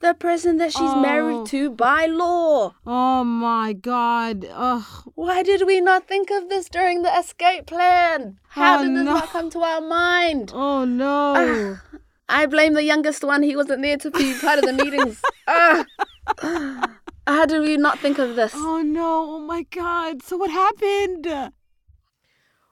The 0.00 0.12
person 0.14 0.58
that 0.58 0.72
she's 0.72 0.82
Oh. 0.92 1.00
married 1.00 1.46
to 1.46 1.70
by 1.70 2.04
law. 2.06 2.74
Oh 2.86 3.24
my 3.24 3.72
God. 3.72 4.46
Ugh. 4.52 4.84
Why 5.14 5.42
did 5.42 5.66
we 5.66 5.80
not 5.80 6.06
think 6.06 6.30
of 6.30 6.48
this 6.50 6.68
during 6.68 7.02
the 7.02 7.18
escape 7.18 7.66
plan? 7.66 8.38
How 8.50 8.80
Oh, 8.80 8.82
did 8.84 8.96
this 8.96 9.04
no. 9.04 9.14
not 9.14 9.28
come 9.30 9.48
to 9.50 9.60
our 9.60 9.80
mind? 9.80 10.52
Oh 10.54 10.84
no. 10.84 11.34
Ah, 11.36 11.98
I 12.28 12.46
blame 12.46 12.74
the 12.74 12.82
youngest 12.82 13.22
one. 13.22 13.42
He 13.42 13.56
wasn't 13.56 13.82
there 13.82 13.96
to 13.98 14.10
be 14.10 14.34
part 14.40 14.58
of 14.58 14.64
the 14.64 14.72
meetings. 14.72 15.22
Ah. 15.46 15.84
How 17.26 17.44
did 17.44 17.60
we 17.60 17.76
not 17.76 17.98
think 17.98 18.18
of 18.18 18.34
this? 18.34 18.52
Oh 18.54 18.80
no. 18.80 19.34
Oh 19.34 19.40
my 19.40 19.64
God. 19.64 20.22
So 20.22 20.38
what 20.38 20.50
happened? 20.50 21.52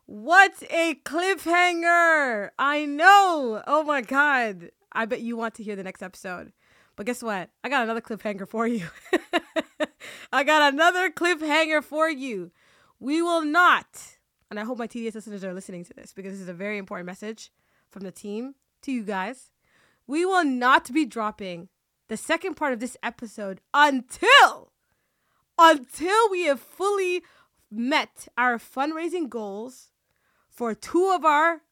What 0.06 0.62
a 0.70 0.94
cliffhanger. 1.04 2.50
I 2.58 2.86
know. 2.86 3.62
Oh 3.66 3.84
my 3.84 4.00
God. 4.00 4.70
I 4.92 5.04
bet 5.04 5.20
you 5.20 5.36
want 5.36 5.54
to 5.56 5.62
hear 5.62 5.76
the 5.76 5.82
next 5.82 6.02
episode. 6.02 6.52
But 6.96 7.06
guess 7.06 7.22
what? 7.22 7.50
I 7.62 7.68
got 7.68 7.82
another 7.82 8.00
cliffhanger 8.00 8.48
for 8.48 8.66
you. 8.66 8.86
I 10.32 10.44
got 10.44 10.72
another 10.72 11.10
cliffhanger 11.10 11.82
for 11.82 12.08
you. 12.08 12.50
We 13.00 13.20
will 13.20 13.44
not, 13.44 14.18
and 14.50 14.60
I 14.60 14.64
hope 14.64 14.78
my 14.78 14.86
TDS 14.86 15.14
listeners 15.14 15.44
are 15.44 15.52
listening 15.52 15.84
to 15.84 15.94
this 15.94 16.12
because 16.12 16.32
this 16.32 16.40
is 16.40 16.48
a 16.48 16.54
very 16.54 16.78
important 16.78 17.06
message 17.06 17.50
from 17.90 18.02
the 18.02 18.12
team 18.12 18.54
to 18.82 18.92
you 18.92 19.02
guys. 19.02 19.52
We 20.06 20.24
will 20.24 20.44
not 20.44 20.92
be 20.92 21.04
dropping 21.04 21.68
the 22.08 22.16
second 22.16 22.54
part 22.54 22.72
of 22.72 22.80
this 22.80 22.96
episode 23.02 23.60
until 23.72 24.72
until 25.58 26.30
we 26.30 26.44
have 26.44 26.60
fully 26.60 27.22
met 27.70 28.28
our 28.36 28.58
fundraising 28.58 29.28
goals 29.28 29.90
for 30.48 30.74
two 30.74 31.12
of 31.14 31.24
our 31.24 31.62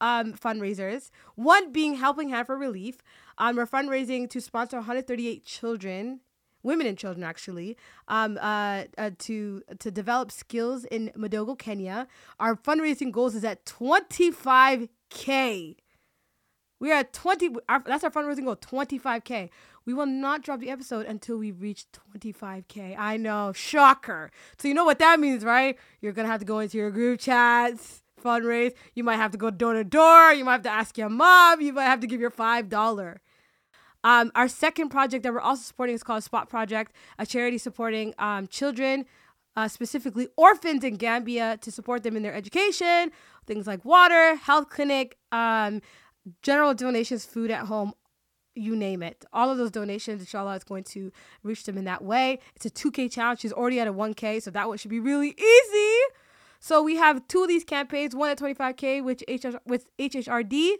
um, 0.00 0.34
fundraisers. 0.34 1.10
One 1.34 1.72
being 1.72 1.94
Helping 1.94 2.30
Hand 2.30 2.46
for 2.46 2.56
Relief. 2.56 2.98
Um, 3.38 3.56
we're 3.56 3.66
fundraising 3.66 4.28
to 4.30 4.40
sponsor 4.40 4.78
138 4.78 5.44
children 5.44 6.20
women 6.66 6.86
and 6.86 6.98
children 6.98 7.24
actually, 7.24 7.78
um, 8.08 8.38
uh, 8.42 8.82
uh, 8.98 9.12
to 9.18 9.62
to 9.78 9.90
develop 9.90 10.30
skills 10.30 10.84
in 10.84 11.10
Madogo, 11.16 11.58
Kenya. 11.58 12.06
Our 12.38 12.56
fundraising 12.56 13.10
goals 13.12 13.34
is 13.34 13.44
at 13.44 13.64
25k. 13.64 15.76
We 16.78 16.92
are 16.92 16.96
at 16.96 17.12
20. 17.12 17.56
Our, 17.68 17.82
that's 17.84 18.04
our 18.04 18.10
fundraising 18.10 18.44
goal, 18.44 18.56
25k. 18.56 19.50
We 19.84 19.94
will 19.94 20.06
not 20.06 20.42
drop 20.42 20.60
the 20.60 20.70
episode 20.70 21.06
until 21.06 21.38
we 21.38 21.52
reach 21.52 21.86
25k. 22.14 22.96
I 22.98 23.16
know, 23.16 23.52
shocker. 23.52 24.30
So 24.58 24.68
you 24.68 24.74
know 24.74 24.84
what 24.84 24.98
that 24.98 25.20
means, 25.20 25.44
right? 25.44 25.78
You're 26.00 26.12
gonna 26.12 26.28
have 26.28 26.40
to 26.40 26.46
go 26.46 26.58
into 26.58 26.76
your 26.76 26.90
group 26.90 27.20
chats 27.20 28.02
fundraise. 28.22 28.72
You 28.94 29.04
might 29.04 29.16
have 29.16 29.30
to 29.32 29.38
go 29.38 29.50
door 29.50 29.74
to 29.74 29.84
door. 29.84 30.32
You 30.32 30.44
might 30.44 30.52
have 30.52 30.62
to 30.62 30.70
ask 30.70 30.98
your 30.98 31.08
mom. 31.08 31.60
You 31.60 31.72
might 31.72 31.84
have 31.84 32.00
to 32.00 32.06
give 32.06 32.20
your 32.20 32.30
five 32.30 32.68
dollar. 32.68 33.20
Um, 34.04 34.30
our 34.34 34.48
second 34.48 34.90
project 34.90 35.22
that 35.24 35.32
we're 35.32 35.40
also 35.40 35.62
supporting 35.62 35.94
is 35.94 36.02
called 36.02 36.22
Spot 36.22 36.48
Project, 36.48 36.92
a 37.18 37.26
charity 37.26 37.58
supporting 37.58 38.14
um, 38.18 38.46
children, 38.46 39.04
uh, 39.56 39.66
specifically 39.66 40.28
orphans 40.36 40.84
in 40.84 40.94
Gambia, 40.94 41.58
to 41.62 41.72
support 41.72 42.04
them 42.04 42.16
in 42.16 42.22
their 42.22 42.34
education, 42.34 43.10
things 43.46 43.66
like 43.66 43.84
water, 43.84 44.36
health 44.36 44.68
clinic, 44.70 45.16
um, 45.32 45.80
general 46.42 46.74
donations, 46.74 47.24
food 47.24 47.50
at 47.50 47.66
home, 47.66 47.92
you 48.54 48.74
name 48.74 49.02
it. 49.02 49.24
All 49.32 49.50
of 49.50 49.58
those 49.58 49.70
donations, 49.70 50.20
inshallah, 50.22 50.56
is 50.56 50.64
going 50.64 50.84
to 50.84 51.12
reach 51.42 51.64
them 51.64 51.76
in 51.76 51.84
that 51.84 52.02
way. 52.02 52.40
It's 52.54 52.66
a 52.66 52.70
2K 52.70 53.12
challenge. 53.12 53.40
She's 53.40 53.52
already 53.52 53.80
at 53.80 53.86
a 53.86 53.92
1K, 53.92 54.42
so 54.42 54.50
that 54.50 54.68
one 54.68 54.78
should 54.78 54.90
be 54.90 55.00
really 55.00 55.30
easy. 55.30 55.94
So 56.58 56.82
we 56.82 56.96
have 56.96 57.28
two 57.28 57.42
of 57.42 57.48
these 57.48 57.64
campaigns, 57.64 58.14
one 58.14 58.30
at 58.30 58.38
25K 58.38 59.04
which 59.04 59.22
HR, 59.28 59.58
with 59.66 59.86
HHRD, 59.98 60.76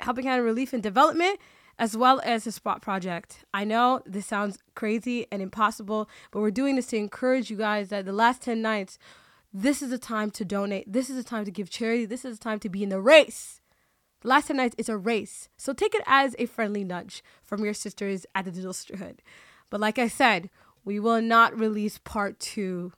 Helping 0.00 0.26
Hand 0.26 0.44
Relief 0.44 0.72
and 0.72 0.82
Development, 0.82 1.40
as 1.78 1.96
well 1.96 2.20
as 2.24 2.44
the 2.44 2.52
Spot 2.52 2.82
Project. 2.82 3.44
I 3.54 3.64
know 3.64 4.02
this 4.04 4.26
sounds 4.26 4.58
crazy 4.74 5.26
and 5.32 5.40
impossible, 5.40 6.08
but 6.30 6.40
we're 6.40 6.50
doing 6.50 6.76
this 6.76 6.88
to 6.88 6.96
encourage 6.96 7.50
you 7.50 7.56
guys 7.56 7.88
that 7.88 8.04
the 8.04 8.12
last 8.12 8.42
10 8.42 8.60
nights, 8.60 8.98
this 9.52 9.80
is 9.80 9.90
the 9.90 9.98
time 9.98 10.30
to 10.32 10.44
donate. 10.44 10.92
This 10.92 11.08
is 11.08 11.16
the 11.16 11.24
time 11.24 11.44
to 11.46 11.50
give 11.50 11.70
charity. 11.70 12.04
This 12.04 12.24
is 12.24 12.38
the 12.38 12.44
time 12.44 12.58
to 12.60 12.68
be 12.68 12.82
in 12.82 12.90
the 12.90 13.00
race. 13.00 13.57
Last 14.24 14.48
10 14.48 14.56
nights 14.56 14.74
is 14.78 14.88
a 14.88 14.96
race. 14.96 15.48
So 15.56 15.72
take 15.72 15.94
it 15.94 16.02
as 16.06 16.34
a 16.38 16.46
friendly 16.46 16.84
nudge 16.84 17.22
from 17.42 17.64
your 17.64 17.74
sisters 17.74 18.26
at 18.34 18.44
the 18.44 18.50
Digital 18.50 18.72
Sisterhood. 18.72 19.22
But 19.70 19.80
like 19.80 19.98
I 19.98 20.08
said, 20.08 20.50
we 20.84 20.98
will 20.98 21.20
not 21.20 21.58
release 21.58 21.98
part 21.98 22.40
two 22.40 22.92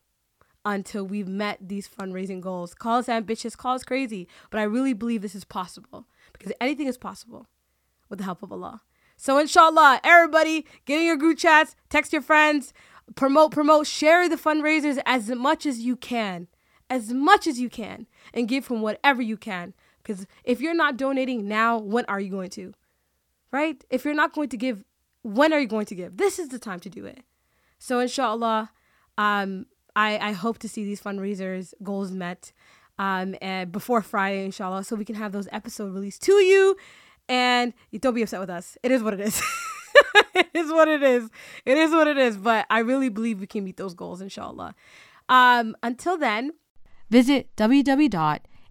until 0.64 1.05
we've 1.05 1.29
met 1.29 1.59
these 1.61 1.89
fundraising 1.89 2.41
goals. 2.41 2.75
Call 2.75 2.99
us 2.99 3.09
ambitious, 3.09 3.57
call 3.57 3.75
us 3.75 3.85
crazy, 3.85 4.29
but 4.51 4.61
I 4.61 4.64
really 4.64 4.93
believe 4.93 5.23
this 5.23 5.35
is 5.35 5.45
possible 5.45 6.07
because 6.33 6.53
anything 6.61 6.87
is 6.87 6.99
possible 6.99 7.47
with 8.09 8.18
the 8.18 8.25
help 8.25 8.43
of 8.43 8.53
Allah. 8.53 8.83
So 9.16 9.39
inshallah, 9.39 10.01
everybody 10.03 10.64
get 10.87 11.01
in 11.01 11.07
your 11.07 11.16
group 11.16 11.39
chats, 11.39 11.77
text 11.89 12.12
your 12.12 12.23
friends, 12.23 12.73
promote, 13.14 13.53
promote, 13.53 13.87
share 13.87 14.29
the 14.29 14.37
fundraisers 14.37 15.01
as 15.05 15.29
much 15.31 15.66
as 15.66 15.81
you 15.81 15.97
can, 15.97 16.49
as 16.89 17.12
much 17.12 17.47
as 17.47 17.61
you 17.61 17.68
can, 17.68 18.07
and 18.33 18.49
give 18.49 18.64
from 18.64 18.81
whatever 18.81 19.21
you 19.21 19.37
can. 19.37 19.75
Because 20.03 20.27
if 20.45 20.61
you're 20.61 20.75
not 20.75 20.97
donating 20.97 21.49
now, 21.49 21.79
when 21.79 22.05
are 22.07 22.21
you 22.21 22.31
going 22.31 22.51
to? 22.51 22.75
Right? 23.53 23.83
If 23.91 24.05
you're 24.05 24.15
not 24.15 24.33
going 24.33 24.49
to 24.51 24.57
give, 24.57 24.85
when 25.23 25.53
are 25.53 25.61
you 25.61 25.67
going 25.67 25.87
to 25.87 25.95
give? 25.95 26.17
This 26.17 26.39
is 26.39 26.49
the 26.49 26.59
time 26.59 26.81
to 26.81 26.91
do 26.91 27.05
it. 27.05 27.23
So 27.79 27.99
inshallah, 28.01 28.71
um, 29.19 29.67
I, 29.97 30.19
I 30.19 30.33
hope 30.33 30.59
to 30.59 30.69
see 30.69 30.85
these 30.85 31.01
fundraisers 31.01 31.75
goals 31.83 32.13
met 32.13 32.53
um, 33.01 33.35
and 33.41 33.73
before 33.73 34.03
Friday, 34.03 34.45
inshallah, 34.45 34.85
so 34.85 34.95
we 34.95 35.07
can 35.07 35.15
have 35.15 35.33
those 35.33 35.49
episodes 35.53 35.95
released 35.95 36.23
to 36.25 36.33
you. 36.33 36.77
And 37.31 37.73
don't 37.99 38.13
be 38.13 38.21
upset 38.21 38.41
with 38.41 38.51
us. 38.51 38.77
It 38.83 38.91
is 38.93 39.03
what 39.03 39.15
it 39.15 39.21
is. 39.21 39.41
it 40.35 40.49
is 40.53 40.71
what 40.71 40.87
it 40.87 41.03
is. 41.03 41.31
It 41.65 41.79
is 41.79 41.93
what 41.93 42.09
it 42.09 42.19
is. 42.19 42.37
But 42.37 42.67
I 42.69 42.81
really 42.81 43.09
believe 43.09 43.41
we 43.41 43.47
can 43.47 43.65
meet 43.65 43.79
those 43.79 43.95
goals, 43.95 44.21
inshallah. 44.21 44.75
Um, 45.31 45.77
until 45.83 46.19
then, 46.19 46.53
visit 47.09 47.49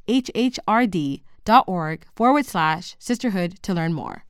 www.hhrd.org 0.10 2.06
forward 2.16 2.46
slash 2.46 2.96
sisterhood 3.00 3.62
to 3.62 3.74
learn 3.74 3.94
more. 3.94 4.26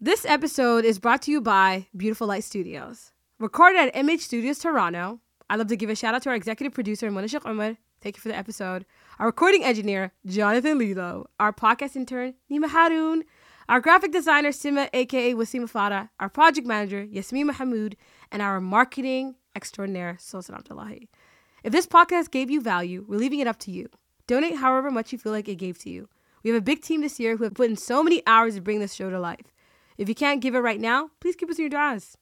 This 0.00 0.26
episode 0.26 0.84
is 0.84 0.98
brought 0.98 1.22
to 1.22 1.30
you 1.30 1.40
by 1.40 1.86
Beautiful 1.96 2.26
Light 2.26 2.44
Studios. 2.44 3.12
Recorded 3.38 3.78
at 3.80 3.96
Image 3.96 4.20
Studios 4.20 4.58
Toronto, 4.58 5.20
I'd 5.48 5.58
love 5.58 5.68
to 5.68 5.76
give 5.76 5.90
a 5.90 5.96
shout 5.96 6.14
out 6.14 6.22
to 6.22 6.30
our 6.30 6.34
executive 6.34 6.74
producer, 6.74 7.10
Mona 7.10 7.28
Sheikh 7.28 7.46
Umar. 7.46 7.76
Thank 8.00 8.16
you 8.16 8.20
for 8.20 8.28
the 8.28 8.36
episode. 8.36 8.84
Our 9.18 9.26
recording 9.26 9.64
engineer, 9.64 10.12
Jonathan 10.26 10.78
Lilo. 10.78 11.26
Our 11.40 11.52
podcast 11.52 11.96
intern, 11.96 12.34
Nima 12.50 12.68
Haroon. 12.68 13.24
Our 13.68 13.80
graphic 13.80 14.12
designer, 14.12 14.50
Sima, 14.50 14.88
aka 14.92 15.34
Wasima 15.34 15.68
Fada. 15.68 16.10
Our 16.20 16.28
project 16.28 16.66
manager, 16.66 17.02
Yasmin 17.04 17.46
Mahmoud. 17.46 17.96
And 18.30 18.42
our 18.42 18.60
marketing 18.60 19.36
extraordinaire, 19.54 20.16
Sultan 20.20 20.54
Abdullahi. 20.54 21.08
If 21.64 21.72
this 21.72 21.86
podcast 21.86 22.30
gave 22.30 22.50
you 22.50 22.60
value, 22.60 23.04
we're 23.08 23.18
leaving 23.18 23.40
it 23.40 23.46
up 23.46 23.58
to 23.60 23.70
you. 23.70 23.88
Donate 24.26 24.56
however 24.56 24.90
much 24.90 25.12
you 25.12 25.18
feel 25.18 25.32
like 25.32 25.48
it 25.48 25.56
gave 25.56 25.78
to 25.80 25.90
you. 25.90 26.08
We 26.42 26.50
have 26.50 26.58
a 26.58 26.64
big 26.64 26.82
team 26.82 27.00
this 27.00 27.18
year 27.20 27.36
who 27.36 27.44
have 27.44 27.54
put 27.54 27.70
in 27.70 27.76
so 27.76 28.02
many 28.02 28.22
hours 28.26 28.54
to 28.54 28.60
bring 28.60 28.80
this 28.80 28.94
show 28.94 29.10
to 29.10 29.18
life. 29.18 29.52
If 29.98 30.08
you 30.08 30.14
can't 30.14 30.40
give 30.40 30.54
it 30.54 30.60
right 30.60 30.80
now, 30.80 31.10
please 31.20 31.36
keep 31.36 31.50
us 31.50 31.58
in 31.58 31.70
your 31.70 31.70
du'as. 31.70 32.16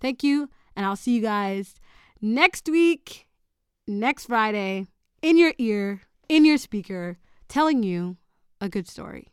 Thank 0.00 0.22
you, 0.22 0.48
and 0.74 0.86
I'll 0.86 0.96
see 0.96 1.14
you 1.14 1.22
guys 1.22 1.76
next 2.20 2.68
week, 2.68 3.26
next 3.86 4.26
Friday, 4.26 4.86
in 5.20 5.36
your 5.36 5.52
ear, 5.58 6.02
in 6.28 6.44
your 6.44 6.58
speaker, 6.58 7.18
telling 7.48 7.82
you 7.82 8.16
a 8.60 8.68
good 8.68 8.88
story. 8.88 9.31